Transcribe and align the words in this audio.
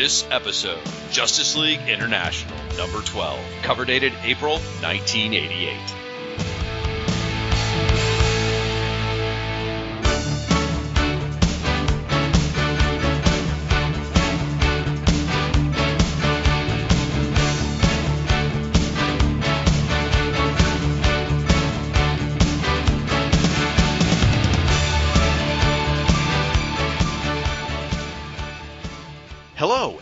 This 0.00 0.24
episode, 0.30 0.80
Justice 1.10 1.58
League 1.58 1.86
International, 1.86 2.56
number 2.78 3.02
12, 3.02 3.38
cover 3.60 3.84
dated 3.84 4.14
April 4.22 4.54
1988. 4.80 5.99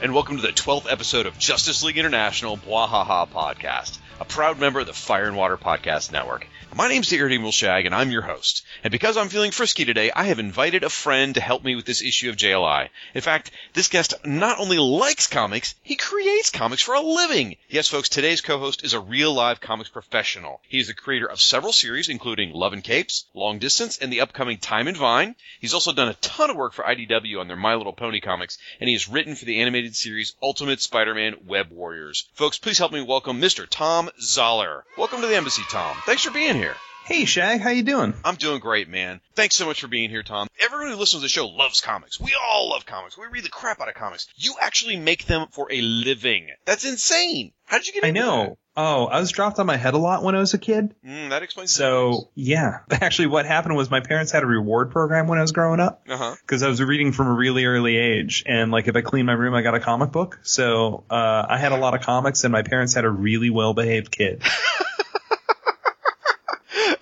And 0.09 0.15
welcome 0.15 0.37
to 0.37 0.43
the 0.43 0.55
12th 0.55 0.91
episode 0.91 1.27
of 1.27 1.39
Justice 1.39 1.83
League 1.83 1.99
International 1.99 2.57
Bwahaha 2.57 3.29
Podcast, 3.29 3.99
a 4.21 4.25
proud 4.25 4.59
member 4.59 4.81
of 4.81 4.87
the 4.87 4.93
Fire 4.93 5.27
and 5.27 5.37
Water 5.37 5.57
Podcast 5.57 6.11
Network. 6.11 6.47
My 6.75 6.89
name's 6.89 7.09
the 7.09 7.19
Irredeemable 7.19 7.53
Shag, 7.53 7.87
and 7.87 7.95
I'm 7.95 8.11
your 8.11 8.23
host. 8.23 8.65
And 8.85 8.91
because 8.91 9.17
I'm 9.17 9.29
feeling 9.29 9.53
frisky 9.53 9.85
today, 9.85 10.11
I 10.15 10.25
have 10.25 10.39
invited 10.39 10.85
a 10.85 10.91
friend 10.91 11.35
to 11.35 11.41
help 11.41 11.65
me 11.65 11.75
with 11.77 11.87
this 11.87 12.03
issue 12.03 12.29
of 12.29 12.37
JLI. 12.37 12.89
In 13.15 13.21
fact, 13.21 13.51
this 13.73 13.89
guest 13.89 14.15
not 14.25 14.59
only 14.59 14.79
likes 14.79 15.29
comics, 15.29 15.75
he 15.83 15.97
creates 15.97 16.51
comics 16.51 16.83
for 16.83 16.95
a 16.95 17.01
living. 17.01 17.57
Yes, 17.69 17.89
folks, 17.89 18.09
today's 18.09 18.41
co-host 18.41 18.85
is 18.85 18.93
a 18.93 19.01
real 19.01 19.33
live 19.33 19.61
comics 19.61 19.89
professional. 19.89 20.61
He 20.69 20.79
is 20.79 20.89
the 20.89 20.95
creator 20.95 21.27
of 21.27 21.41
several 21.41 21.73
series, 21.73 22.09
including 22.09 22.53
Love 22.53 22.73
and 22.73 22.85
Capes, 22.85 23.25
Long 23.35 23.59
Distance, 23.59 23.99
and 23.99 24.13
the 24.13 24.21
upcoming 24.21 24.59
Time 24.59 24.89
and 24.89 24.97
Vine. 24.97 25.37
He's 25.61 25.75
also 25.75 25.93
done 25.93 26.09
a 26.09 26.15
ton 26.15 26.51
of 26.51 26.57
work 26.57 26.75
for 26.75 26.85
IDW 26.85 27.41
on 27.41 27.49
their 27.49 27.57
My 27.57 27.77
Little 27.77 27.93
Pony 27.93 28.21
comics, 28.21 28.59
and 28.81 28.89
he 28.89 28.95
has 28.95 29.09
written 29.09 29.37
for 29.37 29.47
the 29.47 29.61
animated 29.61 29.97
series 29.97 30.35
Ultimate 30.43 30.81
Spider-Man 30.81 31.37
Web 31.47 31.71
Warriors. 31.71 32.29
Folks, 32.35 32.59
please 32.59 32.79
help 32.79 32.93
me 32.93 33.01
welcome 33.01 33.41
Mr. 33.41 33.67
Tom 33.69 34.08
Zahler. 34.21 34.83
Welcome 34.97 35.21
to 35.21 35.27
the 35.27 35.37
embassy, 35.37 35.63
Tom. 35.71 35.97
Thanks 36.07 36.23
for 36.23 36.31
being 36.31 36.55
here. 36.55 36.77
Hey 37.09 37.25
Shag, 37.25 37.63
how 37.63 37.71
you 37.71 37.85
doing? 37.85 38.13
I'm 38.23 38.35
doing 38.35 38.61
great, 38.61 38.87
man. 38.87 39.23
Thanks 39.35 39.57
so 39.57 39.65
much 39.65 39.81
for 39.81 39.89
being 39.89 40.11
here, 40.11 40.23
Tom. 40.23 40.47
Everyone 40.61 40.89
who 40.89 40.97
listens 40.97 41.23
to 41.23 41.25
the 41.25 41.31
show 41.31 41.47
loves 41.47 41.81
comics. 41.81 42.21
We 42.21 42.37
all 42.39 42.69
love 42.69 42.85
comics. 42.85 43.17
We 43.17 43.25
read 43.33 43.45
the 43.45 43.49
crap 43.49 43.81
out 43.81 43.89
of 43.89 43.95
comics. 43.95 44.27
You 44.37 44.57
actually 44.61 44.97
make 44.97 45.25
them 45.25 45.47
for 45.51 45.73
a 45.73 45.81
living. 45.81 46.49
That's 46.67 46.85
insane. 46.85 47.53
How 47.65 47.79
did 47.79 47.87
you 47.87 47.95
get 47.95 48.05
I 48.05 48.11
know. 48.11 48.59
Oh, 48.77 49.07
I 49.07 49.21
was 49.21 49.31
dropped 49.31 49.59
on 49.59 49.65
my 49.65 49.79
head 49.79 49.95
a 49.95 49.99
lot 49.99 50.23
when 50.23 50.35
I 50.35 50.39
was 50.39 50.53
a 50.53 50.59
kid. 50.59 50.91
that? 51.03 51.09
Mm, 51.09 51.31
that 51.31 51.43
explains 51.43 51.71
So 51.71 52.29
yeah, 52.35 52.81
actually, 52.91 53.29
what 53.29 53.47
happened 53.47 53.75
was 53.75 53.91
my 53.91 54.01
parents 54.01 54.31
had 54.31 54.43
a 54.43 54.47
reward 54.47 54.91
program 54.91 55.29
when 55.29 55.39
I 55.39 55.41
was 55.41 55.53
growing 55.53 55.81
up 55.81 56.05
because 56.05 56.63
I 56.63 56.69
was 56.69 56.83
reading 56.83 57.13
from 57.13 57.29
a 57.29 57.33
really 57.33 57.65
early 57.65 57.97
age, 57.97 58.45
and 58.47 58.71
like 58.71 58.87
if 58.87 58.95
I 58.95 59.01
cleaned 59.01 59.27
my 59.27 59.33
room, 59.33 59.55
I 59.55 59.63
got 59.63 59.75
a 59.75 59.81
comic 59.81 60.13
book. 60.13 60.41
So 60.43 61.05
uh, 61.09 61.47
I 61.49 61.57
had 61.57 61.73
a 61.73 61.79
lot 61.79 61.95
of 61.95 62.03
comics, 62.03 62.45
and 62.45 62.53
my 62.53 62.65
parents 62.65 62.93
had 62.93 63.07
a 63.07 63.11
really 63.11 63.49
well 63.49 63.73
behaved 63.73 64.11
kid. 64.11 64.43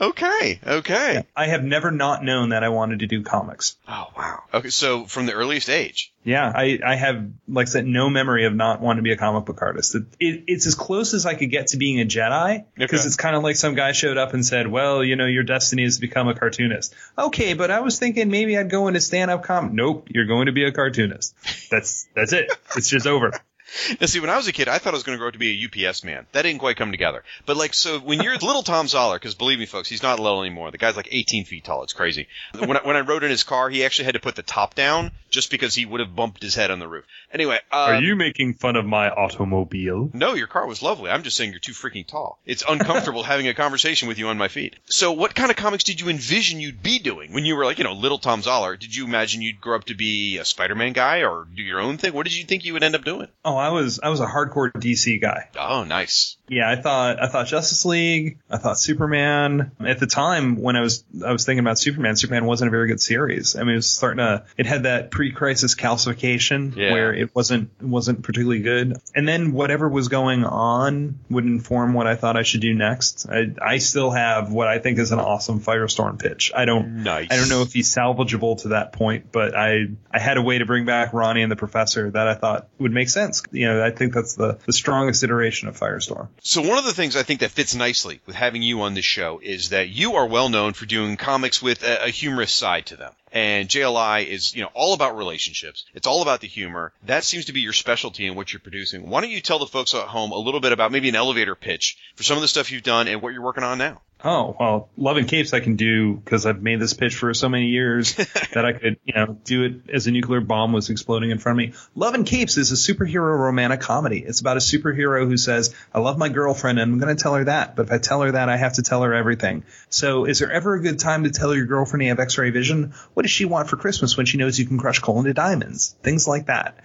Okay. 0.01 0.61
Okay. 0.67 1.25
I 1.35 1.47
have 1.47 1.65
never 1.65 1.91
not 1.91 2.23
known 2.23 2.51
that 2.51 2.63
I 2.65 2.69
wanted 2.69 3.01
to 3.01 3.07
do 3.07 3.23
comics. 3.23 3.77
Oh 3.89 4.09
wow. 4.17 4.43
Okay. 4.53 4.71
So 4.71 5.07
from 5.07 5.27
the 5.27 5.33
earliest 5.33 5.69
age. 5.71 6.13
Yeah, 6.25 6.51
I, 6.53 6.81
I 6.85 6.97
have, 6.97 7.31
like 7.47 7.69
I 7.69 7.71
said, 7.71 7.87
no 7.87 8.11
memory 8.11 8.47
of 8.47 8.53
not 8.53 8.81
wanting 8.81 8.97
to 8.97 9.03
be 9.03 9.13
a 9.13 9.17
comic 9.17 9.45
book 9.45 9.63
artist. 9.63 9.95
It, 9.95 10.03
it, 10.19 10.45
it's 10.49 10.67
as 10.67 10.75
close 10.75 11.15
as 11.15 11.25
I 11.25 11.35
could 11.35 11.53
get 11.53 11.69
to 11.69 11.77
being 11.77 12.01
a 12.01 12.05
Jedi, 12.05 12.65
because 12.75 13.03
Okay. 13.03 13.07
it's 13.07 13.15
kind 13.15 13.37
of 13.37 13.45
like 13.45 13.55
some 13.55 13.77
guy 13.77 13.93
showed 13.93 14.17
up 14.19 14.35
and 14.35 14.45
said, 14.45 14.67
well, 14.67 15.05
you 15.05 15.15
know, 15.15 15.27
your 15.27 15.45
destiny 15.45 15.85
is 15.85 15.95
to 15.95 16.01
become 16.01 16.27
a 16.27 16.35
cartoonist. 16.35 16.97
Okay, 17.17 17.55
but 17.55 17.71
I 17.71 17.79
was 17.79 18.01
thinking 18.01 18.29
maybe 18.29 18.59
I'd 18.59 18.69
go 18.69 18.89
into 18.89 19.01
stand-up 19.01 19.45
comic. 19.45 19.73
Nope, 19.73 20.09
you're 20.11 20.27
going 20.27 20.47
to 20.47 20.53
be 20.53 20.65
a 20.65 20.73
cartoonist. 20.73 21.33
That's, 21.71 22.09
that's 22.17 22.33
it. 22.33 22.51
It's 22.77 22.89
just 22.89 23.07
over. 23.07 23.31
Now, 24.01 24.07
see, 24.07 24.21
when 24.21 24.31
I 24.31 24.37
was 24.37 24.49
a 24.49 24.53
kid, 24.53 24.69
I 24.69 24.79
thought 24.79 24.95
I 24.95 24.97
was 24.97 25.03
going 25.03 25.17
to 25.17 25.19
grow 25.19 25.29
up 25.29 25.33
to 25.33 25.39
be 25.39 25.65
a 25.65 25.89
UPS 25.89 26.05
man. 26.05 26.27
That 26.33 26.43
didn't 26.43 26.61
quite 26.61 26.77
come 26.77 26.91
together. 26.91 27.25
But 27.47 27.57
like, 27.57 27.75
so 27.75 27.99
when 27.99 28.21
you're 28.21 28.35
little 28.35 28.63
Tom 28.63 28.87
Zahler, 28.87 29.17
because 29.17 29.35
believe 29.35 29.59
me, 29.59 29.67
folks, 29.67 29.89
he's 29.89 30.03
not 30.03 30.21
little 30.21 30.41
anymore. 30.41 30.71
The 30.71 30.79
guy's 30.79 30.97
like 30.97 31.09
18 31.11 31.45
feet 31.45 31.65
tall. 31.65 31.83
It's 31.83 31.93
crazy. 31.93 32.29
When 32.59 32.77
I, 32.77 32.81
when 32.83 32.97
I 32.97 33.01
rode 33.01 33.25
in 33.25 33.31
his 33.31 33.45
car, 33.45 33.69
he 33.69 33.85
actually 33.85 34.07
had 34.07 34.15
to 34.15 34.21
put 34.21 34.37
the 34.37 34.43
top 34.43 34.75
down 34.75 35.13
just 35.37 35.51
because 35.51 35.75
he 35.75 35.85
would 35.85 36.01
have 36.01 36.17
bumped 36.17 36.43
his 36.43 36.55
head 36.55 36.71
on 36.71 36.79
the 36.79 36.89
roof. 36.89 37.05
Anyway, 37.31 37.59
uh, 37.71 37.77
Are 37.77 38.01
you 38.01 38.17
making 38.17 38.55
fun 38.55 38.75
of 38.75 38.87
my 38.87 39.11
automobile? 39.11 40.09
No, 40.15 40.33
your 40.33 40.47
car 40.47 40.67
was 40.67 40.83
lovely. 40.83 41.11
I'm 41.11 41.25
just 41.25 41.37
saying 41.37 41.51
you're 41.51 41.61
too 41.61 41.73
freaking 41.73 42.07
tall. 42.07 42.39
It's 42.47 42.65
uncomfortable 42.67 43.23
having 43.33 43.47
a 43.47 43.53
conversation 43.53 44.09
with 44.09 44.19
you 44.19 44.29
on 44.29 44.39
my 44.39 44.49
feet. 44.49 44.77
So, 44.87 45.13
what 45.13 45.35
kind 45.35 45.51
of 45.51 45.57
comics 45.59 45.85
did 45.85 46.01
you 46.01 46.09
envision 46.09 46.59
you'd 46.59 46.83
be 46.83 46.99
doing 47.01 47.35
when 47.35 47.45
you 47.45 47.55
were 47.55 47.67
like, 47.67 47.77
you 47.77 47.85
know, 47.85 47.93
little 47.93 48.19
Tom 48.19 48.41
Zahler? 48.41 48.79
Did 48.79 48.97
you 48.97 49.05
imagine 49.05 49.43
you'd 49.43 49.61
grow 49.61 49.77
up 49.77 49.85
to 49.85 49.95
be 49.95 50.39
a 50.39 50.45
Spider-Man 50.47 50.95
guy 50.95 51.25
or 51.25 51.47
do 51.55 51.63
your 51.63 51.81
own 51.81 51.99
thing? 51.99 52.15
What 52.15 52.25
did 52.25 52.35
you 52.35 52.45
think 52.45 52.65
you 52.65 52.73
would 52.73 52.83
end 52.83 52.95
up 52.95 53.05
doing? 53.05 53.29
Oh, 53.45 53.57
I 53.57 53.69
was, 53.69 54.01
I 54.03 54.09
was 54.09 54.21
a 54.21 54.27
hardcore 54.27 54.73
DC 54.73 55.21
guy. 55.21 55.51
Oh, 55.59 55.85
nice. 55.85 56.39
Yeah, 56.49 56.71
I 56.71 56.77
thought 56.77 57.21
I 57.21 57.27
thought 57.27 57.49
Justice 57.49 57.85
League, 57.85 58.39
I 58.49 58.59
thought 58.59 58.79
Superman. 58.79 59.73
At 59.81 59.99
the 59.99 60.07
time 60.07 60.57
when 60.57 60.77
I 60.77 60.81
was 60.81 61.05
I 61.25 61.33
was 61.33 61.45
thinking 61.45 61.59
about 61.59 61.79
Superman, 61.79 62.15
Superman 62.17 62.45
wasn't 62.45 62.69
a 62.69 62.71
very 62.71 62.87
good 62.87 63.01
series. 63.01 63.57
I 63.57 63.61
mean, 63.61 63.73
it 63.73 63.77
was 63.77 63.91
starting 63.91 64.19
to 64.19 64.45
it 64.57 64.67
had 64.67 64.85
that 64.85 65.11
pre-crisis 65.31 65.75
calcification 65.75 66.77
Yeah. 66.77 66.93
where 66.93 67.13
it 67.15 67.35
wasn't 67.35 67.71
wasn't 67.83 68.23
particularly 68.23 68.61
good. 68.63 68.97
And 69.15 69.27
then 69.27 69.53
whatever 69.53 69.89
was 69.89 70.09
going 70.09 70.45
on 70.45 71.19
would 71.31 71.45
inform 71.45 71.95
what 71.95 72.07
I 72.07 72.15
thought 72.15 72.37
I 72.37 72.43
should 72.43 72.61
do 72.61 72.75
next. 72.75 73.27
I 73.31 73.53
I 73.61 73.79
still 73.79 74.11
have 74.11 74.53
what 74.53 74.69
I 74.69 74.79
think 74.79 74.99
is 74.99 75.13
an 75.13 75.19
awesome 75.19 75.61
Firestorm 75.61 76.19
pitch. 76.19 76.53
I 76.55 76.65
don't 76.65 77.03
Nice. 77.03 77.29
I 77.31 77.37
don't 77.37 77.49
know 77.49 77.63
if 77.63 77.73
he's 77.73 77.93
salvageable 77.95 78.61
to 78.63 78.69
that 78.69 78.93
point, 78.93 79.33
but 79.33 79.57
I 79.57 79.87
I 80.13 80.19
had 80.19 80.37
a 80.37 80.43
way 80.43 80.59
to 80.59 80.67
bring 80.67 80.85
back 80.85 81.13
Ronnie 81.13 81.43
and 81.43 81.51
the 81.53 81.57
Professor 81.57 82.11
that 82.11 82.29
I 82.29 82.35
thought 82.35 82.69
would 82.79 82.93
make 82.93 83.09
sense. 83.09 83.43
You 83.53 83.67
know, 83.67 83.85
I 83.85 83.91
think 83.91 84.15
that's 84.15 84.35
the 84.35 84.59
the 84.67 84.73
strongest 84.73 85.23
iteration 85.25 85.69
of 85.69 85.79
Firestorm. 85.79 86.29
So 86.43 86.63
one 86.63 86.79
of 86.79 86.85
the 86.85 86.93
things 86.95 87.17
I 87.17 87.23
think 87.23 87.41
that 87.41 87.51
fits 87.51 87.75
nicely 87.75 88.21
with 88.27 88.37
having 88.37 88.63
you 88.63 88.83
on 88.83 88.95
this 88.95 89.05
show 89.05 89.41
is 89.43 89.71
that 89.71 89.89
you 89.89 90.15
are 90.15 90.27
well 90.27 90.49
known 90.49 90.73
for 90.73 90.87
doing 90.87 91.17
comics 91.17 91.61
with 91.63 91.83
a, 91.83 92.05
a 92.07 92.09
humorous 92.09 92.53
side 92.53 92.87
to 92.87 92.97
them. 92.97 93.13
And 93.33 93.69
JLI 93.69 94.27
is, 94.27 94.55
you 94.55 94.63
know, 94.63 94.71
all 94.73 94.95
about 94.95 95.06
relationships. 95.15 95.85
It's 95.95 96.07
all 96.07 96.23
about 96.23 96.41
the 96.41 96.49
humor. 96.49 96.93
That 97.05 97.23
seems 97.23 97.45
to 97.45 97.53
be 97.53 97.61
your 97.61 97.75
specialty 97.75 98.27
in 98.27 98.35
what 98.35 98.53
you're 98.53 98.61
producing. 98.61 99.09
Why 99.09 99.21
don't 99.21 99.31
you 99.31 99.41
tell 99.41 99.59
the 99.59 99.67
folks 99.67 99.95
at 99.95 100.09
home 100.09 100.33
a 100.33 100.39
little 100.39 100.61
bit 100.61 100.73
about 100.73 100.91
maybe 100.91 101.09
an 101.09 101.15
elevator 101.15 101.55
pitch 101.55 101.97
for 102.17 102.23
some 102.23 102.37
of 102.37 102.43
the 102.43 102.49
stuff 102.49 102.73
you've 102.73 102.83
done 102.83 103.07
and 103.07 103.23
what 103.23 103.33
you're 103.33 103.43
working 103.43 103.65
on 103.65 103.79
now? 103.79 104.01
Oh, 104.29 104.57
well, 104.59 104.89
Love 104.97 105.19
and 105.19 105.29
Capes 105.29 105.55
I 105.55 105.61
can 105.61 105.77
do 105.77 106.15
because 106.15 106.47
I've 106.47 106.61
made 106.61 106.81
this 106.81 106.95
pitch 106.95 107.15
for 107.15 107.33
so 107.33 107.49
many 107.49 107.67
years 107.67 108.15
that 108.55 108.65
I 108.65 108.73
could, 108.73 108.99
you 109.05 109.15
know, 109.15 109.39
do 109.45 109.63
it 109.63 109.89
as 109.89 110.09
a 110.09 110.11
nuclear 110.11 110.41
bomb 110.41 110.73
was 110.73 110.91
exploding 110.91 111.31
in 111.31 111.39
front 111.39 111.61
of 111.61 111.69
me. 111.69 111.79
Love 111.95 112.15
and 112.15 112.27
Capes 112.27 112.57
is 112.57 112.73
a 112.73 112.75
superhero 112.75 113.39
romantic 113.39 113.83
comedy. 113.83 114.19
It's 114.19 114.41
about 114.41 114.57
a 114.57 114.61
superhero 114.61 115.29
who 115.29 115.37
says, 115.37 115.73
I 115.95 116.01
love 116.01 116.19
my 116.19 116.29
girlfriend 116.29 116.81
and 116.81 116.95
I'm 116.95 116.99
going 116.99 117.17
to 117.17 117.23
tell 117.23 117.35
her 117.35 117.45
that. 117.45 117.77
But 117.77 117.87
if 117.87 117.93
I 117.93 117.99
tell 117.99 118.21
her 118.23 118.33
that, 118.33 118.49
I 118.49 118.57
have 118.57 118.73
to 118.75 118.83
tell 118.83 119.05
her 119.05 119.15
everything. 119.15 119.63
So 119.91 120.25
is 120.25 120.41
there 120.41 120.51
ever 120.51 120.75
a 120.75 120.83
good 120.83 120.99
time 120.99 121.23
to 121.23 121.31
tell 121.31 121.55
your 121.55 121.67
girlfriend 121.67 122.03
you 122.03 122.09
have 122.09 122.19
x-ray 122.19 122.51
vision? 122.51 122.95
What 123.15 123.23
does 123.23 123.31
she 123.31 123.45
want 123.45 123.69
for 123.69 123.77
Christmas 123.77 124.17
when 124.17 124.27
she 124.27 124.39
knows 124.39 124.59
you 124.59 124.67
can 124.67 124.79
crush 124.79 124.99
coal 124.99 125.21
into 125.21 125.35
diamonds? 125.35 125.95
Things 126.03 126.27
like 126.27 126.47
that 126.47 126.77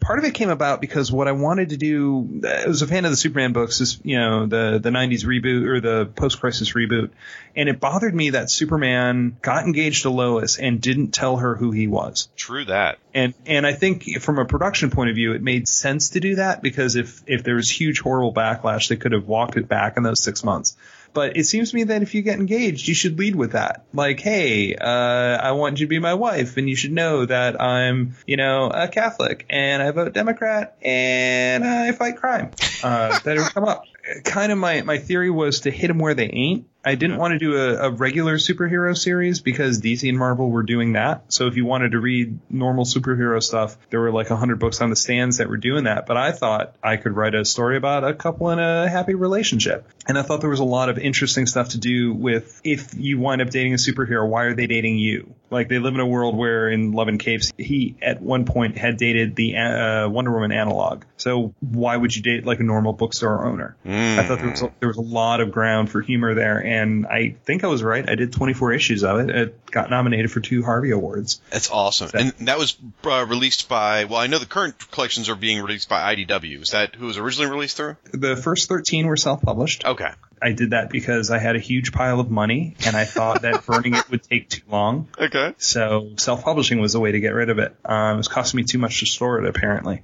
part 0.00 0.18
of 0.18 0.24
it 0.24 0.34
came 0.34 0.50
about 0.50 0.80
because 0.80 1.10
what 1.10 1.28
I 1.28 1.32
wanted 1.32 1.70
to 1.70 1.76
do, 1.76 2.42
I 2.46 2.66
was 2.66 2.82
a 2.82 2.86
fan 2.86 3.04
of 3.04 3.10
the 3.10 3.16
Superman 3.16 3.52
books, 3.52 3.78
this, 3.78 3.98
you 4.02 4.18
know, 4.18 4.46
the, 4.46 4.78
the 4.78 4.90
90s 4.90 5.24
reboot 5.24 5.66
or 5.66 5.80
the 5.80 6.06
post 6.06 6.40
crisis 6.40 6.72
reboot. 6.72 7.10
And 7.54 7.68
it 7.68 7.80
bothered 7.80 8.14
me 8.14 8.30
that 8.30 8.50
Superman 8.50 9.36
got 9.42 9.64
engaged 9.64 10.02
to 10.02 10.10
Lois 10.10 10.58
and 10.58 10.80
didn't 10.80 11.12
tell 11.12 11.38
her 11.38 11.56
who 11.56 11.70
he 11.70 11.86
was. 11.86 12.28
True 12.36 12.64
that. 12.66 12.98
And, 13.14 13.34
and 13.46 13.66
I 13.66 13.72
think 13.72 14.20
from 14.20 14.38
a 14.38 14.44
production 14.44 14.90
point 14.90 15.10
of 15.10 15.16
view, 15.16 15.32
it 15.32 15.42
made 15.42 15.68
sense 15.68 16.10
to 16.10 16.20
do 16.20 16.36
that 16.36 16.62
because 16.62 16.96
if, 16.96 17.22
if 17.26 17.42
there 17.42 17.56
was 17.56 17.70
huge 17.70 18.00
horrible 18.00 18.34
backlash, 18.34 18.88
they 18.88 18.96
could 18.96 19.12
have 19.12 19.26
walked 19.26 19.56
it 19.56 19.68
back 19.68 19.96
in 19.96 20.02
those 20.02 20.22
six 20.22 20.44
months. 20.44 20.76
But 21.16 21.38
it 21.38 21.44
seems 21.44 21.70
to 21.70 21.76
me 21.76 21.84
that 21.84 22.02
if 22.02 22.14
you 22.14 22.20
get 22.20 22.38
engaged, 22.38 22.86
you 22.86 22.92
should 22.92 23.18
lead 23.18 23.36
with 23.36 23.52
that. 23.52 23.86
Like, 23.94 24.20
hey, 24.20 24.74
uh, 24.74 24.86
I 24.86 25.52
want 25.52 25.80
you 25.80 25.86
to 25.86 25.88
be 25.88 25.98
my 25.98 26.12
wife, 26.12 26.58
and 26.58 26.68
you 26.68 26.76
should 26.76 26.92
know 26.92 27.24
that 27.24 27.58
I'm, 27.58 28.16
you 28.26 28.36
know, 28.36 28.68
a 28.68 28.86
Catholic, 28.86 29.46
and 29.48 29.82
I 29.82 29.92
vote 29.92 30.12
Democrat, 30.12 30.76
and 30.82 31.64
I 31.64 31.92
fight 31.92 32.18
crime. 32.18 32.50
Uh, 32.82 33.18
that 33.20 33.38
would 33.38 33.46
come 33.46 33.64
up. 33.64 33.84
Kind 34.24 34.52
of 34.52 34.58
my, 34.58 34.82
my 34.82 34.98
theory 34.98 35.30
was 35.30 35.60
to 35.60 35.70
hit 35.70 35.88
them 35.88 35.98
where 35.98 36.12
they 36.12 36.28
ain't. 36.28 36.68
I 36.86 36.94
didn't 36.94 37.16
want 37.16 37.32
to 37.32 37.38
do 37.40 37.56
a, 37.56 37.88
a 37.88 37.90
regular 37.90 38.36
superhero 38.36 38.96
series 38.96 39.40
because 39.40 39.80
DC 39.80 40.08
and 40.08 40.16
Marvel 40.16 40.48
were 40.48 40.62
doing 40.62 40.92
that. 40.92 41.24
So 41.32 41.48
if 41.48 41.56
you 41.56 41.66
wanted 41.66 41.92
to 41.92 41.98
read 41.98 42.38
normal 42.48 42.84
superhero 42.84 43.42
stuff, 43.42 43.76
there 43.90 44.00
were 44.00 44.12
like 44.12 44.30
a 44.30 44.36
hundred 44.36 44.60
books 44.60 44.80
on 44.80 44.90
the 44.90 44.96
stands 44.96 45.38
that 45.38 45.48
were 45.48 45.56
doing 45.56 45.84
that. 45.84 46.06
But 46.06 46.16
I 46.16 46.30
thought 46.30 46.76
I 46.84 46.96
could 46.96 47.16
write 47.16 47.34
a 47.34 47.44
story 47.44 47.76
about 47.76 48.04
a 48.04 48.14
couple 48.14 48.50
in 48.50 48.60
a 48.60 48.88
happy 48.88 49.14
relationship. 49.14 49.90
And 50.06 50.16
I 50.16 50.22
thought 50.22 50.40
there 50.40 50.50
was 50.50 50.60
a 50.60 50.64
lot 50.64 50.88
of 50.88 50.98
interesting 50.98 51.46
stuff 51.46 51.70
to 51.70 51.78
do 51.78 52.14
with 52.14 52.60
if 52.62 52.94
you 52.94 53.18
wind 53.18 53.42
up 53.42 53.50
dating 53.50 53.74
a 53.74 53.78
superhero, 53.78 54.28
why 54.28 54.44
are 54.44 54.54
they 54.54 54.68
dating 54.68 54.98
you? 54.98 55.34
Like 55.50 55.68
they 55.68 55.78
live 55.80 55.94
in 55.94 56.00
a 56.00 56.06
world 56.06 56.36
where 56.36 56.68
in 56.68 56.92
Love 56.92 57.08
and 57.08 57.18
Capes, 57.18 57.52
he 57.58 57.96
at 58.00 58.22
one 58.22 58.44
point 58.44 58.78
had 58.78 58.96
dated 58.96 59.34
the 59.34 59.56
uh, 59.56 60.08
Wonder 60.08 60.32
Woman 60.32 60.52
analog. 60.52 61.04
So 61.16 61.54
why 61.60 61.96
would 61.96 62.14
you 62.14 62.22
date 62.22 62.46
like 62.46 62.60
a 62.60 62.64
normal 62.64 62.92
bookstore 62.92 63.44
owner? 63.44 63.76
I 64.18 64.22
thought 64.24 64.38
there 64.38 64.50
was 64.50 64.62
a, 64.62 64.72
there 64.80 64.88
was 64.88 64.98
a 64.98 65.02
lot 65.02 65.40
of 65.40 65.50
ground 65.50 65.90
for 65.90 66.00
humor 66.00 66.34
there, 66.34 66.64
and 66.64 66.75
I 67.10 67.36
think 67.44 67.64
I 67.64 67.68
was 67.68 67.82
right. 67.82 68.08
I 68.08 68.14
did 68.14 68.32
24 68.32 68.72
issues 68.72 69.04
of 69.04 69.20
it. 69.20 69.30
It 69.30 69.66
got 69.70 69.90
nominated 69.90 70.30
for 70.30 70.40
two 70.40 70.62
Harvey 70.62 70.90
Awards. 70.90 71.40
That's 71.50 71.70
awesome. 71.70 72.08
So- 72.08 72.18
and 72.18 72.32
that 72.48 72.58
was 72.58 72.76
uh, 73.04 73.26
released 73.28 73.68
by, 73.68 74.04
well, 74.04 74.20
I 74.20 74.26
know 74.26 74.38
the 74.38 74.46
current 74.46 74.78
collections 74.90 75.28
are 75.28 75.34
being 75.34 75.62
released 75.62 75.88
by 75.88 76.14
IDW. 76.14 76.62
Is 76.62 76.70
that 76.70 76.94
who 76.94 77.06
was 77.06 77.18
originally 77.18 77.50
released 77.50 77.76
through? 77.76 77.96
The 78.12 78.36
first 78.36 78.68
13 78.68 79.06
were 79.06 79.16
self-published. 79.16 79.84
Okay. 79.84 80.10
I 80.40 80.52
did 80.52 80.70
that 80.70 80.90
because 80.90 81.30
I 81.30 81.38
had 81.38 81.56
a 81.56 81.58
huge 81.58 81.92
pile 81.92 82.20
of 82.20 82.30
money, 82.30 82.76
and 82.84 82.94
I 82.94 83.06
thought 83.06 83.42
that 83.42 83.64
burning 83.66 83.94
it 83.94 84.10
would 84.10 84.22
take 84.22 84.50
too 84.50 84.60
long. 84.70 85.08
Okay. 85.18 85.54
So 85.56 86.10
self-publishing 86.18 86.78
was 86.78 86.92
the 86.92 87.00
way 87.00 87.12
to 87.12 87.20
get 87.20 87.32
rid 87.32 87.48
of 87.48 87.58
it. 87.58 87.74
Um, 87.86 88.14
it 88.14 88.16
was 88.18 88.28
costing 88.28 88.58
me 88.58 88.64
too 88.64 88.78
much 88.78 89.00
to 89.00 89.06
store 89.06 89.38
it, 89.42 89.48
apparently. 89.48 90.02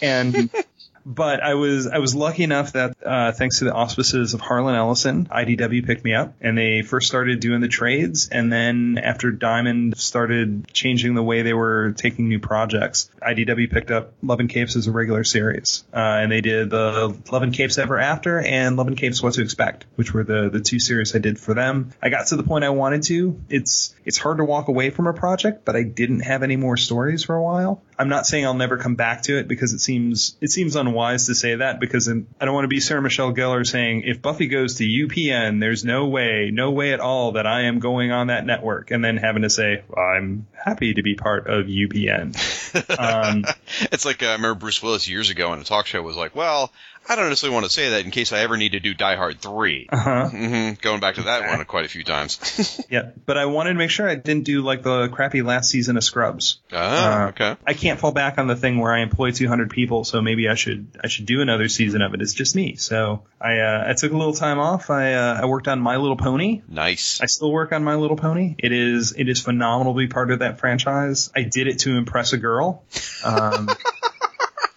And 0.00 0.48
but 1.08 1.42
I 1.42 1.54
was 1.54 1.86
I 1.86 1.98
was 1.98 2.14
lucky 2.14 2.44
enough 2.44 2.72
that 2.72 2.94
uh, 3.04 3.32
thanks 3.32 3.60
to 3.60 3.64
the 3.64 3.72
auspices 3.72 4.34
of 4.34 4.42
Harlan 4.42 4.74
Ellison, 4.74 5.24
IDW 5.26 5.86
picked 5.86 6.04
me 6.04 6.12
up, 6.14 6.34
and 6.42 6.56
they 6.56 6.82
first 6.82 7.08
started 7.08 7.40
doing 7.40 7.62
the 7.62 7.68
trades, 7.68 8.28
and 8.28 8.52
then 8.52 9.00
after 9.02 9.30
Diamond 9.30 9.96
started 9.96 10.70
changing 10.74 11.14
the 11.14 11.22
way 11.22 11.40
they 11.40 11.54
were 11.54 11.94
taking 11.96 12.28
new 12.28 12.38
projects, 12.38 13.10
IDW 13.22 13.70
picked 13.70 13.90
up 13.90 14.12
Love 14.22 14.40
and 14.40 14.50
Capes 14.50 14.76
as 14.76 14.86
a 14.86 14.92
regular 14.92 15.24
series, 15.24 15.82
uh, 15.94 15.96
and 15.96 16.30
they 16.30 16.42
did 16.42 16.68
the 16.68 17.16
Love 17.32 17.42
and 17.42 17.54
Capes 17.54 17.78
Ever 17.78 17.98
After 17.98 18.38
and 18.38 18.76
Love 18.76 18.88
and 18.88 18.96
Capes 18.96 19.22
What 19.22 19.32
to 19.34 19.42
Expect, 19.42 19.86
which 19.96 20.12
were 20.12 20.24
the 20.24 20.50
the 20.50 20.60
two 20.60 20.78
series 20.78 21.16
I 21.16 21.20
did 21.20 21.38
for 21.38 21.54
them. 21.54 21.90
I 22.02 22.10
got 22.10 22.26
to 22.28 22.36
the 22.36 22.42
point 22.42 22.64
I 22.64 22.70
wanted 22.70 23.04
to. 23.04 23.40
It's 23.48 23.94
it's 24.04 24.18
hard 24.18 24.38
to 24.38 24.44
walk 24.44 24.68
away 24.68 24.90
from 24.90 25.06
a 25.06 25.14
project, 25.14 25.64
but 25.64 25.74
I 25.74 25.84
didn't 25.84 26.20
have 26.20 26.42
any 26.42 26.56
more 26.56 26.76
stories 26.76 27.24
for 27.24 27.34
a 27.34 27.42
while. 27.42 27.82
I'm 27.98 28.10
not 28.10 28.26
saying 28.26 28.44
I'll 28.44 28.54
never 28.54 28.76
come 28.76 28.94
back 28.94 29.22
to 29.22 29.38
it 29.38 29.48
because 29.48 29.72
it 29.72 29.80
seems 29.80 30.36
it 30.42 30.50
seems 30.50 30.76
unwise 30.76 30.97
to 30.98 31.34
say 31.34 31.56
that 31.56 31.80
because 31.80 32.08
I 32.08 32.44
don't 32.44 32.54
want 32.54 32.64
to 32.64 32.68
be 32.68 32.80
Sarah 32.80 33.02
Michelle 33.02 33.32
Gellar 33.32 33.66
saying 33.66 34.02
if 34.04 34.20
Buffy 34.20 34.48
goes 34.48 34.76
to 34.76 34.84
UPN, 34.84 35.60
there's 35.60 35.84
no 35.84 36.06
way, 36.06 36.50
no 36.52 36.70
way 36.70 36.92
at 36.92 37.00
all 37.00 37.32
that 37.32 37.46
I 37.46 37.62
am 37.62 37.78
going 37.78 38.12
on 38.12 38.26
that 38.26 38.44
network, 38.44 38.90
and 38.90 39.04
then 39.04 39.16
having 39.16 39.42
to 39.42 39.50
say 39.50 39.82
well, 39.88 40.04
I'm 40.04 40.46
happy 40.52 40.94
to 40.94 41.02
be 41.02 41.14
part 41.14 41.46
of 41.48 41.66
UPN. 41.66 42.36
Um, 42.98 43.44
It's 43.92 44.04
like 44.04 44.22
uh, 44.22 44.26
I 44.26 44.32
remember 44.32 44.54
Bruce 44.54 44.82
Willis 44.82 45.08
years 45.08 45.30
ago 45.30 45.50
on 45.50 45.58
a 45.58 45.64
talk 45.64 45.86
show 45.86 46.02
was 46.02 46.16
like, 46.16 46.34
well, 46.36 46.70
I 47.10 47.16
don't 47.16 47.28
necessarily 47.30 47.54
want 47.54 47.64
to 47.66 47.72
say 47.72 47.90
that 47.90 48.04
in 48.04 48.10
case 48.10 48.32
I 48.32 48.40
ever 48.40 48.56
need 48.58 48.72
to 48.72 48.80
do 48.80 48.92
Die 48.92 49.16
Hard 49.16 49.40
3. 49.40 49.86
uh-huh. 49.90 50.28
hmm 50.28 50.70
Going 50.82 51.00
back 51.00 51.14
to 51.14 51.22
that 51.22 51.48
one 51.48 51.64
quite 51.64 51.84
a 51.86 51.88
few 51.88 52.04
times. 52.04 52.38
Yeah, 52.90 53.10
but 53.26 53.36
I 53.36 53.46
wanted 53.46 53.70
to 53.74 53.78
make 53.78 53.90
sure 53.90 54.08
I 54.08 54.14
didn't 54.14 54.44
do 54.44 54.62
like 54.62 54.82
the 54.82 55.08
crappy 55.08 55.42
last 55.42 55.70
season 55.70 55.96
of 55.96 56.04
Scrubs. 56.04 56.58
ah, 56.72 57.24
Uh, 57.24 57.28
okay. 57.30 57.56
I 57.66 57.74
can't 57.74 57.98
fall 58.00 58.12
back 58.12 58.38
on 58.38 58.46
the 58.46 58.56
thing 58.56 58.78
where 58.78 58.92
I 58.92 59.00
employ 59.00 59.30
200 59.30 59.70
people, 59.70 60.04
so 60.04 60.20
maybe 60.22 60.48
I 60.48 60.54
should 60.54 60.86
I 61.02 61.08
should 61.08 61.26
do 61.26 61.40
another 61.42 61.68
season 61.68 62.00
of 62.02 62.14
it. 62.14 62.22
It's 62.22 62.32
just 62.34 62.54
me. 62.56 62.76
So 62.76 63.24
I 63.40 63.58
uh, 63.58 63.84
I 63.88 63.92
took 63.94 64.12
a 64.12 64.16
little 64.16 64.32
time 64.34 64.58
off. 64.58 64.90
I 64.90 65.14
uh, 65.14 65.40
I 65.42 65.46
worked 65.46 65.68
on 65.68 65.80
My 65.80 65.96
Little 65.96 66.16
Pony. 66.16 66.62
Nice. 66.68 67.20
I 67.20 67.26
still 67.26 67.50
work 67.52 67.72
on 67.72 67.84
My 67.84 67.94
Little 67.96 68.16
Pony. 68.16 68.54
It 68.58 68.72
is 68.72 69.12
it 69.16 69.28
is 69.28 69.40
phenomenal 69.40 69.94
to 69.94 69.98
be 69.98 70.08
part 70.08 70.30
of 70.30 70.38
that 70.40 70.58
franchise. 70.60 71.30
I 71.36 71.42
did 71.42 71.66
it 71.68 71.80
to 71.80 71.96
impress 71.96 72.32
a 72.32 72.38
girl. 72.38 72.84
Um, 73.24 73.68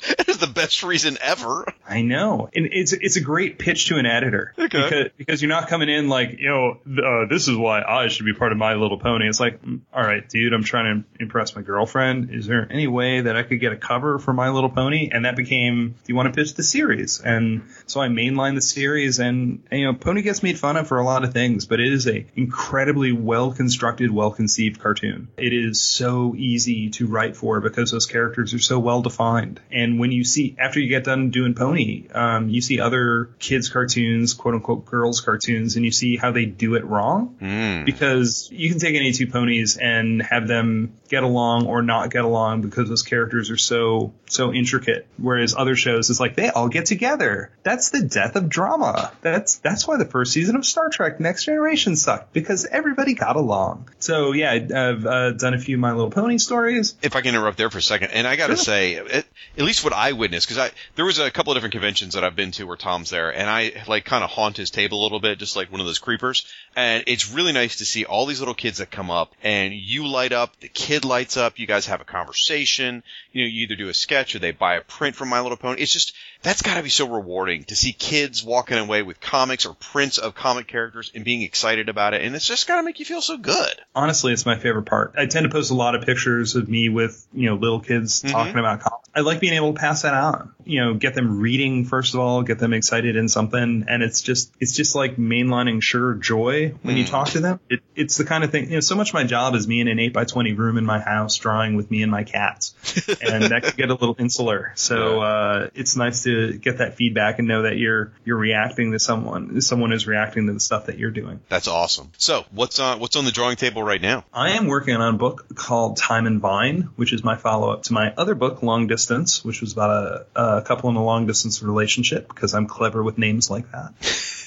That 0.07 0.19
is 0.19 0.20
the 0.41 0.47
best 0.47 0.83
reason 0.83 1.17
ever. 1.21 1.65
I 1.87 2.01
know, 2.01 2.49
and 2.53 2.67
it's 2.71 2.91
it's 2.93 3.15
a 3.15 3.21
great 3.21 3.57
pitch 3.59 3.87
to 3.87 3.97
an 3.97 4.05
editor 4.05 4.53
Okay. 4.57 4.67
because 4.83 5.09
because 5.17 5.41
you're 5.41 5.49
not 5.49 5.67
coming 5.69 5.87
in 5.89 6.09
like 6.09 6.37
you 6.39 6.49
know 6.49 6.79
uh, 6.85 7.27
this 7.29 7.47
is 7.47 7.55
why 7.55 7.81
I 7.81 8.07
should 8.09 8.25
be 8.25 8.33
part 8.33 8.51
of 8.51 8.57
My 8.57 8.73
Little 8.75 8.99
Pony. 8.99 9.27
It's 9.27 9.39
like, 9.39 9.61
mm, 9.61 9.81
all 9.93 10.03
right, 10.03 10.27
dude, 10.27 10.53
I'm 10.53 10.63
trying 10.63 11.03
to 11.17 11.21
impress 11.23 11.55
my 11.55 11.61
girlfriend. 11.61 12.29
Is 12.31 12.47
there 12.47 12.67
any 12.69 12.87
way 12.87 13.21
that 13.21 13.35
I 13.37 13.43
could 13.43 13.59
get 13.59 13.71
a 13.71 13.77
cover 13.77 14.19
for 14.19 14.33
My 14.33 14.49
Little 14.49 14.69
Pony? 14.69 15.09
And 15.11 15.25
that 15.25 15.35
became, 15.35 15.89
do 15.89 15.95
you 16.07 16.15
want 16.15 16.33
to 16.33 16.37
pitch 16.39 16.53
the 16.55 16.63
series? 16.63 17.19
And 17.21 17.63
so 17.87 18.01
I 18.01 18.07
mainlined 18.07 18.55
the 18.55 18.61
series, 18.61 19.19
and, 19.19 19.63
and 19.71 19.79
you 19.79 19.85
know, 19.85 19.93
Pony 19.93 20.21
gets 20.21 20.41
made 20.43 20.57
fun 20.59 20.77
of 20.77 20.87
for 20.87 20.99
a 20.99 21.03
lot 21.05 21.23
of 21.23 21.33
things, 21.33 21.65
but 21.65 21.79
it 21.79 21.91
is 21.93 22.07
a 22.07 22.25
incredibly 22.35 23.11
well 23.11 23.51
constructed, 23.51 24.11
well 24.11 24.31
conceived 24.31 24.79
cartoon. 24.81 25.27
It 25.37 25.53
is 25.53 25.81
so 25.81 26.35
easy 26.35 26.89
to 26.91 27.07
write 27.07 27.35
for 27.35 27.59
because 27.61 27.91
those 27.91 28.05
characters 28.05 28.53
are 28.53 28.59
so 28.59 28.79
well 28.79 29.01
defined. 29.01 29.59
And 29.71 29.99
when 29.99 30.11
you 30.11 30.23
see 30.31 30.55
after 30.59 30.79
you 30.79 30.87
get 30.89 31.03
done 31.03 31.29
doing 31.29 31.53
Pony, 31.53 32.07
um, 32.13 32.49
you 32.49 32.61
see 32.61 32.79
other 32.79 33.29
kids 33.39 33.69
cartoons, 33.69 34.33
quote 34.33 34.55
unquote 34.55 34.85
girls 34.85 35.21
cartoons, 35.21 35.75
and 35.75 35.85
you 35.85 35.91
see 35.91 36.17
how 36.17 36.31
they 36.31 36.45
do 36.45 36.75
it 36.75 36.85
wrong 36.85 37.35
Mm. 37.41 37.85
because 37.85 38.49
you 38.51 38.69
can 38.69 38.79
take 38.79 38.95
any 38.95 39.11
two 39.11 39.27
ponies 39.27 39.77
and 39.77 40.21
have 40.21 40.47
them 40.47 40.93
get 41.09 41.23
along 41.23 41.67
or 41.67 41.81
not 41.81 42.09
get 42.09 42.23
along 42.23 42.61
because 42.61 42.87
those 42.89 43.03
characters 43.03 43.49
are 43.51 43.57
so 43.57 44.13
so 44.27 44.53
intricate. 44.53 45.07
Whereas 45.17 45.53
other 45.55 45.75
shows 45.75 46.09
it's 46.09 46.19
like 46.19 46.35
they 46.35 46.49
all 46.49 46.69
get 46.69 46.85
together. 46.85 47.51
That's 47.63 47.89
the 47.89 48.01
death 48.03 48.35
of 48.35 48.47
drama. 48.49 49.11
That's 49.21 49.55
that's 49.57 49.87
why 49.87 49.97
the 49.97 50.05
first 50.05 50.31
season 50.33 50.55
of 50.55 50.65
Star 50.65 50.89
Trek 50.89 51.19
Next 51.19 51.45
Generation 51.45 51.95
sucked 51.95 52.33
because 52.33 52.65
everybody 52.65 53.13
got 53.13 53.35
along. 53.35 53.89
So 53.99 54.31
yeah, 54.31 54.51
I've 54.53 55.05
uh, 55.05 55.31
done 55.31 55.53
a 55.53 55.59
few 55.59 55.77
My 55.77 55.91
Little 55.91 56.11
Pony 56.11 56.37
stories. 56.37 56.95
if 57.01 57.15
I 57.15 57.21
can 57.21 57.35
interrupt 57.35 57.57
there 57.57 57.69
for 57.69 57.79
a 57.79 57.81
second, 57.81 58.11
and 58.11 58.25
I 58.27 58.35
got 58.35 58.47
to 58.47 58.55
Sure. 58.55 58.63
say, 58.65 58.95
at, 58.95 59.25
at 59.57 59.63
least 59.65 59.83
what 59.83 59.93
I 59.93 60.13
witnessed, 60.21 60.47
because 60.47 60.69
I 60.69 60.71
there 60.95 61.03
was 61.03 61.19
a 61.19 61.29
couple 61.31 61.51
of 61.51 61.55
different 61.57 61.73
conventions 61.73 62.13
that 62.13 62.23
I've 62.23 62.35
been 62.35 62.51
to 62.51 62.63
where 62.63 62.77
Tom's 62.77 63.09
there, 63.09 63.35
and 63.35 63.49
I 63.49 63.83
like 63.87 64.05
kind 64.05 64.23
of 64.23 64.29
haunt 64.29 64.55
his 64.55 64.69
table 64.69 65.01
a 65.01 65.03
little 65.03 65.19
bit, 65.19 65.39
just 65.39 65.55
like 65.57 65.71
one 65.71 65.81
of 65.81 65.87
those 65.87 65.99
creepers. 65.99 66.45
And 66.75 67.03
it's 67.07 67.33
really 67.33 67.51
nice 67.51 67.77
to 67.77 67.85
see 67.85 68.05
all 68.05 68.25
these 68.25 68.39
little 68.39 68.53
kids 68.53 68.77
that 68.77 68.91
come 68.91 69.11
up, 69.11 69.33
and 69.43 69.73
you 69.73 70.07
light 70.07 70.31
up, 70.31 70.57
the 70.61 70.69
kid 70.69 71.03
lights 71.03 71.35
up, 71.35 71.59
you 71.59 71.67
guys 71.67 71.87
have 71.87 71.99
a 71.99 72.05
conversation. 72.05 73.03
You 73.33 73.43
know, 73.43 73.49
you 73.49 73.63
either 73.63 73.75
do 73.75 73.89
a 73.89 73.93
sketch 73.93 74.35
or 74.35 74.39
they 74.39 74.51
buy 74.51 74.75
a 74.75 74.81
print 74.81 75.15
from 75.15 75.29
My 75.29 75.41
Little 75.41 75.57
Pony. 75.57 75.81
It's 75.81 75.91
just 75.91 76.13
that's 76.41 76.61
got 76.61 76.75
to 76.75 76.83
be 76.83 76.89
so 76.89 77.07
rewarding 77.07 77.63
to 77.65 77.75
see 77.75 77.91
kids 77.93 78.43
walking 78.43 78.77
away 78.77 79.03
with 79.03 79.19
comics 79.21 79.65
or 79.65 79.75
prints 79.75 80.17
of 80.17 80.35
comic 80.35 80.67
characters 80.67 81.11
and 81.13 81.23
being 81.23 81.41
excited 81.41 81.89
about 81.89 82.13
it, 82.13 82.21
and 82.21 82.35
it's 82.35 82.47
just 82.47 82.67
got 82.67 82.77
to 82.77 82.83
make 82.83 82.99
you 82.99 83.05
feel 83.05 83.21
so 83.21 83.37
good. 83.37 83.73
Honestly, 83.95 84.33
it's 84.33 84.45
my 84.45 84.57
favorite 84.57 84.85
part. 84.85 85.13
I 85.17 85.25
tend 85.25 85.43
to 85.43 85.49
post 85.49 85.71
a 85.71 85.75
lot 85.75 85.95
of 85.95 86.03
pictures 86.05 86.55
of 86.55 86.67
me 86.67 86.89
with, 86.89 87.25
you 87.33 87.49
know, 87.49 87.55
little 87.55 87.79
kids 87.79 88.23
Mhm. 88.23 88.31
talking 88.31 88.57
about 88.57 88.81
comics. 88.81 89.09
I 89.15 89.19
like 89.21 89.39
being 89.39 89.53
able 89.53 89.73
to 89.73 89.79
pass 89.79 90.03
that 90.03 90.13
on. 90.13 90.53
You 90.65 90.81
know, 90.85 90.93
get 90.93 91.15
them 91.15 91.39
reading 91.39 91.85
first 91.85 92.13
of 92.13 92.19
all, 92.19 92.43
get 92.43 92.59
them 92.59 92.73
excited 92.73 93.15
in 93.15 93.27
something, 93.29 93.85
and 93.87 94.03
it's 94.03 94.21
just 94.21 94.51
it's 94.59 94.75
just 94.75 94.95
like 94.95 95.17
mainlining 95.17 95.81
sure 95.81 96.13
joy 96.15 96.69
when 96.81 96.97
you 96.97 97.03
Mm. 97.05 97.09
talk 97.09 97.29
to 97.29 97.39
them. 97.39 97.59
It, 97.69 97.81
it's 97.95 98.17
the 98.17 98.25
kind 98.25 98.43
of 98.43 98.51
thing. 98.51 98.65
You 98.65 98.75
know, 98.75 98.79
so 98.79 98.95
much 98.95 99.09
of 99.09 99.13
my 99.13 99.23
job 99.23 99.55
is 99.55 99.67
me 99.67 99.79
in 99.81 99.87
an 99.87 99.99
eight 99.99 100.13
by 100.13 100.25
twenty 100.25 100.53
room 100.53 100.77
in 100.77 100.85
my 100.85 100.99
house 100.99 101.37
drawing 101.37 101.75
with 101.75 101.89
me 101.89 102.03
and 102.03 102.11
my 102.11 102.23
cats, 102.23 102.73
and 103.21 103.45
that 103.45 103.63
can 103.63 103.73
get 103.75 103.89
a 103.89 103.93
little 103.93 104.15
insular. 104.19 104.71
So 104.75 105.21
uh, 105.21 105.69
it's 105.73 105.95
nice 105.95 106.23
to 106.23 106.53
get 106.53 106.77
that 106.79 106.95
feedback 106.95 107.39
and 107.39 107.47
know 107.47 107.63
that 107.63 107.77
you're 107.77 108.13
you're 108.25 108.37
reacting 108.37 108.91
to 108.91 108.99
someone. 108.99 109.61
Someone 109.61 109.91
is 109.93 110.07
reacting 110.07 110.47
to 110.47 110.53
the 110.53 110.59
stuff 110.59 110.85
that 110.87 110.97
you're 110.97 111.11
doing. 111.11 111.39
That's 111.49 111.67
awesome. 111.67 112.11
So 112.17 112.45
what's 112.51 112.79
on 112.79 112.99
what's 112.99 113.15
on 113.15 113.25
the 113.25 113.31
drawing 113.31 113.55
table 113.55 113.83
right 113.83 114.01
now? 114.01 114.25
I 114.33 114.51
am 114.51 114.67
working 114.67 114.95
on 114.95 115.15
a 115.15 115.17
book 115.17 115.55
called 115.55 115.97
Time 115.97 116.27
and 116.27 116.39
Vine, 116.39 116.89
which 116.95 117.13
is 117.13 117.23
my 117.23 117.35
follow 117.35 117.71
up 117.71 117.83
to 117.83 117.93
my 117.93 118.13
other 118.17 118.35
book, 118.35 118.61
Long 118.63 118.87
Distance, 118.87 119.43
which 119.43 119.61
was 119.61 119.73
about 119.73 120.25
a, 120.35 120.57
a 120.57 120.60
couple 120.61 120.89
in 120.89 120.95
a 120.95 121.03
long 121.03 121.27
distance 121.27 121.61
relationship 121.61 122.27
because 122.27 122.53
I'm 122.53 122.67
clever 122.67 123.03
with 123.03 123.17
names 123.17 123.49
like 123.49 123.71
that. 123.71 123.93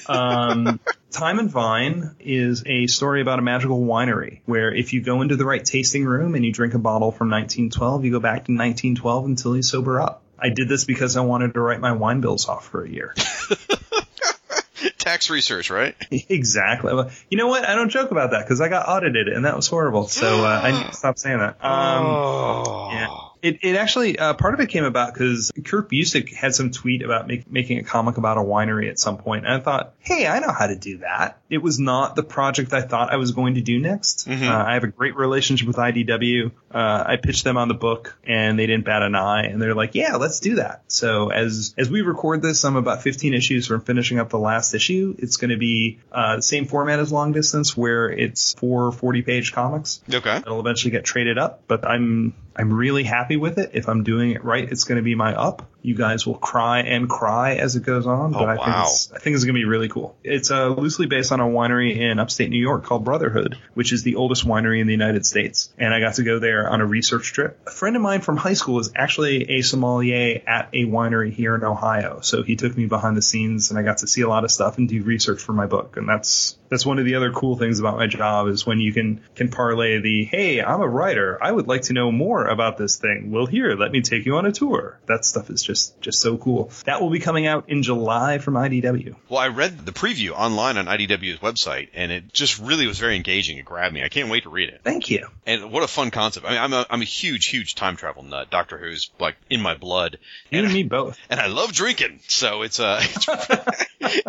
Um, 0.07 0.81
Time 1.11 1.39
and 1.39 1.51
Vine 1.51 2.17
is 2.19 2.65
a 2.67 2.87
story 2.89 3.21
about 3.21 3.39
a 3.39 3.43
magical 3.43 3.81
winery 3.85 4.41
where 4.47 4.75
if 4.75 4.93
you 4.93 5.01
go 5.01 5.23
into 5.23 5.37
the 5.37 5.45
right 5.45 5.65
tasting 5.65 6.05
room 6.05 6.35
and 6.35 6.45
you 6.45 6.53
drink 6.53 6.75
a 6.75 6.79
bottle 6.79 7.13
from 7.13 7.31
1912, 7.31 8.05
you 8.05 8.11
go 8.11 8.21
back 8.21 8.47
to 8.47 8.53
1912 8.53 9.25
until 9.25 9.57
you 9.57 9.63
sober 9.63 10.01
up. 10.01 10.23
I 10.39 10.49
did 10.49 10.69
this 10.69 10.85
because 10.85 11.17
I 11.17 11.21
wanted 11.21 11.55
to 11.55 11.61
write 11.61 11.81
my 11.81 11.93
wine 11.93 12.21
bills 12.21 12.49
off 12.49 12.67
for 12.67 12.85
a 12.85 12.89
year. 12.89 13.15
Tax 14.99 15.31
research, 15.31 15.71
right? 15.71 15.95
exactly. 16.11 16.93
Well, 16.95 17.11
You 17.31 17.39
know 17.39 17.47
what? 17.47 17.65
I 17.65 17.75
don't 17.75 17.91
joke 17.91 18.11
about 18.11 18.33
that 18.33 18.43
because 18.45 18.61
I 18.61 18.69
got 18.69 18.89
audited 18.89 19.29
and 19.29 19.45
that 19.45 19.55
was 19.55 19.69
horrible. 19.69 20.09
So 20.09 20.45
uh, 20.45 20.61
I 20.63 20.73
need 20.73 20.87
to 20.87 20.95
stop 20.97 21.19
saying 21.19 21.39
that. 21.39 21.65
Um, 21.65 22.07
oh. 22.07 22.89
yeah. 22.91 23.09
It, 23.45 23.59
it 23.63 23.77
actually 23.77 24.19
uh, 24.19 24.33
part 24.33 24.55
of 24.55 24.61
it 24.61 24.71
came 24.71 24.85
about 24.85 25.13
because 25.13 25.53
Kurt 25.67 25.91
Busiek 25.91 26.33
had 26.33 26.55
some 26.55 26.71
tweet 26.71 27.03
about 27.03 27.27
make, 27.29 27.51
making 27.53 27.79
a 27.79 27.83
comic 27.85 28.17
about 28.17 28.39
a 28.39 28.41
winery 28.41 28.89
at 28.89 28.99
some 28.99 29.19
point, 29.19 29.45
and 29.45 29.53
I 29.53 29.61
thought, 29.61 29.93
hey, 29.99 30.27
I 30.27 30.39
know 30.39 30.51
how 30.51 30.67
to 30.67 30.77
do 30.77 30.99
that. 30.99 31.39
It 31.51 31.59
was 31.59 31.79
not 31.79 32.17
the 32.17 32.23
project 32.23 32.73
I 32.73 32.81
thought 32.81 33.13
I 33.13 33.17
was 33.17 33.33
going 33.33 33.57
to 33.57 33.61
do 33.61 33.79
next. 33.79 34.27
Mhm. 34.27 34.49
Uh, 34.49 34.65
I 34.67 34.73
have 34.75 34.85
a 34.85 34.89
great 34.89 35.15
relationship 35.15 35.67
with 35.69 35.77
IDW. 35.77 36.53
Uh, 36.73 37.05
I 37.07 37.17
pitched 37.17 37.45
them 37.45 37.59
on 37.59 37.69
the 37.69 37.75
book, 37.75 38.19
and 38.27 38.59
they 38.59 38.67
didn't 38.67 38.87
bat 38.87 39.03
an 39.03 39.15
eye, 39.15 39.43
and 39.43 39.61
they're 39.61 39.75
like, 39.75 39.95
yeah, 39.95 40.17
let's 40.17 40.41
do 40.41 40.55
that. 40.55 40.85
So 40.89 41.31
as 41.31 41.75
as 41.77 41.91
we 41.91 42.01
record 42.01 42.41
this, 42.41 42.65
I'm 42.65 42.77
about 42.77 43.03
15 43.03 43.35
issues 43.35 43.67
from 43.67 43.83
finishing 43.83 44.19
up 44.19 44.31
the 44.31 44.39
last 44.39 44.73
issue. 44.75 45.15
It's 45.19 45.37
going 45.37 45.51
to 45.51 45.59
be 45.59 46.01
uh, 46.11 46.37
the 46.37 46.43
same 46.43 46.65
format 46.67 46.99
as 46.99 47.13
Long 47.13 47.33
Distance, 47.33 47.77
where 47.77 48.09
it's 48.09 48.55
four 48.55 48.91
40 48.91 49.21
page 49.21 49.53
comics. 49.53 50.01
Okay. 50.13 50.39
It'll 50.39 50.61
eventually 50.61 50.93
get 50.93 51.05
traded 51.05 51.37
up, 51.37 51.65
but 51.69 51.87
I'm 51.87 52.33
I'm 52.57 52.73
really 52.73 53.05
happy 53.05 53.37
with 53.37 53.59
it. 53.59 53.71
If 53.75 53.89
I'm 53.89 54.05
doing 54.05 54.31
it 54.33 54.45
right, 54.45 54.71
it's 54.71 54.85
going 54.85 54.97
to 54.97 55.03
be 55.03 55.15
my 55.15 55.35
up. 55.35 55.69
You 55.85 55.95
guys 55.95 56.27
will 56.27 56.39
cry 56.39 56.81
and 56.81 57.11
cry 57.11 57.57
as 57.57 57.77
it 57.77 57.83
goes 57.83 58.07
on. 58.07 58.33
But 58.33 58.43
Oh, 58.43 58.47
I 58.47 58.57
think 58.57 58.77
it's 58.79 59.13
I 59.13 59.19
think 59.19 59.37
it's 59.37 59.45
gonna 59.45 59.53
be 59.53 59.67
really 59.67 59.89
cool. 59.89 60.17
It's 60.25 60.51
uh, 60.51 60.69
loosely 60.69 61.05
based 61.05 61.31
on 61.31 61.41
a 61.41 61.45
winery 61.45 61.99
in 61.99 62.19
upstate 62.19 62.49
New 62.49 62.61
York 62.61 62.85
called 62.85 63.05
Brotherhood, 63.05 63.59
which 63.75 63.93
is 63.93 64.03
the 64.03 64.17
oldest 64.17 64.47
winery 64.47 64.81
in 64.81 64.87
the 64.87 64.95
United 64.95 65.27
States. 65.27 65.69
And 65.77 65.93
I 65.93 66.01
got 66.01 66.15
to 66.15 66.23
go 66.23 66.39
there 66.39 66.71
on 66.71 66.81
a 66.81 66.87
research 66.87 67.35
trip. 67.35 67.61
A 67.67 67.71
friend 67.71 67.97
of 67.97 68.03
mine 68.03 68.23
from 68.23 68.39
high 68.39 68.55
school 68.55 68.79
is 68.79 68.93
actually 68.97 69.59
a 69.59 69.61
sommelier 69.61 70.41
at 70.47 70.71
a 70.73 70.87
winery 70.87 71.31
here 71.31 71.55
in 71.55 71.63
Ohio. 71.63 72.21
So 72.23 72.43
he 72.43 72.57
took 72.57 72.75
me 72.75 72.87
behind 72.87 73.17
the 73.19 73.23
scenes 73.23 73.69
and 73.69 73.79
I 73.79 73.83
got 73.83 73.99
to 73.99 74.07
see 74.07 74.23
a 74.23 74.29
lot 74.29 74.45
of 74.45 74.51
stuff 74.51 74.79
and 74.79 74.89
do 74.89 75.03
research 75.03 75.43
for 75.43 75.53
my 75.53 75.67
book. 75.67 75.99
And 75.99 76.09
that's 76.09 76.57
that's 76.71 76.87
one 76.87 76.99
of 76.99 77.05
the 77.05 77.17
other 77.17 77.31
cool 77.31 77.57
things 77.57 77.79
about 77.79 77.99
my 77.99 78.07
job 78.07 78.49
is 78.49 78.67
when 78.67 78.81
you 78.81 78.93
can 78.95 79.21
can 79.35 79.51
parlay 79.51 80.01
the 80.01 80.25
hey, 80.25 80.63
I'm 80.63 80.81
a 80.81 80.89
writer. 80.89 81.39
I 81.43 81.53
would 81.53 81.69
like 81.69 81.83
to 81.83 81.93
know 81.93 82.11
more 82.11 82.47
about 82.47 82.79
this 82.79 82.97
thing. 82.97 83.31
Well, 83.31 83.45
here, 83.45 83.77
let 83.77 83.93
me 83.93 84.01
take 84.01 84.25
you 84.25 84.37
on 84.37 84.47
a 84.47 84.53
tour. 84.53 84.99
That 85.07 85.27
stuff 85.27 85.51
is 85.51 85.63
just 85.63 85.74
just 85.75 86.01
just 86.01 86.21
so 86.21 86.37
cool. 86.37 86.71
That 86.85 87.01
will 87.01 87.11
be 87.11 87.19
coming 87.19 87.47
out 87.47 87.69
in 87.69 87.83
July 87.83 88.39
from 88.39 88.55
IDW. 88.55 89.17
Well, 89.29 89.41
I 89.41 89.49
read 89.49 89.85
the 89.85 89.93
preview 89.93 90.31
online 90.31 90.79
on 90.79 90.87
IDW's 90.87 91.41
website, 91.41 91.89
and 91.95 92.13
it 92.13 92.33
just 92.33 92.59
really 92.59 92.87
was 92.87 92.99
very 92.99 93.17
engaging. 93.17 93.59
It 93.59 93.65
grabbed 93.65 93.95
me. 93.95 94.03
I 94.03 94.09
can't 94.09 94.31
wait 94.31 94.45
to 94.45 94.51
read 94.51 94.69
it. 94.69 94.81
Thank 94.85 95.11
you. 95.11 95.29
And 95.47 95.73
what 95.73 95.83
a 95.83 95.89
fun 95.89 96.11
concept. 96.11 96.47
I 96.47 96.51
mean, 96.51 96.59
I'm 96.59 96.73
a, 96.73 96.87
I'm 96.89 97.03
a 97.03 97.07
huge, 97.07 97.47
huge 97.47 97.75
time 97.75 97.97
travel 97.97 98.23
nut. 98.23 98.51
Doctor 98.51 98.79
Who's 98.79 99.11
like 99.19 99.37
in 99.51 99.61
my 99.61 99.75
blood. 99.75 100.19
You 100.51 100.59
and 100.59 100.67
and 100.67 100.75
me 100.75 100.85
both. 100.85 101.19
and 101.29 101.41
I 101.41 101.47
love 101.47 101.73
drinking, 101.73 102.21
so 102.29 102.63
it's 102.63 102.79
uh, 102.79 103.01
it's, 103.03 103.27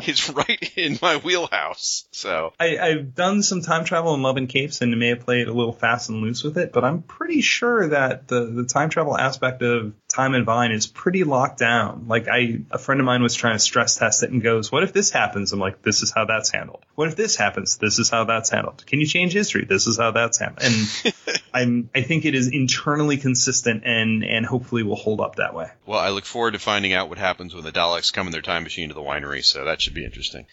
it's 0.07 0.29
right 0.29 0.71
in 0.75 0.97
my 1.01 1.17
wheelhouse. 1.17 2.05
So 2.11 2.53
I, 2.59 2.77
I've 2.77 3.13
done 3.13 3.43
some 3.43 3.61
time 3.61 3.85
travel 3.85 4.13
in 4.15 4.21
Love 4.21 4.37
and 4.37 4.49
Capes 4.49 4.81
and 4.81 4.97
may 4.97 5.09
have 5.09 5.21
played 5.21 5.47
a 5.47 5.53
little 5.53 5.73
fast 5.73 6.09
and 6.09 6.21
loose 6.21 6.43
with 6.43 6.57
it, 6.57 6.71
but 6.71 6.83
I'm 6.83 7.01
pretty 7.01 7.41
sure 7.41 7.89
that 7.89 8.27
the, 8.27 8.45
the 8.45 8.65
time 8.65 8.89
travel 8.89 9.17
aspect 9.17 9.61
of 9.61 9.93
Time 10.15 10.33
and 10.33 10.45
Vine 10.45 10.71
is 10.71 10.87
pretty 10.87 11.25
locked 11.25 11.59
down. 11.59 12.05
Like 12.07 12.29
I, 12.29 12.61
a 12.71 12.77
friend 12.77 13.01
of 13.01 13.05
mine 13.05 13.21
was 13.21 13.35
trying 13.35 13.55
to 13.55 13.59
stress 13.59 13.97
test 13.97 14.23
it 14.23 14.31
and 14.31 14.41
goes, 14.41 14.71
"What 14.71 14.83
if 14.83 14.93
this 14.93 15.11
happens?" 15.11 15.51
I'm 15.51 15.59
like, 15.59 15.81
"This 15.81 16.01
is 16.01 16.09
how 16.09 16.23
that's 16.23 16.49
handled." 16.49 16.85
What 16.95 17.09
if 17.09 17.17
this 17.17 17.35
happens? 17.35 17.75
This 17.75 17.99
is 17.99 18.09
how 18.09 18.23
that's 18.23 18.49
handled. 18.49 18.85
Can 18.85 19.01
you 19.01 19.07
change 19.07 19.33
history? 19.33 19.65
This 19.65 19.87
is 19.87 19.97
how 19.97 20.11
that's 20.11 20.39
handled. 20.39 20.63
And 20.63 21.13
I'm, 21.53 21.89
I 21.93 22.01
think 22.03 22.23
it 22.23 22.33
is 22.33 22.47
internally 22.47 23.17
consistent 23.17 23.83
and 23.85 24.23
and 24.23 24.45
hopefully 24.45 24.83
will 24.83 24.95
hold 24.95 25.19
up 25.19 25.35
that 25.35 25.53
way. 25.53 25.69
Well, 25.85 25.99
I 25.99 26.11
look 26.11 26.23
forward 26.23 26.51
to 26.51 26.59
finding 26.59 26.93
out 26.93 27.09
what 27.09 27.17
happens 27.17 27.53
when 27.53 27.65
the 27.65 27.73
Daleks 27.73 28.13
come 28.13 28.27
in 28.27 28.31
their 28.31 28.41
time 28.41 28.63
machine 28.63 28.87
to 28.87 28.95
the 28.95 29.01
winery, 29.01 29.43
so 29.43 29.65
that 29.65 29.81
should 29.81 29.95
be 29.95 30.05
interesting. 30.05 30.45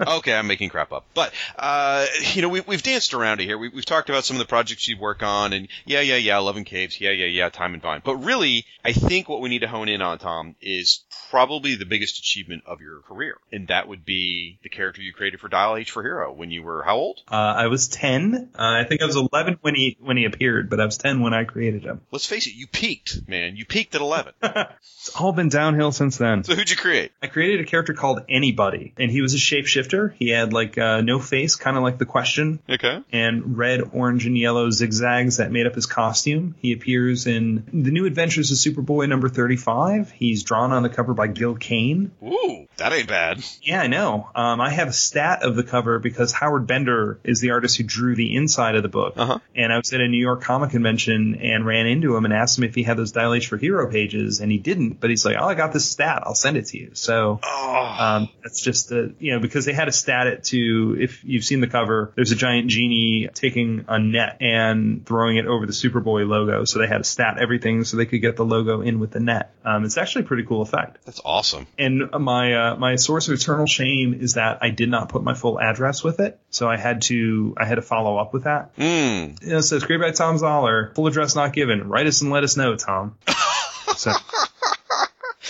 Okay, 0.00 0.34
I'm 0.34 0.46
making 0.46 0.70
crap 0.70 0.92
up. 0.92 1.06
But, 1.14 1.32
uh, 1.58 2.06
you 2.32 2.42
know, 2.42 2.48
we, 2.48 2.60
we've 2.60 2.82
danced 2.82 3.14
around 3.14 3.40
it 3.40 3.44
here. 3.44 3.58
We, 3.58 3.68
we've 3.68 3.84
talked 3.84 4.10
about 4.10 4.24
some 4.24 4.36
of 4.36 4.38
the 4.38 4.46
projects 4.46 4.88
you 4.88 4.96
work 4.98 5.22
on, 5.22 5.52
and 5.52 5.68
yeah, 5.84 6.00
yeah, 6.00 6.16
yeah, 6.16 6.38
Love 6.38 6.56
and 6.56 6.66
Capes, 6.66 7.00
yeah, 7.00 7.10
yeah, 7.10 7.26
yeah, 7.26 7.48
Time 7.48 7.74
and 7.74 7.82
Vine. 7.82 8.02
But 8.04 8.16
really, 8.16 8.64
I 8.84 8.92
think 8.92 9.28
what 9.28 9.40
we 9.40 9.48
need 9.48 9.60
to 9.60 9.68
hone 9.68 9.88
in 9.88 10.02
on, 10.02 10.18
Tom, 10.18 10.54
is 10.60 11.04
probably 11.30 11.74
the 11.74 11.84
biggest 11.84 12.18
achievement 12.18 12.62
of 12.66 12.80
your 12.80 13.00
career. 13.00 13.38
And 13.52 13.68
that 13.68 13.88
would 13.88 14.04
be 14.04 14.58
the 14.62 14.68
character 14.68 15.02
you 15.02 15.12
created 15.12 15.40
for 15.40 15.48
Dial 15.48 15.76
H 15.76 15.90
for 15.90 16.02
Hero 16.02 16.32
when 16.32 16.50
you 16.50 16.62
were 16.62 16.82
how 16.82 16.96
old? 16.96 17.20
Uh, 17.30 17.34
I 17.34 17.66
was 17.66 17.88
10. 17.88 18.50
Uh, 18.54 18.62
I 18.62 18.84
think 18.84 19.02
I 19.02 19.06
was 19.06 19.16
11 19.16 19.58
when 19.60 19.74
he 19.74 19.96
when 20.00 20.16
he 20.16 20.24
appeared, 20.24 20.70
but 20.70 20.80
I 20.80 20.84
was 20.84 20.96
10 20.98 21.20
when 21.20 21.34
I 21.34 21.44
created 21.44 21.84
him. 21.84 22.00
Let's 22.10 22.26
face 22.26 22.46
it, 22.46 22.54
you 22.54 22.66
peaked, 22.66 23.28
man. 23.28 23.56
You 23.56 23.64
peaked 23.64 23.94
at 23.94 24.00
11. 24.00 24.34
It's 25.08 25.16
all 25.16 25.32
been 25.32 25.48
downhill 25.48 25.92
since 25.92 26.18
then. 26.18 26.44
so 26.44 26.54
who'd 26.54 26.68
you 26.68 26.76
create? 26.76 27.12
I 27.22 27.28
created 27.28 27.60
a 27.60 27.64
character 27.64 27.94
called 27.94 28.20
Anybody, 28.28 28.92
and 28.98 29.07
he 29.10 29.20
was 29.22 29.34
a 29.34 29.38
shapeshifter. 29.38 30.12
He 30.14 30.28
had 30.30 30.52
like 30.52 30.78
uh, 30.78 31.00
no 31.00 31.18
face, 31.18 31.56
kind 31.56 31.76
of 31.76 31.82
like 31.82 31.98
the 31.98 32.06
question, 32.06 32.60
Okay. 32.68 33.02
and 33.12 33.56
red, 33.56 33.82
orange, 33.92 34.26
and 34.26 34.36
yellow 34.36 34.70
zigzags 34.70 35.36
that 35.38 35.50
made 35.52 35.66
up 35.66 35.74
his 35.74 35.86
costume. 35.86 36.54
He 36.60 36.72
appears 36.72 37.26
in 37.26 37.64
The 37.72 37.90
New 37.90 38.06
Adventures 38.06 38.50
of 38.50 38.58
Superboy 38.58 39.08
number 39.08 39.28
35. 39.28 40.10
He's 40.10 40.42
drawn 40.42 40.72
on 40.72 40.82
the 40.82 40.88
cover 40.88 41.14
by 41.14 41.26
Gil 41.28 41.54
Kane. 41.54 42.12
Ooh, 42.22 42.66
that 42.76 42.92
ain't 42.92 43.08
bad. 43.08 43.42
Yeah, 43.62 43.80
I 43.82 43.86
know. 43.86 44.28
Um, 44.34 44.60
I 44.60 44.70
have 44.70 44.88
a 44.88 44.92
stat 44.92 45.42
of 45.42 45.56
the 45.56 45.62
cover 45.64 45.98
because 45.98 46.32
Howard 46.32 46.66
Bender 46.66 47.18
is 47.24 47.40
the 47.40 47.50
artist 47.50 47.76
who 47.76 47.84
drew 47.84 48.14
the 48.14 48.36
inside 48.36 48.74
of 48.76 48.82
the 48.82 48.88
book. 48.88 49.14
Uh-huh. 49.16 49.38
And 49.54 49.72
I 49.72 49.76
was 49.78 49.92
at 49.92 50.00
a 50.00 50.08
New 50.08 50.20
York 50.20 50.42
Comic 50.42 50.70
Convention 50.70 51.36
and 51.42 51.66
ran 51.66 51.86
into 51.86 52.16
him 52.16 52.24
and 52.24 52.34
asked 52.34 52.58
him 52.58 52.64
if 52.64 52.74
he 52.74 52.82
had 52.82 52.96
those 52.96 53.12
Dial 53.12 53.34
H 53.34 53.48
for 53.48 53.56
Hero 53.56 53.90
pages, 53.90 54.40
and 54.40 54.50
he 54.52 54.58
didn't. 54.58 55.00
But 55.00 55.10
he's 55.10 55.24
like, 55.24 55.36
"Oh, 55.38 55.46
I 55.46 55.54
got 55.54 55.72
this 55.72 55.88
stat. 55.90 56.22
I'll 56.24 56.34
send 56.34 56.56
it 56.56 56.66
to 56.66 56.78
you." 56.78 56.90
So 56.94 57.40
Oh. 57.42 57.96
um, 57.98 58.28
that's 58.42 58.60
just 58.60 58.90
you 59.18 59.32
know 59.32 59.40
because 59.40 59.64
they 59.64 59.72
had 59.72 59.88
a 59.88 59.92
stat 59.92 60.26
it 60.26 60.44
to 60.44 60.96
if 60.98 61.24
you've 61.24 61.44
seen 61.44 61.60
the 61.60 61.66
cover, 61.66 62.12
there's 62.14 62.32
a 62.32 62.36
giant 62.36 62.68
genie 62.68 63.28
taking 63.34 63.84
a 63.88 63.98
net 63.98 64.38
and 64.40 65.06
throwing 65.06 65.36
it 65.36 65.46
over 65.46 65.66
the 65.66 65.72
Superboy 65.72 66.28
logo. 66.28 66.64
So 66.64 66.78
they 66.78 66.86
had 66.86 66.98
to 66.98 67.04
stat 67.04 67.38
everything 67.38 67.84
so 67.84 67.96
they 67.96 68.06
could 68.06 68.20
get 68.20 68.36
the 68.36 68.44
logo 68.44 68.80
in 68.80 68.98
with 69.00 69.10
the 69.10 69.20
net. 69.20 69.54
Um, 69.64 69.84
it's 69.84 69.98
actually 69.98 70.24
a 70.24 70.28
pretty 70.28 70.44
cool 70.44 70.62
effect. 70.62 71.04
That's 71.04 71.20
awesome. 71.24 71.66
And 71.78 72.10
my 72.12 72.54
uh, 72.54 72.76
my 72.76 72.96
source 72.96 73.28
of 73.28 73.34
eternal 73.34 73.66
shame 73.66 74.14
is 74.14 74.34
that 74.34 74.58
I 74.62 74.70
did 74.70 74.88
not 74.88 75.08
put 75.08 75.22
my 75.22 75.34
full 75.34 75.60
address 75.60 76.02
with 76.02 76.20
it, 76.20 76.40
so 76.50 76.68
I 76.68 76.76
had 76.76 77.02
to 77.02 77.54
I 77.56 77.64
had 77.64 77.76
to 77.76 77.82
follow 77.82 78.18
up 78.18 78.32
with 78.32 78.44
that. 78.44 78.76
Mm. 78.76 79.42
You 79.42 79.50
know, 79.50 79.58
it 79.58 79.62
says 79.62 79.84
created 79.84 80.04
by 80.04 80.12
Tom 80.12 80.36
Zahler, 80.36 80.94
full 80.94 81.06
address 81.06 81.34
not 81.34 81.52
given. 81.52 81.88
Write 81.88 82.06
us 82.06 82.22
and 82.22 82.30
let 82.30 82.44
us 82.44 82.56
know, 82.56 82.76
Tom. 82.76 83.16
so 83.96 84.12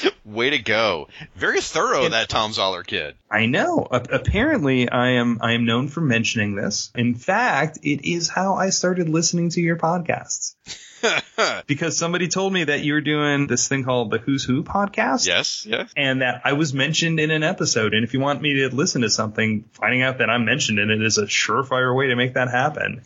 Way 0.24 0.50
to 0.50 0.58
go. 0.58 1.08
Very 1.36 1.60
thorough, 1.60 2.08
that 2.08 2.28
Tom 2.28 2.52
Zahler 2.52 2.86
kid. 2.86 3.16
I 3.30 3.46
know. 3.46 3.86
A- 3.90 4.06
apparently, 4.12 4.88
I 4.88 5.10
am 5.10 5.38
I 5.40 5.52
am 5.52 5.64
known 5.64 5.88
for 5.88 6.00
mentioning 6.00 6.54
this. 6.54 6.90
In 6.94 7.14
fact, 7.14 7.78
it 7.82 8.08
is 8.08 8.28
how 8.28 8.54
I 8.54 8.70
started 8.70 9.08
listening 9.08 9.50
to 9.50 9.60
your 9.60 9.76
podcasts. 9.76 10.54
because 11.66 11.96
somebody 11.96 12.26
told 12.28 12.52
me 12.52 12.64
that 12.64 12.82
you 12.82 12.92
were 12.92 13.00
doing 13.00 13.46
this 13.46 13.68
thing 13.68 13.84
called 13.84 14.10
the 14.10 14.18
Who's 14.18 14.44
Who 14.44 14.64
podcast. 14.64 15.26
yes, 15.26 15.64
yes. 15.64 15.92
and 15.96 16.22
that 16.22 16.42
I 16.44 16.54
was 16.54 16.74
mentioned 16.74 17.20
in 17.20 17.30
an 17.30 17.44
episode. 17.44 17.94
And 17.94 18.04
if 18.04 18.14
you 18.14 18.20
want 18.20 18.42
me 18.42 18.54
to 18.54 18.74
listen 18.74 19.02
to 19.02 19.10
something, 19.10 19.64
finding 19.72 20.02
out 20.02 20.18
that 20.18 20.28
I'm 20.28 20.44
mentioned 20.44 20.78
in 20.80 20.90
it 20.90 21.00
is 21.00 21.18
a 21.18 21.26
surefire 21.26 21.96
way 21.96 22.08
to 22.08 22.16
make 22.16 22.34
that 22.34 22.50
happen. 22.50 23.02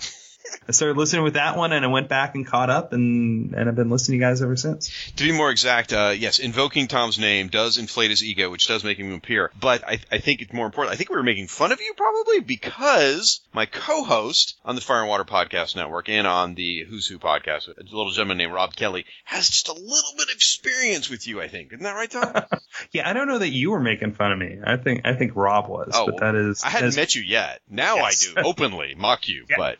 I 0.69 0.73
started 0.73 0.97
listening 0.97 1.23
with 1.25 1.35
that 1.35 1.57
one, 1.57 1.73
and 1.73 1.85
I 1.85 1.89
went 1.89 2.09
back 2.09 2.35
and 2.35 2.47
caught 2.47 2.71
up, 2.71 2.93
and 2.93 3.53
and 3.55 3.69
I've 3.69 3.75
been 3.77 3.91
listening 3.91 4.19
to 4.21 4.25
you 4.25 4.31
guys 4.31 4.43
ever 4.43 4.57
since. 4.57 4.91
To 5.17 5.25
be 5.25 5.33
more 5.33 5.51
exact, 5.51 5.93
uh, 5.93 6.15
yes, 6.17 6.39
invoking 6.39 6.89
Tom's 6.89 7.19
name 7.19 7.49
does 7.49 7.79
inflate 7.79 8.11
his 8.11 8.23
ego, 8.25 8.51
which 8.51 8.69
does 8.69 8.85
make 8.85 8.99
him 8.99 9.13
appear. 9.13 9.51
But 9.61 9.87
I, 9.87 9.99
I 10.11 10.19
think 10.19 10.41
it's 10.43 10.53
more 10.53 10.67
important. 10.67 10.95
I 10.95 10.97
think 10.97 11.11
we 11.11 11.17
were 11.17 11.23
making 11.23 11.49
fun 11.49 11.73
of 11.73 11.81
you 11.81 11.93
probably 11.97 12.41
because 12.41 13.41
my 13.53 13.67
co-host 13.67 14.57
on 14.65 14.75
the 14.75 14.81
Fire 14.81 15.01
and 15.01 15.09
Water 15.09 15.25
Podcast 15.25 15.77
Network 15.77 16.09
and 16.09 16.27
on 16.27 16.55
the 16.55 16.85
Who's 16.89 17.07
Who 17.07 17.19
podcast, 17.19 17.69
a 17.69 17.83
little 17.83 18.11
gentleman 18.11 18.39
named 18.39 18.53
Rob 18.53 18.75
Kelly, 18.77 19.05
has 19.25 19.49
just 19.49 19.69
a 19.69 19.73
little 19.73 20.13
bit 20.17 20.29
of 20.29 20.35
experience 20.35 21.11
with 21.11 21.27
you. 21.27 21.41
I 21.41 21.49
think 21.49 21.73
isn't 21.73 21.83
that 21.83 21.95
right, 21.95 22.11
Tom? 22.11 22.33
Yeah, 22.93 23.09
I 23.09 23.13
don't 23.13 23.29
know 23.29 23.39
that 23.39 23.51
you 23.51 23.71
were 23.71 23.81
making 23.81 24.13
fun 24.15 24.33
of 24.33 24.39
me. 24.39 24.59
I 24.65 24.77
think 24.77 25.03
I 25.05 25.15
think 25.15 25.37
Rob 25.37 25.69
was, 25.69 25.93
Oh, 25.95 26.07
but 26.07 26.21
that 26.21 26.35
is 26.35 26.63
I 26.65 26.69
hadn't 26.71 26.97
met 26.97 27.15
you 27.15 27.23
yet. 27.23 27.61
Now 27.69 27.97
Yes. 27.97 28.29
I 28.37 28.43
do 28.43 28.49
openly 28.49 28.95
mock 28.97 29.29
you, 29.29 29.45
Yeah. 29.51 29.57
but 29.59 29.79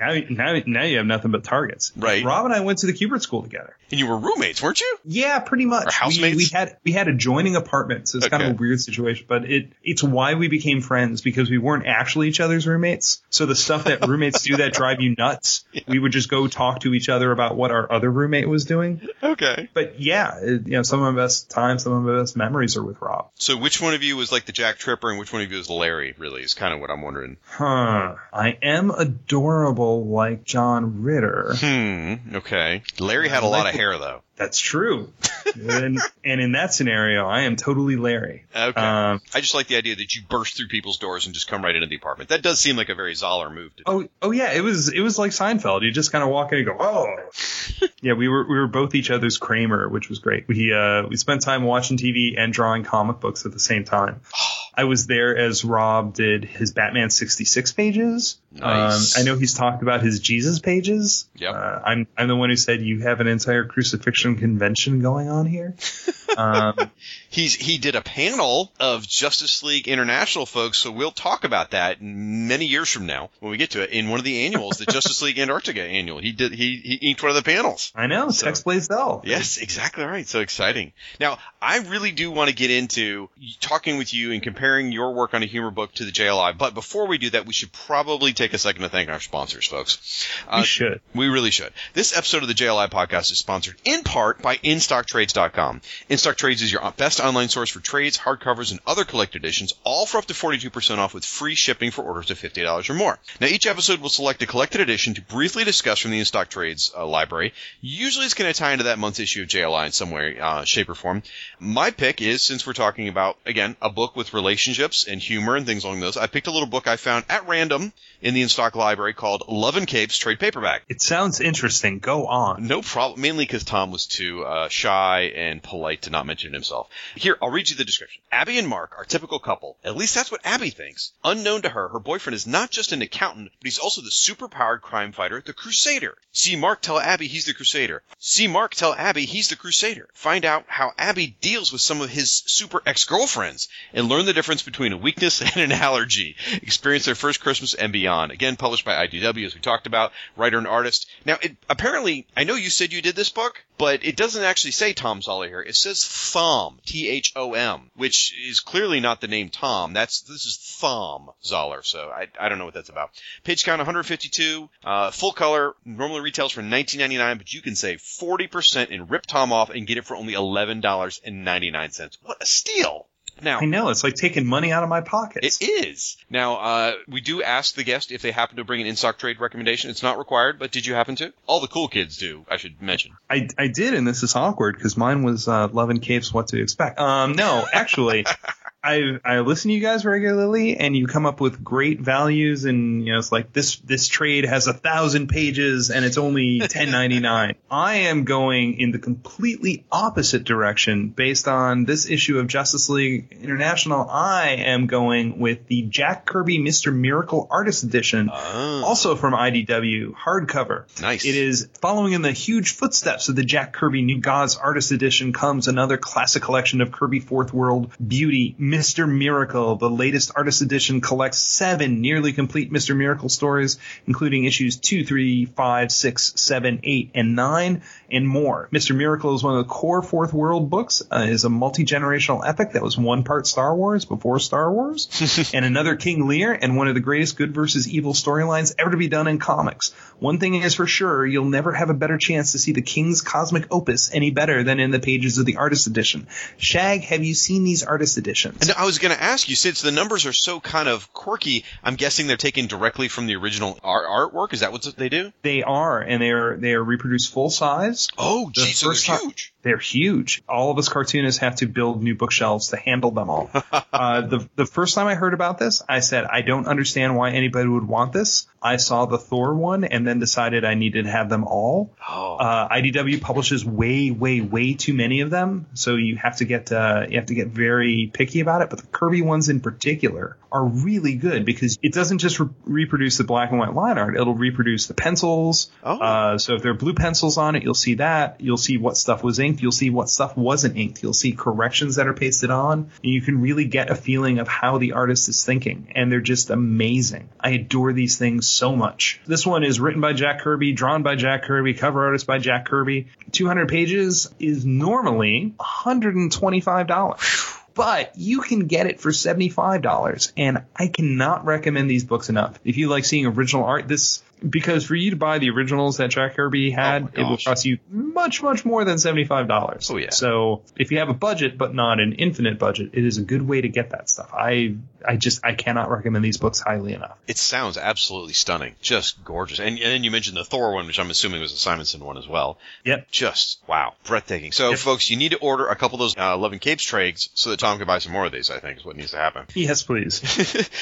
now, 0.00 0.14
now 0.30 0.62
now 0.66 0.82
you 0.84 0.96
have 0.98 1.06
nothing 1.06 1.30
but 1.30 1.44
targets. 1.44 1.92
Right. 1.96 2.24
Rob 2.24 2.44
and 2.44 2.54
I 2.54 2.60
went 2.60 2.78
to 2.78 2.86
the 2.86 2.92
Kubert 2.92 3.22
school 3.22 3.42
together. 3.42 3.76
and 3.90 3.98
you 3.98 4.06
were 4.06 4.18
roommates, 4.18 4.62
weren't 4.62 4.80
you? 4.80 4.98
Yeah, 5.04 5.38
pretty 5.40 5.66
much. 5.66 5.86
Or 5.86 5.90
housemates? 5.90 6.36
We, 6.36 6.44
we 6.44 6.48
had 6.52 6.76
we 6.84 6.92
had 6.92 7.08
adjoining 7.08 7.56
apartments. 7.56 8.14
It's 8.14 8.28
kind 8.28 8.42
of 8.42 8.50
a 8.50 8.54
weird 8.54 8.80
situation, 8.80 9.26
but 9.28 9.50
it 9.50 9.72
it's 9.82 10.02
why 10.02 10.34
we 10.34 10.48
became 10.48 10.80
friends 10.80 11.20
because 11.20 11.50
we 11.50 11.58
weren't 11.58 11.86
actually 11.86 12.28
each 12.28 12.40
other's 12.40 12.66
roommates. 12.66 13.22
So 13.30 13.46
the 13.46 13.54
stuff 13.54 13.84
that 13.84 14.06
roommates 14.06 14.42
do 14.42 14.58
that 14.58 14.72
drive 14.72 15.00
you 15.00 15.14
nuts, 15.16 15.64
we 15.88 15.98
would 15.98 16.12
just 16.12 16.28
go 16.28 16.46
talk 16.46 16.80
to 16.80 16.94
each 16.94 17.08
other 17.08 17.32
about 17.32 17.56
what 17.56 17.70
our 17.70 17.90
other 17.90 18.10
roommate 18.10 18.48
was 18.48 18.64
doing. 18.64 19.06
Okay. 19.22 19.68
But 19.74 20.00
yeah, 20.00 20.38
it, 20.40 20.66
you 20.66 20.76
know, 20.76 20.82
some 20.82 21.02
of 21.02 21.14
my 21.14 21.22
best 21.22 21.50
times, 21.50 21.82
some 21.82 21.92
of 21.92 22.02
my 22.02 22.20
best 22.20 22.36
memories 22.36 22.76
are 22.76 22.82
with 22.82 23.00
Rob. 23.00 23.30
So 23.34 23.56
which 23.56 23.80
one 23.80 23.94
of 23.94 24.02
you 24.02 24.16
was 24.16 24.30
like 24.32 24.46
the 24.46 24.52
Jack 24.52 24.78
Tripper, 24.78 25.10
and 25.10 25.18
which 25.18 25.32
one 25.32 25.42
of 25.42 25.50
you 25.50 25.58
was 25.58 25.68
Larry? 25.68 26.14
Really, 26.18 26.42
is 26.42 26.54
kind 26.54 26.72
of 26.72 26.80
what 26.80 26.90
I'm 26.90 27.02
wondering. 27.02 27.36
Huh. 27.46 28.14
I 28.32 28.58
am 28.62 28.90
adorable 28.90 29.71
like 29.78 30.44
John 30.44 31.02
Ritter. 31.02 31.54
Hmm. 31.56 32.36
Okay. 32.36 32.82
Larry 32.98 33.28
had 33.28 33.42
a 33.42 33.46
lot 33.46 33.66
of 33.66 33.74
hair 33.74 33.98
though. 33.98 34.22
That's 34.42 34.58
true. 34.58 35.12
and, 35.68 36.00
and 36.24 36.40
in 36.40 36.52
that 36.52 36.74
scenario, 36.74 37.28
I 37.28 37.42
am 37.42 37.54
totally 37.54 37.94
Larry. 37.94 38.44
Okay. 38.54 38.80
Um, 38.80 39.20
I 39.32 39.40
just 39.40 39.54
like 39.54 39.68
the 39.68 39.76
idea 39.76 39.94
that 39.94 40.14
you 40.16 40.22
burst 40.28 40.56
through 40.56 40.66
people's 40.66 40.98
doors 40.98 41.26
and 41.26 41.34
just 41.34 41.46
come 41.46 41.62
right 41.62 41.74
into 41.74 41.86
the 41.86 41.94
apartment. 41.94 42.30
That 42.30 42.42
does 42.42 42.58
seem 42.58 42.76
like 42.76 42.88
a 42.88 42.96
very 42.96 43.14
Zahler 43.14 43.54
move 43.54 43.74
to 43.76 43.84
do. 43.84 43.92
Oh, 43.92 44.08
oh 44.20 44.30
yeah, 44.32 44.52
it 44.52 44.62
was 44.62 44.88
it 44.88 45.00
was 45.00 45.16
like 45.16 45.30
Seinfeld. 45.30 45.82
You 45.82 45.92
just 45.92 46.10
kind 46.10 46.24
of 46.24 46.30
walk 46.30 46.50
in 46.50 46.58
and 46.58 46.66
go, 46.66 46.76
oh, 46.78 47.16
yeah. 48.00 48.14
We 48.14 48.28
were 48.28 48.44
we 48.48 48.58
were 48.58 48.66
both 48.66 48.96
each 48.96 49.12
other's 49.12 49.38
Kramer, 49.38 49.88
which 49.88 50.08
was 50.08 50.18
great. 50.18 50.48
We 50.48 50.72
uh 50.72 51.06
we 51.06 51.16
spent 51.16 51.42
time 51.42 51.62
watching 51.62 51.98
TV 51.98 52.34
and 52.36 52.52
drawing 52.52 52.82
comic 52.82 53.20
books 53.20 53.46
at 53.46 53.52
the 53.52 53.60
same 53.60 53.84
time. 53.84 54.20
I 54.74 54.84
was 54.84 55.06
there 55.06 55.36
as 55.36 55.66
Rob 55.66 56.14
did 56.14 56.46
his 56.46 56.72
Batman 56.72 57.10
66 57.10 57.72
pages. 57.72 58.38
Nice. 58.52 59.16
Um, 59.16 59.20
I 59.20 59.24
know 59.26 59.36
he's 59.36 59.52
talked 59.52 59.82
about 59.82 60.00
his 60.00 60.18
Jesus 60.18 60.60
pages. 60.60 61.28
Yep. 61.36 61.54
Uh, 61.54 61.80
I'm 61.84 62.06
I'm 62.16 62.28
the 62.28 62.36
one 62.36 62.48
who 62.48 62.56
said 62.56 62.80
you 62.80 63.00
have 63.00 63.20
an 63.20 63.26
entire 63.26 63.64
crucifixion 63.64 64.31
convention 64.38 65.00
going 65.00 65.28
on 65.28 65.46
here. 65.46 65.74
um, 66.36 66.90
He's 67.28 67.54
he 67.54 67.78
did 67.78 67.94
a 67.94 68.02
panel 68.02 68.70
of 68.78 69.08
Justice 69.08 69.62
League 69.62 69.88
International 69.88 70.44
folks, 70.44 70.76
so 70.76 70.90
we'll 70.90 71.10
talk 71.10 71.44
about 71.44 71.70
that 71.70 72.02
many 72.02 72.66
years 72.66 72.90
from 72.90 73.06
now 73.06 73.30
when 73.40 73.50
we 73.50 73.56
get 73.56 73.70
to 73.70 73.82
it 73.82 73.88
in 73.88 74.10
one 74.10 74.18
of 74.18 74.24
the 74.24 74.44
annuals, 74.44 74.76
the 74.76 74.84
Justice 74.84 75.22
League 75.22 75.38
Antarctica 75.38 75.80
annual. 75.82 76.18
He 76.18 76.32
did 76.32 76.52
he 76.52 76.76
he 76.76 76.94
inked 76.96 77.22
one 77.22 77.30
of 77.30 77.36
the 77.36 77.42
panels. 77.42 77.90
I 77.94 78.06
know 78.06 78.28
So- 78.30 78.44
Tex 78.46 78.62
Blaisdell. 78.62 79.22
Yes, 79.24 79.56
exactly 79.56 80.04
right. 80.04 80.26
So 80.28 80.40
exciting. 80.40 80.92
Now, 81.20 81.38
I 81.62 81.78
really 81.78 82.12
do 82.12 82.30
want 82.30 82.50
to 82.50 82.54
get 82.54 82.70
into 82.70 83.30
talking 83.60 83.96
with 83.96 84.12
you 84.12 84.32
and 84.32 84.42
comparing 84.42 84.92
your 84.92 85.14
work 85.14 85.32
on 85.32 85.42
a 85.42 85.46
humor 85.46 85.70
book 85.70 85.94
to 85.94 86.04
the 86.04 86.12
JLI. 86.12 86.58
But 86.58 86.74
before 86.74 87.06
we 87.06 87.16
do 87.16 87.30
that, 87.30 87.46
we 87.46 87.54
should 87.54 87.72
probably 87.72 88.34
take 88.34 88.52
a 88.52 88.58
second 88.58 88.82
to 88.82 88.90
thank 88.90 89.08
our 89.08 89.20
sponsors, 89.20 89.66
folks. 89.66 90.26
We 90.52 90.58
Uh, 90.58 90.62
should. 90.64 91.00
we 91.14 91.28
really 91.28 91.50
should. 91.50 91.72
This 91.94 92.14
episode 92.14 92.42
of 92.42 92.48
the 92.48 92.54
JLI 92.54 92.90
podcast 92.90 93.32
is 93.32 93.38
sponsored 93.38 93.76
in 93.86 94.02
part 94.12 94.42
by 94.42 94.58
InStockTrades.com. 94.58 95.80
InStock 96.10 96.36
Trades 96.36 96.60
is 96.60 96.70
your 96.70 96.92
best 96.98 97.18
online 97.18 97.48
source 97.48 97.70
for 97.70 97.80
trades, 97.80 98.18
hardcovers, 98.18 98.70
and 98.70 98.78
other 98.86 99.04
collected 99.04 99.38
editions, 99.38 99.72
all 99.84 100.04
for 100.04 100.18
up 100.18 100.26
to 100.26 100.34
42% 100.34 100.98
off 100.98 101.14
with 101.14 101.24
free 101.24 101.54
shipping 101.54 101.90
for 101.90 102.02
orders 102.02 102.30
of 102.30 102.38
$50 102.38 102.90
or 102.90 102.94
more. 102.94 103.18
Now, 103.40 103.46
each 103.46 103.66
episode 103.66 104.00
will 104.00 104.10
select 104.10 104.42
a 104.42 104.46
collected 104.46 104.82
edition 104.82 105.14
to 105.14 105.22
briefly 105.22 105.64
discuss 105.64 105.98
from 105.98 106.10
the 106.10 106.20
InStock 106.20 106.48
Trades 106.48 106.92
uh, 106.94 107.06
library. 107.06 107.54
Usually 107.80 108.26
it's 108.26 108.34
going 108.34 108.52
to 108.52 108.58
tie 108.58 108.72
into 108.72 108.84
that 108.84 108.98
month's 108.98 109.18
issue 109.18 109.44
of 109.44 109.48
JLI 109.48 109.86
in 109.86 109.92
some 109.92 110.10
way, 110.10 110.38
uh, 110.38 110.64
shape, 110.64 110.90
or 110.90 110.94
form. 110.94 111.22
My 111.58 111.90
pick 111.90 112.20
is, 112.20 112.42
since 112.42 112.66
we're 112.66 112.74
talking 112.74 113.08
about, 113.08 113.38
again, 113.46 113.76
a 113.80 113.88
book 113.88 114.14
with 114.14 114.34
relationships 114.34 115.06
and 115.08 115.22
humor 115.22 115.56
and 115.56 115.64
things 115.64 115.84
along 115.84 116.00
those, 116.00 116.18
I 116.18 116.26
picked 116.26 116.48
a 116.48 116.52
little 116.52 116.68
book 116.68 116.86
I 116.86 116.96
found 116.96 117.24
at 117.30 117.48
random 117.48 117.94
in 118.20 118.34
the 118.34 118.42
InStock 118.42 118.74
library 118.74 119.14
called 119.14 119.44
Love 119.48 119.76
and 119.76 119.86
Capes 119.86 120.18
Trade 120.18 120.38
Paperback. 120.38 120.82
It 120.90 121.00
sounds 121.00 121.40
interesting. 121.40 121.98
Go 121.98 122.26
on. 122.26 122.66
No 122.66 122.82
problem. 122.82 123.22
Mainly 123.22 123.46
because 123.46 123.64
Tom 123.64 123.90
was 123.90 124.01
too 124.06 124.44
uh, 124.44 124.68
shy 124.68 125.32
and 125.34 125.62
polite 125.62 126.02
to 126.02 126.10
not 126.10 126.26
mention 126.26 126.52
himself. 126.52 126.88
Here, 127.14 127.36
I'll 127.40 127.50
read 127.50 127.70
you 127.70 127.76
the 127.76 127.84
description. 127.84 128.22
Abby 128.30 128.58
and 128.58 128.68
Mark 128.68 128.94
are 128.96 129.04
typical 129.04 129.38
couple. 129.38 129.76
At 129.84 129.96
least 129.96 130.14
that's 130.14 130.30
what 130.30 130.44
Abby 130.44 130.70
thinks. 130.70 131.12
Unknown 131.24 131.62
to 131.62 131.68
her, 131.68 131.88
her 131.88 131.98
boyfriend 132.00 132.34
is 132.34 132.46
not 132.46 132.70
just 132.70 132.92
an 132.92 133.02
accountant, 133.02 133.52
but 133.58 133.66
he's 133.66 133.78
also 133.78 134.00
the 134.00 134.10
superpowered 134.10 134.80
crime 134.80 135.12
fighter, 135.12 135.42
the 135.44 135.52
Crusader. 135.52 136.16
See 136.32 136.56
Mark 136.56 136.80
tell 136.80 136.98
Abby 136.98 137.26
he's 137.26 137.44
the 137.44 137.54
Crusader. 137.54 138.02
See 138.18 138.48
Mark 138.48 138.74
tell 138.74 138.94
Abby 138.94 139.26
he's 139.26 139.48
the 139.48 139.56
Crusader. 139.56 140.08
Find 140.14 140.44
out 140.44 140.64
how 140.66 140.92
Abby 140.96 141.36
deals 141.40 141.72
with 141.72 141.80
some 141.80 142.00
of 142.00 142.10
his 142.10 142.42
super 142.46 142.82
ex-girlfriends 142.86 143.68
and 143.92 144.08
learn 144.08 144.26
the 144.26 144.32
difference 144.32 144.62
between 144.62 144.92
a 144.92 144.96
weakness 144.96 145.42
and 145.42 145.56
an 145.56 145.72
allergy. 145.72 146.36
Experience 146.62 147.04
their 147.04 147.14
first 147.14 147.40
Christmas 147.40 147.74
and 147.74 147.92
beyond. 147.92 148.32
Again, 148.32 148.56
published 148.56 148.84
by 148.84 149.06
IDW, 149.06 149.46
as 149.46 149.54
we 149.54 149.60
talked 149.60 149.86
about, 149.86 150.12
writer 150.36 150.58
and 150.58 150.66
artist. 150.66 151.08
Now, 151.24 151.38
it, 151.42 151.56
apparently, 151.68 152.26
I 152.36 152.44
know 152.44 152.54
you 152.54 152.70
said 152.70 152.92
you 152.92 153.02
did 153.02 153.16
this 153.16 153.30
book, 153.30 153.62
but 153.76 153.91
it 154.02 154.16
doesn't 154.16 154.42
actually 154.42 154.72
say 154.72 154.92
Tom 154.92 155.20
Zahler 155.20 155.48
here. 155.48 155.60
It 155.60 155.76
says 155.76 156.04
Thom, 156.04 156.80
T-H-O-M, 156.86 157.90
which 157.94 158.34
is 158.46 158.60
clearly 158.60 159.00
not 159.00 159.20
the 159.20 159.28
name 159.28 159.50
Tom. 159.50 159.92
That's 159.92 160.22
this 160.22 160.46
is 160.46 160.78
Thom 160.80 161.30
Zahler, 161.44 161.84
so 161.84 162.10
I, 162.10 162.28
I 162.38 162.48
don't 162.48 162.58
know 162.58 162.64
what 162.64 162.74
that's 162.74 162.88
about. 162.88 163.10
Page 163.44 163.64
count 163.64 163.78
152, 163.78 164.68
uh, 164.84 165.10
full 165.10 165.32
color, 165.32 165.74
normally 165.84 166.20
retails 166.20 166.52
for 166.52 166.62
19.99, 166.62 167.38
but 167.38 167.52
you 167.52 167.62
can 167.62 167.76
save 167.76 168.00
40% 168.00 168.92
and 168.94 169.10
rip 169.10 169.26
Tom 169.26 169.52
off 169.52 169.70
and 169.70 169.86
get 169.86 169.98
it 169.98 170.06
for 170.06 170.16
only 170.16 170.34
$11.99. 170.34 172.18
What 172.22 172.42
a 172.42 172.46
steal! 172.46 173.06
Now, 173.42 173.60
I 173.60 173.64
know 173.64 173.88
it's 173.88 174.04
like 174.04 174.14
taking 174.14 174.46
money 174.46 174.72
out 174.72 174.82
of 174.82 174.88
my 174.88 175.00
pockets. 175.00 175.58
it 175.60 175.86
is. 175.86 176.16
Now, 176.30 176.56
uh, 176.56 176.92
we 177.08 177.20
do 177.20 177.42
ask 177.42 177.74
the 177.74 177.84
guest 177.84 178.12
if 178.12 178.22
they 178.22 178.30
happen 178.30 178.56
to 178.56 178.64
bring 178.64 178.80
an 178.80 178.86
in-stock 178.86 179.18
trade 179.18 179.40
recommendation. 179.40 179.90
It's 179.90 180.02
not 180.02 180.18
required, 180.18 180.58
but 180.58 180.70
did 180.70 180.86
you 180.86 180.94
happen 180.94 181.16
to? 181.16 181.32
All 181.46 181.60
the 181.60 181.68
cool 181.68 181.88
kids 181.88 182.16
do, 182.16 182.46
I 182.48 182.56
should 182.56 182.80
mention. 182.80 183.12
I, 183.28 183.48
I 183.58 183.66
did, 183.68 183.94
and 183.94 184.06
this 184.06 184.22
is 184.22 184.36
awkward 184.36 184.76
because 184.76 184.96
mine 184.96 185.22
was 185.22 185.48
uh, 185.48 185.68
Love 185.68 185.90
and 185.90 186.00
Capes, 186.00 186.32
What 186.32 186.48
to 186.48 186.60
Expect. 186.62 186.98
Um, 186.98 187.32
no, 187.32 187.66
actually, 187.72 188.24
I 188.84 189.18
I 189.24 189.40
listen 189.40 189.68
to 189.68 189.74
you 189.74 189.80
guys 189.80 190.04
regularly, 190.04 190.76
and 190.76 190.96
you 190.96 191.06
come 191.06 191.24
up 191.26 191.40
with 191.40 191.62
great 191.62 192.00
values, 192.00 192.64
and 192.64 193.06
you 193.06 193.12
know 193.12 193.18
it's 193.18 193.30
like 193.30 193.52
this 193.52 193.76
this 193.76 194.08
trade 194.08 194.44
has 194.44 194.66
a 194.66 194.72
thousand 194.72 195.28
pages 195.28 195.90
and 195.90 196.04
it's 196.04 196.18
only 196.18 196.58
ten 196.68 196.90
ninety 196.90 197.20
nine. 197.20 197.54
I 197.70 197.94
am 198.08 198.24
going 198.24 198.78
in 198.80 198.90
the 198.90 198.98
completely 198.98 199.84
opposite 199.92 200.44
direction 200.44 201.10
based 201.10 201.46
on 201.48 201.84
this 201.84 202.08
issue 202.10 202.38
of 202.38 202.48
Justice 202.48 202.88
League 202.88 203.36
International. 203.40 204.08
I 204.10 204.56
am 204.66 204.86
going 204.88 205.38
with 205.38 205.66
the 205.68 205.82
Jack 205.82 206.26
Kirby 206.26 206.58
Mister 206.58 206.90
Miracle 206.90 207.46
Artist 207.50 207.84
Edition, 207.84 208.30
Oh, 208.32 208.82
also 208.84 209.14
from 209.14 209.32
IDW 209.34 210.12
hardcover. 210.14 210.84
nice. 211.00 211.24
It 211.24 211.36
is 211.36 211.68
following 211.80 212.14
in 212.14 212.22
the 212.22 212.32
huge 212.32 212.74
footsteps 212.74 213.28
of 213.28 213.36
the 213.36 213.44
Jack 213.44 213.72
Kirby 213.72 214.02
New 214.02 214.18
Gods 214.20 214.56
Artist 214.56 214.90
Edition 214.90 215.32
comes 215.32 215.68
another 215.68 215.96
classic 215.98 216.42
collection 216.42 216.80
of 216.80 216.90
Kirby 216.90 217.20
Fourth 217.20 217.52
World 217.54 217.90
beauty, 218.04 218.54
Mr. 218.72 219.06
Miracle. 219.06 219.76
The 219.76 219.90
latest 219.90 220.32
Artist 220.34 220.62
Edition 220.62 221.02
collects 221.02 221.36
seven 221.38 222.00
nearly 222.00 222.32
complete 222.32 222.72
Mr. 222.72 222.96
Miracle 222.96 223.28
stories, 223.28 223.78
including 224.06 224.44
issues 224.44 224.76
two, 224.76 225.04
three, 225.04 225.44
five, 225.44 225.92
six, 225.92 226.32
seven, 226.36 226.80
eight, 226.82 227.10
and 227.14 227.36
nine, 227.36 227.82
and 228.10 228.26
more. 228.26 228.70
Mr. 228.72 228.96
Miracle 228.96 229.34
is 229.34 229.42
one 229.42 229.58
of 229.58 229.66
the 229.66 229.70
core 229.70 230.02
Fourth 230.02 230.32
World 230.32 230.70
books. 230.70 231.02
Uh, 231.12 231.26
is 231.28 231.44
a 231.44 231.50
multi-generational 231.50 232.48
epic 232.48 232.72
that 232.72 232.82
was 232.82 232.96
one 232.96 233.24
part 233.24 233.46
Star 233.46 233.76
Wars 233.76 234.06
before 234.06 234.38
Star 234.38 234.72
Wars, 234.72 235.50
and 235.54 235.66
another 235.66 235.96
King 235.96 236.26
Lear, 236.26 236.54
and 236.54 236.74
one 236.74 236.88
of 236.88 236.94
the 236.94 237.00
greatest 237.00 237.36
good 237.36 237.52
versus 237.52 237.86
evil 237.86 238.14
storylines 238.14 238.74
ever 238.78 238.92
to 238.92 238.96
be 238.96 239.08
done 239.08 239.26
in 239.26 239.38
comics. 239.38 239.92
One 240.18 240.38
thing 240.38 240.54
is 240.54 240.74
for 240.74 240.86
sure, 240.86 241.26
you'll 241.26 241.44
never 241.44 241.72
have 241.72 241.90
a 241.90 241.94
better 241.94 242.16
chance 242.16 242.52
to 242.52 242.58
see 242.58 242.72
the 242.72 242.80
King's 242.80 243.20
cosmic 243.20 243.66
opus 243.70 244.10
any 244.14 244.30
better 244.30 244.62
than 244.62 244.80
in 244.80 244.92
the 244.92 245.00
pages 245.00 245.36
of 245.36 245.44
the 245.44 245.56
artist 245.56 245.86
edition. 245.88 246.26
Shag, 246.56 247.02
have 247.02 247.22
you 247.22 247.34
seen 247.34 247.64
these 247.64 247.82
artist 247.82 248.16
editions? 248.16 248.61
And 248.62 248.72
I 248.78 248.84
was 248.84 248.98
going 248.98 249.14
to 249.14 249.22
ask 249.22 249.48
you, 249.48 249.56
since 249.56 249.80
the 249.80 249.90
numbers 249.90 250.24
are 250.24 250.32
so 250.32 250.60
kind 250.60 250.88
of 250.88 251.12
quirky, 251.12 251.64
I'm 251.82 251.96
guessing 251.96 252.26
they're 252.26 252.36
taken 252.36 252.68
directly 252.68 253.08
from 253.08 253.26
the 253.26 253.34
original 253.36 253.78
art- 253.82 254.06
artwork. 254.06 254.52
Is 254.52 254.60
that 254.60 254.72
what 254.72 254.82
they 254.96 255.08
do? 255.08 255.32
They 255.42 255.62
are, 255.62 256.00
and 256.00 256.22
they 256.22 256.30
are 256.30 256.56
they 256.56 256.72
are 256.74 256.82
reproduced 256.82 257.32
full 257.32 257.50
size. 257.50 258.08
Oh, 258.16 258.50
geez, 258.50 258.78
so 258.78 258.92
they're 258.92 259.18
huge. 259.18 259.51
They're 259.62 259.78
huge. 259.78 260.42
All 260.48 260.70
of 260.70 260.78
us 260.78 260.88
cartoonists 260.88 261.40
have 261.40 261.56
to 261.56 261.66
build 261.66 262.02
new 262.02 262.16
bookshelves 262.16 262.68
to 262.68 262.76
handle 262.76 263.12
them 263.12 263.30
all. 263.30 263.50
uh, 263.92 264.22
the 264.22 264.48
the 264.56 264.66
first 264.66 264.94
time 264.94 265.06
I 265.06 265.14
heard 265.14 265.34
about 265.34 265.58
this, 265.58 265.82
I 265.88 266.00
said 266.00 266.24
I 266.24 266.42
don't 266.42 266.66
understand 266.66 267.16
why 267.16 267.30
anybody 267.30 267.68
would 267.68 267.86
want 267.86 268.12
this. 268.12 268.46
I 268.60 268.76
saw 268.76 269.06
the 269.06 269.18
Thor 269.18 269.54
one 269.54 269.84
and 269.84 270.06
then 270.06 270.18
decided 270.18 270.64
I 270.64 270.74
needed 270.74 271.04
to 271.04 271.10
have 271.10 271.28
them 271.28 271.44
all. 271.44 271.94
Oh, 272.08 272.36
Uh, 272.36 272.68
IDW 272.68 273.20
publishes 273.20 273.64
way, 273.64 274.10
way, 274.10 274.40
way 274.40 274.74
too 274.74 274.94
many 274.94 275.20
of 275.20 275.30
them, 275.30 275.66
so 275.74 275.94
you 275.94 276.16
have 276.16 276.36
to 276.36 276.44
get 276.44 276.72
uh, 276.72 277.06
you 277.08 277.18
have 277.18 277.26
to 277.26 277.34
get 277.34 277.48
very 277.48 278.10
picky 278.12 278.40
about 278.40 278.62
it. 278.62 278.70
But 278.70 278.80
the 278.80 278.86
Kirby 278.86 279.22
ones 279.22 279.48
in 279.48 279.60
particular 279.60 280.36
are 280.52 280.64
really 280.64 281.14
good 281.14 281.44
because 281.44 281.78
it 281.82 281.92
doesn't 281.92 282.18
just 282.18 282.38
re- 282.38 282.48
reproduce 282.64 283.16
the 283.16 283.24
black 283.24 283.50
and 283.50 283.58
white 283.58 283.74
line 283.74 283.98
art; 283.98 284.16
it'll 284.16 284.34
reproduce 284.34 284.86
the 284.86 284.94
pencils. 284.94 285.70
Oh. 285.82 285.98
Uh, 285.98 286.38
so 286.38 286.54
if 286.54 286.62
there 286.62 286.72
are 286.72 286.76
blue 286.76 286.94
pencils 286.94 287.38
on 287.38 287.56
it, 287.56 287.62
you'll 287.62 287.74
see 287.74 287.94
that. 287.94 288.40
You'll 288.40 288.58
see 288.58 288.76
what 288.76 288.96
stuff 288.96 289.24
was 289.24 289.38
inked. 289.38 289.62
You'll 289.62 289.72
see 289.72 289.90
what 289.90 290.10
stuff 290.10 290.36
wasn't 290.36 290.76
inked. 290.76 291.02
You'll 291.02 291.14
see 291.14 291.32
corrections 291.32 291.96
that 291.96 292.06
are 292.06 292.14
pasted 292.14 292.50
on, 292.50 292.90
and 293.02 293.12
you 293.12 293.22
can 293.22 293.40
really 293.40 293.64
get 293.64 293.90
a 293.90 293.94
feeling 293.94 294.38
of 294.38 294.46
how 294.46 294.78
the 294.78 294.92
artist 294.92 295.28
is 295.28 295.44
thinking. 295.44 295.92
And 295.94 296.12
they're 296.12 296.20
just 296.20 296.50
amazing. 296.50 297.30
I 297.40 297.50
adore 297.50 297.92
these 297.92 298.18
things 298.18 298.46
so 298.46 298.76
much. 298.76 299.20
This 299.26 299.46
one 299.46 299.64
is 299.64 299.80
written 299.80 300.00
by 300.00 300.12
Jack 300.12 300.40
Kirby, 300.40 300.72
drawn 300.72 301.02
by 301.02 301.16
Jack 301.16 301.44
Kirby, 301.44 301.74
cover 301.74 302.04
artist 302.04 302.26
by 302.26 302.38
Jack 302.38 302.66
Kirby. 302.66 303.08
200 303.32 303.68
pages 303.68 304.32
is 304.38 304.66
normally 304.66 305.54
$125. 305.58 307.61
But 307.74 308.12
you 308.16 308.40
can 308.40 308.66
get 308.66 308.86
it 308.86 309.00
for 309.00 309.10
$75. 309.10 310.32
And 310.36 310.62
I 310.76 310.88
cannot 310.88 311.44
recommend 311.44 311.90
these 311.90 312.04
books 312.04 312.28
enough. 312.28 312.58
If 312.64 312.76
you 312.76 312.88
like 312.88 313.04
seeing 313.04 313.26
original 313.26 313.64
art, 313.64 313.88
this 313.88 314.22
because 314.48 314.84
for 314.86 314.94
you 314.94 315.10
to 315.10 315.16
buy 315.16 315.38
the 315.38 315.50
originals 315.50 315.96
that 315.98 316.10
Jack 316.10 316.34
Kirby 316.36 316.70
had, 316.70 317.02
Oh 317.04 317.20
it 317.20 317.24
will 317.24 317.36
cost 317.38 317.64
you 317.64 317.78
much, 317.90 318.42
much 318.42 318.64
more 318.64 318.84
than 318.84 318.96
$75. 318.96 319.90
Oh, 319.90 319.96
yeah. 319.96 320.10
So 320.10 320.62
if 320.76 320.90
you 320.90 320.98
have 320.98 321.08
a 321.08 321.14
budget, 321.14 321.56
but 321.58 321.74
not 321.74 322.00
an 322.00 322.14
infinite 322.14 322.58
budget, 322.58 322.90
it 322.92 323.04
is 323.04 323.18
a 323.18 323.22
good 323.22 323.42
way 323.42 323.60
to 323.60 323.68
get 323.68 323.90
that 323.90 324.08
stuff. 324.08 324.30
I, 324.32 324.76
I 325.06 325.16
just, 325.16 325.44
I 325.44 325.54
cannot 325.54 325.90
recommend 325.90 326.24
these 326.24 326.38
books 326.38 326.60
highly 326.60 326.92
enough. 326.94 327.16
it 327.26 327.38
sounds 327.38 327.76
absolutely 327.76 328.32
stunning. 328.34 328.74
Just 328.80 329.24
gorgeous. 329.24 329.58
And, 329.58 329.78
and 329.78 329.86
then 329.86 330.04
you 330.04 330.10
mentioned 330.10 330.36
the 330.36 330.44
Thor 330.44 330.74
one, 330.74 330.86
which 330.86 330.98
I'm 330.98 331.10
assuming 331.10 331.40
was 331.40 331.52
a 331.52 331.56
Simonson 331.56 332.04
one 332.04 332.18
as 332.18 332.28
well. 332.28 332.58
Yep. 332.84 333.10
Just, 333.10 333.60
wow, 333.66 333.94
breathtaking. 334.04 334.52
So, 334.52 334.70
Yep. 334.70 334.78
folks, 334.78 335.10
you 335.10 335.16
need 335.16 335.32
to 335.32 335.38
order 335.38 335.66
a 335.68 335.76
couple 335.76 335.96
of 335.96 336.00
those 336.00 336.16
uh, 336.16 336.36
Love 336.36 336.52
and 336.52 336.60
Capes 336.60 336.84
trades 336.84 337.30
so 337.34 337.50
that 337.50 337.58
Tom 337.58 337.78
can 337.78 337.86
buy 337.86 337.98
some 337.98 338.12
more 338.12 338.26
of 338.26 338.32
these, 338.32 338.50
I 338.50 338.58
think, 338.58 338.78
is 338.78 338.84
what 338.84 338.96
needs 338.96 339.10
to 339.12 339.16
happen. 339.18 339.46
Yes, 339.54 339.82
please. 339.82 340.20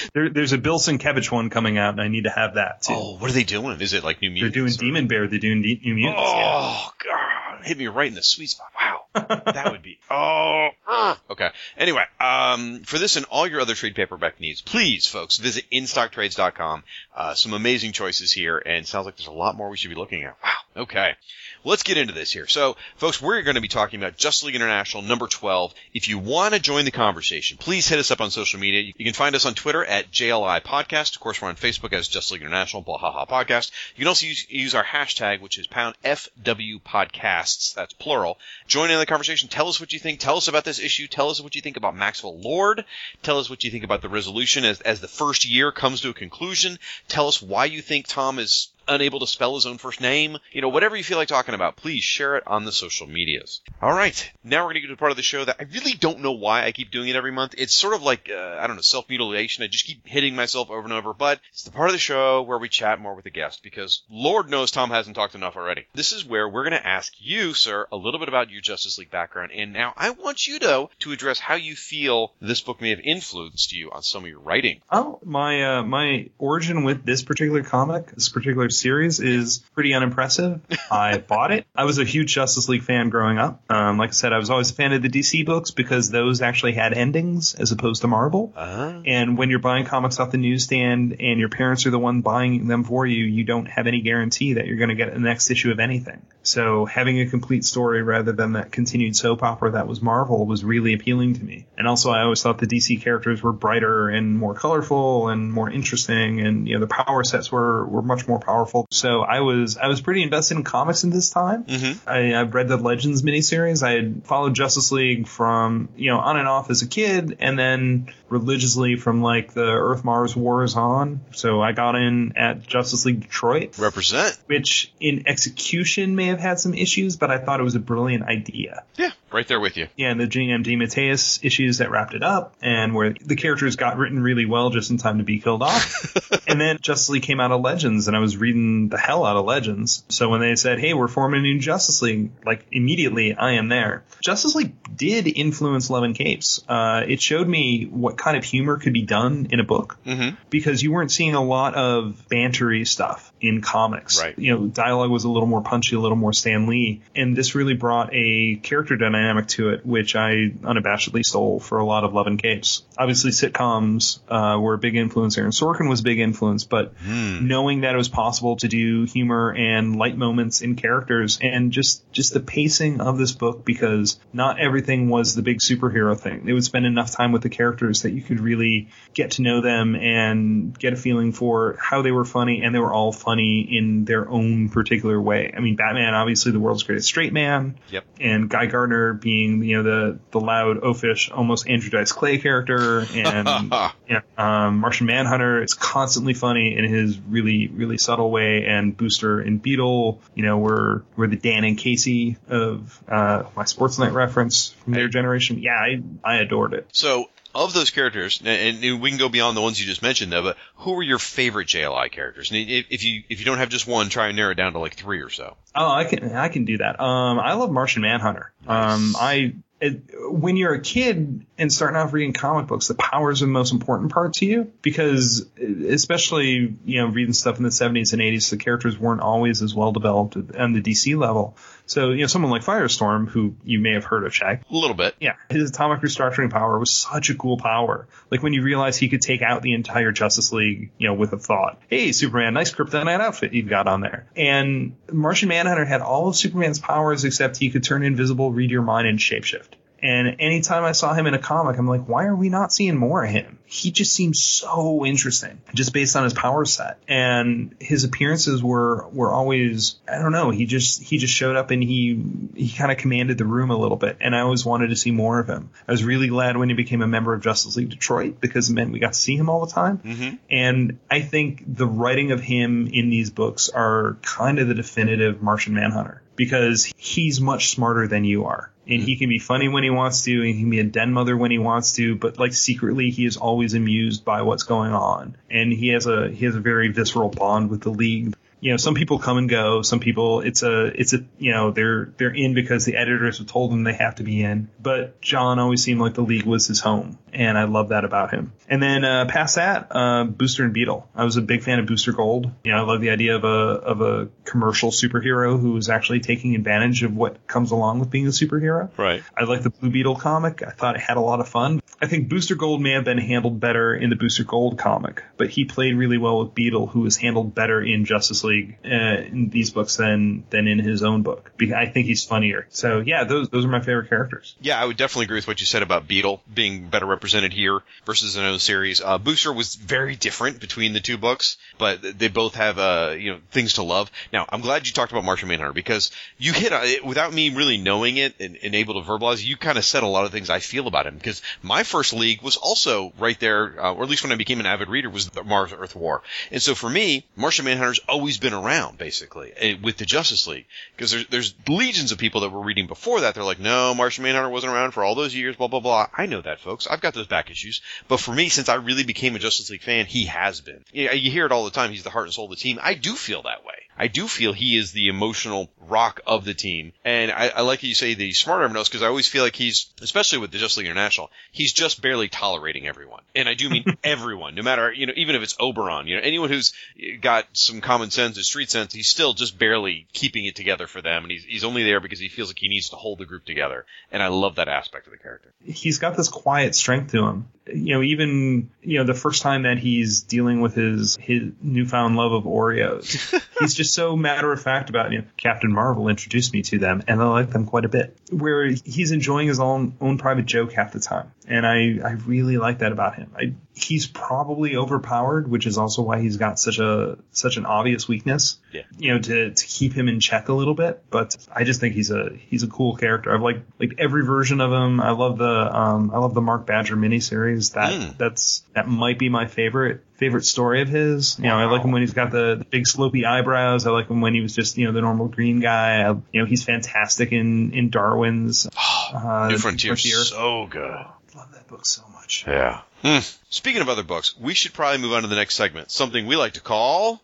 there, 0.14 0.28
there's 0.28 0.52
a 0.52 0.58
Bill 0.58 0.78
Sienkiewicz 0.78 1.30
one 1.30 1.50
coming 1.50 1.78
out, 1.78 1.92
and 1.94 2.00
I 2.00 2.08
need 2.08 2.24
to 2.24 2.30
have 2.30 2.54
that 2.54 2.82
too. 2.82 2.94
oh, 2.96 3.16
what 3.18 3.30
are 3.30 3.34
they 3.34 3.44
doing? 3.50 3.80
Is 3.80 3.92
it 3.92 4.04
like 4.04 4.22
New 4.22 4.30
Mutants? 4.30 4.54
They're 4.54 4.62
doing 4.62 4.72
or- 4.72 4.76
Demon 4.78 5.06
Bear. 5.08 5.28
They're 5.28 5.38
doing 5.38 5.62
De- 5.62 5.80
New 5.84 5.94
Mutants. 5.94 6.22
yeah. 6.22 6.52
Oh, 6.54 6.92
God. 7.04 7.64
Hit 7.64 7.76
me 7.76 7.88
right 7.88 8.08
in 8.08 8.14
the 8.14 8.22
sweet 8.22 8.48
spot. 8.48 8.68
Wow. 8.74 9.04
that 9.14 9.72
would 9.72 9.82
be 9.82 9.98
oh 10.08 10.68
uh. 10.88 11.16
okay. 11.30 11.50
Anyway, 11.76 12.04
um, 12.20 12.80
for 12.84 12.96
this 12.96 13.16
and 13.16 13.26
all 13.26 13.46
your 13.46 13.60
other 13.60 13.74
trade 13.74 13.94
paperback 13.94 14.40
needs, 14.40 14.62
please, 14.62 15.06
folks, 15.06 15.36
visit 15.36 15.64
InStockTrades.com. 15.70 16.84
Uh, 17.14 17.34
some 17.34 17.52
amazing 17.52 17.92
choices 17.92 18.32
here, 18.32 18.56
and 18.64 18.86
sounds 18.86 19.06
like 19.06 19.16
there's 19.16 19.26
a 19.26 19.32
lot 19.32 19.56
more 19.56 19.68
we 19.68 19.76
should 19.76 19.90
be 19.90 19.96
looking 19.96 20.22
at. 20.22 20.36
Wow. 20.42 20.82
Okay 20.82 21.14
let's 21.64 21.82
get 21.82 21.98
into 21.98 22.14
this 22.14 22.32
here. 22.32 22.46
So, 22.46 22.76
folks, 22.96 23.20
we're 23.20 23.42
going 23.42 23.54
to 23.54 23.60
be 23.60 23.68
talking 23.68 24.00
about 24.00 24.16
Justice 24.16 24.44
League 24.44 24.54
International 24.54 25.02
number 25.02 25.26
12. 25.26 25.74
If 25.92 26.08
you 26.08 26.18
want 26.18 26.54
to 26.54 26.60
join 26.60 26.84
the 26.84 26.90
conversation, 26.90 27.58
please 27.58 27.88
hit 27.88 27.98
us 27.98 28.10
up 28.10 28.20
on 28.20 28.30
social 28.30 28.60
media. 28.60 28.92
You 28.96 29.04
can 29.04 29.14
find 29.14 29.34
us 29.34 29.46
on 29.46 29.54
Twitter 29.54 29.84
at 29.84 30.10
JLI 30.10 30.62
Podcast. 30.62 31.14
Of 31.14 31.20
course, 31.20 31.40
we're 31.40 31.48
on 31.48 31.56
Facebook 31.56 31.92
as 31.92 32.08
Justice 32.08 32.32
League 32.32 32.42
International, 32.42 32.82
blah, 32.82 32.98
ha, 32.98 33.12
ha, 33.12 33.26
podcast. 33.26 33.70
You 33.96 34.00
can 34.00 34.08
also 34.08 34.26
use, 34.26 34.46
use 34.50 34.74
our 34.74 34.84
hashtag, 34.84 35.40
which 35.40 35.58
is 35.58 35.66
pound 35.66 35.96
FW 36.04 36.80
Podcasts. 36.80 37.74
That's 37.74 37.92
plural. 37.92 38.38
Join 38.66 38.90
in 38.90 38.98
the 38.98 39.06
conversation. 39.06 39.48
Tell 39.48 39.68
us 39.68 39.80
what 39.80 39.92
you 39.92 39.98
think. 39.98 40.20
Tell 40.20 40.36
us 40.36 40.48
about 40.48 40.64
this 40.64 40.78
issue. 40.78 41.06
Tell 41.06 41.30
us 41.30 41.40
what 41.40 41.54
you 41.54 41.60
think 41.60 41.76
about 41.76 41.96
Maxwell 41.96 42.38
Lord. 42.38 42.84
Tell 43.22 43.38
us 43.38 43.50
what 43.50 43.64
you 43.64 43.70
think 43.70 43.84
about 43.84 44.02
the 44.02 44.08
resolution 44.08 44.64
as, 44.64 44.80
as 44.80 45.00
the 45.00 45.08
first 45.08 45.44
year 45.44 45.72
comes 45.72 46.00
to 46.00 46.10
a 46.10 46.14
conclusion. 46.14 46.78
Tell 47.08 47.28
us 47.28 47.42
why 47.42 47.66
you 47.66 47.82
think 47.82 48.06
Tom 48.06 48.38
is 48.38 48.68
unable 48.90 49.20
to 49.20 49.26
spell 49.26 49.54
his 49.54 49.66
own 49.66 49.78
first 49.78 50.00
name, 50.00 50.36
you 50.52 50.60
know, 50.60 50.68
whatever 50.68 50.96
you 50.96 51.04
feel 51.04 51.16
like 51.16 51.28
talking 51.28 51.54
about, 51.54 51.76
please 51.76 52.02
share 52.02 52.36
it 52.36 52.44
on 52.46 52.64
the 52.64 52.72
social 52.72 53.06
medias. 53.06 53.60
All 53.80 53.92
right. 53.92 54.30
Now 54.44 54.60
we're 54.60 54.72
going 54.72 54.74
to 54.74 54.80
get 54.80 54.86
to 54.88 54.94
the 54.94 54.98
part 54.98 55.12
of 55.12 55.16
the 55.16 55.22
show 55.22 55.44
that 55.44 55.56
I 55.60 55.64
really 55.64 55.92
don't 55.92 56.20
know 56.20 56.32
why 56.32 56.64
I 56.64 56.72
keep 56.72 56.90
doing 56.90 57.08
it 57.08 57.16
every 57.16 57.32
month. 57.32 57.54
It's 57.56 57.72
sort 57.72 57.94
of 57.94 58.02
like, 58.02 58.30
uh, 58.30 58.58
I 58.60 58.66
don't 58.66 58.76
know, 58.76 58.82
self 58.82 59.08
mutilation. 59.08 59.64
I 59.64 59.68
just 59.68 59.86
keep 59.86 60.06
hitting 60.06 60.34
myself 60.34 60.70
over 60.70 60.82
and 60.82 60.92
over, 60.92 61.14
but 61.14 61.40
it's 61.52 61.62
the 61.62 61.70
part 61.70 61.88
of 61.88 61.92
the 61.92 61.98
show 61.98 62.42
where 62.42 62.58
we 62.58 62.68
chat 62.68 63.00
more 63.00 63.14
with 63.14 63.24
the 63.24 63.30
guest 63.30 63.62
because 63.62 64.02
Lord 64.10 64.50
knows 64.50 64.70
Tom 64.70 64.90
hasn't 64.90 65.16
talked 65.16 65.34
enough 65.34 65.56
already. 65.56 65.86
This 65.94 66.12
is 66.12 66.24
where 66.24 66.48
we're 66.48 66.64
going 66.64 66.80
to 66.80 66.86
ask 66.86 67.12
you, 67.18 67.54
sir, 67.54 67.86
a 67.92 67.96
little 67.96 68.18
bit 68.18 68.28
about 68.28 68.50
your 68.50 68.60
Justice 68.60 68.98
League 68.98 69.10
background. 69.10 69.52
And 69.52 69.72
now 69.72 69.92
I 69.96 70.10
want 70.10 70.46
you, 70.46 70.58
though, 70.58 70.90
to 71.00 71.12
address 71.12 71.38
how 71.38 71.54
you 71.54 71.76
feel 71.76 72.32
this 72.40 72.60
book 72.60 72.80
may 72.80 72.90
have 72.90 73.00
influenced 73.00 73.72
you 73.72 73.90
on 73.90 74.02
some 74.02 74.24
of 74.24 74.28
your 74.28 74.40
writing. 74.40 74.80
Oh, 74.90 75.20
my, 75.24 75.78
uh, 75.78 75.82
my 75.82 76.28
origin 76.38 76.84
with 76.84 77.04
this 77.04 77.22
particular 77.22 77.62
comic, 77.62 78.10
this 78.12 78.28
particular 78.28 78.68
series 78.80 79.20
is 79.20 79.58
pretty 79.74 79.94
unimpressive. 79.94 80.60
I 80.90 81.18
bought 81.28 81.52
it. 81.52 81.66
I 81.74 81.84
was 81.84 81.98
a 81.98 82.04
huge 82.04 82.34
Justice 82.34 82.68
League 82.68 82.82
fan 82.82 83.08
growing 83.10 83.38
up. 83.38 83.62
Um, 83.70 83.98
like 83.98 84.10
I 84.10 84.12
said, 84.12 84.32
I 84.32 84.38
was 84.38 84.50
always 84.50 84.70
a 84.70 84.74
fan 84.74 84.92
of 84.92 85.02
the 85.02 85.08
DC 85.08 85.46
books 85.46 85.70
because 85.70 86.10
those 86.10 86.42
actually 86.42 86.72
had 86.72 86.92
endings 86.92 87.54
as 87.54 87.72
opposed 87.72 88.02
to 88.02 88.08
Marvel. 88.08 88.52
Uh-huh. 88.56 89.02
And 89.04 89.38
when 89.38 89.50
you're 89.50 89.58
buying 89.58 89.84
comics 89.84 90.18
off 90.18 90.30
the 90.30 90.38
newsstand 90.38 91.16
and 91.20 91.38
your 91.38 91.48
parents 91.48 91.86
are 91.86 91.90
the 91.90 91.98
one 91.98 92.20
buying 92.20 92.66
them 92.66 92.84
for 92.84 93.06
you, 93.06 93.24
you 93.24 93.44
don't 93.44 93.66
have 93.66 93.86
any 93.86 94.00
guarantee 94.00 94.54
that 94.54 94.66
you're 94.66 94.78
going 94.78 94.90
to 94.90 94.94
get 94.94 95.12
the 95.12 95.20
next 95.20 95.50
issue 95.50 95.70
of 95.70 95.80
anything. 95.80 96.22
So 96.42 96.86
having 96.86 97.20
a 97.20 97.26
complete 97.26 97.64
story 97.64 98.02
rather 98.02 98.32
than 98.32 98.54
that 98.54 98.72
continued 98.72 99.14
soap 99.16 99.42
opera 99.42 99.72
that 99.72 99.86
was 99.86 100.00
Marvel 100.00 100.46
was 100.46 100.64
really 100.64 100.94
appealing 100.94 101.34
to 101.34 101.44
me. 101.44 101.66
And 101.76 101.86
also, 101.86 102.10
I 102.10 102.22
always 102.22 102.42
thought 102.42 102.58
the 102.58 102.66
DC 102.66 103.02
characters 103.02 103.42
were 103.42 103.52
brighter 103.52 104.08
and 104.08 104.38
more 104.38 104.54
colorful 104.54 105.28
and 105.28 105.52
more 105.52 105.70
interesting, 105.70 106.40
and 106.40 106.66
you 106.66 106.74
know 106.74 106.80
the 106.80 106.86
power 106.86 107.24
sets 107.24 107.52
were 107.52 107.86
were 107.86 108.02
much 108.02 108.26
more 108.26 108.38
powerful. 108.38 108.59
So 108.90 109.20
I 109.22 109.40
was 109.40 109.76
I 109.76 109.88
was 109.88 110.00
pretty 110.00 110.22
invested 110.22 110.56
in 110.56 110.64
comics 110.64 111.04
in 111.04 111.10
this 111.10 111.30
time. 111.30 111.64
Mm-hmm. 111.64 112.08
I, 112.08 112.40
I've 112.40 112.54
read 112.54 112.68
the 112.68 112.76
Legends 112.76 113.22
miniseries. 113.22 113.82
I 113.82 113.92
had 113.92 114.26
followed 114.26 114.54
Justice 114.54 114.92
League 114.92 115.26
from 115.26 115.88
you 115.96 116.10
know 116.10 116.18
on 116.18 116.36
and 116.36 116.48
off 116.48 116.70
as 116.70 116.82
a 116.82 116.88
kid, 116.88 117.36
and 117.40 117.58
then 117.58 118.12
religiously 118.30 118.96
from 118.96 119.22
like 119.22 119.52
the 119.52 119.64
Earth 119.64 120.04
Mars 120.04 120.34
Wars 120.34 120.76
on. 120.76 121.20
So 121.32 121.60
I 121.60 121.72
got 121.72 121.96
in 121.96 122.36
at 122.36 122.66
Justice 122.66 123.04
League 123.04 123.22
Detroit. 123.22 123.78
Represent. 123.78 124.38
Which 124.46 124.92
in 125.00 125.24
execution 125.26 126.16
may 126.16 126.26
have 126.26 126.40
had 126.40 126.60
some 126.60 126.74
issues, 126.74 127.16
but 127.16 127.30
I 127.30 127.38
thought 127.38 127.60
it 127.60 127.64
was 127.64 127.74
a 127.74 127.80
brilliant 127.80 128.24
idea. 128.24 128.84
Yeah, 128.96 129.10
right 129.32 129.46
there 129.46 129.60
with 129.60 129.76
you. 129.76 129.88
Yeah, 129.96 130.10
and 130.10 130.20
the 130.20 130.26
JM 130.26 130.64
DeMatteis 130.64 131.44
issues 131.44 131.78
that 131.78 131.90
wrapped 131.90 132.14
it 132.14 132.22
up, 132.22 132.54
and 132.62 132.94
where 132.94 133.14
the 133.20 133.36
characters 133.36 133.76
got 133.76 133.96
written 133.96 134.22
really 134.22 134.46
well 134.46 134.70
just 134.70 134.90
in 134.90 134.98
time 134.98 135.18
to 135.18 135.24
be 135.24 135.40
killed 135.40 135.62
off. 135.62 136.16
and 136.48 136.60
then 136.60 136.78
Justice 136.80 137.10
League 137.10 137.22
came 137.22 137.40
out 137.40 137.50
of 137.50 137.60
Legends, 137.60 138.08
and 138.08 138.16
I 138.16 138.20
was 138.20 138.36
reading 138.36 138.88
the 138.88 138.98
hell 138.98 139.24
out 139.24 139.36
of 139.36 139.44
Legends. 139.44 140.04
So 140.08 140.28
when 140.28 140.40
they 140.40 140.54
said, 140.56 140.78
hey, 140.78 140.94
we're 140.94 141.08
forming 141.08 141.40
a 141.40 141.42
new 141.42 141.58
Justice 141.58 142.02
League, 142.02 142.30
like 142.44 142.66
immediately 142.70 143.34
I 143.34 143.52
am 143.52 143.68
there. 143.68 144.04
Justice 144.22 144.54
League 144.54 144.74
did 144.96 145.26
influence 145.26 145.90
Love 145.90 146.04
and 146.04 146.14
Capes. 146.14 146.62
Uh, 146.68 147.04
it 147.06 147.20
showed 147.20 147.48
me 147.48 147.84
what 147.84 148.18
kind 148.20 148.36
of 148.36 148.44
humor 148.44 148.76
could 148.76 148.92
be 148.92 149.02
done 149.02 149.48
in 149.50 149.60
a 149.60 149.64
book 149.64 149.96
mm-hmm. 150.04 150.36
because 150.50 150.82
you 150.82 150.92
weren't 150.92 151.10
seeing 151.10 151.34
a 151.34 151.42
lot 151.42 151.74
of 151.74 152.26
bantery 152.30 152.86
stuff 152.86 153.32
in 153.40 153.62
comics. 153.62 154.20
Right. 154.20 154.38
You 154.38 154.54
know, 154.54 154.66
dialogue 154.66 155.10
was 155.10 155.24
a 155.24 155.30
little 155.30 155.48
more 155.48 155.62
punchy, 155.62 155.96
a 155.96 155.98
little 155.98 156.18
more 156.18 156.34
Stan 156.34 156.66
Lee, 156.66 157.00
and 157.16 157.34
this 157.34 157.54
really 157.54 157.72
brought 157.72 158.10
a 158.12 158.56
character 158.56 158.96
dynamic 158.96 159.48
to 159.48 159.70
it, 159.70 159.86
which 159.86 160.14
I 160.14 160.50
unabashedly 160.60 161.24
stole 161.24 161.60
for 161.60 161.78
a 161.78 161.84
lot 161.84 162.04
of 162.04 162.12
Love 162.12 162.26
and 162.26 162.40
Capes. 162.40 162.82
Obviously, 162.98 163.30
sitcoms 163.30 164.18
uh, 164.28 164.60
were 164.60 164.74
a 164.74 164.78
big 164.78 164.96
influence 164.96 165.34
here, 165.34 165.44
and 165.44 165.54
Sorkin 165.54 165.88
was 165.88 166.00
a 166.00 166.04
big 166.04 166.18
influence, 166.18 166.64
but 166.64 166.94
mm. 166.98 167.40
knowing 167.40 167.80
that 167.80 167.94
it 167.94 167.98
was 167.98 168.10
possible 168.10 168.56
to 168.56 168.68
do 168.68 169.04
humor 169.04 169.54
and 169.56 169.96
light 169.96 170.18
moments 170.18 170.60
in 170.60 170.76
characters, 170.76 171.38
and 171.40 171.72
just 171.72 172.04
just 172.12 172.34
the 172.34 172.40
pacing 172.40 173.00
of 173.00 173.16
this 173.16 173.32
book, 173.32 173.64
because 173.64 174.20
not 174.34 174.60
everything 174.60 175.08
was 175.08 175.34
the 175.34 175.42
big 175.42 175.60
superhero 175.60 176.18
thing. 176.18 176.44
They 176.44 176.52
would 176.52 176.64
spend 176.64 176.84
enough 176.84 177.12
time 177.12 177.32
with 177.32 177.42
the 177.42 177.48
characters 177.48 178.02
that 178.02 178.09
you 178.12 178.22
could 178.22 178.40
really 178.40 178.88
get 179.14 179.32
to 179.32 179.42
know 179.42 179.60
them 179.60 179.94
and 179.94 180.78
get 180.78 180.92
a 180.92 180.96
feeling 180.96 181.32
for 181.32 181.76
how 181.80 182.02
they 182.02 182.10
were 182.10 182.24
funny, 182.24 182.62
and 182.62 182.74
they 182.74 182.78
were 182.78 182.92
all 182.92 183.12
funny 183.12 183.60
in 183.76 184.04
their 184.04 184.28
own 184.28 184.68
particular 184.68 185.20
way. 185.20 185.52
I 185.56 185.60
mean, 185.60 185.76
Batman, 185.76 186.14
obviously 186.14 186.52
the 186.52 186.60
world's 186.60 186.82
greatest 186.82 187.08
straight 187.08 187.32
man. 187.32 187.78
Yep. 187.90 188.04
And 188.20 188.48
Guy 188.48 188.66
Gardner 188.66 189.14
being, 189.14 189.62
you 189.62 189.82
know, 189.82 189.82
the, 189.82 190.18
the 190.30 190.40
loud, 190.40 190.80
oafish, 190.82 191.30
almost 191.30 191.68
Andrew 191.68 191.90
Dice 191.90 192.12
Clay 192.12 192.38
character. 192.38 193.00
And, 193.00 193.48
you 194.08 194.16
know, 194.16 194.42
um, 194.42 194.78
Martian 194.78 195.06
Manhunter 195.06 195.62
is 195.62 195.74
constantly 195.74 196.34
funny 196.34 196.76
in 196.76 196.84
his 196.84 197.18
really, 197.18 197.68
really 197.68 197.98
subtle 197.98 198.30
way. 198.30 198.64
And 198.66 198.96
Booster 198.96 199.40
and 199.40 199.60
Beetle, 199.60 200.20
you 200.34 200.44
know, 200.44 200.58
were, 200.58 201.04
were 201.16 201.26
the 201.26 201.36
Dan 201.36 201.64
and 201.64 201.76
Casey 201.76 202.36
of, 202.48 203.02
uh, 203.08 203.44
my 203.56 203.64
Sports 203.64 203.98
Night 203.98 204.12
reference 204.12 204.70
from 204.84 204.92
their 204.92 205.08
generation. 205.08 205.58
Yeah, 205.60 205.72
I, 205.72 206.02
I 206.24 206.36
adored 206.36 206.74
it. 206.74 206.88
So 206.92 207.30
of 207.54 207.72
those 207.72 207.90
characters, 207.90 208.40
and, 208.44 209.00
we 209.00 209.10
can 209.10 209.18
go 209.18 209.28
beyond 209.28 209.56
the 209.56 209.60
ones 209.60 209.80
you 209.80 209.86
just 209.86 210.02
mentioned, 210.02 210.32
though. 210.32 210.42
But 210.42 210.56
who 210.76 210.98
are 210.98 211.02
your 211.02 211.18
favorite 211.18 211.68
JLI 211.68 212.10
characters? 212.10 212.50
And 212.50 212.60
if 212.68 213.04
you 213.04 213.22
if 213.28 213.40
you 213.40 213.44
don't 213.44 213.58
have 213.58 213.68
just 213.68 213.86
one, 213.86 214.08
try 214.08 214.28
and 214.28 214.36
narrow 214.36 214.52
it 214.52 214.56
down 214.56 214.72
to 214.72 214.78
like 214.78 214.94
three 214.94 215.20
or 215.20 215.30
so. 215.30 215.56
Oh, 215.74 215.90
I 215.90 216.04
can 216.04 216.32
I 216.34 216.48
can 216.48 216.64
do 216.64 216.78
that. 216.78 217.00
Um, 217.00 217.38
I 217.38 217.54
love 217.54 217.70
Martian 217.70 218.02
Manhunter. 218.02 218.52
Nice. 218.66 218.94
Um, 218.94 219.16
I 219.18 219.54
it, 219.80 220.02
when 220.30 220.56
you're 220.56 220.74
a 220.74 220.80
kid 220.80 221.46
and 221.56 221.72
starting 221.72 221.96
off 221.96 222.12
reading 222.12 222.34
comic 222.34 222.66
books, 222.66 222.88
the 222.88 222.94
powers 222.94 223.40
are 223.40 223.46
the 223.46 223.52
most 223.52 223.72
important 223.72 224.12
part 224.12 224.34
to 224.34 224.46
you 224.46 224.70
because, 224.82 225.46
especially 225.58 226.74
you 226.84 227.00
know, 227.00 227.06
reading 227.06 227.32
stuff 227.32 227.56
in 227.56 227.62
the 227.62 227.70
70s 227.70 228.12
and 228.12 228.20
80s, 228.20 228.50
the 228.50 228.58
characters 228.58 228.98
weren't 228.98 229.22
always 229.22 229.62
as 229.62 229.74
well 229.74 229.92
developed 229.92 230.36
on 230.36 230.74
the 230.74 230.82
DC 230.82 231.18
level. 231.18 231.56
So 231.90 232.10
you 232.10 232.20
know, 232.20 232.28
someone 232.28 232.52
like 232.52 232.62
Firestorm, 232.62 233.28
who 233.28 233.56
you 233.64 233.80
may 233.80 233.94
have 233.94 234.04
heard 234.04 234.24
of, 234.24 234.32
Shag, 234.32 234.62
a 234.70 234.74
little 234.74 234.94
bit, 234.94 235.16
yeah, 235.18 235.34
his 235.48 235.70
atomic 235.70 236.00
restructuring 236.02 236.48
power 236.48 236.78
was 236.78 236.92
such 236.92 237.30
a 237.30 237.34
cool 237.34 237.56
power. 237.56 238.06
Like 238.30 238.44
when 238.44 238.52
you 238.52 238.62
realize 238.62 238.96
he 238.96 239.08
could 239.08 239.22
take 239.22 239.42
out 239.42 239.62
the 239.62 239.74
entire 239.74 240.12
Justice 240.12 240.52
League, 240.52 240.92
you 240.98 241.08
know, 241.08 241.14
with 241.14 241.32
a 241.32 241.38
thought. 241.38 241.80
Hey, 241.88 242.12
Superman, 242.12 242.54
nice 242.54 242.72
kryptonite 242.72 243.20
outfit 243.20 243.54
you've 243.54 243.68
got 243.68 243.88
on 243.88 244.02
there. 244.02 244.28
And 244.36 244.94
Martian 245.10 245.48
Manhunter 245.48 245.84
had 245.84 246.00
all 246.00 246.28
of 246.28 246.36
Superman's 246.36 246.78
powers 246.78 247.24
except 247.24 247.56
he 247.56 247.70
could 247.70 247.82
turn 247.82 248.04
invisible, 248.04 248.52
read 248.52 248.70
your 248.70 248.82
mind, 248.82 249.08
and 249.08 249.18
shapeshift. 249.18 249.70
And 250.02 250.36
anytime 250.40 250.84
I 250.84 250.92
saw 250.92 251.14
him 251.14 251.26
in 251.26 251.34
a 251.34 251.38
comic, 251.38 251.78
I'm 251.78 251.86
like, 251.86 252.08
why 252.08 252.24
are 252.24 252.36
we 252.36 252.48
not 252.48 252.72
seeing 252.72 252.96
more 252.96 253.24
of 253.24 253.30
him? 253.30 253.58
He 253.66 253.90
just 253.90 254.14
seems 254.14 254.42
so 254.42 255.04
interesting, 255.06 255.60
just 255.74 255.92
based 255.92 256.16
on 256.16 256.24
his 256.24 256.32
power 256.32 256.64
set. 256.64 256.98
And 257.06 257.76
his 257.78 258.04
appearances 258.04 258.62
were 258.62 259.06
were 259.08 259.32
always, 259.32 259.96
I 260.08 260.18
don't 260.18 260.32
know, 260.32 260.50
he 260.50 260.66
just 260.66 261.02
he 261.02 261.18
just 261.18 261.34
showed 261.34 261.56
up 261.56 261.70
and 261.70 261.82
he 261.82 262.22
he 262.54 262.70
kind 262.70 262.90
of 262.90 262.98
commanded 262.98 263.38
the 263.38 263.44
room 263.44 263.70
a 263.70 263.76
little 263.76 263.96
bit. 263.96 264.16
And 264.20 264.34
I 264.34 264.40
always 264.40 264.64
wanted 264.64 264.88
to 264.88 264.96
see 264.96 265.10
more 265.10 265.38
of 265.38 265.48
him. 265.48 265.70
I 265.86 265.92
was 265.92 266.02
really 266.02 266.28
glad 266.28 266.56
when 266.56 266.68
he 266.68 266.74
became 266.74 267.02
a 267.02 267.06
member 267.06 267.32
of 267.32 267.42
Justice 267.42 267.76
League 267.76 267.90
Detroit 267.90 268.40
because 268.40 268.70
it 268.70 268.72
meant 268.72 268.92
we 268.92 268.98
got 268.98 269.12
to 269.12 269.18
see 269.18 269.36
him 269.36 269.48
all 269.48 269.64
the 269.64 269.72
time. 269.72 269.98
Mm-hmm. 269.98 270.36
And 270.50 270.98
I 271.10 271.20
think 271.20 271.62
the 271.66 271.86
writing 271.86 272.32
of 272.32 272.40
him 272.40 272.88
in 272.88 273.10
these 273.10 273.30
books 273.30 273.68
are 273.68 274.16
kind 274.22 274.58
of 274.58 274.68
the 274.68 274.74
definitive 274.74 275.42
Martian 275.42 275.74
Manhunter 275.74 276.22
because 276.36 276.90
he's 276.96 277.40
much 277.40 277.68
smarter 277.68 278.08
than 278.08 278.24
you 278.24 278.46
are 278.46 278.72
and 278.90 279.02
he 279.02 279.16
can 279.16 279.28
be 279.28 279.38
funny 279.38 279.68
when 279.68 279.84
he 279.84 279.90
wants 279.90 280.24
to, 280.24 280.32
and 280.32 280.54
he 280.54 280.60
can 280.60 280.70
be 280.70 280.80
a 280.80 280.84
den 280.84 281.12
mother 281.12 281.36
when 281.36 281.50
he 281.50 281.58
wants 281.58 281.92
to, 281.92 282.16
but 282.16 282.38
like 282.38 282.52
secretly 282.52 283.10
he 283.10 283.24
is 283.24 283.36
always 283.36 283.74
amused 283.74 284.24
by 284.24 284.42
what's 284.42 284.64
going 284.64 284.92
on, 284.92 285.36
and 285.50 285.72
he 285.72 285.88
has 285.88 286.06
a 286.06 286.28
he 286.28 286.44
has 286.44 286.54
a 286.54 286.60
very 286.60 286.88
visceral 286.88 287.28
bond 287.28 287.70
with 287.70 287.82
the 287.82 287.90
league 287.90 288.34
you 288.60 288.72
know, 288.72 288.76
some 288.76 288.94
people 288.94 289.18
come 289.18 289.38
and 289.38 289.48
go. 289.48 289.82
Some 289.82 290.00
people, 290.00 290.42
it's 290.42 290.62
a, 290.62 290.86
it's 290.86 291.14
a, 291.14 291.24
you 291.38 291.52
know, 291.52 291.70
they're, 291.70 292.12
they're 292.18 292.34
in 292.34 292.54
because 292.54 292.84
the 292.84 292.96
editors 292.96 293.38
have 293.38 293.46
told 293.46 293.72
them 293.72 293.84
they 293.84 293.94
have 293.94 294.16
to 294.16 294.22
be 294.22 294.42
in. 294.42 294.68
But 294.80 295.20
John 295.20 295.58
always 295.58 295.82
seemed 295.82 296.00
like 296.00 296.14
the 296.14 296.22
league 296.22 296.44
was 296.44 296.66
his 296.66 296.80
home. 296.80 297.18
And 297.32 297.56
I 297.58 297.64
love 297.64 297.88
that 297.88 298.04
about 298.04 298.32
him. 298.32 298.52
And 298.68 298.82
then 298.82 299.04
uh, 299.04 299.26
past 299.26 299.56
that, 299.56 299.88
uh, 299.90 300.24
Booster 300.24 300.64
and 300.64 300.72
Beetle. 300.72 301.08
I 301.14 301.24
was 301.24 301.36
a 301.36 301.42
big 301.42 301.62
fan 301.62 301.78
of 301.78 301.86
Booster 301.86 302.12
Gold. 302.12 302.50
You 302.64 302.72
know, 302.72 302.78
I 302.78 302.82
love 302.82 303.00
the 303.00 303.10
idea 303.10 303.36
of 303.36 303.44
a 303.44 303.48
of 303.48 304.00
a 304.00 304.28
commercial 304.44 304.90
superhero 304.90 305.60
who 305.60 305.76
is 305.76 305.88
actually 305.88 306.20
taking 306.20 306.54
advantage 306.54 307.02
of 307.02 307.16
what 307.16 307.46
comes 307.46 307.70
along 307.70 308.00
with 308.00 308.10
being 308.10 308.26
a 308.26 308.30
superhero. 308.30 308.90
Right. 308.96 309.22
I 309.36 309.44
like 309.44 309.62
the 309.62 309.70
Blue 309.70 309.90
Beetle 309.90 310.16
comic. 310.16 310.62
I 310.66 310.70
thought 310.70 310.96
it 310.96 311.02
had 311.02 311.16
a 311.16 311.20
lot 311.20 311.40
of 311.40 311.48
fun. 311.48 311.80
I 312.02 312.06
think 312.06 312.28
Booster 312.28 312.54
Gold 312.54 312.80
may 312.80 312.92
have 312.92 313.04
been 313.04 313.18
handled 313.18 313.60
better 313.60 313.94
in 313.94 314.08
the 314.08 314.16
Booster 314.16 314.44
Gold 314.44 314.78
comic, 314.78 315.22
but 315.36 315.50
he 315.50 315.66
played 315.66 315.94
really 315.96 316.16
well 316.16 316.38
with 316.42 316.54
Beetle, 316.54 316.86
who 316.86 317.00
was 317.00 317.16
handled 317.16 317.54
better 317.54 317.82
in 317.82 318.06
Justice 318.06 318.42
League 318.42 318.78
uh, 318.84 318.88
in 318.88 319.50
these 319.50 319.70
books 319.70 319.96
than 319.96 320.44
than 320.50 320.66
in 320.66 320.78
his 320.78 321.02
own 321.02 321.22
book. 321.22 321.52
I 321.60 321.86
think 321.86 322.06
he's 322.06 322.24
funnier. 322.24 322.66
So 322.70 323.00
yeah, 323.00 323.24
those 323.24 323.50
those 323.50 323.64
are 323.64 323.68
my 323.68 323.80
favorite 323.80 324.08
characters. 324.08 324.56
Yeah, 324.60 324.80
I 324.80 324.84
would 324.84 324.96
definitely 324.96 325.24
agree 325.24 325.38
with 325.38 325.46
what 325.48 325.60
you 325.60 325.66
said 325.66 325.82
about 325.82 326.08
Beetle 326.08 326.42
being 326.52 326.88
better 326.88 327.06
represented 327.20 327.52
here 327.52 327.82
versus 328.06 328.36
another 328.36 328.58
series. 328.58 329.02
Uh, 329.02 329.18
Booster 329.18 329.52
was 329.52 329.74
very 329.74 330.16
different 330.16 330.58
between 330.58 330.94
the 330.94 331.00
two 331.00 331.18
books, 331.18 331.58
but 331.76 332.18
they 332.18 332.28
both 332.28 332.54
have 332.54 332.78
uh, 332.78 333.14
you 333.18 333.32
know 333.32 333.40
things 333.50 333.74
to 333.74 333.82
love. 333.82 334.10
Now, 334.32 334.46
I'm 334.48 334.62
glad 334.62 334.86
you 334.86 334.94
talked 334.94 335.12
about 335.12 335.24
Martian 335.24 335.48
Manhunter 335.50 335.74
because 335.74 336.10
you 336.38 336.54
hit 336.54 336.72
uh, 336.72 337.04
without 337.04 337.34
me 337.34 337.50
really 337.50 337.76
knowing 337.76 338.16
it 338.16 338.36
and, 338.40 338.56
and 338.62 338.74
able 338.74 338.94
to 338.94 339.06
verbalize. 339.06 339.44
You 339.44 339.58
kind 339.58 339.76
of 339.76 339.84
said 339.84 340.02
a 340.02 340.06
lot 340.06 340.24
of 340.24 340.32
things 340.32 340.48
I 340.48 340.60
feel 340.60 340.86
about 340.86 341.06
him 341.06 341.16
because 341.16 341.42
my 341.60 341.82
first 341.82 342.14
league 342.14 342.40
was 342.40 342.56
also 342.56 343.12
right 343.18 343.38
there, 343.38 343.78
uh, 343.78 343.92
or 343.92 344.04
at 344.04 344.08
least 344.08 344.22
when 344.22 344.32
I 344.32 344.36
became 344.36 344.60
an 344.60 344.66
avid 344.66 344.88
reader, 344.88 345.10
was 345.10 345.28
the 345.28 345.44
Mars 345.44 345.74
Earth 345.78 345.94
War. 345.94 346.22
And 346.50 346.62
so 346.62 346.74
for 346.74 346.88
me, 346.88 347.26
Martian 347.36 347.66
Manhunter's 347.66 348.00
always 348.08 348.38
been 348.38 348.54
around 348.54 348.96
basically 348.96 349.52
eh, 349.58 349.74
with 349.82 349.98
the 349.98 350.06
Justice 350.06 350.46
League 350.46 350.64
because 350.96 351.10
there's 351.10 351.26
there's 351.26 351.54
legions 351.68 352.12
of 352.12 352.18
people 352.18 352.40
that 352.40 352.50
were 352.50 352.62
reading 352.62 352.86
before 352.86 353.20
that. 353.20 353.34
They're 353.34 353.44
like, 353.44 353.60
no, 353.60 353.94
Martian 353.94 354.24
Manhunter 354.24 354.48
wasn't 354.48 354.72
around 354.72 354.92
for 354.92 355.04
all 355.04 355.14
those 355.14 355.34
years, 355.34 355.56
blah 355.56 355.68
blah 355.68 355.80
blah. 355.80 356.06
I 356.16 356.24
know 356.24 356.40
that, 356.40 356.60
folks. 356.60 356.86
I've 356.86 357.02
got 357.02 357.09
those 357.14 357.26
back 357.26 357.50
issues. 357.50 357.80
But 358.08 358.20
for 358.20 358.32
me, 358.32 358.48
since 358.48 358.68
I 358.68 358.74
really 358.74 359.04
became 359.04 359.36
a 359.36 359.38
Justice 359.38 359.70
League 359.70 359.82
fan, 359.82 360.06
he 360.06 360.26
has 360.26 360.60
been. 360.60 360.84
You, 360.92 361.10
you 361.10 361.30
hear 361.30 361.46
it 361.46 361.52
all 361.52 361.64
the 361.64 361.70
time. 361.70 361.90
He's 361.90 362.04
the 362.04 362.10
heart 362.10 362.26
and 362.26 362.34
soul 362.34 362.46
of 362.46 362.50
the 362.50 362.56
team. 362.56 362.78
I 362.82 362.94
do 362.94 363.14
feel 363.14 363.42
that 363.42 363.64
way. 363.64 363.74
I 364.00 364.06
do 364.06 364.26
feel 364.28 364.54
he 364.54 364.78
is 364.78 364.92
the 364.92 365.08
emotional 365.08 365.68
rock 365.78 366.22
of 366.26 366.46
the 366.46 366.54
team. 366.54 366.94
And 367.04 367.30
I, 367.30 367.48
I 367.48 367.60
like 367.60 367.82
how 367.82 367.88
you 367.88 367.94
say 367.94 368.14
the 368.14 368.32
smart 368.32 368.62
arm 368.62 368.72
knows 368.72 368.88
because 368.88 369.02
I 369.02 369.08
always 369.08 369.28
feel 369.28 369.44
like 369.44 369.54
he's, 369.54 369.90
especially 370.00 370.38
with 370.38 370.50
the 370.50 370.56
Justice 370.56 370.78
League 370.78 370.86
International, 370.86 371.30
he's 371.52 371.74
just 371.74 372.00
barely 372.00 372.30
tolerating 372.30 372.88
everyone. 372.88 373.20
And 373.34 373.46
I 373.46 373.52
do 373.52 373.68
mean 373.68 373.84
everyone, 374.02 374.54
no 374.54 374.62
matter, 374.62 374.90
you 374.90 375.04
know, 375.04 375.12
even 375.16 375.36
if 375.36 375.42
it's 375.42 375.54
Oberon, 375.60 376.06
you 376.06 376.16
know, 376.16 376.22
anyone 376.22 376.48
who's 376.48 376.72
got 377.20 377.44
some 377.52 377.82
common 377.82 378.10
sense 378.10 378.36
and 378.36 378.46
street 378.46 378.70
sense, 378.70 378.94
he's 378.94 379.10
still 379.10 379.34
just 379.34 379.58
barely 379.58 380.06
keeping 380.14 380.46
it 380.46 380.56
together 380.56 380.86
for 380.86 381.02
them. 381.02 381.24
And 381.24 381.30
he's, 381.30 381.44
he's 381.44 381.64
only 381.64 381.84
there 381.84 382.00
because 382.00 382.20
he 382.20 382.30
feels 382.30 382.48
like 382.48 382.58
he 382.58 382.68
needs 382.68 382.88
to 382.90 382.96
hold 382.96 383.18
the 383.18 383.26
group 383.26 383.44
together. 383.44 383.84
And 384.10 384.22
I 384.22 384.28
love 384.28 384.54
that 384.54 384.68
aspect 384.68 385.08
of 385.08 385.12
the 385.12 385.18
character. 385.18 385.52
He's 385.62 385.98
got 385.98 386.16
this 386.16 386.30
quiet 386.30 386.74
strength 386.74 387.12
to 387.12 387.26
him. 387.26 387.48
You 387.72 387.94
know, 387.94 388.02
even, 388.02 388.70
you 388.82 388.98
know, 388.98 389.04
the 389.04 389.14
first 389.14 389.42
time 389.42 389.62
that 389.62 389.78
he's 389.78 390.22
dealing 390.22 390.60
with 390.60 390.74
his, 390.74 391.16
his 391.16 391.52
newfound 391.62 392.16
love 392.16 392.32
of 392.32 392.44
Oreos, 392.44 393.40
he's 393.60 393.74
just 393.74 393.94
so 393.94 394.16
matter 394.16 394.52
of 394.52 394.62
fact 394.62 394.90
about, 394.90 395.12
you 395.12 395.18
know, 395.18 395.24
Captain 395.36 395.72
Marvel 395.72 396.08
introduced 396.08 396.52
me 396.52 396.62
to 396.62 396.78
them 396.78 397.02
and 397.06 397.20
I 397.20 397.26
like 397.26 397.50
them 397.50 397.66
quite 397.66 397.84
a 397.84 397.88
bit. 397.88 398.16
Where 398.30 398.66
he's 398.66 399.12
enjoying 399.12 399.48
his 399.48 399.60
own, 399.60 399.96
own 400.00 400.18
private 400.18 400.46
joke 400.46 400.72
half 400.72 400.92
the 400.92 401.00
time. 401.00 401.32
And 401.46 401.66
I, 401.66 401.98
I 402.04 402.12
really 402.26 402.58
like 402.58 402.78
that 402.78 402.92
about 402.92 403.16
him. 403.16 403.32
I, 403.36 403.54
he's 403.82 404.06
probably 404.06 404.76
overpowered, 404.76 405.48
which 405.48 405.66
is 405.66 405.78
also 405.78 406.02
why 406.02 406.20
he's 406.20 406.36
got 406.36 406.58
such 406.58 406.78
a 406.78 407.18
such 407.32 407.56
an 407.56 407.66
obvious 407.66 408.06
weakness. 408.08 408.58
Yeah. 408.72 408.82
You 408.98 409.14
know, 409.14 409.20
to, 409.20 409.50
to 409.50 409.66
keep 409.66 409.92
him 409.92 410.08
in 410.08 410.20
check 410.20 410.48
a 410.48 410.52
little 410.52 410.74
bit. 410.74 411.02
But 411.10 411.34
I 411.54 411.64
just 411.64 411.80
think 411.80 411.94
he's 411.94 412.10
a 412.10 412.30
he's 412.48 412.62
a 412.62 412.68
cool 412.68 412.96
character. 412.96 413.34
I've 413.34 413.42
like 413.42 413.62
like 413.78 413.94
every 413.98 414.24
version 414.24 414.60
of 414.60 414.72
him. 414.72 415.00
I 415.00 415.10
love 415.10 415.38
the 415.38 415.76
um 415.76 416.10
I 416.14 416.18
love 416.18 416.34
the 416.34 416.40
Mark 416.40 416.66
Badger 416.66 416.96
miniseries. 416.96 417.72
That 417.74 417.90
Mm. 417.92 418.16
that's 418.18 418.62
that 418.74 418.86
might 418.88 419.18
be 419.18 419.28
my 419.28 419.46
favorite 419.46 420.04
favorite 420.14 420.44
story 420.44 420.82
of 420.82 420.88
his. 420.88 421.38
You 421.38 421.46
know, 421.46 421.56
I 421.58 421.64
like 421.64 421.82
him 421.82 421.92
when 421.92 422.02
he's 422.02 422.12
got 422.12 422.30
the, 422.30 422.56
the 422.56 422.64
big 422.64 422.84
slopey 422.84 423.24
eyebrows. 423.24 423.86
I 423.86 423.90
like 423.90 424.08
him 424.08 424.20
when 424.20 424.34
he 424.34 424.40
was 424.42 424.54
just 424.54 424.76
you 424.76 424.86
know 424.86 424.92
the 424.92 425.00
normal 425.00 425.28
green 425.28 425.60
guy. 425.60 426.02
I, 426.02 426.10
you 426.32 426.40
know, 426.40 426.44
he's 426.44 426.62
fantastic 426.64 427.32
in 427.32 427.72
in 427.72 427.90
Darwyn's 427.90 428.68
uh, 429.14 429.48
New 429.50 429.58
Frontier, 429.58 429.96
so 429.96 430.66
good. 430.70 430.90
Love 431.34 431.52
that 431.52 431.66
book 431.68 431.86
so 431.86 432.02
much. 432.12 432.44
Yeah. 432.46 432.82
Hmm. 433.02 433.18
Speaking 433.48 433.80
of 433.80 433.88
other 433.88 434.02
books, 434.02 434.38
we 434.38 434.52
should 434.52 434.74
probably 434.74 434.98
move 434.98 435.14
on 435.14 435.22
to 435.22 435.28
the 435.28 435.36
next 435.36 435.54
segment, 435.54 435.90
something 435.90 436.26
we 436.26 436.36
like 436.36 436.54
to 436.54 436.60
call 436.60 437.20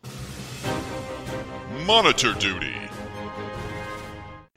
Monitor 1.85 2.33
duty. 2.33 2.75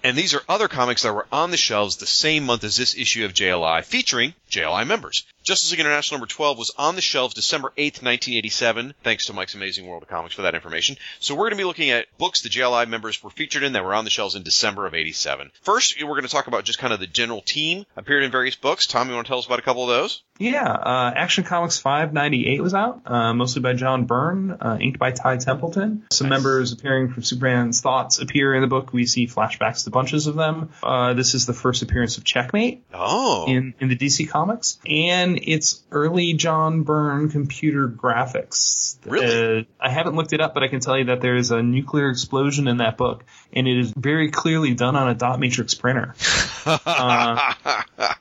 And 0.02 0.18
these 0.18 0.34
are 0.34 0.42
other 0.48 0.70
comics 0.70 1.02
that 1.04 1.14
were 1.14 1.28
on 1.32 1.52
the 1.52 1.58
shelves 1.58 1.98
the 1.98 2.08
same 2.08 2.46
month 2.46 2.64
as 2.64 2.78
this 2.78 2.96
issue 2.96 3.26
of 3.26 3.34
JLI, 3.34 3.84
featuring 3.84 4.34
JLI 4.50 4.88
members. 4.88 5.26
Justice 5.50 5.72
League 5.72 5.80
International 5.80 6.20
number 6.20 6.28
12 6.32 6.60
was 6.60 6.72
on 6.78 6.94
the 6.94 7.02
shelves 7.02 7.34
December 7.34 7.70
8th, 7.76 8.04
1987. 8.04 8.94
Thanks 9.04 9.26
to 9.26 9.34
Mike's 9.34 9.56
Amazing 9.56 9.88
World 9.88 10.04
of 10.04 10.10
Comics 10.10 10.36
for 10.36 10.44
that 10.44 10.54
information. 10.54 10.96
So 11.20 11.34
we're 11.34 11.46
going 11.46 11.54
to 11.54 11.58
be 11.58 11.64
looking 11.64 11.90
at 11.90 12.06
books 12.20 12.42
the 12.44 12.50
JLI 12.50 12.88
members 12.88 13.24
were 13.24 13.32
featured 13.32 13.64
in 13.64 13.74
that 13.74 13.84
were 13.84 13.96
on 13.96 14.04
the 14.04 14.12
shelves 14.12 14.36
in 14.36 14.44
December 14.44 14.86
of 14.86 14.94
87. 14.94 15.50
First, 15.64 15.96
we're 16.00 16.10
going 16.10 16.22
to 16.22 16.28
talk 16.30 16.46
about 16.46 16.66
just 16.66 16.78
kind 16.78 16.94
of 16.94 17.00
the 17.00 17.08
general 17.08 17.42
team 17.42 17.88
appeared 17.98 18.22
in 18.24 18.30
various 18.30 18.56
books. 18.56 18.86
Tom, 18.86 19.10
you 19.10 19.16
want 19.16 19.26
to 19.26 19.30
tell 19.32 19.40
us 19.40 19.48
about 19.48 19.58
a 19.58 19.64
couple 19.64 19.82
of 19.82 19.90
those? 19.90 20.22
Yeah, 20.38 20.72
uh, 20.72 21.12
Action 21.16 21.44
Comics 21.44 21.80
598 21.80 22.62
was 22.62 22.74
out, 22.74 23.02
uh, 23.06 23.34
mostly 23.34 23.62
by 23.62 23.74
John 23.74 24.06
Byrne, 24.06 24.52
uh, 24.52 24.78
inked 24.80 24.98
by 24.98 25.12
Ty 25.12 25.36
Templeton. 25.38 26.04
Some 26.14 26.30
members 26.30 26.72
appearing 26.72 27.12
from 27.12 27.24
Superman's 27.24 27.82
Thoughts 27.82 28.20
appear 28.20 28.56
in 28.56 28.62
the 28.62 28.68
book. 28.68 28.94
We 28.94 29.06
see 29.06 29.28
flashbacks 29.28 29.84
to 29.84 29.90
bunches 29.90 30.28
of 30.28 30.36
them. 30.36 30.70
Uh, 30.82 31.14
this 31.14 31.34
is 31.34 31.46
the 31.46 31.54
first 31.54 31.82
appearance 31.82 32.18
of 32.18 32.24
Checkmate 32.24 32.84
Oh. 32.94 33.48
in, 33.50 33.74
in 33.82 33.90
the 33.90 33.98
DC 33.98 34.30
Comics, 34.30 34.80
and 34.88 35.39
it's 35.44 35.84
early 35.92 36.34
John 36.34 36.84
Byrne 36.84 37.30
computer 37.30 37.88
graphics. 37.88 38.98
Really? 39.06 39.60
Uh, 39.60 39.64
I 39.80 39.90
haven't 39.90 40.16
looked 40.16 40.34
it 40.34 40.42
up, 40.42 40.54
but 40.54 40.64
I 40.64 40.68
can 40.68 40.80
tell 40.80 40.98
you 40.98 41.06
that 41.06 41.22
there's 41.22 41.52
a 41.52 41.62
nuclear 41.62 42.10
explosion 42.10 42.68
in 42.68 42.78
that 42.78 42.98
book, 42.98 43.24
and 43.54 43.68
it 43.68 43.78
is 43.78 43.94
very 43.96 44.30
clearly 44.32 44.74
done 44.74 44.96
on 44.96 45.10
a 45.10 45.16
dot 45.16 45.40
matrix 45.40 45.74
printer. 45.74 46.16
Uh, 46.66 47.54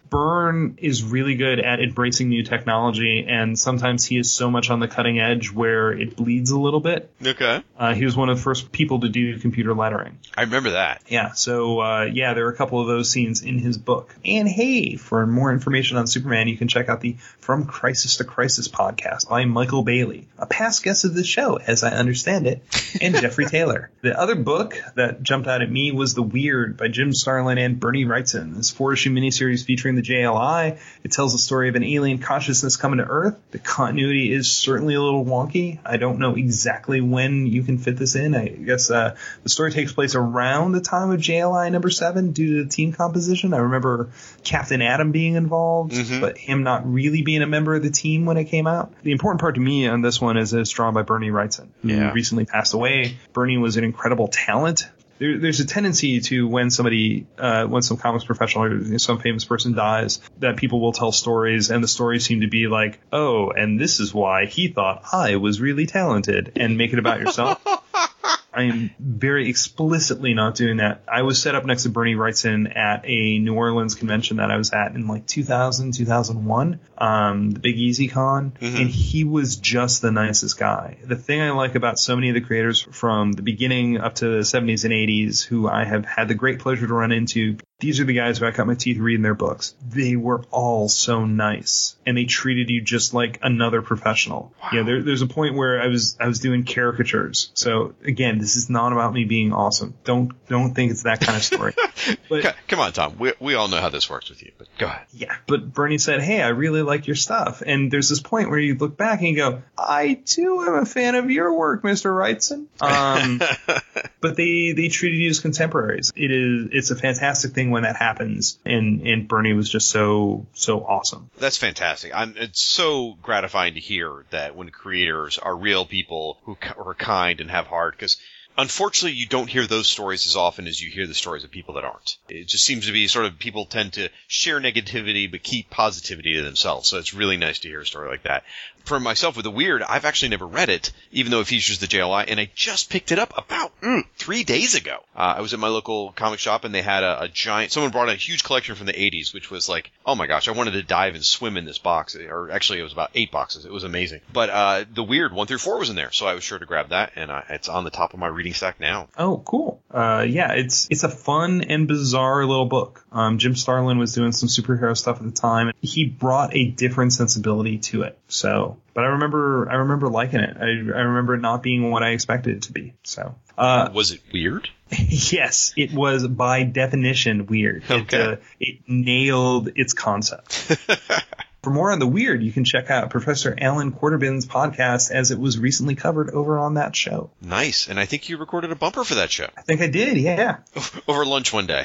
Byrne 0.08 0.78
is 0.78 1.02
really 1.02 1.34
good 1.34 1.60
at 1.60 1.80
embracing 1.80 2.28
new 2.28 2.42
technology, 2.42 3.26
and 3.28 3.58
sometimes 3.58 4.04
he 4.06 4.18
is 4.18 4.32
so 4.32 4.50
much 4.50 4.70
on 4.70 4.80
the 4.80 4.88
cutting 4.88 5.18
edge 5.20 5.52
where 5.52 5.92
it 5.92 6.16
bleeds 6.16 6.50
a 6.50 6.58
little 6.58 6.80
bit. 6.80 7.10
okay. 7.24 7.62
Uh, 7.78 7.94
he 7.94 8.04
was 8.04 8.16
one 8.16 8.28
of 8.28 8.36
the 8.38 8.42
first 8.42 8.72
people 8.72 9.00
to 9.00 9.08
do 9.08 9.38
computer 9.38 9.74
lettering. 9.74 10.18
I 10.36 10.42
remember 10.42 10.70
that. 10.70 11.02
Yeah, 11.08 11.32
so 11.32 11.80
uh, 11.80 12.02
yeah, 12.04 12.34
there 12.34 12.46
are 12.46 12.50
a 12.50 12.56
couple 12.56 12.80
of 12.80 12.86
those 12.86 13.10
scenes 13.10 13.42
in 13.42 13.58
his 13.58 13.76
book. 13.76 14.14
And 14.24 14.48
hey, 14.48 14.96
for 14.96 15.26
more 15.26 15.52
information 15.52 15.96
on 15.96 16.06
Superman, 16.06 16.48
you 16.48 16.56
can 16.56 16.68
check 16.68 16.88
out 16.88 16.97
the 17.00 17.16
From 17.40 17.64
Crisis 17.66 18.16
to 18.18 18.24
Crisis 18.24 18.68
podcast 18.68 19.28
by 19.28 19.44
Michael 19.44 19.82
Bailey, 19.82 20.28
a 20.38 20.46
past 20.46 20.82
guest 20.82 21.04
of 21.04 21.14
the 21.14 21.24
show, 21.24 21.56
as 21.56 21.82
I 21.82 21.90
understand 21.90 22.46
it, 22.46 22.62
and 23.00 23.14
Jeffrey 23.20 23.46
Taylor. 23.46 23.90
The 24.02 24.18
other 24.18 24.34
book 24.34 24.76
that 24.94 25.22
jumped 25.22 25.48
out 25.48 25.62
at 25.62 25.70
me 25.70 25.92
was 25.92 26.14
The 26.14 26.22
Weird 26.22 26.76
by 26.76 26.88
Jim 26.88 27.12
Starlin 27.12 27.58
and 27.58 27.80
Bernie 27.80 28.04
Wrightson. 28.04 28.56
This 28.56 28.70
four 28.70 28.92
issue 28.92 29.10
miniseries 29.10 29.64
featuring 29.64 29.94
the 29.96 30.02
JLI. 30.02 30.78
It 31.04 31.12
tells 31.12 31.32
the 31.32 31.38
story 31.38 31.68
of 31.68 31.74
an 31.74 31.84
alien 31.84 32.18
consciousness 32.18 32.76
coming 32.76 32.98
to 32.98 33.04
Earth. 33.04 33.36
The 33.50 33.58
continuity 33.58 34.32
is 34.32 34.50
certainly 34.50 34.94
a 34.94 35.00
little 35.02 35.24
wonky. 35.24 35.78
I 35.84 35.96
don't 35.96 36.18
know 36.18 36.34
exactly 36.36 37.00
when 37.00 37.46
you 37.46 37.62
can 37.62 37.78
fit 37.78 37.96
this 37.96 38.14
in. 38.14 38.34
I 38.34 38.48
guess 38.48 38.90
uh, 38.90 39.16
the 39.42 39.48
story 39.48 39.72
takes 39.72 39.92
place 39.92 40.14
around 40.14 40.72
the 40.72 40.80
time 40.80 41.10
of 41.10 41.20
JLI 41.20 41.70
number 41.72 41.90
seven 41.90 42.32
due 42.32 42.58
to 42.58 42.64
the 42.64 42.70
team 42.70 42.92
composition. 42.92 43.54
I 43.54 43.58
remember 43.58 44.10
Captain 44.44 44.82
Atom 44.82 45.12
being 45.12 45.34
involved, 45.34 45.92
Mhm. 45.92 46.20
but 46.20 46.38
him 46.38 46.62
not 46.62 46.87
really 46.92 47.22
being 47.22 47.42
a 47.42 47.46
member 47.46 47.74
of 47.74 47.82
the 47.82 47.90
team 47.90 48.24
when 48.26 48.36
it 48.36 48.44
came 48.44 48.66
out. 48.66 48.92
The 49.02 49.12
important 49.12 49.40
part 49.40 49.54
to 49.56 49.60
me 49.60 49.86
on 49.88 50.02
this 50.02 50.20
one 50.20 50.36
is 50.36 50.52
it's 50.52 50.70
drawn 50.70 50.94
by 50.94 51.02
Bernie 51.02 51.30
Wrightson, 51.30 51.68
who 51.82 51.88
Yeah. 51.88 52.12
recently 52.12 52.44
passed 52.44 52.74
away. 52.74 53.16
Bernie 53.32 53.58
was 53.58 53.76
an 53.76 53.84
incredible 53.84 54.28
talent. 54.28 54.82
There, 55.18 55.36
there's 55.36 55.58
a 55.58 55.66
tendency 55.66 56.20
to 56.20 56.46
when 56.46 56.70
somebody, 56.70 57.26
uh, 57.38 57.64
when 57.66 57.82
some 57.82 57.96
comics 57.96 58.24
professional 58.24 58.64
or 58.64 58.98
some 59.00 59.18
famous 59.18 59.44
person 59.44 59.74
dies, 59.74 60.20
that 60.38 60.56
people 60.56 60.80
will 60.80 60.92
tell 60.92 61.10
stories, 61.10 61.70
and 61.70 61.82
the 61.82 61.88
stories 61.88 62.24
seem 62.24 62.42
to 62.42 62.46
be 62.48 62.68
like, 62.68 63.00
oh, 63.12 63.50
and 63.50 63.80
this 63.80 63.98
is 63.98 64.14
why 64.14 64.46
he 64.46 64.68
thought 64.68 65.02
I 65.12 65.34
was 65.36 65.60
really 65.60 65.86
talented, 65.86 66.52
and 66.54 66.78
make 66.78 66.92
it 66.92 67.00
about 67.00 67.18
yourself. 67.18 67.60
I 68.52 68.62
am 68.62 68.90
very 68.98 69.48
explicitly 69.48 70.34
not 70.34 70.56
doing 70.56 70.78
that. 70.78 71.02
I 71.06 71.22
was 71.22 71.40
set 71.40 71.54
up 71.54 71.64
next 71.64 71.84
to 71.84 71.90
Bernie 71.90 72.14
Wrightson 72.16 72.74
at 72.76 73.04
a 73.04 73.38
New 73.38 73.54
Orleans 73.54 73.94
convention 73.94 74.38
that 74.38 74.50
I 74.50 74.56
was 74.56 74.72
at 74.72 74.94
in 74.94 75.06
like 75.06 75.26
2000, 75.26 75.92
2001, 75.94 76.80
um, 76.96 77.50
the 77.52 77.60
Big 77.60 77.76
Easy 77.76 78.08
Con, 78.08 78.52
Mhm. 78.60 78.80
and 78.80 78.90
he 78.90 79.24
was 79.24 79.56
just 79.56 80.02
the 80.02 80.10
nicest 80.10 80.58
guy. 80.58 80.96
The 81.04 81.14
thing 81.16 81.40
I 81.40 81.50
like 81.50 81.74
about 81.74 81.98
so 81.98 82.16
many 82.16 82.30
of 82.30 82.34
the 82.34 82.40
creators 82.40 82.86
from 82.90 83.32
the 83.32 83.42
beginning 83.42 83.98
up 83.98 84.16
to 84.16 84.28
the 84.28 84.44
70s 84.44 84.84
and 84.84 84.92
80s 84.92 85.42
who 85.44 85.68
I 85.68 85.84
have 85.84 86.04
had 86.04 86.28
the 86.28 86.34
great 86.34 86.58
pleasure 86.58 86.86
to 86.86 86.94
run 86.94 87.12
into, 87.12 87.58
these 87.80 88.00
are 88.00 88.04
the 88.04 88.14
guys 88.14 88.38
who 88.38 88.46
I 88.46 88.50
cut 88.50 88.66
my 88.66 88.74
teeth 88.74 88.98
reading 88.98 89.22
their 89.22 89.34
books. 89.34 89.74
They 89.88 90.16
were 90.16 90.42
all 90.50 90.88
so 90.88 91.24
nice, 91.24 91.94
and 92.04 92.16
they 92.16 92.24
treated 92.24 92.70
you 92.70 92.80
just 92.80 93.14
like 93.14 93.38
another 93.42 93.82
professional. 93.82 94.52
Yeah, 94.72 94.82
there, 94.82 95.00
there's 95.00 95.22
a 95.22 95.28
point 95.28 95.54
where 95.54 95.80
I 95.80 95.86
was 95.86 96.16
I 96.18 96.26
was 96.26 96.40
doing 96.40 96.64
caricatures. 96.64 97.52
So 97.54 97.94
again, 98.04 98.38
this 98.38 98.56
is 98.56 98.68
not 98.68 98.92
about 98.92 99.12
me 99.12 99.24
being 99.24 99.52
awesome. 99.52 99.94
Don't 100.02 100.32
don't 100.48 100.74
think 100.74 100.90
it's 100.90 101.04
that 101.04 101.20
kind 101.20 101.36
of 101.36 101.44
story. 101.44 101.74
but 102.28 102.56
Come 102.66 102.80
on, 102.80 102.92
Tom. 102.92 103.16
We, 103.18 103.32
we 103.40 103.54
all 103.54 103.68
know 103.68 103.80
how 103.80 103.88
this 103.88 104.10
works 104.10 104.28
with 104.28 104.42
you, 104.42 104.52
but 104.58 104.68
Go 104.76 104.86
ahead. 104.86 105.06
Yeah, 105.12 105.34
but 105.46 105.72
Bernie 105.72 105.98
said, 105.98 106.20
"Hey, 106.20 106.42
I 106.42 106.48
really 106.48 106.82
like 106.82 107.06
your 107.06 107.16
stuff." 107.16 107.62
And 107.64 107.90
there's 107.90 108.08
this 108.08 108.20
point 108.20 108.50
where 108.50 108.58
you 108.58 108.74
look 108.74 108.96
back 108.96 109.20
and 109.20 109.28
you 109.28 109.36
go, 109.36 109.62
"I 109.76 110.14
too 110.24 110.64
am 110.66 110.74
a 110.74 110.84
fan 110.84 111.14
of 111.14 111.30
your 111.30 111.52
work, 111.54 111.82
Mister 111.82 112.12
Wrightson." 112.12 112.66
Um, 112.80 113.40
but 114.20 114.36
they 114.36 114.72
they 114.72 114.88
treated 114.88 115.18
you 115.18 115.30
as 115.30 115.40
contemporaries. 115.40 116.12
It 116.14 116.30
is 116.30 116.68
it's 116.72 116.90
a 116.90 116.96
fantastic 116.96 117.52
thing 117.52 117.67
when 117.70 117.82
that 117.82 117.96
happens, 117.96 118.58
and 118.64 119.06
and 119.06 119.28
Bernie 119.28 119.52
was 119.52 119.68
just 119.68 119.90
so 119.90 120.46
so 120.54 120.80
awesome. 120.80 121.30
That's 121.38 121.56
fantastic. 121.56 122.12
I'm, 122.14 122.34
it's 122.36 122.62
so 122.62 123.16
gratifying 123.22 123.74
to 123.74 123.80
hear 123.80 124.24
that 124.30 124.56
when 124.56 124.70
creators 124.70 125.38
are 125.38 125.56
real 125.56 125.84
people 125.84 126.38
who 126.44 126.56
are 126.76 126.94
kind 126.94 127.40
and 127.40 127.50
have 127.50 127.66
heart, 127.66 127.94
because 127.94 128.16
unfortunately, 128.58 129.16
you 129.16 129.26
don't 129.26 129.48
hear 129.48 129.66
those 129.66 129.88
stories 129.88 130.26
as 130.26 130.36
often 130.36 130.66
as 130.66 130.80
you 130.80 130.90
hear 130.90 131.06
the 131.06 131.14
stories 131.14 131.44
of 131.44 131.50
people 131.50 131.74
that 131.74 131.84
aren't. 131.84 132.18
It 132.28 132.48
just 132.48 132.64
seems 132.66 132.86
to 132.86 132.92
be 132.92 133.06
sort 133.06 133.24
of 133.26 133.38
people 133.38 133.64
tend 133.64 133.94
to 133.94 134.10
share 134.26 134.60
negativity 134.60 135.30
but 135.30 135.42
keep 135.42 135.70
positivity 135.70 136.34
to 136.34 136.42
themselves. 136.42 136.88
So 136.88 136.98
it's 136.98 137.14
really 137.14 137.36
nice 137.36 137.60
to 137.60 137.68
hear 137.68 137.80
a 137.80 137.86
story 137.86 138.08
like 138.08 138.24
that. 138.24 138.44
For 138.88 138.98
myself 138.98 139.36
with 139.36 139.44
the 139.44 139.50
weird, 139.50 139.82
I've 139.82 140.06
actually 140.06 140.30
never 140.30 140.46
read 140.46 140.70
it, 140.70 140.92
even 141.12 141.30
though 141.30 141.40
it 141.40 141.46
features 141.46 141.78
the 141.78 141.86
JLI, 141.86 142.24
and 142.26 142.40
I 142.40 142.50
just 142.54 142.88
picked 142.88 143.12
it 143.12 143.18
up 143.18 143.36
about 143.36 143.78
mm, 143.82 144.02
three 144.16 144.44
days 144.44 144.74
ago. 144.74 145.00
Uh, 145.14 145.34
I 145.36 145.40
was 145.42 145.52
at 145.52 145.60
my 145.60 145.68
local 145.68 146.12
comic 146.12 146.38
shop 146.38 146.64
and 146.64 146.74
they 146.74 146.80
had 146.80 147.02
a, 147.02 147.24
a 147.24 147.28
giant. 147.28 147.70
Someone 147.70 147.92
brought 147.92 148.08
a 148.08 148.14
huge 148.14 148.44
collection 148.44 148.76
from 148.76 148.86
the 148.86 148.94
'80s, 148.94 149.34
which 149.34 149.50
was 149.50 149.68
like, 149.68 149.90
oh 150.06 150.14
my 150.14 150.26
gosh, 150.26 150.48
I 150.48 150.52
wanted 150.52 150.70
to 150.70 150.82
dive 150.82 151.14
and 151.14 151.22
swim 151.22 151.58
in 151.58 151.66
this 151.66 151.76
box. 151.76 152.16
Or 152.16 152.50
actually, 152.50 152.80
it 152.80 152.82
was 152.82 152.94
about 152.94 153.10
eight 153.14 153.30
boxes. 153.30 153.66
It 153.66 153.70
was 153.70 153.84
amazing. 153.84 154.20
But 154.32 154.48
uh, 154.48 154.84
the 154.90 155.04
weird 155.04 155.34
one 155.34 155.46
through 155.46 155.58
four 155.58 155.78
was 155.78 155.90
in 155.90 155.96
there, 155.96 156.10
so 156.10 156.26
I 156.26 156.32
was 156.32 156.42
sure 156.42 156.58
to 156.58 156.64
grab 156.64 156.88
that, 156.88 157.12
and 157.14 157.30
it's 157.50 157.68
on 157.68 157.84
the 157.84 157.90
top 157.90 158.14
of 158.14 158.20
my 158.20 158.28
reading 158.28 158.54
stack 158.54 158.80
now. 158.80 159.08
Oh, 159.18 159.42
cool. 159.44 159.82
Uh, 159.90 160.24
yeah, 160.26 160.52
it's 160.52 160.88
it's 160.90 161.04
a 161.04 161.10
fun 161.10 161.60
and 161.60 161.86
bizarre 161.86 162.46
little 162.46 162.64
book. 162.64 163.04
Um, 163.12 163.38
Jim 163.38 163.54
Starlin 163.54 163.98
was 163.98 164.14
doing 164.14 164.32
some 164.32 164.48
superhero 164.48 164.96
stuff 164.96 165.18
at 165.18 165.24
the 165.24 165.30
time. 165.30 165.68
And 165.68 165.76
he 165.82 166.06
brought 166.06 166.56
a 166.56 166.64
different 166.64 167.12
sensibility 167.12 167.78
to 167.78 168.02
it. 168.02 168.18
So, 168.28 168.77
but 168.94 169.04
I 169.04 169.08
remember 169.08 169.68
I 169.70 169.74
remember 169.76 170.08
liking 170.08 170.40
it. 170.40 170.56
I, 170.58 170.64
I 170.64 171.02
remember 171.02 171.34
it 171.34 171.40
not 171.40 171.62
being 171.62 171.90
what 171.90 172.02
I 172.02 172.10
expected 172.10 172.56
it 172.56 172.62
to 172.62 172.72
be. 172.72 172.94
So, 173.04 173.34
uh, 173.56 173.90
Was 173.94 174.12
it 174.12 174.20
weird? 174.32 174.68
yes, 174.90 175.74
it 175.76 175.92
was 175.92 176.26
by 176.26 176.62
definition 176.64 177.46
weird. 177.46 177.84
It, 177.84 177.90
Okay. 177.90 178.22
uh, 178.22 178.36
it 178.58 178.78
nailed 178.88 179.70
its 179.76 179.92
concept. 179.92 180.54
For 181.62 181.70
more 181.70 181.90
on 181.90 181.98
the 181.98 182.06
weird, 182.06 182.42
you 182.42 182.52
can 182.52 182.64
check 182.64 182.88
out 182.88 183.10
Professor 183.10 183.54
Alan 183.60 183.92
Quarterbin's 183.92 184.46
podcast 184.46 185.10
as 185.10 185.32
it 185.32 185.38
was 185.40 185.58
recently 185.58 185.96
covered 185.96 186.30
over 186.30 186.56
on 186.56 186.74
that 186.74 186.94
show. 186.94 187.30
Nice, 187.42 187.88
and 187.88 187.98
I 187.98 188.06
think 188.06 188.28
you 188.28 188.38
recorded 188.38 188.70
a 188.70 188.76
bumper 188.76 189.02
for 189.04 189.16
that 189.16 189.30
show 189.32 189.48
I 189.56 189.62
think 189.62 189.80
I 189.82 189.88
did, 189.88 190.16
yeah. 190.18 190.58
over 191.08 191.26
lunch 191.26 191.52
one 191.52 191.66
day. 191.66 191.84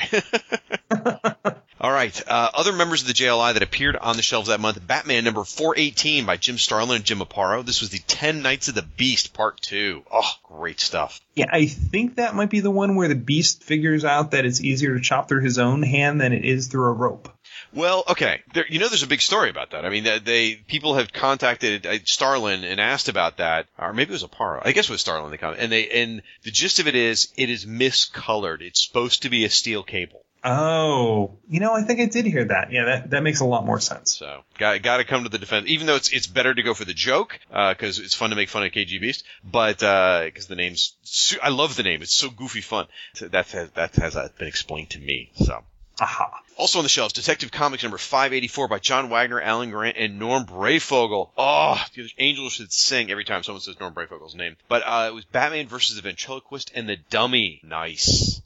All 1.83 1.91
right. 1.91 2.17
Uh, 2.25 2.49
other 2.53 2.71
members 2.71 3.01
of 3.01 3.07
the 3.07 3.13
JLI 3.13 3.55
that 3.55 3.61
appeared 3.61 3.97
on 3.97 4.15
the 4.15 4.21
shelves 4.21 4.47
that 4.47 4.61
month: 4.61 4.87
Batman 4.87 5.25
number 5.25 5.43
418 5.43 6.25
by 6.25 6.37
Jim 6.37 6.57
Starlin 6.57 6.95
and 6.95 7.03
Jim 7.03 7.19
Aparo. 7.19 7.65
This 7.65 7.81
was 7.81 7.89
the 7.89 7.99
10 7.99 8.41
Nights 8.41 8.69
of 8.69 8.75
the 8.75 8.83
Beast 8.83 9.33
Part 9.33 9.59
Two. 9.59 10.03
Oh, 10.09 10.31
great 10.43 10.79
stuff. 10.79 11.19
Yeah, 11.35 11.47
I 11.51 11.65
think 11.65 12.15
that 12.15 12.35
might 12.35 12.49
be 12.49 12.61
the 12.61 12.71
one 12.71 12.95
where 12.95 13.09
the 13.09 13.15
beast 13.15 13.65
figures 13.65 14.05
out 14.05 14.31
that 14.31 14.45
it's 14.45 14.61
easier 14.61 14.95
to 14.95 15.03
chop 15.03 15.27
through 15.27 15.43
his 15.43 15.59
own 15.59 15.83
hand 15.83 16.21
than 16.21 16.31
it 16.31 16.45
is 16.45 16.67
through 16.67 16.85
a 16.85 16.93
rope. 16.93 17.27
Well, 17.73 18.05
okay. 18.11 18.43
There, 18.53 18.65
you 18.69 18.79
know, 18.79 18.87
there's 18.87 19.03
a 19.03 19.07
big 19.07 19.21
story 19.21 19.49
about 19.49 19.71
that. 19.71 19.83
I 19.83 19.89
mean, 19.89 20.05
they, 20.05 20.19
they 20.19 20.55
people 20.55 20.95
have 20.95 21.11
contacted 21.11 21.85
uh, 21.85 21.97
Starlin 22.05 22.63
and 22.63 22.79
asked 22.79 23.09
about 23.09 23.37
that, 23.37 23.67
or 23.77 23.91
maybe 23.91 24.11
it 24.11 24.21
was 24.21 24.23
Aparo. 24.23 24.61
I 24.63 24.71
guess 24.71 24.85
it 24.85 24.93
was 24.93 25.01
Starlin. 25.01 25.31
They 25.31 25.37
come 25.37 25.55
and 25.57 25.69
they 25.69 25.89
and 25.89 26.21
the 26.43 26.51
gist 26.51 26.79
of 26.79 26.87
it 26.87 26.95
is 26.95 27.33
it 27.35 27.49
is 27.49 27.65
miscolored. 27.65 28.61
It's 28.61 28.87
supposed 28.87 29.23
to 29.23 29.29
be 29.29 29.43
a 29.43 29.49
steel 29.49 29.83
cable. 29.83 30.23
Oh, 30.43 31.37
you 31.49 31.59
know, 31.61 31.73
I 31.73 31.83
think 31.83 32.01
I 32.01 32.05
did 32.05 32.25
hear 32.25 32.45
that. 32.45 32.71
Yeah, 32.71 32.85
that, 32.85 33.09
that 33.11 33.23
makes 33.23 33.39
a 33.39 33.45
lot 33.45 33.65
more 33.65 33.79
sense. 33.79 34.17
So 34.17 34.43
got 34.57 34.81
got 34.81 34.97
to 34.97 35.05
come 35.05 35.23
to 35.23 35.29
the 35.29 35.37
defense, 35.37 35.67
even 35.67 35.87
though 35.87 35.95
it's 35.95 36.11
it's 36.11 36.27
better 36.27 36.53
to 36.53 36.63
go 36.63 36.73
for 36.73 36.85
the 36.85 36.93
joke 36.93 37.39
because 37.49 37.99
it's 37.99 38.13
fun 38.13 38.31
to 38.31 38.35
make 38.35 38.49
fun 38.49 38.63
of 38.63 38.71
KG 38.71 38.99
Beast, 38.99 39.23
but 39.43 39.79
because 39.79 40.47
the 40.47 40.55
name's 40.55 40.95
su- 41.03 41.39
I 41.41 41.49
love 41.49 41.75
the 41.75 41.83
name, 41.83 42.01
it's 42.01 42.15
so 42.15 42.29
goofy 42.29 42.61
fun. 42.61 42.87
So 43.13 43.27
that 43.29 43.47
has 43.51 43.69
that 43.71 43.95
has 43.95 44.15
uh, 44.15 44.29
been 44.37 44.47
explained 44.47 44.91
to 44.91 44.99
me. 44.99 45.31
So. 45.35 45.63
Aha. 45.99 46.41
Also 46.57 46.79
on 46.79 46.83
the 46.83 46.89
shelves, 46.89 47.13
Detective 47.13 47.51
Comics 47.51 47.83
number 47.83 47.99
584 47.99 48.67
by 48.67 48.79
John 48.79 49.09
Wagner, 49.09 49.39
Alan 49.39 49.69
Grant, 49.69 49.95
and 49.95 50.17
Norm 50.17 50.45
Breyfogle. 50.45 51.29
Oh, 51.37 51.83
the 51.95 52.09
angels 52.17 52.53
should 52.53 52.73
sing 52.73 53.11
every 53.11 53.23
time 53.25 53.43
someone 53.43 53.61
says 53.61 53.79
Norm 53.79 53.93
Breyfogle's 53.93 54.35
name. 54.35 54.55
But 54.67 54.81
uh, 54.85 55.05
it 55.07 55.13
was 55.13 55.25
Batman 55.25 55.67
versus 55.67 55.95
the 55.95 56.01
Ventriloquist 56.01 56.71
and 56.73 56.89
the 56.89 56.97
Dummy. 57.11 57.61
Nice. 57.63 58.41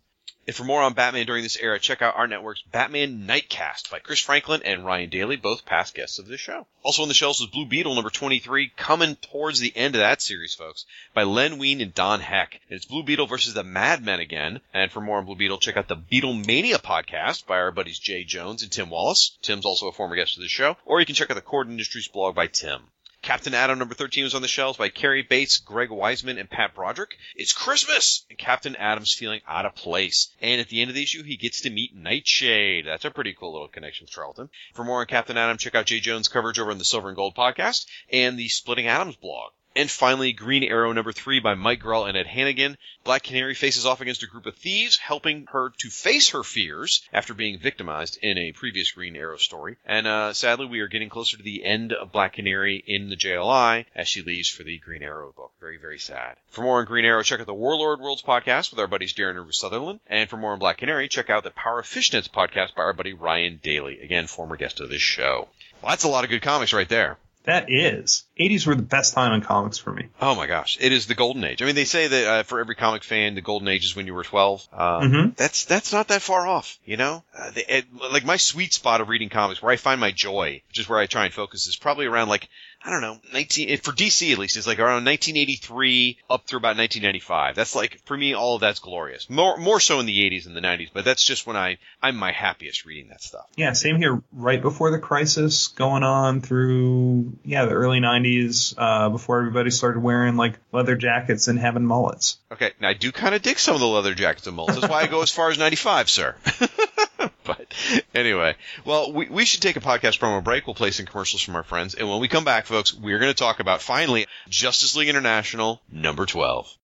And 0.47 0.55
for 0.55 0.63
more 0.63 0.81
on 0.81 0.93
Batman 0.93 1.25
during 1.25 1.43
this 1.43 1.57
era, 1.57 1.77
check 1.77 2.01
out 2.01 2.15
our 2.15 2.25
network's 2.25 2.61
Batman 2.71 3.27
Nightcast 3.27 3.91
by 3.91 3.99
Chris 3.99 4.21
Franklin 4.21 4.61
and 4.63 4.85
Ryan 4.85 5.09
Daly, 5.09 5.35
both 5.35 5.65
past 5.65 5.93
guests 5.93 6.19
of 6.19 6.27
this 6.27 6.39
show. 6.39 6.65
Also 6.83 7.01
on 7.01 7.09
the 7.09 7.13
shelves 7.13 7.41
was 7.41 7.49
Blue 7.49 7.65
Beetle 7.65 7.95
number 7.95 8.09
23, 8.09 8.71
coming 8.77 9.17
towards 9.17 9.59
the 9.59 9.75
end 9.75 9.95
of 9.95 9.99
that 9.99 10.21
series, 10.21 10.55
folks, 10.55 10.85
by 11.13 11.23
Len 11.23 11.57
Wein 11.57 11.81
and 11.81 11.93
Don 11.93 12.21
Heck. 12.21 12.61
And 12.69 12.77
it's 12.77 12.85
Blue 12.85 13.03
Beetle 13.03 13.27
versus 13.27 13.53
the 13.53 13.63
Madmen 13.65 14.21
again. 14.21 14.61
And 14.73 14.89
for 14.89 15.01
more 15.01 15.17
on 15.17 15.25
Blue 15.25 15.35
Beetle, 15.35 15.57
check 15.57 15.75
out 15.75 15.89
the 15.89 15.97
Beetlemania 15.97 16.81
podcast 16.81 17.45
by 17.45 17.57
our 17.57 17.71
buddies 17.71 17.99
Jay 17.99 18.23
Jones 18.23 18.63
and 18.63 18.71
Tim 18.71 18.89
Wallace. 18.89 19.37
Tim's 19.41 19.65
also 19.65 19.89
a 19.89 19.91
former 19.91 20.15
guest 20.15 20.37
of 20.37 20.43
the 20.43 20.47
show. 20.47 20.77
Or 20.85 21.01
you 21.01 21.05
can 21.05 21.15
check 21.15 21.29
out 21.29 21.35
the 21.35 21.41
Kord 21.41 21.67
Industries 21.67 22.07
blog 22.07 22.35
by 22.35 22.47
Tim. 22.47 22.83
Captain 23.21 23.53
Atom 23.53 23.79
number 23.79 23.95
13 23.95 24.23
was 24.23 24.35
on 24.35 24.41
the 24.41 24.47
shelves 24.47 24.77
by 24.77 24.89
Cary 24.89 25.21
Bates, 25.21 25.57
Greg 25.57 25.89
Weisman, 25.89 26.39
and 26.39 26.49
Pat 26.49 26.75
Broderick. 26.75 27.17
It's 27.35 27.51
Christmas! 27.51 28.25
And 28.29 28.37
Captain 28.37 28.75
Atom's 28.75 29.13
feeling 29.13 29.41
out 29.47 29.65
of 29.65 29.75
place. 29.75 30.29
And 30.41 30.61
at 30.61 30.69
the 30.69 30.81
end 30.81 30.89
of 30.89 30.95
the 30.95 31.03
issue, 31.03 31.23
he 31.23 31.35
gets 31.35 31.61
to 31.61 31.69
meet 31.69 31.95
Nightshade. 31.95 32.85
That's 32.85 33.05
a 33.05 33.11
pretty 33.11 33.33
cool 33.33 33.53
little 33.53 33.67
connection 33.67 34.05
with 34.05 34.11
Charlton. 34.11 34.49
For 34.73 34.85
more 34.85 35.01
on 35.01 35.07
Captain 35.07 35.37
Atom, 35.37 35.57
check 35.57 35.75
out 35.75 35.87
Jay 35.87 35.99
Jones' 35.99 36.27
coverage 36.27 36.59
over 36.59 36.71
on 36.71 36.77
the 36.77 36.85
Silver 36.85 37.09
and 37.09 37.17
Gold 37.17 37.35
podcast 37.35 37.85
and 38.11 38.37
the 38.37 38.47
Splitting 38.49 38.87
Atoms 38.87 39.15
blog. 39.15 39.51
And 39.77 39.91
finally, 39.91 40.33
Green 40.33 40.63
Arrow 40.63 40.91
number 40.91 41.11
three 41.11 41.39
by 41.39 41.53
Mike 41.53 41.81
Grell 41.81 42.05
and 42.05 42.17
Ed 42.17 42.25
Hannigan. 42.25 42.79
Black 43.03 43.21
Canary 43.21 43.53
faces 43.53 43.85
off 43.85 44.01
against 44.01 44.23
a 44.23 44.27
group 44.27 44.47
of 44.47 44.55
thieves, 44.55 44.97
helping 44.97 45.45
her 45.51 45.71
to 45.77 45.91
face 45.91 46.31
her 46.31 46.41
fears 46.41 47.07
after 47.13 47.35
being 47.35 47.59
victimized 47.59 48.17
in 48.23 48.39
a 48.39 48.53
previous 48.53 48.91
Green 48.91 49.15
Arrow 49.15 49.37
story. 49.37 49.77
And 49.85 50.07
uh, 50.07 50.33
sadly, 50.33 50.65
we 50.65 50.79
are 50.79 50.87
getting 50.87 51.09
closer 51.09 51.37
to 51.37 51.43
the 51.43 51.63
end 51.63 51.93
of 51.93 52.11
Black 52.11 52.33
Canary 52.33 52.83
in 52.87 53.09
the 53.09 53.15
JLI 53.15 53.85
as 53.95 54.07
she 54.07 54.23
leaves 54.23 54.49
for 54.49 54.63
the 54.63 54.79
Green 54.79 55.03
Arrow 55.03 55.31
book. 55.31 55.51
Very, 55.59 55.77
very 55.77 55.99
sad. 55.99 56.37
For 56.47 56.63
more 56.63 56.79
on 56.79 56.85
Green 56.85 57.05
Arrow, 57.05 57.21
check 57.21 57.39
out 57.39 57.45
the 57.45 57.53
Warlord 57.53 57.99
Worlds 57.99 58.23
podcast 58.23 58.71
with 58.71 58.79
our 58.79 58.87
buddies 58.87 59.13
Darren 59.13 59.39
and 59.39 59.53
Sutherland. 59.53 59.99
And 60.07 60.27
for 60.27 60.37
more 60.37 60.53
on 60.53 60.59
Black 60.59 60.79
Canary, 60.79 61.07
check 61.07 61.29
out 61.29 61.43
the 61.43 61.51
Power 61.51 61.81
of 61.81 61.85
Fishnets 61.85 62.27
podcast 62.27 62.73
by 62.73 62.81
our 62.81 62.93
buddy 62.93 63.13
Ryan 63.13 63.59
Daly, 63.61 64.01
again, 64.01 64.25
former 64.25 64.57
guest 64.57 64.79
of 64.79 64.89
this 64.89 65.03
show. 65.03 65.49
Well, 65.83 65.91
that's 65.91 66.03
a 66.03 66.09
lot 66.09 66.23
of 66.23 66.31
good 66.31 66.41
comics 66.41 66.73
right 66.73 66.89
there. 66.89 67.19
That 67.47 67.71
is. 67.71 68.25
80s 68.37 68.67
were 68.67 68.75
the 68.75 68.81
best 68.81 69.13
time 69.13 69.31
in 69.31 69.39
comics 69.39 69.77
for 69.77 69.93
me. 69.93 70.09
Oh 70.21 70.35
my 70.35 70.47
gosh, 70.47 70.77
it 70.81 70.91
is 70.91 71.07
the 71.07 71.15
golden 71.15 71.45
age. 71.45 71.61
I 71.61 71.65
mean, 71.65 71.75
they 71.75 71.85
say 71.85 72.07
that 72.07 72.27
uh, 72.27 72.43
for 72.43 72.59
every 72.59 72.75
comic 72.75 73.05
fan, 73.05 73.35
the 73.35 73.41
golden 73.41 73.69
age 73.69 73.85
is 73.85 73.95
when 73.95 74.05
you 74.05 74.13
were 74.13 74.25
12. 74.25 74.67
Um, 74.73 74.79
Mhm. 74.79 75.35
That's 75.37 75.63
that's 75.63 75.93
not 75.93 76.09
that 76.09 76.21
far 76.21 76.45
off, 76.45 76.77
you 76.83 76.97
know. 76.97 77.23
Uh, 77.33 77.51
the, 77.51 77.77
it, 77.77 77.85
like 78.11 78.25
my 78.25 78.35
sweet 78.35 78.73
spot 78.73 78.99
of 78.99 79.07
reading 79.07 79.29
comics, 79.29 79.61
where 79.61 79.71
I 79.71 79.77
find 79.77 80.01
my 80.01 80.11
joy, 80.11 80.61
which 80.67 80.79
is 80.79 80.89
where 80.89 80.99
I 80.99 81.05
try 81.05 81.23
and 81.23 81.33
focus, 81.33 81.67
is 81.67 81.77
probably 81.77 82.05
around 82.05 82.27
like 82.27 82.49
I 82.87 82.89
don't 82.89 83.01
know, 83.01 83.19
19 83.33 83.69
eh, 83.69 83.75
for 83.75 83.91
DC 83.91 84.31
at 84.31 84.37
least, 84.37 84.55
it's 84.55 84.65
like 84.65 84.79
around 84.79 85.03
1983 85.03 86.19
up 86.29 86.45
through 86.47 86.59
about 86.59 86.77
1995. 86.77 87.53
That's 87.53 87.75
like 87.75 87.99
for 88.05 88.15
me, 88.15 88.33
all 88.33 88.55
of 88.55 88.61
that's 88.61 88.79
glorious. 88.79 89.29
More 89.29 89.57
more 89.57 89.81
so 89.81 89.99
in 89.99 90.05
the 90.05 90.17
80s 90.17 90.45
and 90.45 90.55
the 90.55 90.61
90s, 90.61 90.91
but 90.93 91.03
that's 91.03 91.21
just 91.21 91.45
when 91.45 91.57
I 91.57 91.79
I'm 92.01 92.15
my 92.15 92.31
happiest 92.31 92.85
reading 92.85 93.09
that 93.09 93.21
stuff. 93.21 93.45
Yeah, 93.57 93.73
same 93.73 93.97
here. 93.97 94.23
Right 94.31 94.61
before 94.61 94.91
the 94.91 94.99
crisis, 94.99 95.67
going 95.67 96.03
on 96.03 96.39
through 96.39 97.37
yeah 97.43 97.65
the 97.65 97.73
early 97.73 97.99
but 97.99 98.73
uh, 98.77 99.09
before 99.09 99.39
everybody 99.39 99.69
started 99.69 100.01
wearing 100.01 100.37
like 100.37 100.53
leather 100.71 100.95
jackets 100.95 101.49
and 101.49 101.59
having 101.59 101.83
mullets. 101.83 102.37
Okay, 102.53 102.71
now 102.79 102.87
I 102.87 102.93
do 102.93 103.11
kind 103.11 103.35
of 103.35 103.41
dig 103.41 103.59
some 103.59 103.75
of 103.75 103.81
the 103.81 103.87
leather 103.87 104.13
jackets 104.13 104.47
and 104.47 104.55
mullets. 104.55 104.79
That's 104.79 104.89
why 104.89 105.01
I 105.01 105.07
go 105.07 105.21
as 105.21 105.31
far 105.31 105.49
as 105.49 105.57
95, 105.57 106.09
sir. 106.09 106.35
but 107.47 107.73
anyway, 108.13 108.55
well, 108.85 109.13
we, 109.13 109.27
we 109.29 109.45
should 109.45 109.61
take 109.61 109.77
a 109.77 109.81
podcast 109.81 110.19
promo 110.19 110.43
break. 110.43 110.67
We'll 110.67 110.75
play 110.75 110.91
some 110.91 111.05
commercials 111.05 111.41
from 111.41 111.55
our 111.55 111.63
friends. 111.63 111.95
And 111.95 112.09
when 112.09 112.19
we 112.19 112.27
come 112.27 112.43
back, 112.43 112.65
folks, 112.65 112.93
we're 112.93 113.19
going 113.19 113.31
to 113.31 113.37
talk 113.37 113.59
about 113.59 113.81
finally 113.81 114.27
Justice 114.49 114.95
League 114.95 115.09
International 115.09 115.81
number 115.89 116.25
12. 116.25 116.77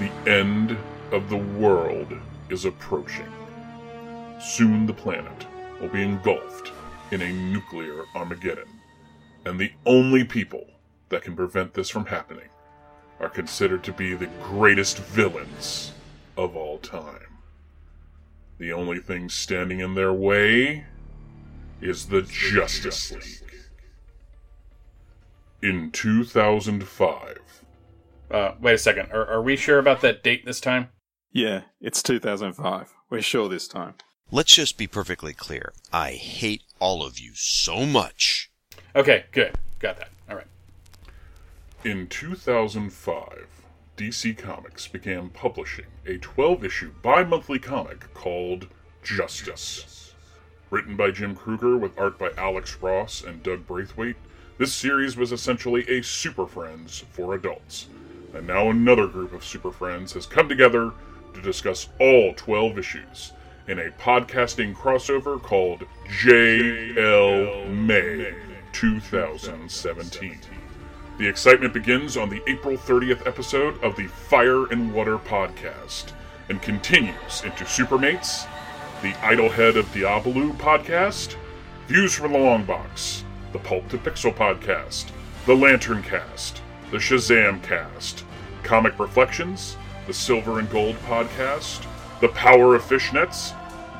The 0.00 0.10
end 0.26 0.76
of 1.12 1.30
the 1.30 1.36
world 1.36 2.12
is 2.50 2.64
approaching. 2.64 3.32
Soon 4.40 4.86
the 4.86 4.92
planet 4.92 5.46
will 5.80 5.88
be 5.88 6.02
engulfed 6.02 6.72
in 7.12 7.22
a 7.22 7.32
nuclear 7.32 8.04
Armageddon, 8.14 8.68
and 9.44 9.58
the 9.58 9.70
only 9.86 10.24
people 10.24 10.66
that 11.14 11.22
can 11.22 11.36
prevent 11.36 11.72
this 11.74 11.88
from 11.88 12.06
happening 12.06 12.48
are 13.20 13.28
considered 13.28 13.84
to 13.84 13.92
be 13.92 14.14
the 14.14 14.26
greatest 14.42 14.98
villains 14.98 15.92
of 16.36 16.56
all 16.56 16.78
time. 16.78 17.38
The 18.58 18.72
only 18.72 18.98
thing 18.98 19.28
standing 19.28 19.78
in 19.78 19.94
their 19.94 20.12
way 20.12 20.86
is 21.80 22.06
the 22.06 22.22
Justice 22.22 23.12
League. 23.12 23.52
In 25.62 25.92
2005, 25.92 27.38
Uh, 28.30 28.54
wait 28.60 28.74
a 28.74 28.78
second. 28.78 29.12
Are, 29.12 29.24
are 29.26 29.42
we 29.42 29.54
sure 29.54 29.78
about 29.78 30.00
that 30.00 30.24
date 30.24 30.44
this 30.44 30.60
time? 30.60 30.88
Yeah, 31.30 31.62
it's 31.80 32.02
2005. 32.02 32.92
We're 33.08 33.22
sure 33.22 33.48
this 33.48 33.68
time. 33.68 33.94
Let's 34.32 34.52
just 34.56 34.76
be 34.76 34.88
perfectly 34.88 35.32
clear. 35.32 35.72
I 35.92 36.12
hate 36.12 36.62
all 36.80 37.04
of 37.04 37.20
you 37.20 37.32
so 37.34 37.86
much. 37.86 38.50
Okay, 38.96 39.26
good. 39.30 39.52
Got 39.78 39.98
that. 39.98 40.08
In 41.84 42.06
2005, 42.06 43.46
DC 43.98 44.38
Comics 44.38 44.88
began 44.88 45.28
publishing 45.28 45.84
a 46.06 46.16
12 46.16 46.64
issue 46.64 46.92
bi 47.02 47.24
monthly 47.24 47.58
comic 47.58 48.14
called 48.14 48.68
Justice. 49.02 50.14
Written 50.70 50.96
by 50.96 51.10
Jim 51.10 51.36
Krueger 51.36 51.76
with 51.76 51.98
art 51.98 52.18
by 52.18 52.30
Alex 52.38 52.78
Ross 52.80 53.22
and 53.22 53.42
Doug 53.42 53.66
Braithwaite, 53.66 54.16
this 54.56 54.72
series 54.72 55.18
was 55.18 55.30
essentially 55.30 55.86
a 55.86 56.02
Super 56.02 56.46
Friends 56.46 57.04
for 57.10 57.34
adults. 57.34 57.88
And 58.32 58.46
now 58.46 58.70
another 58.70 59.06
group 59.06 59.34
of 59.34 59.44
Super 59.44 59.70
Friends 59.70 60.14
has 60.14 60.24
come 60.24 60.48
together 60.48 60.92
to 61.34 61.42
discuss 61.42 61.90
all 62.00 62.32
12 62.34 62.78
issues 62.78 63.32
in 63.68 63.78
a 63.78 63.90
podcasting 63.90 64.74
crossover 64.74 65.38
called 65.38 65.84
JL 66.08 67.68
May 67.76 68.32
2017. 68.72 70.53
The 71.16 71.28
excitement 71.28 71.72
begins 71.72 72.16
on 72.16 72.28
the 72.28 72.42
April 72.48 72.76
30th 72.76 73.24
episode 73.24 73.80
of 73.84 73.94
the 73.94 74.08
Fire 74.08 74.66
and 74.66 74.92
Water 74.92 75.16
podcast 75.16 76.12
and 76.48 76.60
continues 76.60 77.42
into 77.44 77.62
Supermates, 77.64 78.48
the 79.00 79.14
Idol-Head 79.24 79.76
of 79.76 79.86
Diabolu 79.92 80.56
podcast, 80.56 81.36
Views 81.86 82.14
from 82.14 82.32
the 82.32 82.38
Long 82.38 82.64
Box, 82.64 83.22
the 83.52 83.60
Pulp 83.60 83.88
to 83.90 83.98
Pixel 83.98 84.34
podcast, 84.34 85.12
the 85.46 85.54
Lantern 85.54 86.02
Cast, 86.02 86.60
the 86.90 86.96
Shazam 86.96 87.62
Cast, 87.62 88.24
Comic 88.64 88.98
Reflections, 88.98 89.76
the 90.08 90.14
Silver 90.14 90.58
and 90.58 90.68
Gold 90.68 90.96
podcast, 91.06 91.86
The 92.20 92.28
Power 92.30 92.74
of 92.74 92.82
Fishnets, 92.82 93.54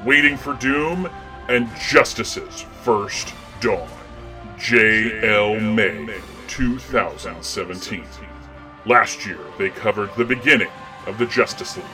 Waiting 0.05 0.37
for 0.37 0.55
Doom, 0.55 1.09
and 1.49 1.69
Justice's 1.77 2.63
First 2.83 3.35
Dawn. 3.61 3.89
J.L. 4.59 5.61
May 5.61 6.05
2017. 6.49 8.05
Last 8.87 9.27
year, 9.27 9.39
they 9.59 9.71
covered 9.71 10.15
the 10.17 10.25
beginning 10.25 10.71
of 11.07 11.19
the 11.19 11.27
Justice 11.27 11.77
League. 11.77 11.87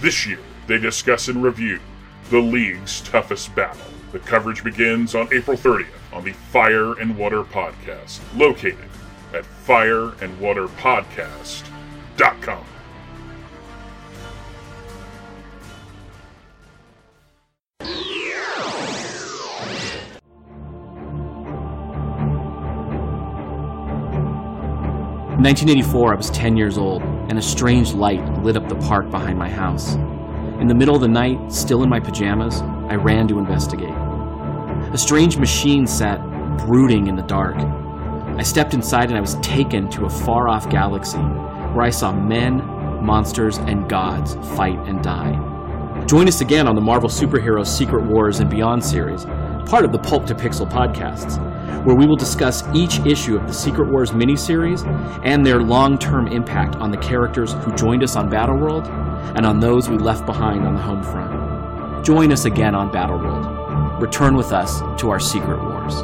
This 0.00 0.26
year, 0.26 0.38
they 0.66 0.78
discuss 0.78 1.28
and 1.28 1.42
review 1.42 1.78
the 2.30 2.40
League's 2.40 3.02
toughest 3.02 3.54
battle. 3.54 3.84
The 4.12 4.18
coverage 4.18 4.64
begins 4.64 5.14
on 5.14 5.28
April 5.32 5.56
30th 5.56 5.86
on 6.12 6.24
the 6.24 6.32
Fire 6.32 6.98
and 6.98 7.16
Water 7.16 7.42
Podcast, 7.42 8.20
located 8.36 8.88
at 9.32 9.44
fireandwaterpodcast.com. 9.66 12.64
In 25.42 25.48
1984, 25.48 26.12
I 26.12 26.16
was 26.16 26.30
10 26.30 26.56
years 26.56 26.78
old, 26.78 27.02
and 27.02 27.36
a 27.36 27.42
strange 27.42 27.94
light 27.94 28.22
lit 28.44 28.56
up 28.56 28.68
the 28.68 28.76
park 28.76 29.10
behind 29.10 29.36
my 29.36 29.50
house. 29.50 29.94
In 30.60 30.68
the 30.68 30.74
middle 30.74 30.94
of 30.94 31.00
the 31.00 31.08
night, 31.08 31.52
still 31.52 31.82
in 31.82 31.88
my 31.88 31.98
pajamas, 31.98 32.60
I 32.88 32.94
ran 32.94 33.26
to 33.26 33.40
investigate. 33.40 33.90
A 34.92 34.96
strange 34.96 35.38
machine 35.38 35.84
sat 35.84 36.20
brooding 36.58 37.08
in 37.08 37.16
the 37.16 37.24
dark. 37.24 37.56
I 38.38 38.44
stepped 38.44 38.72
inside 38.72 39.08
and 39.08 39.16
I 39.16 39.20
was 39.20 39.34
taken 39.42 39.90
to 39.90 40.04
a 40.04 40.08
far 40.08 40.46
off 40.46 40.70
galaxy 40.70 41.18
where 41.18 41.86
I 41.86 41.90
saw 41.90 42.12
men, 42.12 42.58
monsters, 43.04 43.58
and 43.58 43.88
gods 43.88 44.36
fight 44.56 44.78
and 44.86 45.02
die. 45.02 45.32
Join 46.06 46.28
us 46.28 46.40
again 46.40 46.68
on 46.68 46.76
the 46.76 46.80
Marvel 46.80 47.08
Superheroes 47.08 47.66
Secret 47.66 48.04
Wars 48.06 48.38
and 48.38 48.48
Beyond 48.48 48.84
series, 48.84 49.24
part 49.66 49.84
of 49.84 49.90
the 49.90 49.98
Pulp 49.98 50.24
to 50.26 50.36
Pixel 50.36 50.70
podcasts, 50.70 51.36
where 51.84 51.96
we 51.96 52.06
will 52.06 52.16
discuss 52.16 52.62
each 52.74 53.00
issue 53.00 53.36
of 53.36 53.46
the 53.46 53.52
Secret 53.52 53.90
Wars 53.90 54.10
miniseries 54.10 54.86
and 55.24 55.44
their 55.44 55.60
long 55.60 55.98
term 55.98 56.28
impact 56.28 56.76
on 56.76 56.90
the 56.90 56.96
characters 56.98 57.52
who 57.52 57.72
joined 57.72 58.02
us 58.02 58.16
on 58.16 58.30
Battleworld 58.30 58.88
and 59.36 59.46
on 59.46 59.60
those 59.60 59.88
we 59.88 59.98
left 59.98 60.26
behind 60.26 60.66
on 60.66 60.74
the 60.74 60.80
home 60.80 61.02
front. 61.02 62.04
Join 62.04 62.32
us 62.32 62.44
again 62.44 62.74
on 62.74 62.90
Battleworld. 62.90 64.00
Return 64.00 64.34
with 64.36 64.52
us 64.52 64.80
to 65.00 65.10
our 65.10 65.20
Secret 65.20 65.62
Wars. 65.62 66.02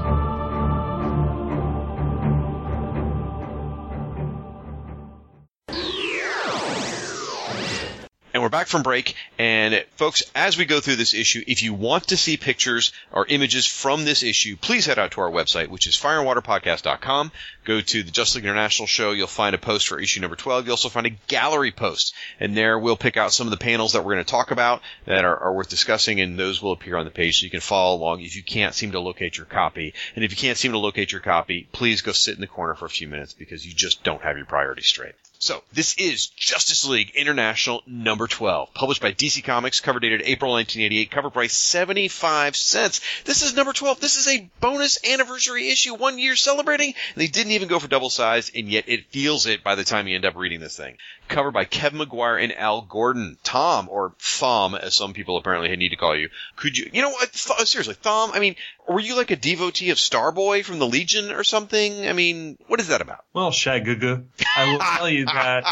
We're 8.49 8.59
back 8.59 8.67
from 8.67 8.83
break. 8.83 9.15
And 9.39 9.85
folks, 9.97 10.23
as 10.35 10.57
we 10.57 10.65
go 10.65 10.81
through 10.81 10.97
this 10.97 11.13
issue, 11.13 11.45
if 11.47 11.63
you 11.63 11.75
want 11.75 12.09
to 12.09 12.17
see 12.17 12.39
pictures 12.39 12.93
or 13.13 13.27
images 13.27 13.67
from 13.67 14.07
this 14.07 14.23
issue, 14.23 14.57
please 14.57 14.87
head 14.87 14.99
out 14.99 15.11
to 15.13 15.21
our 15.21 15.31
website, 15.31 15.69
which 15.69 15.87
is 15.87 15.97
fireandwaterpodcast.com. 15.97 17.31
Go 17.67 17.83
to 17.83 18.03
the 18.03 18.11
Just 18.11 18.35
League 18.35 18.45
International 18.45 18.87
show. 18.87 19.13
You'll 19.13 19.27
find 19.27 19.55
a 19.55 19.59
post 19.59 19.87
for 19.87 20.01
issue 20.01 20.23
number 20.23 20.35
12. 20.35 20.65
You'll 20.65 20.73
also 20.73 20.89
find 20.89 21.07
a 21.07 21.17
gallery 21.27 21.73
post. 21.73 22.15
And 22.41 22.57
there 22.57 22.79
we'll 22.79 22.97
pick 22.97 23.19
out 23.19 23.35
some 23.35 23.47
of 23.47 23.51
the 23.51 23.59
panels 23.59 23.93
that 23.93 24.03
we're 24.03 24.15
going 24.15 24.25
to 24.25 24.31
talk 24.31 24.51
about 24.51 24.81
that 25.05 25.27
are, 25.27 25.37
are 25.37 25.53
worth 25.53 25.69
discussing, 25.69 26.19
and 26.23 26.39
those 26.39 26.63
will 26.63 26.73
appear 26.73 26.97
on 26.97 27.05
the 27.05 27.11
page 27.11 27.41
so 27.41 27.45
you 27.45 27.51
can 27.51 27.61
follow 27.61 27.97
along 27.97 28.23
if 28.23 28.35
you 28.35 28.43
can't 28.43 28.75
seem 28.75 28.93
to 28.93 29.01
locate 29.01 29.37
your 29.37 29.45
copy. 29.45 29.93
And 30.17 30.25
if 30.25 30.31
you 30.31 30.39
can't 30.39 30.57
seem 30.57 30.73
to 30.73 30.79
locate 30.79 31.13
your 31.13 31.21
copy, 31.21 31.69
please 31.73 32.01
go 32.01 32.13
sit 32.13 32.35
in 32.35 32.41
the 32.41 32.47
corner 32.47 32.75
for 32.75 32.87
a 32.87 32.91
few 32.91 33.09
minutes 33.09 33.35
because 33.35 33.67
you 33.67 33.75
just 33.75 34.03
don't 34.05 34.23
have 34.23 34.39
your 34.39 34.47
priorities 34.47 34.87
straight. 34.87 35.17
So, 35.41 35.63
this 35.73 35.97
is 35.99 36.27
Justice 36.27 36.85
League 36.85 37.13
International 37.15 37.85
number 37.87 38.27
12, 38.27 38.75
published 38.75 39.01
by 39.01 39.13
DC 39.13 39.45
Comics, 39.45 39.79
cover 39.79 40.01
dated 40.01 40.23
April 40.25 40.51
1988, 40.51 41.13
cover 41.13 41.31
price 41.31 41.53
75 41.53 42.57
cents. 42.57 43.01
This 43.25 43.43
is 43.43 43.55
number 43.55 43.73
12. 43.73 44.01
This 44.01 44.17
is 44.17 44.27
a 44.27 44.51
bonus 44.59 44.99
anniversary 45.09 45.69
issue, 45.69 45.95
one 45.95 46.19
year 46.19 46.35
celebrating. 46.35 46.95
They 47.15 47.29
didn't 47.29 47.53
even 47.53 47.69
go 47.69 47.79
for 47.79 47.87
double 47.87 48.11
size, 48.11 48.51
and 48.53 48.69
yet 48.69 48.89
it 48.89 49.07
feels 49.11 49.47
it 49.47 49.63
by 49.63 49.77
the 49.77 49.85
time 49.85 50.09
you 50.09 50.17
end 50.17 50.25
up 50.25 50.35
reading 50.35 50.59
this 50.59 50.77
thing. 50.77 50.97
Cover 51.29 51.53
by 51.53 51.67
Kevin 51.67 51.99
Maguire 51.99 52.37
and 52.37 52.53
Al 52.57 52.81
Gordon. 52.81 53.39
Tom, 53.45 53.89
or 53.89 54.15
Thom, 54.19 54.75
as 54.75 54.97
some 54.97 55.13
people 55.13 55.37
apparently 55.37 55.75
need 55.77 55.91
to 55.91 55.97
call 55.97 56.17
you. 56.17 56.31
Could 56.57 56.77
you, 56.77 56.91
you 56.93 57.01
know 57.01 57.11
what, 57.11 57.33
Th- 57.33 57.69
seriously, 57.69 57.95
Thom, 57.95 58.33
I 58.33 58.41
mean, 58.41 58.57
were 58.89 59.01
you 59.01 59.17
like 59.17 59.31
a 59.31 59.37
devotee 59.37 59.91
of 59.91 59.99
Starboy 59.99 60.65
from 60.65 60.79
the 60.79 60.87
Legion 60.87 61.31
or 61.31 61.45
something? 61.45 62.09
I 62.09 62.13
mean, 62.13 62.57
what 62.67 62.81
is 62.81 62.89
that 62.89 63.01
about? 63.01 63.25
Well, 63.35 63.51
Shagaga, 63.51 64.25
I 64.57 64.73
will 64.73 64.79
tell 64.97 65.09
you 65.11 65.27
that 65.27 65.65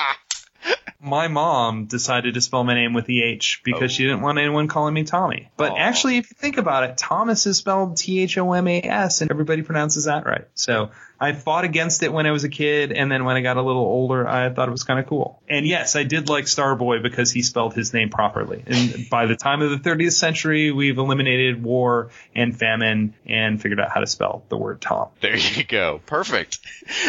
my 1.01 1.29
mom 1.29 1.85
decided 1.87 2.35
to 2.35 2.41
spell 2.41 2.64
my 2.64 2.75
name 2.75 2.93
with 2.95 3.07
the 3.07 3.23
H 3.23 3.61
because 3.64 3.85
Oh. 3.85 3.95
she 3.95 4.03
didn't 4.05 4.23
want 4.23 4.39
anyone 4.39 4.67
calling 4.69 4.95
me 4.95 5.05
Tommy. 5.05 5.51
But 5.57 5.77
actually, 5.79 6.17
if 6.19 6.31
you 6.31 6.35
think 6.39 6.57
about 6.59 6.85
it, 6.85 6.97
Thomas 6.99 7.47
is 7.47 7.59
spelled 7.59 7.97
T 7.97 8.21
H 8.21 8.39
O 8.39 8.53
M 8.53 8.67
A 8.67 8.81
S, 8.83 9.21
and 9.21 9.31
everybody 9.31 9.62
pronounces 9.62 10.05
that 10.07 10.25
right. 10.27 10.47
So 10.55 10.91
I 11.19 11.33
fought 11.33 11.64
against 11.64 12.03
it 12.03 12.12
when 12.12 12.27
I 12.27 12.31
was 12.31 12.45
a 12.45 12.49
kid, 12.49 12.93
and 12.93 13.11
then 13.11 13.25
when 13.25 13.37
I 13.37 13.41
got 13.41 13.57
a 13.57 13.62
little 13.62 13.83
older, 13.83 14.27
I 14.29 14.51
thought 14.51 14.69
it 14.69 14.73
was 14.73 14.83
kind 14.83 15.01
of 15.01 15.07
cool. 15.07 15.41
And 15.49 15.67
yes, 15.67 15.97
I 15.97 16.03
did 16.03 16.29
like 16.29 16.45
Starboy 16.45 17.03
because 17.03 17.33
he 17.33 17.43
spelled 17.43 17.75
his 17.75 17.95
name 17.95 18.11
properly. 18.11 18.62
And 18.67 19.09
by 19.09 19.27
the 19.27 19.37
time 19.37 19.62
of 19.62 19.71
the 19.71 19.79
30th 19.79 20.12
century, 20.12 20.73
we've 20.73 20.99
eliminated 20.99 21.62
war 21.62 22.11
and 22.35 22.57
famine 22.57 23.14
and 23.25 23.61
figured 23.61 23.81
out 23.81 23.91
how 23.91 24.01
to 24.01 24.07
spell 24.07 24.45
the 24.49 24.57
word 24.57 24.81
Tom. 24.81 25.09
There 25.21 25.37
you 25.37 25.64
go. 25.64 26.01
Perfect. 26.05 26.59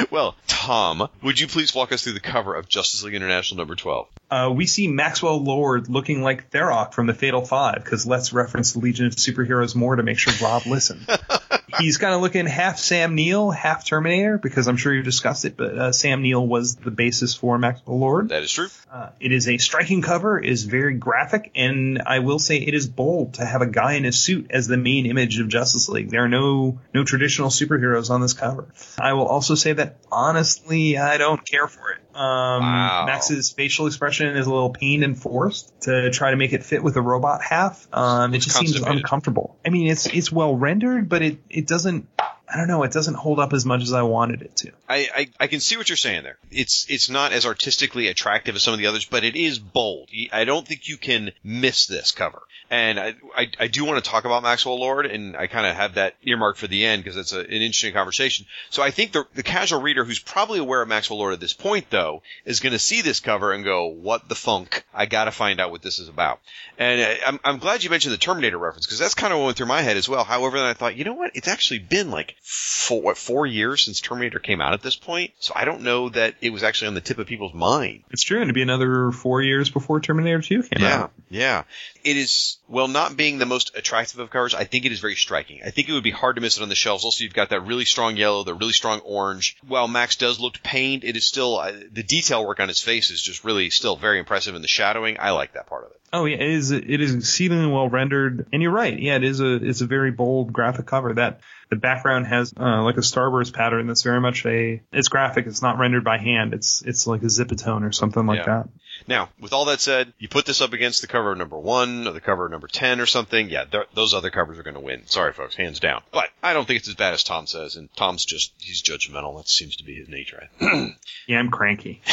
Well, 0.10 0.36
Tom, 0.48 1.10
would 1.22 1.40
you 1.40 1.48
please 1.48 1.76
walk 1.76 1.92
us 1.92 2.04
through 2.04 2.14
the 2.14 2.20
cover 2.20 2.56
of 2.56 2.68
Justice 2.68 3.04
League 3.04 3.16
International 3.16 3.58
number 3.58 3.76
12? 3.76 4.08
Uh, 4.30 4.52
we 4.54 4.66
see 4.66 4.88
Maxwell 4.88 5.42
Lord 5.42 5.90
looking 5.90 6.22
like 6.22 6.52
Tharok 6.52 6.94
from 6.94 7.08
the 7.08 7.14
Fatal 7.14 7.46
Five, 7.46 7.84
because 7.84 8.06
let's 8.06 8.34
reference 8.34 8.74
the 8.74 8.80
Legion 8.80 9.06
of 9.06 9.14
Superheroes 9.14 9.76
more 9.76 9.96
to 9.96 10.04
make 10.04 10.18
sure 10.18 10.34
Rob 10.46 10.66
listened. 10.66 11.08
He's 11.80 11.98
kind 11.98 12.14
of 12.14 12.22
looking 12.22 12.46
half 12.46 12.78
Sam 12.78 13.16
Neill, 13.16 13.52
half 13.52 13.86
Terminator, 13.86 14.38
because 14.38 14.68
I'm 14.68 14.78
sure 14.78 14.94
you've 14.94 15.06
discussed 15.06 15.46
it, 15.46 15.58
but 15.58 15.78
uh, 15.78 15.92
Sam 15.92 16.22
Neill 16.22 16.46
was 16.46 16.76
the 16.76 16.92
basis 16.92 17.36
for 17.36 17.58
Maxwell 17.58 18.00
Lord. 18.00 18.30
That 18.30 18.44
is 18.44 18.52
true. 18.52 18.68
Uh, 18.92 19.10
it 19.20 19.32
is 19.32 19.48
a 19.48 19.58
striking 19.58 20.02
cover, 20.02 20.40
is 20.40 20.64
very 20.64 20.96
graphic, 20.96 21.52
and 21.56 22.02
I 22.06 22.20
will 22.20 22.40
say 22.40 22.58
it 22.58 22.74
is 22.74 22.88
bold 22.88 23.36
to 23.36 23.46
have 23.46 23.62
a 23.62 23.68
guy 23.68 23.94
in 23.94 24.06
a 24.06 24.12
suit 24.12 24.48
as 24.52 24.68
the 24.68 24.78
main 24.78 25.06
image 25.06 25.40
of 25.40 25.48
Justice 25.50 25.90
League. 25.90 26.10
There 26.10 26.24
are 26.24 26.30
no 26.30 26.80
no 26.94 27.04
traditional 27.04 27.50
superheroes 27.50 28.10
on 28.10 28.22
this 28.22 28.34
cover. 28.34 28.68
I 29.00 29.14
will 29.14 29.28
also 29.28 29.56
say 29.56 29.74
that 29.74 29.98
honestly, 30.12 30.98
I 30.98 31.18
don't 31.18 31.46
care 31.46 31.68
for 31.68 31.92
it. 31.92 32.00
Um, 32.16 32.64
Wow. 32.64 33.06
Max's 33.06 33.52
facial 33.52 33.86
expression 33.86 34.36
is 34.36 34.48
a 34.48 34.52
little 34.52 34.72
pained 34.72 35.04
and 35.04 35.20
forced 35.22 35.82
to 35.82 36.10
try 36.10 36.32
to 36.32 36.38
make 36.38 36.52
it 36.52 36.64
fit 36.64 36.84
with 36.84 36.96
the 36.96 37.02
robot 37.02 37.44
half. 37.44 37.88
Um, 37.94 38.34
it 38.34 38.40
just 38.40 38.56
seems 38.58 38.76
uncomfortable. 38.82 39.58
I 39.64 39.70
mean, 39.70 39.88
it's 39.88 40.08
it's 40.08 40.32
well 40.32 40.56
rendered, 40.56 41.10
but 41.10 41.22
it 41.22 41.38
it 41.50 41.67
doesn't 41.68 42.08
I 42.50 42.58
don't 42.58 42.68
know, 42.68 42.84
it 42.84 42.92
doesn't 42.92 43.16
hold 43.16 43.40
up 43.40 43.52
as 43.52 43.66
much 43.66 43.84
as 43.84 43.92
I 43.92 44.04
wanted 44.04 44.42
it 44.42 44.56
to. 44.58 44.72
I, 44.88 45.10
I, 45.14 45.30
I 45.42 45.48
can 45.48 45.60
see 45.60 45.76
what 45.76 45.90
you're 45.90 45.98
saying 45.98 46.24
there. 46.24 46.38
It's 46.50 46.86
it's 46.90 47.10
not 47.10 47.34
as 47.34 47.46
artistically 47.46 48.08
attractive 48.08 48.56
as 48.56 48.64
some 48.64 48.74
of 48.74 48.80
the 48.80 48.88
others, 48.88 49.06
but 49.06 49.26
it 49.26 49.36
is 49.36 49.60
bold. 49.60 50.10
I 50.32 50.46
don't 50.46 50.66
think 50.66 50.88
you 50.88 50.98
can 50.98 51.32
miss 51.44 51.88
this 51.88 52.12
cover. 52.12 52.42
And 52.70 53.00
I, 53.00 53.16
I, 53.36 53.48
I 53.62 53.68
do 53.68 53.86
want 53.86 54.04
to 54.04 54.10
talk 54.10 54.26
about 54.26 54.44
Maxwell 54.44 54.78
Lord, 54.78 55.06
and 55.06 55.38
I 55.38 55.48
kind 55.48 55.66
of 55.66 55.76
have 55.76 55.94
that 55.94 56.16
earmarked 56.24 56.60
for 56.60 56.68
the 56.68 56.86
end 56.86 57.02
because 57.02 57.16
it's 57.16 57.32
a, 57.32 57.40
an 57.40 57.46
interesting 57.46 57.94
conversation. 57.94 58.46
So 58.70 58.84
I 58.84 58.92
think 58.92 59.14
the, 59.14 59.26
the 59.36 59.44
casual 59.44 59.82
reader 59.82 60.04
who's 60.04 60.20
probably 60.20 60.60
aware 60.60 60.82
of 60.82 60.90
Maxwell 60.90 61.20
Lord 61.20 61.34
at 61.34 61.40
this 61.40 61.54
point, 61.54 61.90
though, 61.90 62.24
is 62.44 62.60
going 62.60 62.74
to 62.74 62.80
see 62.80 63.02
this 63.02 63.22
cover 63.22 63.54
and 63.54 63.64
go, 63.64 63.88
"What 63.88 64.28
the 64.28 64.36
funk? 64.36 64.84
I 64.94 65.06
got 65.06 65.26
to 65.26 65.32
find 65.32 65.62
out 65.62 65.72
what 65.72 65.82
this 65.82 66.00
is 66.00 66.10
about." 66.10 66.42
And 66.78 67.02
I, 67.02 67.20
I'm, 67.26 67.40
I'm 67.46 67.58
glad 67.60 67.84
you 67.84 67.90
mentioned 67.90 68.14
the 68.14 68.18
Terminator 68.18 68.58
reference 68.58 68.86
because 68.86 69.00
that's 69.00 69.16
kind 69.16 69.32
of 69.32 69.40
what 69.40 69.46
went 69.46 69.58
through 69.58 69.68
my 69.68 69.82
head 69.82 69.96
as 69.96 70.10
well. 70.10 70.26
However, 70.26 70.58
then 70.58 70.68
I 70.68 70.74
thought, 70.74 70.98
you 70.98 71.06
know 71.06 71.14
what? 71.14 71.32
It's 71.36 71.48
actually 71.48 71.80
been 71.80 72.12
like 72.12 72.36
four, 72.42 73.02
what, 73.02 73.18
four 73.18 73.46
years 73.46 73.82
since 73.84 74.00
Terminator 74.02 74.40
came 74.40 74.62
out 74.62 74.74
at 74.74 74.82
this 74.82 74.96
point, 74.96 75.32
so 75.40 75.54
I 75.56 75.66
don't 75.66 75.82
know 75.82 76.10
that 76.10 76.36
it 76.42 76.52
was 76.52 76.64
actually 76.64 76.90
on 76.90 76.94
the 76.94 77.02
tip 77.02 77.18
of 77.18 77.28
people's 77.28 77.54
mind. 77.54 78.04
It's 78.12 78.24
true, 78.24 78.40
and 78.42 78.50
to 78.50 78.54
be 78.54 78.62
another 78.62 79.12
four 79.12 79.42
years 79.42 79.70
before 79.70 80.00
Terminator 80.00 80.42
2 80.42 80.64
came 80.64 80.84
Yeah, 80.84 80.96
out. 81.04 81.12
yeah. 81.30 81.64
It 82.04 82.16
is 82.18 82.58
well, 82.70 82.88
not 82.88 83.18
being 83.18 83.38
the 83.38 83.46
most 83.46 83.76
attractive 83.76 84.20
of 84.20 84.30
covers. 84.30 84.54
I 84.56 84.64
think 84.64 84.86
it 84.86 84.92
is 84.92 85.00
very 85.00 85.16
striking. 85.16 85.62
I 85.66 85.72
think 85.72 85.90
it 85.90 85.94
would 85.94 86.04
be 86.04 86.12
hard 86.12 86.36
to 86.36 86.42
miss 86.42 86.58
it 86.58 86.64
on 86.64 86.70
the 86.70 86.76
shelves. 86.76 87.04
Also, 87.04 87.24
you've 87.24 87.34
got 87.34 87.50
that 87.50 87.62
really 87.62 87.86
strong 87.86 88.16
yellow, 88.16 88.44
the 88.44 88.54
really 88.54 88.74
strong 88.74 89.00
orange. 89.02 89.58
While 89.68 89.88
Max 89.88 90.16
does 90.16 90.40
look 90.40 90.62
pained, 90.64 91.04
it 91.04 91.18
is 91.18 91.26
still 91.26 91.58
uh, 91.58 91.74
the 91.92 92.04
detail 92.04 92.46
work 92.46 92.60
on 92.62 92.68
his 92.70 92.82
face 92.82 93.12
is 93.12 93.22
just 93.22 93.44
really 93.44 93.70
still 93.70 93.96
very 93.98 94.20
impressive, 94.20 94.56
and 94.56 94.64
the 94.64 94.68
shadowing. 94.70 95.18
I 95.20 95.32
like 95.32 95.54
that 95.54 95.68
part 95.68 95.84
of 95.86 95.92
it. 95.92 95.98
Oh 96.14 96.24
yeah, 96.24 96.38
it 96.38 96.50
is. 96.50 96.72
It 96.72 97.02
is 97.02 97.14
exceedingly 97.14 97.68
well 97.68 97.90
rendered, 97.90 98.48
and 98.54 98.62
you're 98.62 98.72
right. 98.72 98.98
Yeah, 98.98 99.18
it 99.18 99.26
is 99.26 99.42
a 99.42 99.56
it's 99.56 99.82
a 99.82 99.86
very 99.86 100.12
bold 100.12 100.54
graphic 100.54 100.86
cover. 100.86 101.14
That 101.14 101.42
the 101.70 101.76
background 101.76 102.28
has 102.28 102.54
uh, 102.60 102.82
like 102.84 102.98
a 102.98 103.02
starburst 103.02 103.54
pattern 103.54 103.88
that's 103.88 104.04
very 104.04 104.22
much 104.22 104.46
a 104.46 104.82
it's 104.92 105.08
graphic. 105.10 105.48
It's 105.48 105.62
not 105.62 105.78
rendered 105.78 106.04
by 106.04 106.18
hand. 106.18 106.54
It's 106.54 106.82
it's 106.86 107.08
like 107.08 107.22
a 107.24 107.26
zipatone 107.28 107.84
or 107.88 107.92
something 107.92 108.26
like 108.26 108.40
Yeah. 108.40 108.46
that. 108.46 108.70
Now, 109.08 109.30
with 109.40 109.54
all 109.54 109.66
that 109.66 109.80
said, 109.80 110.12
you 110.18 110.28
put 110.28 110.46
this 110.46 110.60
up 110.60 110.74
against 110.74 111.02
the 111.02 111.08
cover 111.08 111.32
of 111.32 111.38
number 111.38 111.58
one 111.58 112.08
or 112.08 112.12
the 112.14 112.20
cover 112.20 112.46
of 112.46 112.52
number 112.52 112.68
10 112.68 113.00
or 113.00 113.06
something. 113.06 113.48
Yeah, 113.50 113.64
th- 113.66 113.86
those 113.94 114.14
other 114.16 114.32
covers 114.32 114.58
are 114.58 114.64
going 114.64 114.74
to 114.74 114.80
win. 114.82 115.06
Sorry, 115.06 115.34
folks, 115.34 115.56
hands 115.56 115.80
down. 115.80 116.02
But 116.12 116.30
I 116.42 116.54
don't 116.54 116.66
think 116.66 116.80
it's 116.80 116.88
as 116.90 116.96
bad 116.96 117.14
as 117.14 117.24
Tom 117.24 117.46
says, 117.46 117.76
and 117.76 117.90
Tom's 117.96 118.26
just, 118.26 118.54
he's 118.58 118.82
judgmental. 118.82 119.38
That 119.38 119.48
seems 119.48 119.76
to 119.78 119.84
be 119.84 119.94
his 119.96 120.10
nature. 120.10 120.50
Yeah, 121.28 121.40
I'm 121.40 121.52
cranky. 121.52 122.02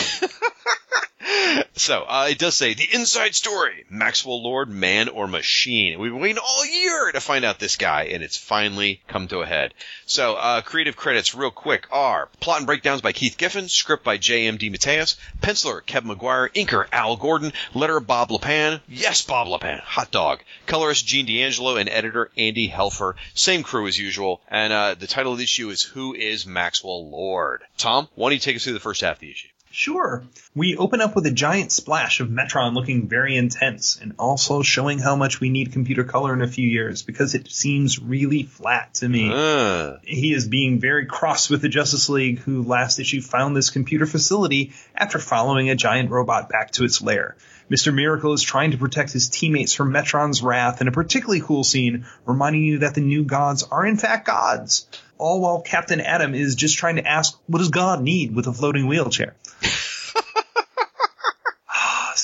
so, 1.74 2.04
uh, 2.04 2.28
it 2.30 2.38
does 2.38 2.54
say 2.54 2.74
the 2.74 2.88
inside 2.92 3.34
story 3.34 3.84
Maxwell 3.90 4.42
Lord, 4.42 4.68
man 4.68 5.08
or 5.08 5.26
machine. 5.26 5.98
We've 5.98 6.12
been 6.12 6.20
waiting 6.20 6.38
all 6.38 6.66
year 6.66 7.12
to 7.12 7.20
find 7.20 7.44
out 7.44 7.58
this 7.58 7.76
guy, 7.76 8.04
and 8.04 8.22
it's 8.22 8.36
finally 8.36 9.00
come 9.08 9.28
to 9.28 9.40
a 9.40 9.46
head. 9.46 9.74
So, 10.06 10.34
uh, 10.34 10.60
creative 10.62 10.96
credits, 10.96 11.34
real 11.34 11.50
quick, 11.50 11.86
are 11.90 12.28
plot 12.40 12.58
and 12.58 12.66
breakdowns 12.66 13.00
by 13.00 13.12
Keith 13.12 13.36
Giffen, 13.36 13.68
script 13.68 14.04
by 14.04 14.16
J.M. 14.16 14.58
DeMatteis, 14.58 15.16
penciler 15.40 15.84
Kevin 15.84 16.08
Maguire, 16.08 16.50
inker 16.54 16.86
Al 16.92 17.16
Gordon, 17.16 17.52
letter 17.74 18.00
Bob 18.00 18.30
Lappan. 18.30 18.80
Yes, 18.88 19.22
Bob 19.22 19.48
Lappan, 19.48 19.80
hot 19.80 20.10
dog. 20.10 20.40
Colorist 20.66 21.06
Gene 21.06 21.26
D'Angelo, 21.26 21.76
and 21.76 21.88
editor 21.88 22.30
Andy 22.36 22.68
Helfer. 22.68 23.14
Same 23.34 23.62
crew 23.62 23.86
as 23.86 23.98
usual. 23.98 24.40
And 24.48 24.72
uh, 24.72 24.94
the 24.94 25.06
title 25.06 25.32
of 25.32 25.38
the 25.38 25.44
issue 25.44 25.70
is 25.70 25.82
Who 25.82 26.14
is 26.14 26.46
Maxwell 26.46 27.08
Lord? 27.10 27.62
Tom, 27.76 28.08
why 28.14 28.28
don't 28.28 28.34
you 28.34 28.40
take 28.40 28.56
us 28.56 28.64
through 28.64 28.74
the 28.74 28.80
first 28.80 29.00
half 29.00 29.16
of 29.16 29.20
the 29.20 29.30
issue? 29.30 29.48
Sure. 29.74 30.22
We 30.54 30.76
open 30.76 31.00
up 31.00 31.16
with 31.16 31.26
a 31.26 31.32
giant 31.32 31.72
splash 31.72 32.20
of 32.20 32.28
Metron 32.28 32.74
looking 32.74 33.08
very 33.08 33.36
intense 33.36 33.98
and 34.00 34.14
also 34.20 34.62
showing 34.62 35.00
how 35.00 35.16
much 35.16 35.40
we 35.40 35.50
need 35.50 35.72
computer 35.72 36.04
color 36.04 36.32
in 36.32 36.42
a 36.42 36.46
few 36.46 36.68
years 36.68 37.02
because 37.02 37.34
it 37.34 37.50
seems 37.50 37.98
really 37.98 38.44
flat 38.44 38.94
to 38.94 39.08
me. 39.08 39.32
Uh, 39.34 39.96
He 40.04 40.32
is 40.32 40.46
being 40.46 40.78
very 40.78 41.06
cross 41.06 41.50
with 41.50 41.60
the 41.60 41.68
Justice 41.68 42.08
League, 42.08 42.38
who 42.38 42.62
last 42.62 43.00
issue 43.00 43.20
found 43.20 43.56
this 43.56 43.70
computer 43.70 44.06
facility 44.06 44.72
after 44.94 45.18
following 45.18 45.70
a 45.70 45.74
giant 45.74 46.08
robot 46.08 46.48
back 46.48 46.70
to 46.72 46.84
its 46.84 47.02
lair. 47.02 47.36
Mr. 47.68 47.92
Miracle 47.92 48.32
is 48.32 48.42
trying 48.42 48.70
to 48.70 48.78
protect 48.78 49.10
his 49.10 49.28
teammates 49.28 49.72
from 49.72 49.92
Metron's 49.92 50.40
wrath 50.40 50.82
in 50.82 50.86
a 50.86 50.92
particularly 50.92 51.40
cool 51.40 51.64
scene, 51.64 52.06
reminding 52.26 52.62
you 52.62 52.78
that 52.78 52.94
the 52.94 53.00
new 53.00 53.24
gods 53.24 53.64
are 53.64 53.84
in 53.84 53.96
fact 53.96 54.24
gods. 54.24 54.86
All 55.18 55.40
while 55.40 55.62
Captain 55.62 56.00
Atom 56.00 56.34
is 56.34 56.54
just 56.54 56.76
trying 56.76 56.96
to 56.96 57.06
ask, 57.06 57.36
what 57.46 57.58
does 57.58 57.70
God 57.70 58.02
need 58.02 58.34
with 58.34 58.46
a 58.46 58.52
floating 58.52 58.86
wheelchair? 58.86 59.34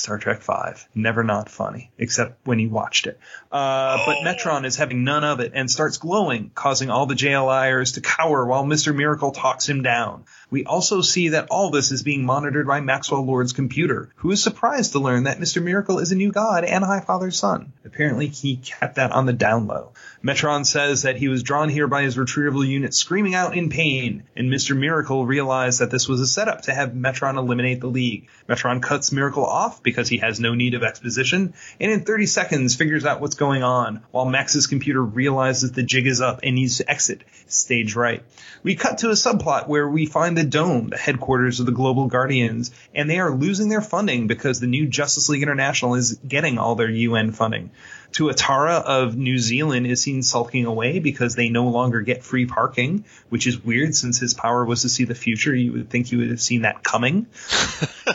Star 0.01 0.17
Trek 0.17 0.41
Five. 0.41 0.87
Never 0.95 1.23
not 1.23 1.49
funny, 1.49 1.91
except 1.97 2.45
when 2.45 2.59
you 2.59 2.69
watched 2.69 3.07
it. 3.07 3.19
Uh, 3.51 4.05
but 4.05 4.17
Metron 4.17 4.65
is 4.65 4.75
having 4.75 5.03
none 5.03 5.23
of 5.23 5.39
it 5.39 5.51
and 5.55 5.69
starts 5.69 5.97
glowing, 5.97 6.51
causing 6.53 6.89
all 6.89 7.05
the 7.05 7.15
JLIers 7.15 7.93
to 7.95 8.01
cower 8.01 8.45
while 8.45 8.65
Mr. 8.65 8.95
Miracle 8.95 9.31
talks 9.31 9.69
him 9.69 9.83
down. 9.83 10.25
We 10.51 10.65
also 10.65 11.01
see 11.01 11.29
that 11.29 11.47
all 11.49 11.71
this 11.71 11.93
is 11.93 12.03
being 12.03 12.25
monitored 12.25 12.67
by 12.67 12.81
Maxwell 12.81 13.25
Lord's 13.25 13.53
computer, 13.53 14.09
who 14.17 14.31
is 14.31 14.43
surprised 14.43 14.91
to 14.91 14.99
learn 14.99 15.23
that 15.23 15.39
Mr. 15.39 15.63
Miracle 15.63 15.99
is 15.99 16.11
a 16.11 16.15
new 16.15 16.33
god 16.33 16.65
and 16.65 16.83
High 16.83 16.99
Father's 16.99 17.39
son. 17.39 17.71
Apparently, 17.85 18.27
he 18.27 18.57
kept 18.57 18.95
that 18.95 19.13
on 19.13 19.25
the 19.25 19.31
down 19.31 19.67
low. 19.67 19.93
Metron 20.21 20.65
says 20.65 21.03
that 21.03 21.15
he 21.15 21.29
was 21.29 21.41
drawn 21.41 21.69
here 21.69 21.87
by 21.87 22.03
his 22.03 22.17
retrieval 22.17 22.65
unit 22.65 22.93
screaming 22.93 23.33
out 23.33 23.55
in 23.57 23.69
pain, 23.69 24.23
and 24.35 24.51
Mr. 24.51 24.77
Miracle 24.77 25.25
realized 25.25 25.79
that 25.79 25.89
this 25.89 26.09
was 26.09 26.19
a 26.19 26.27
setup 26.27 26.63
to 26.63 26.73
have 26.73 26.91
Metron 26.91 27.37
eliminate 27.37 27.79
the 27.79 27.87
League. 27.87 28.27
Metron 28.49 28.81
cuts 28.81 29.13
Miracle 29.13 29.45
off 29.45 29.81
because 29.81 30.09
he 30.09 30.17
has 30.17 30.41
no 30.41 30.53
need 30.53 30.73
of 30.73 30.83
exposition, 30.83 31.53
and 31.79 31.91
in 31.91 32.03
30 32.03 32.25
seconds 32.25 32.75
figures 32.75 33.05
out 33.05 33.21
what's 33.21 33.35
going 33.35 33.63
on, 33.63 34.03
while 34.11 34.25
Max's 34.25 34.67
computer 34.67 35.01
realizes 35.01 35.71
the 35.71 35.81
jig 35.81 36.07
is 36.07 36.19
up 36.19 36.41
and 36.43 36.55
needs 36.55 36.77
to 36.77 36.91
exit 36.91 37.23
stage 37.47 37.95
right. 37.95 38.23
We 38.63 38.75
cut 38.75 38.99
to 38.99 39.09
a 39.09 39.13
subplot 39.13 39.67
where 39.67 39.87
we 39.87 40.05
find 40.05 40.37
the 40.37 40.40
Dome, 40.43 40.89
the 40.89 40.97
headquarters 40.97 41.59
of 41.59 41.65
the 41.65 41.71
Global 41.71 42.07
Guardians, 42.07 42.71
and 42.93 43.09
they 43.09 43.19
are 43.19 43.31
losing 43.31 43.69
their 43.69 43.81
funding 43.81 44.27
because 44.27 44.59
the 44.59 44.67
new 44.67 44.87
Justice 44.87 45.29
League 45.29 45.43
International 45.43 45.95
is 45.95 46.13
getting 46.27 46.57
all 46.57 46.75
their 46.75 46.89
UN 46.89 47.31
funding. 47.31 47.71
Tuatara 48.11 48.83
of 48.83 49.15
New 49.15 49.37
Zealand 49.37 49.87
is 49.87 50.01
seen 50.01 50.21
sulking 50.21 50.65
away 50.65 50.99
because 50.99 51.35
they 51.35 51.49
no 51.49 51.67
longer 51.67 52.01
get 52.01 52.23
free 52.23 52.45
parking, 52.45 53.05
which 53.29 53.47
is 53.47 53.63
weird 53.63 53.95
since 53.95 54.19
his 54.19 54.33
power 54.33 54.65
was 54.65 54.81
to 54.81 54.89
see 54.89 55.05
the 55.05 55.15
future. 55.15 55.55
You 55.55 55.73
would 55.73 55.89
think 55.89 56.11
you 56.11 56.17
would 56.19 56.29
have 56.29 56.41
seen 56.41 56.63
that 56.63 56.83
coming. 56.83 57.27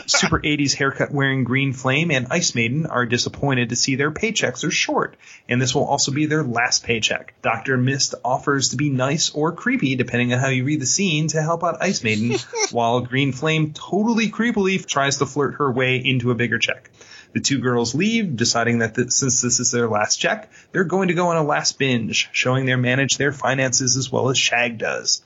Super 0.05 0.39
80s 0.39 0.73
haircut 0.73 1.11
wearing 1.11 1.43
Green 1.43 1.73
Flame 1.73 2.11
and 2.11 2.27
Ice 2.29 2.53
Maiden 2.53 2.85
are 2.85 3.05
disappointed 3.05 3.69
to 3.69 3.75
see 3.75 3.95
their 3.95 4.11
paychecks 4.11 4.63
are 4.63 4.71
short, 4.71 5.15
and 5.49 5.61
this 5.61 5.73
will 5.73 5.85
also 5.85 6.11
be 6.11 6.27
their 6.27 6.43
last 6.43 6.83
paycheck. 6.83 7.33
Dr. 7.41 7.77
Mist 7.77 8.13
offers 8.23 8.69
to 8.69 8.77
be 8.77 8.89
nice 8.89 9.31
or 9.31 9.51
creepy, 9.51 9.95
depending 9.95 10.33
on 10.33 10.39
how 10.39 10.49
you 10.49 10.63
read 10.63 10.81
the 10.81 10.85
scene, 10.85 11.27
to 11.29 11.41
help 11.41 11.63
out 11.63 11.81
Ice 11.81 12.03
Maiden, 12.03 12.37
while 12.71 13.01
Green 13.01 13.31
Flame 13.31 13.73
totally 13.73 14.29
creepily 14.29 14.85
tries 14.85 15.17
to 15.17 15.25
flirt 15.25 15.55
her 15.55 15.71
way 15.71 15.97
into 15.97 16.31
a 16.31 16.35
bigger 16.35 16.59
check. 16.59 16.91
The 17.33 17.39
two 17.41 17.59
girls 17.59 17.93
leave, 17.93 18.35
deciding 18.35 18.79
that 18.79 18.95
th- 18.95 19.11
since 19.11 19.41
this 19.41 19.59
is 19.59 19.71
their 19.71 19.87
last 19.87 20.17
check, 20.17 20.51
they're 20.71 20.83
going 20.83 21.09
to 21.09 21.13
go 21.13 21.27
on 21.27 21.37
a 21.37 21.43
last 21.43 21.77
binge, 21.77 22.29
showing 22.31 22.65
they 22.65 22.75
manage 22.75 23.17
their 23.17 23.31
finances 23.31 23.97
as 23.97 24.11
well 24.11 24.29
as 24.29 24.37
Shag 24.37 24.77
does. 24.77 25.21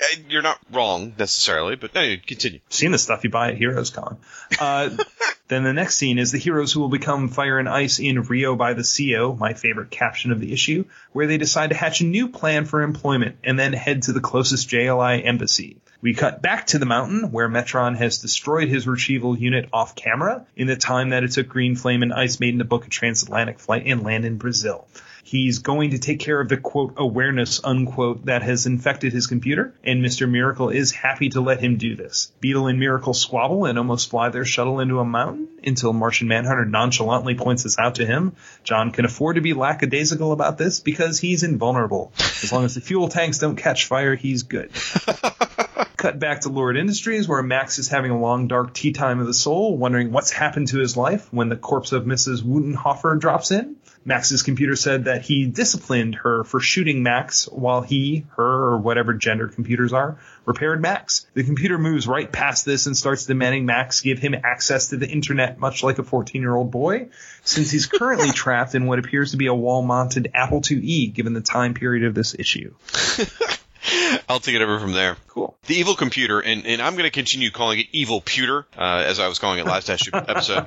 hey, 0.00 0.24
you're 0.28 0.42
not 0.42 0.58
wrong 0.72 1.14
necessarily, 1.18 1.76
but 1.76 1.94
anyway, 1.96 2.22
continue. 2.24 2.60
seen 2.68 2.92
the 2.92 2.98
stuff 2.98 3.24
you 3.24 3.30
buy 3.30 3.50
at 3.50 3.56
Heroes 3.58 3.90
Con. 3.90 4.18
Uh, 4.58 4.90
then 5.48 5.64
the 5.64 5.72
next 5.72 5.96
scene 5.96 6.18
is 6.18 6.32
the 6.32 6.38
heroes 6.38 6.72
who 6.72 6.80
will 6.80 6.88
become 6.88 7.28
Fire 7.28 7.58
and 7.58 7.68
Ice 7.68 7.98
in 7.98 8.22
Rio 8.22 8.56
by 8.56 8.74
the 8.74 8.82
CO, 8.84 9.34
my 9.34 9.52
favorite 9.54 9.90
caption 9.90 10.32
of 10.32 10.40
the 10.40 10.52
issue, 10.52 10.84
where 11.12 11.26
they 11.26 11.38
decide 11.38 11.70
to 11.70 11.76
hatch 11.76 12.00
a 12.00 12.04
new 12.04 12.28
plan 12.28 12.64
for 12.64 12.82
employment 12.82 13.36
and 13.44 13.58
then 13.58 13.72
head 13.72 14.02
to 14.04 14.12
the 14.12 14.20
closest 14.20 14.68
JLI 14.68 15.24
embassy. 15.26 15.76
We 16.02 16.14
cut 16.14 16.42
back 16.42 16.66
to 16.68 16.78
the 16.78 16.86
mountain 16.86 17.32
where 17.32 17.48
Metron 17.48 17.96
has 17.96 18.18
destroyed 18.18 18.68
his 18.68 18.86
retrieval 18.86 19.38
unit 19.38 19.68
off 19.72 19.94
camera 19.94 20.46
in 20.54 20.66
the 20.66 20.76
time 20.76 21.10
that 21.10 21.24
it 21.24 21.32
took 21.32 21.48
Green 21.48 21.74
Flame 21.74 22.02
and 22.02 22.12
Ice 22.12 22.38
Maiden 22.38 22.58
to 22.58 22.64
book 22.64 22.86
a 22.86 22.90
transatlantic 22.90 23.58
flight 23.58 23.84
and 23.86 24.02
land 24.02 24.24
in 24.24 24.36
Brazil. 24.36 24.86
He's 25.26 25.58
going 25.58 25.90
to 25.90 25.98
take 25.98 26.20
care 26.20 26.40
of 26.40 26.48
the 26.48 26.56
quote 26.56 26.94
awareness 26.98 27.60
unquote 27.64 28.26
that 28.26 28.42
has 28.42 28.66
infected 28.66 29.12
his 29.12 29.26
computer, 29.26 29.74
and 29.82 30.00
Mr. 30.00 30.30
Miracle 30.30 30.68
is 30.68 30.92
happy 30.92 31.30
to 31.30 31.40
let 31.40 31.58
him 31.58 31.78
do 31.78 31.96
this. 31.96 32.30
Beetle 32.38 32.68
and 32.68 32.78
Miracle 32.78 33.12
squabble 33.12 33.64
and 33.64 33.76
almost 33.76 34.08
fly 34.08 34.28
their 34.28 34.44
shuttle 34.44 34.78
into 34.78 35.00
a 35.00 35.04
mountain 35.04 35.48
until 35.64 35.92
Martian 35.92 36.28
Manhunter 36.28 36.64
nonchalantly 36.64 37.34
points 37.34 37.64
this 37.64 37.76
out 37.76 37.96
to 37.96 38.06
him. 38.06 38.36
John 38.62 38.92
can 38.92 39.04
afford 39.04 39.34
to 39.34 39.42
be 39.42 39.52
lackadaisical 39.52 40.30
about 40.30 40.58
this 40.58 40.78
because 40.78 41.18
he's 41.18 41.42
invulnerable. 41.42 42.12
As 42.20 42.52
long 42.52 42.64
as 42.64 42.76
the 42.76 42.80
fuel 42.80 43.08
tanks 43.08 43.38
don't 43.38 43.56
catch 43.56 43.86
fire, 43.86 44.14
he's 44.14 44.44
good. 44.44 44.70
Cut 46.06 46.20
back 46.20 46.42
to 46.42 46.50
Lord 46.50 46.76
Industries, 46.76 47.26
where 47.26 47.42
Max 47.42 47.80
is 47.80 47.88
having 47.88 48.12
a 48.12 48.20
long, 48.20 48.46
dark 48.46 48.72
tea 48.72 48.92
time 48.92 49.18
of 49.18 49.26
the 49.26 49.34
soul, 49.34 49.76
wondering 49.76 50.12
what's 50.12 50.30
happened 50.30 50.68
to 50.68 50.78
his 50.78 50.96
life 50.96 51.26
when 51.32 51.48
the 51.48 51.56
corpse 51.56 51.90
of 51.90 52.04
Mrs. 52.04 52.44
Wutenhofer 52.44 53.18
drops 53.18 53.50
in. 53.50 53.74
Max's 54.04 54.44
computer 54.44 54.76
said 54.76 55.06
that 55.06 55.22
he 55.22 55.46
disciplined 55.46 56.14
her 56.14 56.44
for 56.44 56.60
shooting 56.60 57.02
Max 57.02 57.48
while 57.48 57.82
he, 57.82 58.24
her, 58.36 58.44
or 58.44 58.78
whatever 58.78 59.14
gender 59.14 59.48
computers 59.48 59.92
are, 59.92 60.20
repaired 60.44 60.80
Max. 60.80 61.26
The 61.34 61.42
computer 61.42 61.76
moves 61.76 62.06
right 62.06 62.30
past 62.30 62.64
this 62.64 62.86
and 62.86 62.96
starts 62.96 63.26
demanding 63.26 63.66
Max 63.66 64.00
give 64.00 64.20
him 64.20 64.36
access 64.44 64.90
to 64.90 64.98
the 64.98 65.08
internet, 65.08 65.58
much 65.58 65.82
like 65.82 65.98
a 65.98 66.04
14 66.04 66.40
year 66.40 66.54
old 66.54 66.70
boy, 66.70 67.08
since 67.42 67.72
he's 67.72 67.86
currently 67.86 68.30
trapped 68.32 68.76
in 68.76 68.86
what 68.86 69.00
appears 69.00 69.32
to 69.32 69.38
be 69.38 69.48
a 69.48 69.54
wall 69.54 69.82
mounted 69.82 70.30
Apple 70.34 70.60
IIe 70.60 71.12
given 71.12 71.32
the 71.32 71.40
time 71.40 71.74
period 71.74 72.04
of 72.04 72.14
this 72.14 72.36
issue. 72.38 72.72
I'll 74.28 74.40
take 74.40 74.54
it 74.54 74.62
over 74.62 74.80
from 74.80 74.92
there. 74.92 75.16
Cool. 75.28 75.56
The 75.66 75.76
evil 75.76 75.94
computer, 75.94 76.40
and, 76.40 76.66
and 76.66 76.80
I'm 76.80 76.94
going 76.94 77.04
to 77.04 77.10
continue 77.10 77.50
calling 77.50 77.80
it 77.80 77.86
evil 77.92 78.20
pewter, 78.20 78.66
uh, 78.76 79.04
as 79.06 79.18
I 79.18 79.28
was 79.28 79.38
calling 79.38 79.58
it 79.58 79.66
last 79.66 79.90
episode. 80.12 80.66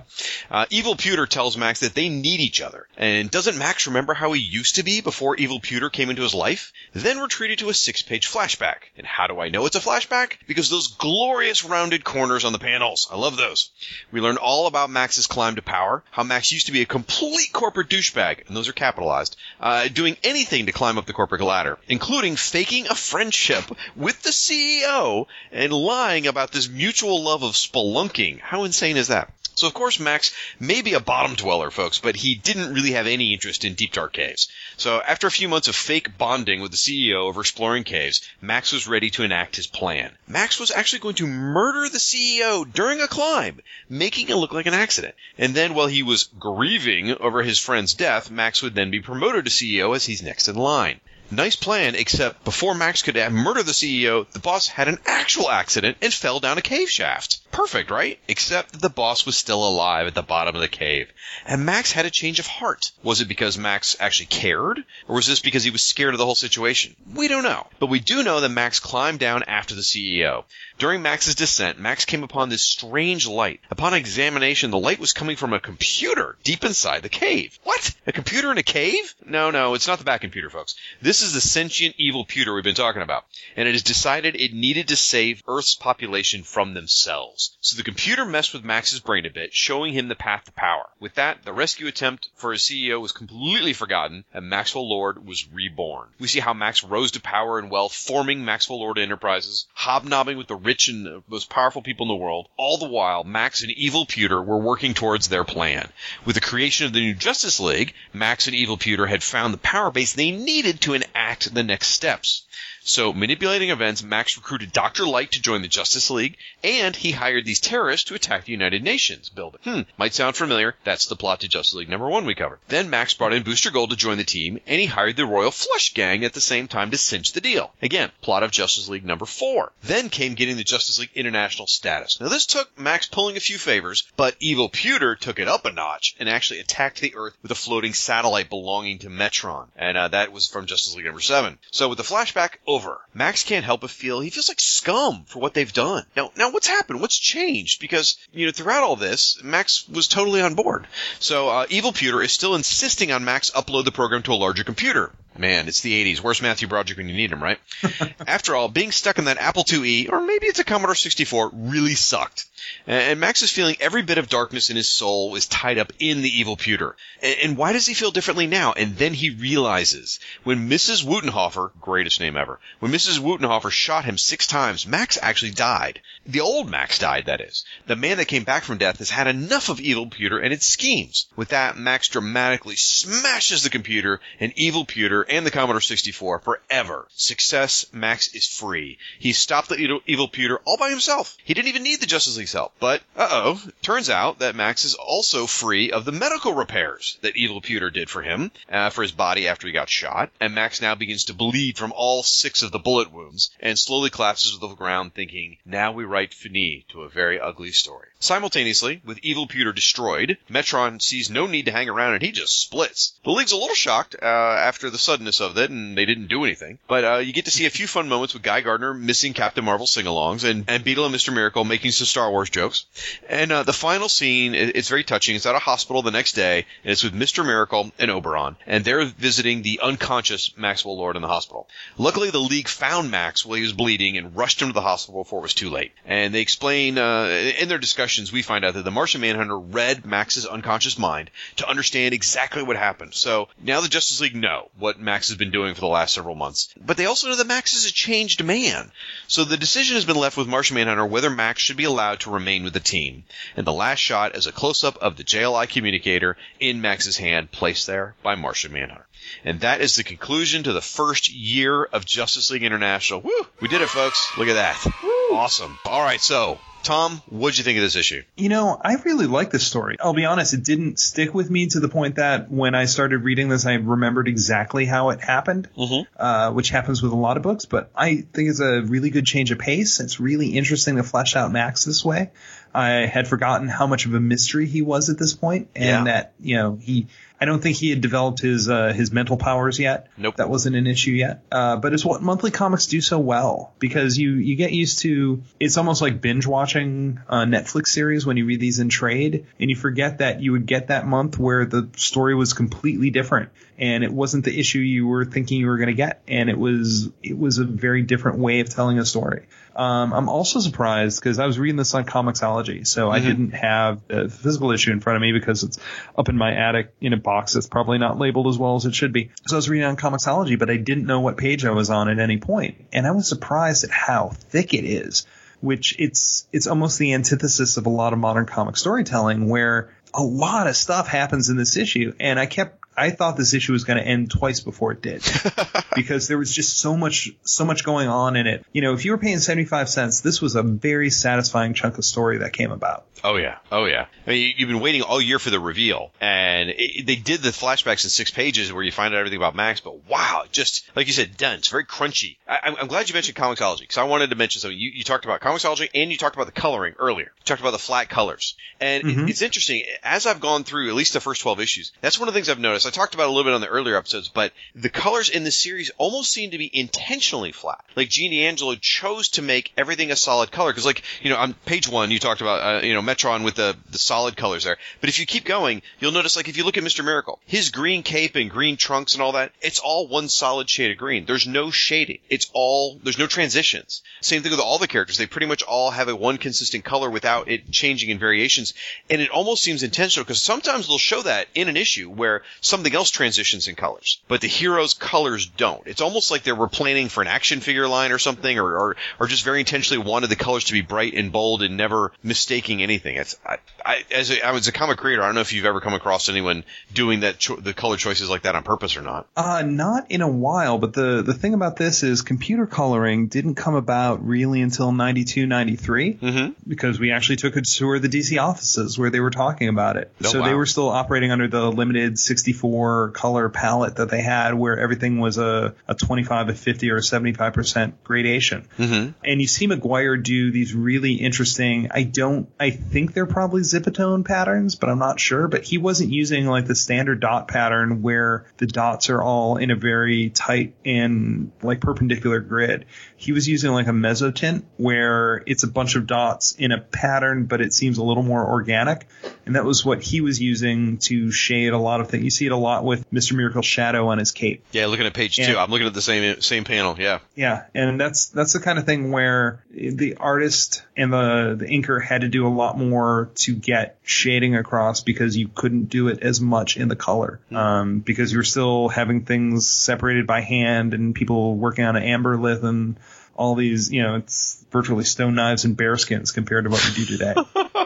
Uh, 0.49 0.65
evil 0.69 0.95
pewter 0.95 1.25
tells 1.25 1.57
Max 1.57 1.79
that 1.81 1.95
they 1.95 2.09
need 2.09 2.39
each 2.39 2.61
other. 2.61 2.87
And 2.97 3.31
doesn't 3.31 3.57
Max 3.57 3.87
remember 3.87 4.13
how 4.13 4.31
he 4.33 4.41
used 4.41 4.75
to 4.75 4.83
be 4.83 5.01
before 5.01 5.35
evil 5.35 5.59
pewter 5.59 5.89
came 5.89 6.09
into 6.09 6.21
his 6.21 6.33
life? 6.33 6.71
Then 6.93 7.19
we're 7.19 7.27
treated 7.27 7.59
to 7.59 7.69
a 7.69 7.73
six 7.73 8.01
page 8.01 8.29
flashback. 8.29 8.75
And 8.97 9.07
how 9.07 9.27
do 9.27 9.39
I 9.39 9.49
know 9.49 9.65
it's 9.65 9.75
a 9.75 9.79
flashback? 9.79 10.33
Because 10.47 10.69
those 10.69 10.87
glorious 10.87 11.65
rounded 11.65 12.03
corners 12.03 12.45
on 12.45 12.53
the 12.53 12.59
panels. 12.59 13.07
I 13.11 13.17
love 13.17 13.37
those. 13.37 13.71
We 14.11 14.21
learn 14.21 14.37
all 14.37 14.67
about 14.67 14.89
Max's 14.89 15.27
climb 15.27 15.55
to 15.55 15.61
power, 15.61 16.03
how 16.11 16.23
Max 16.23 16.51
used 16.51 16.67
to 16.67 16.71
be 16.71 16.81
a 16.81 16.85
complete 16.85 17.51
corporate 17.51 17.89
douchebag, 17.89 18.47
and 18.47 18.55
those 18.55 18.67
are 18.67 18.73
capitalized, 18.73 19.35
uh, 19.59 19.87
doing 19.87 20.17
anything 20.23 20.67
to 20.67 20.71
climb 20.71 20.97
up 20.97 21.05
the 21.05 21.13
corporate 21.13 21.41
ladder, 21.41 21.77
including 21.87 22.35
faking 22.35 22.87
a 22.87 22.95
friendship 23.09 23.65
with 23.95 24.21
the 24.21 24.29
CEO 24.29 25.25
and 25.51 25.73
lying 25.73 26.27
about 26.27 26.51
this 26.51 26.69
mutual 26.69 27.23
love 27.23 27.43
of 27.43 27.53
spelunking. 27.53 28.39
How 28.39 28.65
insane 28.65 28.97
is 28.97 29.07
that? 29.07 29.33
So 29.59 29.67
of 29.67 29.73
course 29.73 29.99
Max 29.99 30.31
may 30.57 30.81
be 30.81 30.93
a 30.93 31.01
bottom 31.01 31.35
dweller, 31.35 31.69
folks, 31.69 31.99
but 31.99 32.15
he 32.15 32.35
didn't 32.35 32.73
really 32.73 32.91
have 32.91 33.07
any 33.07 33.33
interest 33.33 33.65
in 33.65 33.73
deep 33.73 33.91
dark 33.91 34.13
caves. 34.13 34.47
So 34.77 35.01
after 35.01 35.27
a 35.27 35.31
few 35.31 35.49
months 35.49 35.67
of 35.67 35.75
fake 35.75 36.17
bonding 36.17 36.61
with 36.61 36.71
the 36.71 36.77
CEO 36.77 37.27
over 37.27 37.41
exploring 37.41 37.83
caves, 37.83 38.21
Max 38.39 38.71
was 38.71 38.87
ready 38.87 39.09
to 39.09 39.23
enact 39.23 39.57
his 39.57 39.67
plan. 39.67 40.17
Max 40.27 40.61
was 40.61 40.71
actually 40.71 40.99
going 40.99 41.15
to 41.15 41.27
murder 41.27 41.89
the 41.89 41.97
CEO 41.97 42.71
during 42.71 43.01
a 43.01 43.07
climb, 43.09 43.59
making 43.89 44.29
it 44.29 44.37
look 44.37 44.53
like 44.53 44.67
an 44.67 44.73
accident. 44.73 45.15
And 45.37 45.53
then 45.53 45.73
while 45.73 45.87
he 45.87 46.03
was 46.03 46.29
grieving 46.39 47.11
over 47.17 47.43
his 47.43 47.59
friend's 47.59 47.95
death, 47.95 48.31
Max 48.31 48.61
would 48.61 48.75
then 48.75 48.91
be 48.91 49.01
promoted 49.01 49.43
to 49.43 49.51
CEO 49.51 49.93
as 49.93 50.05
he's 50.05 50.23
next 50.23 50.47
in 50.47 50.55
line. 50.55 51.01
Nice 51.31 51.55
plan, 51.55 51.95
except 51.95 52.43
before 52.43 52.73
Max 52.73 53.01
could 53.01 53.15
murder 53.31 53.61
the 53.61 53.71
CEO, 53.71 54.29
the 54.31 54.39
boss 54.39 54.67
had 54.67 54.87
an 54.87 54.99
actual 55.05 55.49
accident 55.49 55.97
and 56.01 56.13
fell 56.13 56.39
down 56.39 56.57
a 56.57 56.61
cave 56.61 56.89
shaft. 56.89 57.38
Perfect, 57.51 57.91
right? 57.91 58.19
Except 58.27 58.71
that 58.71 58.81
the 58.81 58.89
boss 58.89 59.25
was 59.25 59.35
still 59.35 59.67
alive 59.67 60.07
at 60.07 60.15
the 60.15 60.21
bottom 60.21 60.55
of 60.55 60.61
the 60.61 60.67
cave. 60.67 61.11
And 61.45 61.65
Max 61.65 61.91
had 61.91 62.05
a 62.05 62.11
change 62.11 62.39
of 62.39 62.47
heart. 62.47 62.91
Was 63.03 63.21
it 63.21 63.27
because 63.27 63.57
Max 63.57 63.97
actually 63.99 64.27
cared? 64.27 64.83
Or 65.07 65.15
was 65.15 65.27
this 65.27 65.39
because 65.39 65.63
he 65.63 65.71
was 65.71 65.81
scared 65.81 66.13
of 66.13 66.19
the 66.19 66.25
whole 66.25 66.35
situation? 66.35 66.95
We 67.13 67.27
don't 67.27 67.43
know. 67.43 67.67
But 67.79 67.87
we 67.87 67.99
do 67.99 68.23
know 68.23 68.39
that 68.39 68.49
Max 68.49 68.79
climbed 68.79 69.19
down 69.19 69.43
after 69.43 69.75
the 69.75 69.81
CEO. 69.81 70.45
During 70.77 71.01
Max's 71.01 71.35
descent, 71.35 71.79
Max 71.79 72.05
came 72.05 72.23
upon 72.23 72.49
this 72.49 72.63
strange 72.63 73.27
light. 73.27 73.59
Upon 73.69 73.93
examination, 73.93 74.71
the 74.71 74.79
light 74.79 74.99
was 74.99 75.11
coming 75.11 75.35
from 75.35 75.51
a 75.51 75.59
computer 75.59 76.37
deep 76.43 76.63
inside 76.63 77.03
the 77.03 77.09
cave. 77.09 77.59
What? 77.63 77.93
A 78.07 78.11
computer 78.13 78.51
in 78.51 78.57
a 78.57 78.63
cave? 78.63 79.13
No, 79.25 79.51
no, 79.51 79.73
it's 79.73 79.87
not 79.87 79.99
the 79.99 80.05
back 80.05 80.21
computer, 80.21 80.49
folks. 80.49 80.75
This 81.01 81.21
is 81.21 81.33
the 81.33 81.41
sentient 81.41 81.95
evil 81.97 82.25
pewter 82.25 82.53
we've 82.53 82.63
been 82.63 82.75
talking 82.75 83.01
about. 83.01 83.25
And 83.57 83.67
it 83.67 83.73
has 83.73 83.83
decided 83.83 84.35
it 84.35 84.53
needed 84.53 84.87
to 84.87 84.95
save 84.95 85.43
Earth's 85.47 85.75
population 85.75 86.43
from 86.43 86.73
themselves. 86.73 87.48
So 87.61 87.75
the 87.75 87.83
computer 87.83 88.25
messed 88.25 88.53
with 88.53 88.63
Max's 88.63 88.99
brain 88.99 89.25
a 89.25 89.29
bit, 89.29 89.53
showing 89.53 89.93
him 89.93 90.07
the 90.07 90.15
path 90.15 90.45
to 90.45 90.51
power. 90.51 90.89
With 90.99 91.15
that, 91.15 91.43
the 91.43 91.51
rescue 91.51 91.87
attempt 91.87 92.29
for 92.35 92.51
his 92.51 92.61
CEO 92.61 93.01
was 93.01 93.11
completely 93.11 93.73
forgotten, 93.73 94.23
and 94.33 94.49
Maxwell 94.49 94.87
Lord 94.87 95.25
was 95.25 95.47
reborn. 95.51 96.09
We 96.19 96.27
see 96.27 96.39
how 96.39 96.53
Max 96.53 96.83
rose 96.83 97.11
to 97.11 97.19
power 97.19 97.59
and 97.59 97.69
wealth, 97.69 97.93
forming 97.93 98.45
Maxwell 98.45 98.79
Lord 98.79 98.97
Enterprises, 98.97 99.65
hobnobbing 99.73 100.37
with 100.37 100.47
the 100.47 100.55
rich 100.55 100.87
and 100.87 101.23
most 101.27 101.49
powerful 101.49 101.81
people 101.81 102.05
in 102.05 102.09
the 102.09 102.23
world. 102.23 102.47
All 102.55 102.77
the 102.77 102.87
while, 102.87 103.23
Max 103.23 103.61
and 103.61 103.71
Evil 103.71 104.05
Pewter 104.05 104.41
were 104.41 104.57
working 104.57 104.93
towards 104.93 105.27
their 105.27 105.43
plan. 105.43 105.91
With 106.25 106.35
the 106.35 106.41
creation 106.41 106.85
of 106.85 106.93
the 106.93 107.01
new 107.01 107.13
Justice 107.13 107.59
League, 107.59 107.93
Max 108.13 108.47
and 108.47 108.55
Evil 108.55 108.77
Pewter 108.77 109.07
had 109.07 109.23
found 109.23 109.53
the 109.53 109.57
power 109.57 109.91
base 109.91 110.13
they 110.13 110.31
needed 110.31 110.81
to 110.81 110.93
enact 110.93 111.53
the 111.53 111.63
next 111.63 111.87
steps. 111.87 112.43
So, 112.83 113.13
manipulating 113.13 113.69
events, 113.69 114.01
Max 114.01 114.37
recruited 114.37 114.71
Dr. 114.71 115.05
Light 115.05 115.33
to 115.33 115.41
join 115.41 115.61
the 115.61 115.67
Justice 115.67 116.09
League, 116.09 116.37
and 116.63 116.95
he 116.95 117.11
hired 117.11 117.45
these 117.45 117.59
terrorists 117.59 118.07
to 118.07 118.15
attack 118.15 118.45
the 118.45 118.51
United 118.51 118.83
Nations 118.83 119.29
building. 119.29 119.59
Hmm, 119.63 119.81
might 119.97 120.13
sound 120.13 120.35
familiar. 120.35 120.75
That's 120.83 121.05
the 121.05 121.15
plot 121.15 121.41
to 121.41 121.47
Justice 121.47 121.75
League 121.75 121.89
number 121.89 122.07
one 122.07 122.25
we 122.25 122.35
covered. 122.35 122.59
Then 122.67 122.89
Max 122.89 123.13
brought 123.13 123.33
in 123.33 123.43
Booster 123.43 123.69
Gold 123.71 123.91
to 123.91 123.95
join 123.95 124.17
the 124.17 124.23
team, 124.23 124.59
and 124.65 124.79
he 124.79 124.87
hired 124.87 125.17
the 125.17 125.25
Royal 125.25 125.51
Flush 125.51 125.93
Gang 125.93 126.23
at 126.25 126.33
the 126.33 126.41
same 126.41 126.67
time 126.67 126.91
to 126.91 126.97
cinch 126.97 127.33
the 127.33 127.41
deal. 127.41 127.73
Again, 127.81 128.11
plot 128.21 128.43
of 128.43 128.51
Justice 128.51 128.87
League 128.87 129.05
number 129.05 129.25
four. 129.25 129.71
Then 129.83 130.09
came 130.09 130.33
getting 130.33 130.57
the 130.57 130.63
Justice 130.63 130.99
League 130.99 131.11
International 131.15 131.67
status. 131.67 132.19
Now, 132.19 132.29
this 132.29 132.45
took 132.45 132.77
Max 132.77 133.07
pulling 133.07 133.37
a 133.37 133.41
few 133.41 133.57
favors, 133.57 134.03
but 134.15 134.35
Evil 134.39 134.69
Pewter 134.69 135.15
took 135.15 135.39
it 135.39 135.47
up 135.47 135.65
a 135.65 135.71
notch 135.71 136.15
and 136.19 136.29
actually 136.29 136.59
attacked 136.59 137.01
the 137.01 137.15
Earth 137.15 137.35
with 137.41 137.51
a 137.51 137.55
floating 137.55 137.93
satellite 137.93 138.49
belonging 138.49 138.99
to 138.99 139.09
Metron. 139.09 139.67
And 139.75 139.97
uh, 139.97 140.07
that 140.09 140.31
was 140.31 140.47
from 140.47 140.65
Justice 140.65 140.95
League 140.95 141.05
number 141.05 141.21
seven. 141.21 141.59
So, 141.71 141.89
with 141.89 141.97
the 141.97 142.03
flashback 142.03 142.55
over, 142.69 143.01
Max 143.13 143.43
can't 143.43 143.65
help 143.65 143.81
but 143.81 143.89
feel 143.89 144.19
he 144.19 144.29
feels 144.29 144.47
like 144.47 144.59
scum 144.59 145.23
for 145.25 145.39
what 145.39 145.53
they've 145.53 145.73
done. 145.73 146.05
Now, 146.15 146.31
now 146.35 146.51
what's 146.51 146.67
happened? 146.67 147.01
What's 147.01 147.17
changed? 147.17 147.81
Because 147.81 148.17
you 148.31 148.45
know, 148.45 148.51
throughout 148.51 148.83
all 148.83 148.95
this, 148.95 149.41
Max 149.43 149.87
was 149.89 150.07
totally 150.07 150.41
on 150.41 150.55
board. 150.55 150.87
So, 151.19 151.49
uh, 151.49 151.65
Evil 151.69 151.91
Pewter 151.91 152.21
is 152.21 152.31
still 152.31 152.55
insisting 152.55 153.11
on 153.11 153.25
Max 153.25 153.49
upload 153.51 153.85
the 153.85 153.91
program 153.91 154.21
to 154.23 154.33
a 154.33 154.35
larger 154.35 154.63
computer. 154.63 155.11
Man, 155.37 155.67
it's 155.67 155.81
the 155.81 156.03
80s. 156.03 156.19
Where's 156.19 156.41
Matthew 156.41 156.67
Broderick 156.67 156.97
when 156.97 157.07
you 157.07 157.15
need 157.15 157.31
him, 157.31 157.41
right? 157.41 157.59
After 158.27 158.55
all, 158.55 158.67
being 158.67 158.91
stuck 158.91 159.19
in 159.19 159.25
that 159.25 159.37
Apple 159.37 159.63
IIe, 159.63 160.11
or 160.11 160.21
maybe 160.21 160.47
it's 160.47 160.59
a 160.59 160.63
Commodore 160.63 160.95
64, 160.95 161.51
really 161.53 161.95
sucked. 161.95 162.45
And 162.85 163.19
Max 163.19 163.41
is 163.41 163.51
feeling 163.51 163.77
every 163.79 164.01
bit 164.01 164.17
of 164.17 164.27
darkness 164.27 164.69
in 164.69 164.75
his 164.75 164.89
soul 164.89 165.35
is 165.35 165.45
tied 165.45 165.77
up 165.77 165.93
in 165.99 166.21
the 166.21 166.39
evil 166.39 166.57
pewter. 166.57 166.95
And 167.21 167.55
why 167.55 167.71
does 167.71 167.85
he 167.85 167.93
feel 167.93 168.11
differently 168.11 168.47
now? 168.47 168.73
And 168.73 168.97
then 168.97 169.13
he 169.13 169.29
realizes 169.29 170.19
when 170.43 170.69
Mrs. 170.69 171.03
Wutenhofer, 171.03 171.71
greatest 171.79 172.19
name 172.19 172.35
ever, 172.35 172.59
when 172.79 172.91
Mrs. 172.91 173.19
Wutenhofer 173.19 173.71
shot 173.71 174.05
him 174.05 174.17
six 174.17 174.45
times, 174.45 174.85
Max 174.85 175.17
actually 175.21 175.51
died. 175.51 176.01
The 176.25 176.41
old 176.41 176.69
Max 176.69 176.99
died, 176.99 177.25
that 177.27 177.41
is. 177.41 177.63
The 177.87 177.95
man 177.95 178.17
that 178.17 178.25
came 178.25 178.43
back 178.43 178.63
from 178.63 178.77
death 178.77 178.99
has 178.99 179.09
had 179.09 179.27
enough 179.27 179.69
of 179.69 179.79
evil 179.79 180.07
pewter 180.07 180.37
and 180.37 180.53
its 180.53 180.65
schemes. 180.65 181.27
With 181.35 181.49
that, 181.49 181.77
Max 181.77 182.07
dramatically 182.09 182.75
smashes 182.75 183.63
the 183.63 183.69
computer 183.69 184.19
and 184.39 184.53
evil 184.55 184.85
pewter 184.85 185.18
and 185.23 185.45
the 185.45 185.51
Commodore 185.51 185.81
64 185.81 186.39
forever. 186.39 187.07
Success, 187.15 187.85
Max 187.91 188.29
is 188.29 188.47
free. 188.47 188.97
He 189.19 189.33
stopped 189.33 189.69
the 189.69 190.01
evil 190.05 190.27
pewter 190.27 190.57
all 190.65 190.77
by 190.77 190.89
himself. 190.89 191.37
He 191.43 191.53
didn't 191.53 191.69
even 191.69 191.83
need 191.83 192.01
the 192.01 192.05
Justice 192.05 192.37
League's 192.37 192.53
help. 192.53 192.73
But, 192.79 193.01
uh-oh, 193.15 193.61
turns 193.81 194.09
out 194.09 194.39
that 194.39 194.55
Max 194.55 194.85
is 194.85 194.95
also 194.95 195.47
free 195.47 195.91
of 195.91 196.05
the 196.05 196.11
medical 196.11 196.53
repairs 196.53 197.17
that 197.21 197.35
Evil 197.35 197.61
Pewter 197.61 197.89
did 197.89 198.09
for 198.09 198.21
him, 198.21 198.51
uh, 198.71 198.89
for 198.89 199.01
his 199.01 199.11
body 199.11 199.47
after 199.47 199.67
he 199.67 199.73
got 199.73 199.89
shot, 199.89 200.31
and 200.39 200.53
Max 200.53 200.81
now 200.81 200.95
begins 200.95 201.25
to 201.25 201.33
bleed 201.33 201.77
from 201.77 201.93
all 201.93 202.23
six 202.23 202.63
of 202.63 202.71
the 202.71 202.79
bullet 202.79 203.11
wounds, 203.11 203.51
and 203.59 203.77
slowly 203.77 204.09
collapses 204.09 204.51
to 204.51 204.57
the 204.59 204.75
ground 204.75 205.13
thinking, 205.13 205.57
now 205.65 205.91
we 205.91 206.03
write 206.03 206.33
fini 206.33 206.85
to 206.89 207.03
a 207.03 207.09
very 207.09 207.39
ugly 207.39 207.71
story. 207.71 208.07
Simultaneously, 208.19 209.01
with 209.05 209.19
Evil 209.19 209.47
Pewter 209.47 209.71
destroyed, 209.71 210.37
Metron 210.49 211.01
sees 211.01 211.29
no 211.29 211.47
need 211.47 211.65
to 211.65 211.71
hang 211.71 211.87
around 211.87 212.13
and 212.13 212.21
he 212.21 212.31
just 212.31 212.61
splits. 212.61 213.13
The 213.23 213.31
League's 213.31 213.53
a 213.53 213.57
little 213.57 213.75
shocked 213.75 214.15
uh, 214.21 214.25
after 214.25 214.89
the 214.89 214.97
suddenness 215.09 215.41
of 215.41 215.57
it, 215.57 215.71
and 215.71 215.97
they 215.97 216.05
didn't 216.05 216.27
do 216.27 216.43
anything. 216.43 216.77
But 216.87 217.03
uh, 217.03 217.17
you 217.17 217.33
get 217.33 217.45
to 217.45 217.51
see 217.51 217.65
a 217.65 217.71
few 217.71 217.87
fun 217.87 218.07
moments 218.07 218.35
with 218.35 218.43
Guy 218.43 218.61
Gardner 218.61 218.93
missing 218.93 219.33
Captain 219.33 219.65
Marvel 219.65 219.87
sing-alongs, 219.87 220.43
and, 220.43 220.65
and 220.67 220.83
Beetle 220.83 221.05
and 221.05 221.15
Mr. 221.15 221.33
Miracle 221.33 221.65
making 221.65 221.91
some 221.91 222.05
Star 222.05 222.29
Wars 222.29 222.51
jokes. 222.51 222.85
And 223.27 223.51
uh, 223.51 223.63
the 223.63 223.73
final 223.73 224.07
scene, 224.07 224.53
it's 224.53 224.89
very 224.89 225.03
touching. 225.03 225.35
It's 225.35 225.47
at 225.47 225.55
a 225.55 225.59
hospital 225.59 226.03
the 226.03 226.11
next 226.11 226.33
day, 226.33 226.65
and 226.83 226.91
it's 226.91 227.03
with 227.03 227.13
Mr. 227.13 227.43
Miracle 227.43 227.91
and 227.97 228.11
Oberon, 228.11 228.55
and 228.67 228.85
they're 228.85 229.05
visiting 229.05 229.63
the 229.63 229.79
unconscious 229.81 230.55
Maxwell 230.57 230.97
Lord 230.97 231.15
in 231.15 231.23
the 231.23 231.27
hospital. 231.27 231.67
Luckily, 231.97 232.29
the 232.29 232.39
League 232.39 232.67
found 232.67 233.09
Max 233.09 233.45
while 233.45 233.55
he 233.55 233.63
was 233.63 233.73
bleeding 233.73 234.17
and 234.17 234.35
rushed 234.35 234.61
him 234.61 234.69
to 234.69 234.73
the 234.73 234.81
hospital 234.81 235.23
before 235.23 235.39
it 235.39 235.43
was 235.43 235.53
too 235.55 235.69
late. 235.71 235.91
And 236.05 236.33
they 236.33 236.41
explain 236.41 236.97
uh, 236.97 237.25
in 237.59 237.69
their 237.69 237.79
discussions, 237.79 238.31
we 238.31 238.43
find 238.43 238.63
out 238.63 238.75
that 238.75 238.83
the 238.83 238.91
Martian 238.91 239.21
Manhunter 239.21 239.57
read 239.57 240.05
Max's 240.05 240.45
unconscious 240.45 240.99
mind 240.99 241.31
to 241.57 241.67
understand 241.67 242.13
exactly 242.13 242.63
what 242.63 242.77
happened. 242.77 243.13
So 243.13 243.47
now 243.61 243.81
the 243.81 243.87
Justice 243.87 244.21
League 244.21 244.35
know 244.35 244.69
what 244.77 244.98
Max 244.99 245.29
has 245.29 245.37
been 245.37 245.51
doing 245.51 245.73
for 245.73 245.81
the 245.81 245.87
last 245.87 246.13
several 246.13 246.35
months. 246.35 246.73
But 246.79 246.97
they 246.97 247.05
also 247.05 247.29
know 247.29 247.35
that 247.35 247.47
Max 247.47 247.73
is 247.73 247.85
a 247.85 247.93
changed 247.93 248.43
man. 248.43 248.91
So 249.27 249.43
the 249.43 249.57
decision 249.57 249.95
has 249.95 250.05
been 250.05 250.15
left 250.15 250.37
with 250.37 250.47
Martian 250.47 250.75
Manhunter 250.75 251.05
whether 251.05 251.29
Max 251.29 251.61
should 251.61 251.77
be 251.77 251.83
allowed 251.85 252.21
to 252.21 252.31
remain 252.31 252.63
with 252.63 252.73
the 252.73 252.79
team. 252.79 253.23
And 253.55 253.65
the 253.65 253.73
last 253.73 253.99
shot 253.99 254.35
is 254.35 254.47
a 254.47 254.51
close 254.51 254.83
up 254.83 254.97
of 254.97 255.17
the 255.17 255.23
JLI 255.23 255.69
communicator 255.69 256.37
in 256.59 256.81
Max's 256.81 257.17
hand, 257.17 257.51
placed 257.51 257.87
there 257.87 258.15
by 258.23 258.35
Martian 258.35 258.73
Manhunter. 258.73 259.05
And 259.43 259.59
that 259.61 259.81
is 259.81 259.95
the 259.95 260.03
conclusion 260.03 260.63
to 260.63 260.73
the 260.73 260.81
first 260.81 261.29
year 261.29 261.83
of 261.83 262.05
Justice 262.05 262.51
League 262.51 262.63
International. 262.63 263.21
Woo! 263.21 263.47
We 263.59 263.67
did 263.67 263.81
it, 263.81 263.89
folks. 263.89 264.31
Look 264.37 264.47
at 264.47 264.53
that. 264.53 264.93
Woo. 265.03 265.18
Awesome. 265.31 265.77
All 265.85 266.01
right, 266.01 266.19
so 266.21 266.59
Tom, 266.83 267.21
what'd 267.29 267.57
you 267.57 267.63
think 267.63 267.77
of 267.77 267.83
this 267.83 267.95
issue? 267.95 268.23
You 268.37 268.49
know, 268.49 268.79
I 268.81 268.95
really 268.95 269.27
like 269.27 269.51
this 269.51 269.67
story. 269.67 269.97
I'll 269.99 270.13
be 270.13 270.25
honest, 270.25 270.53
it 270.53 270.63
didn't 270.63 270.97
stick 270.99 271.33
with 271.33 271.49
me 271.49 271.67
to 271.67 271.79
the 271.79 271.89
point 271.89 272.15
that 272.15 272.49
when 272.49 272.73
I 272.73 272.85
started 272.85 273.19
reading 273.19 273.49
this, 273.49 273.65
I 273.65 273.73
remembered 273.73 274.27
exactly 274.27 274.85
how 274.85 275.09
it 275.09 275.21
happened, 275.21 275.67
mm-hmm. 275.77 276.09
uh, 276.17 276.51
which 276.51 276.69
happens 276.69 277.01
with 277.03 277.11
a 277.11 277.17
lot 277.17 277.37
of 277.37 277.43
books. 277.43 277.65
But 277.65 277.91
I 277.95 278.15
think 278.15 278.49
it's 278.49 278.61
a 278.61 278.81
really 278.81 279.09
good 279.09 279.25
change 279.25 279.51
of 279.51 279.59
pace. 279.59 279.99
It's 279.99 280.19
really 280.19 280.57
interesting 280.57 280.95
to 280.95 281.03
flesh 281.03 281.35
out 281.35 281.51
Max 281.51 281.83
this 281.83 282.03
way. 282.03 282.31
I 282.73 283.07
had 283.07 283.27
forgotten 283.27 283.67
how 283.67 283.87
much 283.87 284.05
of 284.05 284.13
a 284.13 284.19
mystery 284.19 284.67
he 284.67 284.81
was 284.81 285.09
at 285.09 285.17
this 285.17 285.33
point, 285.33 285.69
and 285.75 286.07
Yeah. 286.07 286.13
that 286.13 286.33
you 286.39 286.55
know 286.55 286.79
he 286.81 287.07
I 287.41 287.45
don't 287.45 287.61
think 287.61 287.77
he 287.77 287.89
had 287.89 288.01
developed 288.01 288.41
his 288.41 288.67
uh, 288.69 288.93
his 288.93 289.11
mental 289.11 289.37
powers 289.37 289.79
yet. 289.79 290.07
Nope. 290.17 290.35
that 290.37 290.49
wasn't 290.49 290.75
an 290.75 290.87
issue 290.87 291.11
yet. 291.11 291.43
Uh, 291.51 291.77
but 291.77 291.93
it's 291.93 292.03
what 292.03 292.21
monthly 292.21 292.51
comics 292.51 292.85
do 292.85 293.01
so 293.01 293.19
well 293.19 293.73
because 293.79 294.17
you 294.17 294.33
you 294.33 294.55
get 294.55 294.71
used 294.71 294.99
to. 294.99 295.41
It's 295.59 295.77
almost 295.77 296.01
like 296.01 296.21
binge 296.21 296.45
watching 296.45 297.19
a 297.27 297.37
Netflix 297.45 297.87
series 297.87 298.25
when 298.25 298.37
you 298.37 298.45
read 298.45 298.59
these 298.59 298.79
in 298.79 298.89
trade, 298.89 299.45
and 299.59 299.69
you 299.69 299.75
forget 299.75 300.17
that 300.17 300.41
you 300.41 300.51
would 300.51 300.65
get 300.65 300.87
that 300.87 301.07
month 301.07 301.37
where 301.37 301.65
the 301.65 301.89
story 301.95 302.35
was 302.35 302.53
completely 302.53 303.09
different 303.09 303.49
and 303.79 304.03
it 304.03 304.11
wasn't 304.11 304.43
the 304.43 304.59
issue 304.59 304.79
you 304.79 305.07
were 305.07 305.23
thinking 305.23 305.59
you 305.59 305.67
were 305.67 305.77
going 305.77 305.87
to 305.87 305.93
get, 305.93 306.21
and 306.27 306.49
it 306.49 306.57
was 306.57 307.09
it 307.23 307.37
was 307.37 307.57
a 307.57 307.63
very 307.63 308.01
different 308.01 308.37
way 308.37 308.59
of 308.59 308.69
telling 308.69 308.99
a 308.99 309.05
story. 309.05 309.47
Um, 309.73 310.11
I'm 310.13 310.27
also 310.27 310.59
surprised 310.59 311.21
because 311.21 311.39
I 311.39 311.45
was 311.45 311.57
reading 311.57 311.77
this 311.77 311.93
on 311.93 312.03
Comixology, 312.03 312.85
so 312.85 313.09
I 313.09 313.19
didn't 313.19 313.51
have 313.51 314.01
the 314.07 314.27
physical 314.27 314.71
issue 314.71 314.91
in 314.91 314.99
front 314.99 315.15
of 315.15 315.21
me 315.21 315.31
because 315.31 315.63
it's 315.63 315.79
up 316.17 316.27
in 316.27 316.37
my 316.37 316.53
attic 316.53 316.93
in 316.99 317.13
a 317.13 317.17
box 317.17 317.53
that's 317.53 317.67
probably 317.67 317.97
not 317.97 318.19
labeled 318.19 318.47
as 318.47 318.57
well 318.57 318.75
as 318.75 318.85
it 318.85 318.93
should 318.93 319.13
be. 319.13 319.31
So 319.47 319.55
I 319.55 319.57
was 319.57 319.69
reading 319.69 319.87
on 319.87 319.95
Comixology, 319.95 320.59
but 320.59 320.69
I 320.69 320.75
didn't 320.75 321.05
know 321.05 321.21
what 321.21 321.37
page 321.37 321.63
I 321.63 321.71
was 321.71 321.89
on 321.89 322.09
at 322.09 322.19
any 322.19 322.37
point, 322.37 322.85
and 322.91 323.07
I 323.07 323.11
was 323.11 323.29
surprised 323.29 323.85
at 323.85 323.91
how 323.91 324.29
thick 324.29 324.73
it 324.73 324.83
is. 324.83 325.25
Which 325.61 325.93
it's 325.99 326.47
it's 326.53 326.67
almost 326.67 326.99
the 326.99 327.13
antithesis 327.13 327.75
of 327.75 327.85
a 327.85 327.89
lot 327.89 328.13
of 328.13 328.19
modern 328.19 328.45
comic 328.45 328.77
storytelling, 328.77 329.49
where 329.49 329.93
a 330.13 330.23
lot 330.23 330.67
of 330.67 330.75
stuff 330.75 331.07
happens 331.07 331.49
in 331.49 331.57
this 331.57 331.77
issue, 331.77 332.13
and 332.19 332.39
I 332.39 332.45
kept 332.45 332.78
I 332.99 333.11
thought 333.11 333.37
this 333.37 333.53
issue 333.53 333.71
was 333.71 333.83
going 333.83 333.97
to 333.97 334.05
end 334.05 334.31
twice 334.31 334.59
before 334.59 334.91
it 334.91 335.01
did 335.01 335.23
because 335.95 336.27
there 336.27 336.37
was 336.37 336.53
just 336.53 336.77
so 336.79 336.95
much 336.97 337.29
so 337.43 337.65
much 337.65 337.83
going 337.83 338.07
on 338.07 338.35
in 338.35 338.47
it. 338.47 338.65
You 338.73 338.81
know, 338.81 338.93
if 338.93 339.05
you 339.05 339.11
were 339.11 339.17
paying 339.17 339.39
75 339.39 339.89
cents, 339.89 340.21
this 340.21 340.41
was 340.41 340.55
a 340.55 340.63
very 340.63 341.09
satisfying 341.09 341.73
chunk 341.73 341.97
of 341.97 342.05
story 342.05 342.39
that 342.39 342.53
came 342.53 342.71
about. 342.71 343.05
Oh 343.23 343.35
yeah, 343.35 343.57
oh 343.71 343.85
yeah. 343.85 344.05
I 344.25 344.29
mean, 344.29 344.41
you- 344.47 344.53
you've 344.57 344.69
been 344.69 344.79
waiting 344.79 345.01
all 345.01 345.21
year 345.21 345.39
for 345.39 345.49
the 345.49 345.59
reveal, 345.59 346.11
and 346.21 346.69
it, 346.69 347.05
they 347.05 347.15
did 347.15 347.41
the 347.41 347.49
flashbacks 347.49 348.03
in 348.03 348.09
six 348.09 348.31
pages 348.31 348.71
where 348.71 348.83
you 348.83 348.91
find 348.91 349.13
out 349.13 349.19
everything 349.19 349.37
about 349.37 349.55
Max. 349.55 349.79
But 349.81 350.07
wow, 350.07 350.43
just 350.51 350.89
like 350.95 351.07
you 351.07 351.13
said, 351.13 351.37
dense, 351.37 351.67
very 351.67 351.85
crunchy. 351.85 352.37
I, 352.47 352.59
I'm, 352.63 352.75
I'm 352.77 352.87
glad 352.87 353.09
you 353.09 353.13
mentioned 353.13 353.37
Comixology 353.37 353.81
because 353.81 353.97
I 353.97 354.03
wanted 354.03 354.29
to 354.29 354.35
mention 354.35 354.61
something. 354.61 354.77
You, 354.77 354.91
you 354.91 355.03
talked 355.03 355.25
about 355.25 355.41
Comixology 355.41 355.89
and 355.93 356.11
you 356.11 356.17
talked 356.17 356.35
about 356.35 356.45
the 356.45 356.59
coloring 356.59 356.95
earlier. 356.97 357.31
You 357.37 357.43
talked 357.45 357.61
about 357.61 357.71
the 357.71 357.79
flat 357.79 358.09
colors, 358.09 358.55
and 358.79 359.03
it, 359.03 359.07
mm-hmm. 359.07 359.27
it's 359.27 359.41
interesting. 359.41 359.83
As 360.03 360.25
I've 360.25 360.39
gone 360.39 360.63
through 360.63 360.89
at 360.89 360.95
least 360.95 361.13
the 361.13 361.19
first 361.19 361.41
12 361.41 361.59
issues, 361.59 361.91
that's 362.01 362.19
one 362.19 362.27
of 362.27 362.33
the 362.33 362.37
things 362.37 362.49
I've 362.49 362.59
noticed. 362.59 362.85
I 362.89 362.91
talked 362.91 363.13
about 363.13 363.27
a 363.27 363.29
little 363.29 363.43
bit 363.43 363.53
on 363.53 363.61
the 363.61 363.67
earlier 363.67 363.95
episodes, 363.95 364.29
but 364.29 364.51
the 364.73 364.89
colors 364.89 365.29
in 365.29 365.43
this 365.43 365.61
series 365.61 365.91
almost 365.99 366.31
seem 366.31 366.49
to 366.49 366.57
be 366.57 366.71
intentionally 366.73 367.51
flat. 367.51 367.85
Like 367.95 368.09
Gene 368.09 368.31
D'Angelo 368.31 368.73
chose 368.73 369.29
to 369.29 369.43
make 369.43 369.71
everything 369.77 370.09
a 370.09 370.15
solid 370.15 370.51
color 370.51 370.71
because, 370.71 370.87
like 370.87 371.03
you 371.21 371.29
know, 371.29 371.35
on 371.35 371.53
page 371.53 371.87
one 371.87 372.09
you 372.09 372.17
talked 372.17 372.41
about 372.41 372.83
uh, 372.83 372.83
you 372.83 372.95
know 372.95 373.03
Metron 373.03 373.43
with 373.43 373.53
the 373.53 373.77
the 373.91 373.99
solid 373.99 374.35
colors 374.35 374.63
there. 374.63 374.77
But 375.01 375.09
if 375.09 375.19
you 375.19 375.27
keep 375.27 375.45
going, 375.45 375.83
you'll 375.99 376.13
notice 376.13 376.35
like 376.35 376.47
if 376.49 376.57
you 376.57 376.63
look 376.63 376.77
at 376.77 376.83
Mister 376.83 377.03
Miracle, 377.03 377.37
his 377.45 377.69
green 377.69 378.01
cape 378.01 378.35
and 378.35 378.49
green 378.49 378.75
trunks 378.75 379.13
and 379.13 379.21
all 379.21 379.33
that, 379.33 379.51
it's 379.61 379.79
all 379.79 380.07
one 380.07 380.27
solid 380.27 380.67
shade 380.67 380.89
of 380.89 380.97
green. 380.97 381.27
There's 381.27 381.45
no 381.45 381.69
shading. 381.69 382.17
It's 382.27 382.49
all 382.53 382.99
there's 383.03 383.19
no 383.19 383.27
transitions. 383.27 384.01
Same 384.21 384.41
thing 384.41 384.49
with 384.49 384.59
all 384.59 384.79
the 384.79 384.87
characters. 384.87 385.17
They 385.19 385.27
pretty 385.27 385.45
much 385.45 385.61
all 385.61 385.91
have 385.91 386.07
a 386.07 386.15
one 386.15 386.39
consistent 386.39 386.85
color 386.85 387.11
without 387.11 387.49
it 387.49 387.69
changing 387.69 388.09
in 388.09 388.17
variations. 388.17 388.73
And 389.11 389.21
it 389.21 389.29
almost 389.29 389.61
seems 389.61 389.83
intentional 389.83 390.25
because 390.25 390.41
sometimes 390.41 390.87
they'll 390.87 390.97
show 390.97 391.21
that 391.21 391.49
in 391.53 391.69
an 391.69 391.77
issue 391.77 392.09
where 392.09 392.41
something 392.79 392.95
else 392.95 393.09
transitions 393.11 393.67
in 393.67 393.75
colors, 393.75 394.21
but 394.27 394.39
the 394.41 394.47
hero's 394.47 394.93
colors 394.93 395.45
don't. 395.45 395.85
It's 395.85 396.01
almost 396.01 396.31
like 396.31 396.43
they 396.43 396.51
were 396.53 396.67
planning 396.69 397.09
for 397.09 397.21
an 397.21 397.27
action 397.27 397.59
figure 397.59 397.87
line 397.87 398.11
or 398.11 398.17
something, 398.19 398.57
or 398.57 398.77
or, 398.79 398.95
or 399.19 399.27
just 399.27 399.43
very 399.43 399.59
intentionally 399.59 400.03
wanted 400.03 400.29
the 400.29 400.35
colors 400.37 400.65
to 400.65 400.73
be 400.73 400.81
bright 400.81 401.13
and 401.13 401.31
bold 401.31 401.61
and 401.61 401.75
never 401.75 402.11
mistaking 402.23 402.81
anything. 402.81 403.17
It's 403.17 403.35
I, 403.45 403.57
I 403.85 404.03
as 404.13 404.31
a, 404.31 404.45
I 404.47 404.51
was 404.51 404.67
a 404.67 404.71
comic 404.71 404.97
creator. 404.97 405.21
I 405.21 405.25
don't 405.25 405.35
know 405.35 405.41
if 405.41 405.51
you've 405.51 405.65
ever 405.65 405.81
come 405.81 405.93
across 405.93 406.29
anyone 406.29 406.63
doing 406.93 407.21
that 407.21 407.37
cho- 407.39 407.57
the 407.57 407.73
color 407.73 407.97
choices 407.97 408.29
like 408.29 408.43
that 408.43 408.55
on 408.55 408.63
purpose 408.63 408.95
or 408.95 409.01
not. 409.01 409.27
Uh, 409.35 409.61
not 409.65 410.09
in 410.11 410.21
a 410.21 410.27
while, 410.27 410.77
but 410.77 410.93
the, 410.93 411.21
the 411.21 411.33
thing 411.33 411.53
about 411.53 411.75
this 411.75 412.03
is 412.03 412.21
computer 412.21 412.65
coloring 412.65 413.27
didn't 413.27 413.55
come 413.55 413.75
about 413.75 414.25
really 414.25 414.61
until 414.61 414.91
92, 414.91 415.45
93, 415.45 416.13
Mhm. 416.15 416.55
because 416.67 416.99
we 416.99 417.11
actually 417.11 417.35
took 417.35 417.55
a 417.57 417.61
tour 417.61 417.95
of 417.95 418.01
the 418.01 418.07
DC 418.09 418.41
offices 418.41 418.97
where 418.97 419.09
they 419.09 419.19
were 419.19 419.31
talking 419.31 419.67
about 419.67 419.97
it. 419.97 420.11
Oh, 420.23 420.29
so 420.29 420.43
they 420.43 420.53
were 420.53 420.65
still 420.65 420.89
operating 420.89 421.31
under 421.31 421.47
the 421.47 421.69
limited 421.71 422.17
64 422.19 422.68
color 423.11 423.49
palette 423.49 423.97
that 423.97 424.09
they 424.09 424.21
had 424.21 424.53
where 424.53 424.79
everything 424.79 425.19
was 425.19 425.37
a, 425.37 425.75
a 425.87 425.95
25, 425.95 426.49
a 426.49 426.53
50, 426.53 426.91
or 426.91 426.97
a 426.97 427.01
75% 427.01 427.93
gradation. 428.03 428.67
Mm-hmm. 428.77 429.11
And 429.23 429.41
you 429.41 429.47
see 429.47 429.67
Maguire 429.67 430.17
do 430.17 430.51
these 430.51 430.73
really 430.73 431.13
interesting, 431.13 431.89
I 431.91 432.03
don't, 432.03 432.49
I 432.59 432.71
think 432.71 433.13
they're 433.13 433.25
probably 433.25 433.61
zipatone 433.61 434.25
patterns, 434.25 434.75
but 434.75 434.89
I'm 434.89 434.99
not 434.99 435.19
sure. 435.19 435.47
But 435.47 435.63
he 435.63 435.77
wasn't 435.77 436.11
using 436.11 436.45
like 436.45 436.65
the 436.65 436.75
standard 436.75 437.19
dot 437.19 437.47
pattern 437.47 438.01
where 438.01 438.45
the 438.57 438.67
dots 438.67 439.09
are 439.09 439.21
all 439.21 439.57
in 439.57 439.71
a 439.71 439.75
very 439.75 440.29
tight 440.29 440.75
and 440.85 441.51
like 441.61 441.81
perpendicular 441.81 442.39
grid. 442.39 442.85
He 443.21 443.33
was 443.33 443.49
using 443.49 443.71
like 443.71 443.87
a 443.87 443.91
mezzotint 443.91 444.63
where 444.77 445.43
it's 445.45 445.63
a 445.63 445.67
bunch 445.67 445.95
of 445.97 446.07
dots 446.07 446.53
in 446.53 446.71
a 446.71 446.79
pattern, 446.79 447.45
but 447.47 447.59
it 447.59 447.73
seems 447.73 447.97
a 447.97 448.03
little 448.03 448.23
more 448.23 448.47
organic. 448.49 449.07
And 449.45 449.55
that 449.57 449.65
was 449.65 449.83
what 449.83 450.01
he 450.01 450.21
was 450.21 450.41
using 450.41 450.99
to 450.99 451.29
shade 451.29 451.73
a 451.73 451.77
lot 451.77 451.99
of 451.99 452.09
things. 452.09 452.23
You 452.23 452.29
see 452.29 452.45
it 452.45 452.53
a 452.53 452.57
lot 452.57 452.85
with 452.85 453.09
Mr. 453.11 453.33
Miracle's 453.35 453.65
shadow 453.65 454.07
on 454.07 454.19
his 454.19 454.31
cape. 454.31 454.63
Yeah, 454.71 454.85
looking 454.85 455.05
at 455.05 455.13
page 455.13 455.37
Yeah. 455.37 455.47
two, 455.51 455.57
I'm 455.57 455.69
looking 455.69 455.85
at 455.87 455.93
the 455.93 456.01
same 456.01 456.39
same 456.39 456.63
panel. 456.63 456.95
Yeah. 456.97 457.19
Yeah, 457.35 457.65
and 457.75 457.99
that's 457.99 458.27
that's 458.27 458.53
the 458.53 458.61
kind 458.61 458.79
of 458.79 458.85
thing 458.85 459.11
where 459.11 459.65
the 459.69 460.15
artist 460.15 460.83
and 460.95 461.11
the 461.11 461.55
the 461.59 461.65
inker 461.65 462.01
had 462.01 462.21
to 462.21 462.29
do 462.29 462.47
a 462.47 462.53
lot 462.53 462.77
more 462.77 463.31
to 463.35 463.53
get 463.53 463.98
shading 464.09 464.55
across 464.55 465.01
because 465.01 465.37
you 465.37 465.47
couldn't 465.47 465.83
do 465.83 466.07
it 466.07 466.23
as 466.23 466.41
much 466.41 466.77
in 466.77 466.87
the 466.87 466.95
color 466.95 467.39
um, 467.51 467.99
because 467.99 468.33
you're 468.33 468.43
still 468.43 468.89
having 468.89 469.23
things 469.23 469.69
separated 469.69 470.25
by 470.25 470.41
hand 470.41 470.95
and 470.95 471.13
people 471.13 471.55
working 471.55 471.85
on 471.85 471.95
an 471.95 472.01
amber 472.01 472.35
lith 472.35 472.63
and 472.63 472.99
all 473.35 473.53
these 473.53 473.91
you 473.91 474.01
know 474.01 474.15
it's 474.15 474.65
virtually 474.71 475.03
stone 475.03 475.35
knives 475.35 475.63
and 475.63 475.77
bearskins 475.77 476.33
compared 476.33 476.63
to 476.63 476.71
what 476.71 476.83
we 476.83 477.05
do 477.05 477.17
today. 477.17 477.35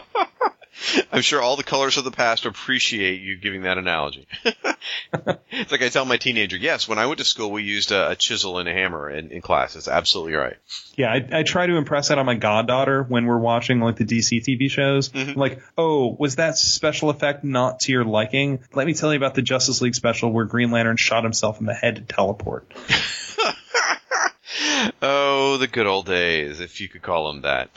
I'm 1.12 1.22
sure 1.22 1.40
all 1.40 1.56
the 1.56 1.64
colors 1.64 1.96
of 1.96 2.04
the 2.04 2.10
past 2.10 2.46
appreciate 2.46 3.20
you 3.20 3.36
giving 3.36 3.62
that 3.62 3.78
analogy. 3.78 4.26
it's 5.50 5.72
like 5.72 5.82
I 5.82 5.88
tell 5.88 6.04
my 6.04 6.16
teenager, 6.16 6.56
yes, 6.56 6.88
when 6.88 6.98
I 6.98 7.06
went 7.06 7.18
to 7.18 7.24
school, 7.24 7.50
we 7.50 7.62
used 7.62 7.92
a, 7.92 8.10
a 8.10 8.16
chisel 8.16 8.58
and 8.58 8.68
a 8.68 8.72
hammer 8.72 9.10
in, 9.10 9.30
in 9.30 9.40
class. 9.40 9.76
It's 9.76 9.88
absolutely 9.88 10.34
right. 10.34 10.56
Yeah, 10.96 11.12
I, 11.12 11.40
I 11.40 11.42
try 11.42 11.66
to 11.66 11.76
impress 11.76 12.08
that 12.08 12.18
on 12.18 12.26
my 12.26 12.34
goddaughter 12.34 13.02
when 13.02 13.26
we're 13.26 13.38
watching 13.38 13.80
like 13.80 13.96
the 13.96 14.04
DC 14.04 14.44
TV 14.44 14.70
shows. 14.70 15.08
Mm-hmm. 15.10 15.38
Like, 15.38 15.62
oh, 15.78 16.14
was 16.18 16.36
that 16.36 16.58
special 16.58 17.10
effect 17.10 17.44
not 17.44 17.80
to 17.80 17.92
your 17.92 18.04
liking? 18.04 18.60
Let 18.74 18.86
me 18.86 18.94
tell 18.94 19.12
you 19.12 19.16
about 19.16 19.34
the 19.34 19.42
Justice 19.42 19.80
League 19.80 19.94
special 19.94 20.32
where 20.32 20.44
Green 20.44 20.70
Lantern 20.70 20.96
shot 20.96 21.24
himself 21.24 21.60
in 21.60 21.66
the 21.66 21.74
head 21.74 21.96
to 21.96 22.02
teleport. 22.02 22.70
Oh, 25.02 25.56
the 25.58 25.66
good 25.66 25.86
old 25.86 26.06
days, 26.06 26.60
if 26.60 26.80
you 26.80 26.88
could 26.88 27.02
call 27.02 27.28
them 27.28 27.42
that. 27.42 27.68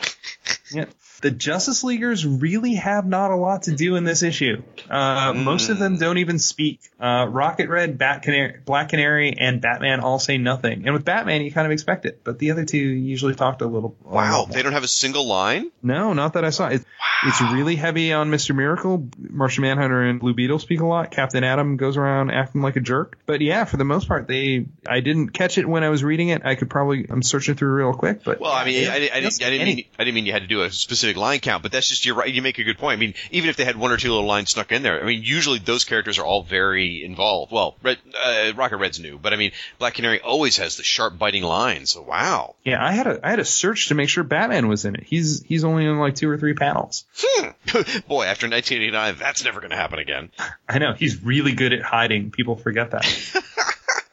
Yeah. 0.72 0.86
The 1.22 1.32
Justice 1.32 1.84
Leaguers 1.84 2.26
really 2.26 2.76
have 2.76 3.05
not 3.07 3.32
a 3.32 3.36
lot 3.36 3.63
to 3.63 3.72
do 3.76 3.95
in 3.95 4.03
this 4.03 4.22
issue. 4.22 4.61
Uh, 4.89 5.34
Most 5.36 5.70
of 5.70 5.80
them 5.80 5.97
don't 5.97 6.20
even 6.20 6.38
speak. 6.38 6.80
Uh, 6.99 7.26
Rocket 7.30 7.70
Red, 7.70 7.97
Bat 7.97 8.22
Canary, 8.22 8.59
Black 8.65 8.89
Canary, 8.89 9.34
and 9.38 9.59
Batman 9.59 9.99
all 9.99 10.20
say 10.20 10.38
nothing. 10.38 10.84
And 10.86 10.93
with 10.93 11.05
Batman, 11.05 11.41
you 11.41 11.51
kind 11.51 11.65
of 11.65 11.72
expect 11.72 12.05
it, 12.05 12.22
but 12.24 12.38
the 12.39 12.51
other 12.51 12.65
two 12.65 12.78
usually 12.78 13.34
talked 13.34 13.61
a 13.61 13.68
little. 13.68 13.95
Wow, 14.03 14.47
they 14.49 14.61
don't 14.61 14.74
have 14.74 14.84
a 14.84 14.88
single 14.88 15.26
line? 15.28 15.72
No, 15.82 16.13
not 16.13 16.34
that 16.34 16.45
I 16.45 16.51
saw. 16.51 16.68
It, 16.68 16.84
It's 17.26 17.41
really 17.41 17.76
heavy 17.76 18.13
on 18.13 18.30
Mr. 18.30 18.55
Miracle. 18.55 19.07
Martian 19.18 19.63
Manhunter 19.63 20.03
and 20.03 20.20
Blue 20.20 20.36
Beetle 20.36 20.59
speak 20.59 20.82
a 20.82 20.86
lot. 20.86 21.09
Captain 21.09 21.43
Atom 21.43 21.78
goes 21.78 21.97
around 21.97 22.30
acting 22.30 22.61
like 22.61 22.76
a 22.76 22.80
jerk. 22.80 23.18
But 23.26 23.41
yeah, 23.41 23.65
for 23.65 23.78
the 23.78 23.86
most 23.86 24.07
part, 24.07 24.28
they. 24.28 24.68
I 24.88 24.99
didn't 24.99 25.30
catch 25.30 25.57
it 25.57 25.68
when 25.68 25.84
I 25.84 25.89
was 25.89 26.03
reading 26.03 26.30
it. 26.30 26.45
I 26.45 26.53
could 26.53 26.70
probably. 26.70 27.07
I'm 27.09 27.24
searching 27.24 27.55
through 27.55 27.74
real 27.74 27.93
quick, 27.93 28.24
but. 28.24 28.39
Well, 28.39 28.51
I 28.51 28.65
mean, 28.65 28.88
I, 28.88 28.99
didn't- 28.99 29.13
I, 29.15 29.20
didn't, 29.22 29.43
I, 29.43 29.49
didn't 29.49 29.65
mean, 29.65 29.86
I 29.97 30.03
didn't 30.03 30.13
mean 30.15 30.26
you 30.28 30.32
had 30.34 30.43
to 30.43 30.47
do 30.47 30.61
a 30.61 30.70
specific 30.70 31.07
line 31.16 31.39
count, 31.39 31.64
but 31.64 31.72
that's 31.72 31.88
just 31.88 32.05
you're 32.05 32.16
right. 32.16 32.34
You 32.34 32.41
make 32.41 32.60
a 32.60 32.64
good 32.64 32.78
point. 32.78 32.97
I 32.97 32.99
mean, 32.99 33.14
even 33.32 33.49
if 33.49 33.55
they 33.55 33.64
had 33.64 33.78
one 33.78 33.91
or 33.91 33.97
two 33.97 34.10
little 34.10 34.26
lines 34.26 34.51
snuck 34.51 34.72
in 34.72 34.84
there, 34.84 35.01
I 35.01 35.05
mean, 35.05 35.22
usually 35.24 35.60
those 35.60 35.86
characters 35.86 36.20
are 36.20 36.26
all 36.26 36.43
very 36.43 37.03
involved. 37.03 37.51
Well, 37.51 37.76
Red, 37.82 37.97
uh, 38.22 38.53
Rocket 38.55 38.78
Red's 38.78 38.99
new, 38.99 39.18
but 39.18 39.34
I 39.34 39.36
mean, 39.36 39.51
Black 39.80 39.93
Canary 39.93 40.20
always 40.20 40.58
has 40.58 40.78
the 40.78 40.84
sharp, 40.84 41.18
biting 41.18 41.43
lines. 41.43 41.91
So 41.91 42.01
wow. 42.01 42.55
Yeah, 42.64 42.84
I 42.84 42.91
had 42.91 43.08
a 43.08 43.26
I 43.26 43.30
had 43.30 43.39
a 43.39 43.45
search 43.45 43.88
to 43.89 43.95
make 43.95 44.10
sure 44.10 44.24
Batman 44.24 44.68
was 44.68 44.86
in 44.86 44.95
it. 44.95 45.03
He's 45.03 45.43
he's 45.43 45.64
only 45.64 45.86
in 45.86 45.97
like 45.97 46.16
two 46.16 46.30
or 46.30 46.38
three 46.38 46.53
panels. 46.53 47.05
Boy, 48.08 48.26
after 48.26 48.47
1989, 48.47 49.16
that's 49.20 49.43
never 49.43 49.60
going 49.60 49.72
to 49.72 49.78
happen 49.78 49.99
again. 49.99 50.32
I 50.70 50.80
know 50.80 50.93
he's 50.93 51.24
really 51.24 51.53
good 51.53 51.74
at 51.74 51.82
hiding. 51.82 52.32
People 52.32 52.55
forget 52.55 52.91
that. 52.91 53.05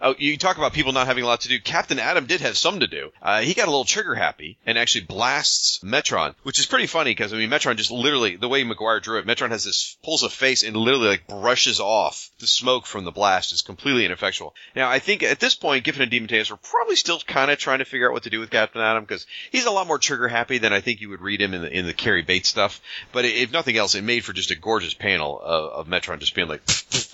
Oh, 0.00 0.14
you 0.18 0.36
talk 0.36 0.58
about 0.58 0.72
people 0.72 0.92
not 0.92 1.06
having 1.06 1.24
a 1.24 1.26
lot 1.26 1.42
to 1.42 1.48
do. 1.48 1.60
Captain 1.60 1.98
Atom 1.98 2.26
did 2.26 2.40
have 2.40 2.56
some 2.56 2.80
to 2.80 2.86
do. 2.86 3.10
Uh, 3.22 3.40
he 3.40 3.54
got 3.54 3.68
a 3.68 3.70
little 3.70 3.84
trigger 3.84 4.14
happy 4.14 4.58
and 4.66 4.78
actually 4.78 5.04
blasts 5.04 5.80
Metron, 5.84 6.34
which 6.42 6.58
is 6.58 6.66
pretty 6.66 6.86
funny 6.86 7.10
because 7.10 7.32
I 7.32 7.36
mean 7.36 7.50
Metron 7.50 7.76
just 7.76 7.90
literally 7.90 8.36
the 8.36 8.48
way 8.48 8.64
Maguire 8.64 9.00
drew 9.00 9.18
it, 9.18 9.26
Metron 9.26 9.50
has 9.50 9.64
this 9.64 9.96
pulls 10.02 10.22
a 10.22 10.28
face 10.28 10.62
and 10.62 10.76
literally 10.76 11.08
like 11.08 11.26
brushes 11.26 11.80
off 11.80 12.30
the 12.38 12.46
smoke 12.46 12.86
from 12.86 13.04
the 13.04 13.10
blast. 13.10 13.52
is 13.52 13.62
completely 13.62 14.04
ineffectual. 14.04 14.54
Now 14.74 14.88
I 14.88 14.98
think 14.98 15.22
at 15.22 15.40
this 15.40 15.54
point, 15.54 15.84
Giffen 15.84 16.02
and 16.02 16.12
DeMatteis 16.12 16.50
were 16.50 16.56
probably 16.56 16.96
still 16.96 17.18
kind 17.20 17.50
of 17.50 17.58
trying 17.58 17.80
to 17.80 17.84
figure 17.84 18.08
out 18.08 18.14
what 18.14 18.24
to 18.24 18.30
do 18.30 18.40
with 18.40 18.50
Captain 18.50 18.80
Atom 18.80 19.04
because 19.04 19.26
he's 19.50 19.66
a 19.66 19.70
lot 19.70 19.86
more 19.86 19.98
trigger 19.98 20.28
happy 20.28 20.58
than 20.58 20.72
I 20.72 20.80
think 20.80 21.00
you 21.00 21.10
would 21.10 21.20
read 21.20 21.40
him 21.40 21.54
in 21.54 21.62
the 21.62 21.70
in 21.70 21.86
the 21.86 21.94
Cary 21.94 22.22
Bates 22.22 22.48
stuff. 22.48 22.80
But 23.12 23.24
if 23.24 23.52
nothing 23.52 23.76
else, 23.76 23.94
it 23.94 24.02
made 24.02 24.24
for 24.24 24.32
just 24.32 24.50
a 24.50 24.56
gorgeous 24.56 24.94
panel 24.94 25.40
of, 25.40 25.72
of 25.72 25.86
Metron 25.88 26.20
just 26.20 26.34
being 26.34 26.48
like 26.48 26.62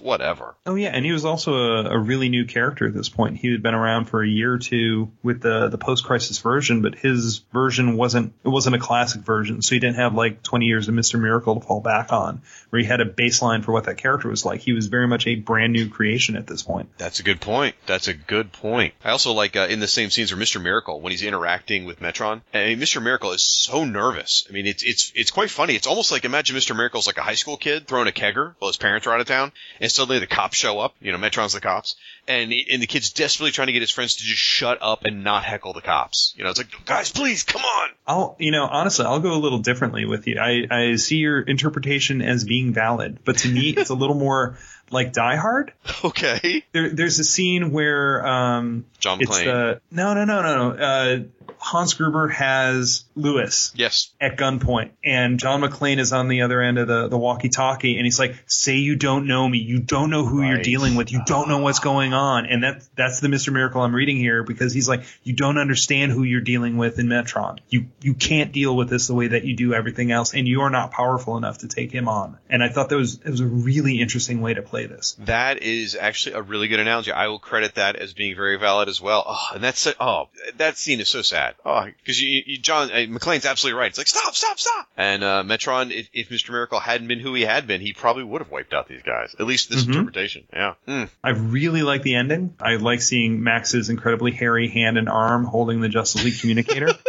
whatever. 0.01 0.55
Oh 0.67 0.75
yeah, 0.75 0.91
and 0.91 1.05
he 1.05 1.13
was 1.13 1.25
also 1.25 1.55
a, 1.55 1.91
a 1.91 1.99
really 1.99 2.29
new 2.29 2.44
character 2.49 2.87
at 2.87 2.95
this 2.95 3.09
point. 3.09 3.37
He 3.37 3.51
had 3.51 3.63
been 3.63 3.75
around 3.75 4.07
for 4.07 4.23
a 4.23 4.29
year 4.29 4.55
or 4.55 4.59
two 4.59 5.11
with 5.23 5.41
the 5.41 5.69
the 5.69 5.79
post 5.79 6.05
crisis 6.05 6.39
version, 6.39 6.83
but 6.83 6.95
his 6.95 7.39
version 7.53 7.97
wasn't 7.97 8.33
it 8.45 8.49
wasn't 8.49 8.77
a 8.77 8.79
classic 8.79 9.23
version, 9.23 9.63
so 9.63 9.75
he 9.75 9.79
didn't 9.79 9.97
have 9.97 10.15
like 10.15 10.43
20 10.43 10.67
years 10.67 10.89
of 10.89 10.95
Mister 10.95 11.19
Miracle 11.19 11.61
to 11.61 11.67
fall 11.67 11.81
back 11.81 12.13
on, 12.13 12.43
where 12.71 12.81
he 12.81 12.87
had 12.87 13.01
a 13.01 13.05
baseline 13.05 13.65
for 13.65 13.73
what 13.73 13.85
that 13.85 13.99
character 13.99 14.29
was 14.29 14.45
like. 14.45 14.61
He 14.61 14.73
was 14.73 14.87
very 14.87 15.07
much 15.07 15.27
a 15.27 15.35
brand 15.35 15.73
new 15.73 15.89
creation 15.89 16.37
at 16.37 16.47
this 16.47 16.63
point. 16.63 16.89
That's 16.99 17.21
a 17.21 17.23
good 17.23 17.41
point. 17.41 17.75
That's 17.87 18.09
a 18.09 18.15
good 18.15 18.53
point. 18.53 18.95
I 19.05 19.11
also 19.11 19.33
like 19.33 19.57
uh, 19.57 19.67
in 19.71 19.81
the 19.81 19.89
same 19.89 20.11
scenes 20.11 20.33
where 20.33 20.39
Mister 20.39 20.59
Miracle 20.59 21.01
when 21.01 21.11
he's 21.11 21.23
interacting 21.23 21.85
with 21.85 22.01
Metron, 22.01 22.43
and 22.53 22.79
Mister 22.79 23.01
Miracle 23.01 23.33
is 23.33 23.43
so 23.43 23.85
nervous. 23.85 24.47
I 24.49 24.53
mean, 24.53 24.67
it's 24.67 24.83
it's 24.83 25.13
it's 25.15 25.31
quite 25.31 25.51
funny. 25.51 25.75
It's 25.75 25.87
almost 25.87 26.13
like 26.13 26.25
imagine 26.25 26.55
Mister 26.55 26.75
Miracle's 26.75 27.07
like 27.07 27.19
a 27.19 27.23
high 27.23 27.35
school 27.35 27.57
kid 27.57 27.87
throwing 27.87 28.09
a 28.09 28.13
kegger 28.13 28.55
while 28.59 28.69
his 28.69 28.77
parents 28.77 29.07
are 29.07 29.15
out 29.15 29.21
of 29.21 29.27
town, 29.27 29.53
and 29.81 29.91
suddenly 29.91 30.19
the 30.19 30.27
cops 30.27 30.57
show 30.57 30.81
up. 30.81 30.95
You 31.01 31.13
know, 31.13 31.19
Metron's 31.19 31.53
the 31.53 31.61
cops, 31.61 31.97
and 32.27 32.53
he, 32.53 32.67
and 32.71 32.83
the 32.83 32.87
kid's 32.87 33.11
desperately 33.11 33.53
trying 33.53 33.67
to 33.67 33.73
get 33.73 33.83
his 33.83 33.91
friends 33.91 34.17
to 34.17 34.25
just 34.25 34.41
shut 34.41 34.79
up 34.81 35.05
and 35.05 35.25
not 35.25 35.45
heckle 35.45 35.73
the 35.73 35.81
cops. 35.81 36.35
You 36.37 36.45
know, 36.45 36.51
it's 36.51 36.59
like, 36.59 36.85
guys, 36.85 37.11
please, 37.11 37.43
come 37.43 37.63
on. 37.63 37.91
I'll, 38.07 38.37
you 38.39 38.51
know, 38.51 38.65
honestly, 38.65 39.05
I'll 39.05 39.21
go 39.21 39.33
a 39.33 39.39
little 39.41 39.59
differently 39.59 40.05
with 40.05 40.27
you. 40.27 40.39
I, 40.41 40.67
I 40.71 40.97
see 40.97 41.17
your 41.17 41.41
interpretation 41.41 42.23
as 42.23 42.45
being 42.45 42.73
valid, 42.73 43.19
but 43.25 43.39
to 43.39 43.49
me, 43.49 43.71
it's 43.77 43.91
a 43.91 43.95
little 43.95 44.17
more 44.17 44.59
like 44.91 45.13
Die 45.13 45.37
Hard. 45.37 45.73
Okay. 46.05 46.65
There, 46.73 46.91
there's 46.91 47.19
a 47.19 47.25
scene 47.25 47.71
where 47.71 48.27
um, 48.27 48.87
John 48.99 49.19
the 49.19 49.81
no, 49.91 50.15
no, 50.15 50.25
no, 50.25 50.43
no, 50.43 50.71
no. 50.73 50.85
Uh, 50.85 51.19
Hans 51.65 51.95
Gruber 51.95 52.29
has 52.29 53.07
Ellis 53.17 53.73
yes. 53.75 54.11
at 54.21 54.37
gunpoint, 54.37 54.91
and 55.03 55.41
John 55.41 55.63
McClane 55.63 55.99
is 55.99 56.13
on 56.13 56.29
the 56.29 56.43
other 56.43 56.61
end 56.61 56.79
of 56.79 56.87
the, 56.89 57.09
the 57.09 57.17
walkie-talkie, 57.17 57.97
and 57.97 58.05
he's 58.05 58.19
like, 58.19 58.37
"Say 58.47 58.77
you 58.77 58.97
don't 58.97 59.27
know 59.27 59.49
me. 59.49 59.59
You 59.59 59.79
don't 59.79 60.11
know 60.11 60.27
who 60.27 60.43
you're 60.43 60.61
dealing 60.61 60.95
with. 60.95 61.11
You 61.11 61.23
don't 61.25 61.49
know 61.49 61.61
what's 61.61 61.79
going 61.79 62.13
on." 62.13 62.45
And 62.45 62.63
that's 62.63 62.87
that's 62.97 63.21
the 63.21 63.31
Mister 63.31 63.51
Miracle 63.51 63.81
I'm 63.81 63.95
reading 63.95 64.19
here 64.19 64.43
because 64.43 64.75
he's 64.75 64.91
like, 64.91 65.05
"You 65.23 65.33
don't 65.33 65.57
understand 65.57 66.13
who 66.13 66.23
you're 66.23 66.43
dealing 66.43 66.77
with 66.77 66.99
in 66.99 67.07
Metron. 67.07 67.61
You 67.71 67.87
you 68.03 68.13
can't 68.13 68.53
deal 68.53 68.77
with 68.77 68.91
this 68.91 69.07
the 69.07 69.15
way 69.15 69.29
that 69.29 69.45
you 69.45 69.57
do 69.57 69.73
everything 69.73 70.13
else, 70.13 70.35
and 70.35 70.47
you 70.47 70.61
are 70.61 70.71
not 70.71 70.91
powerful 70.91 71.39
enough 71.39 71.59
to 71.59 71.69
take 71.69 71.91
him 71.91 72.09
on." 72.09 72.37
And 72.51 72.63
I 72.63 72.69
thought 72.69 72.91
that 72.91 72.97
was 72.97 73.21
it 73.25 73.31
was 73.31 73.41
a 73.41 73.47
really 73.47 74.03
interesting 74.03 74.43
way 74.43 74.53
to 74.53 74.61
play 74.61 74.85
this. 74.85 75.17
That 75.21 75.63
is 75.63 75.97
actually 75.97 76.35
a 76.35 76.43
really 76.43 76.69
good 76.69 76.81
analogy. 76.81 77.11
I 77.11 77.29
will 77.29 77.39
credit 77.39 77.77
that 77.77 77.97
as 77.97 78.13
being 78.13 78.37
very 78.37 78.59
valid 78.59 78.91
as 78.91 79.01
well. 79.01 79.25
Oh, 79.27 79.49
and 79.55 79.65
that's 79.65 79.89
oh, 79.99 80.29
that 80.59 80.77
scene 80.77 81.01
is 81.01 81.09
so 81.09 81.23
sad. 81.23 81.54
Oh, 81.65 81.85
because 81.85 82.21
you, 82.21 82.43
you, 82.47 82.59
John 82.59 82.91
uh, 82.91 82.95
McClane's 83.09 83.47
absolutely 83.47 83.79
right. 83.79 83.89
It's 83.89 83.99
like 83.99 84.07
stop, 84.07 84.35
stop, 84.35 84.59
stop. 84.59 84.87
And 84.97 85.23
uh, 85.25 85.43
Metron, 85.45 85.91
if, 85.91 86.09
if 86.13 86.29
Mr. 86.29 86.51
Miracle 86.51 86.79
hadn't 86.81 87.09
been 87.09 87.21
who 87.21 87.35
he 87.35 87.43
had 87.43 87.67
been, 87.67 87.81
he 87.81 87.93
probably 87.93 88.25
would 88.25 88.43
have 88.43 88.51
wiped 88.51 88.73
out 88.75 88.89
these 88.89 89.03
guys. 89.03 89.35
At 89.39 89.47
least 89.47 89.71
this 89.71 89.85
Mhm. 89.85 89.89
interpretation. 89.89 90.45
Yeah. 90.53 90.75
Mm. 90.87 91.09
I 91.23 91.31
really 91.31 91.83
like 91.83 92.03
the 92.03 92.15
ending. 92.15 92.55
I 92.61 92.77
like 92.77 93.01
seeing 93.03 93.43
Max's 93.43 93.91
incredibly 93.91 94.33
hairy 94.33 94.69
hand 94.69 94.99
and 94.99 95.09
arm 95.09 95.45
holding 95.45 95.81
the 95.81 95.89
Justice 95.89 96.25
League 96.25 96.39
communicator. 96.41 96.89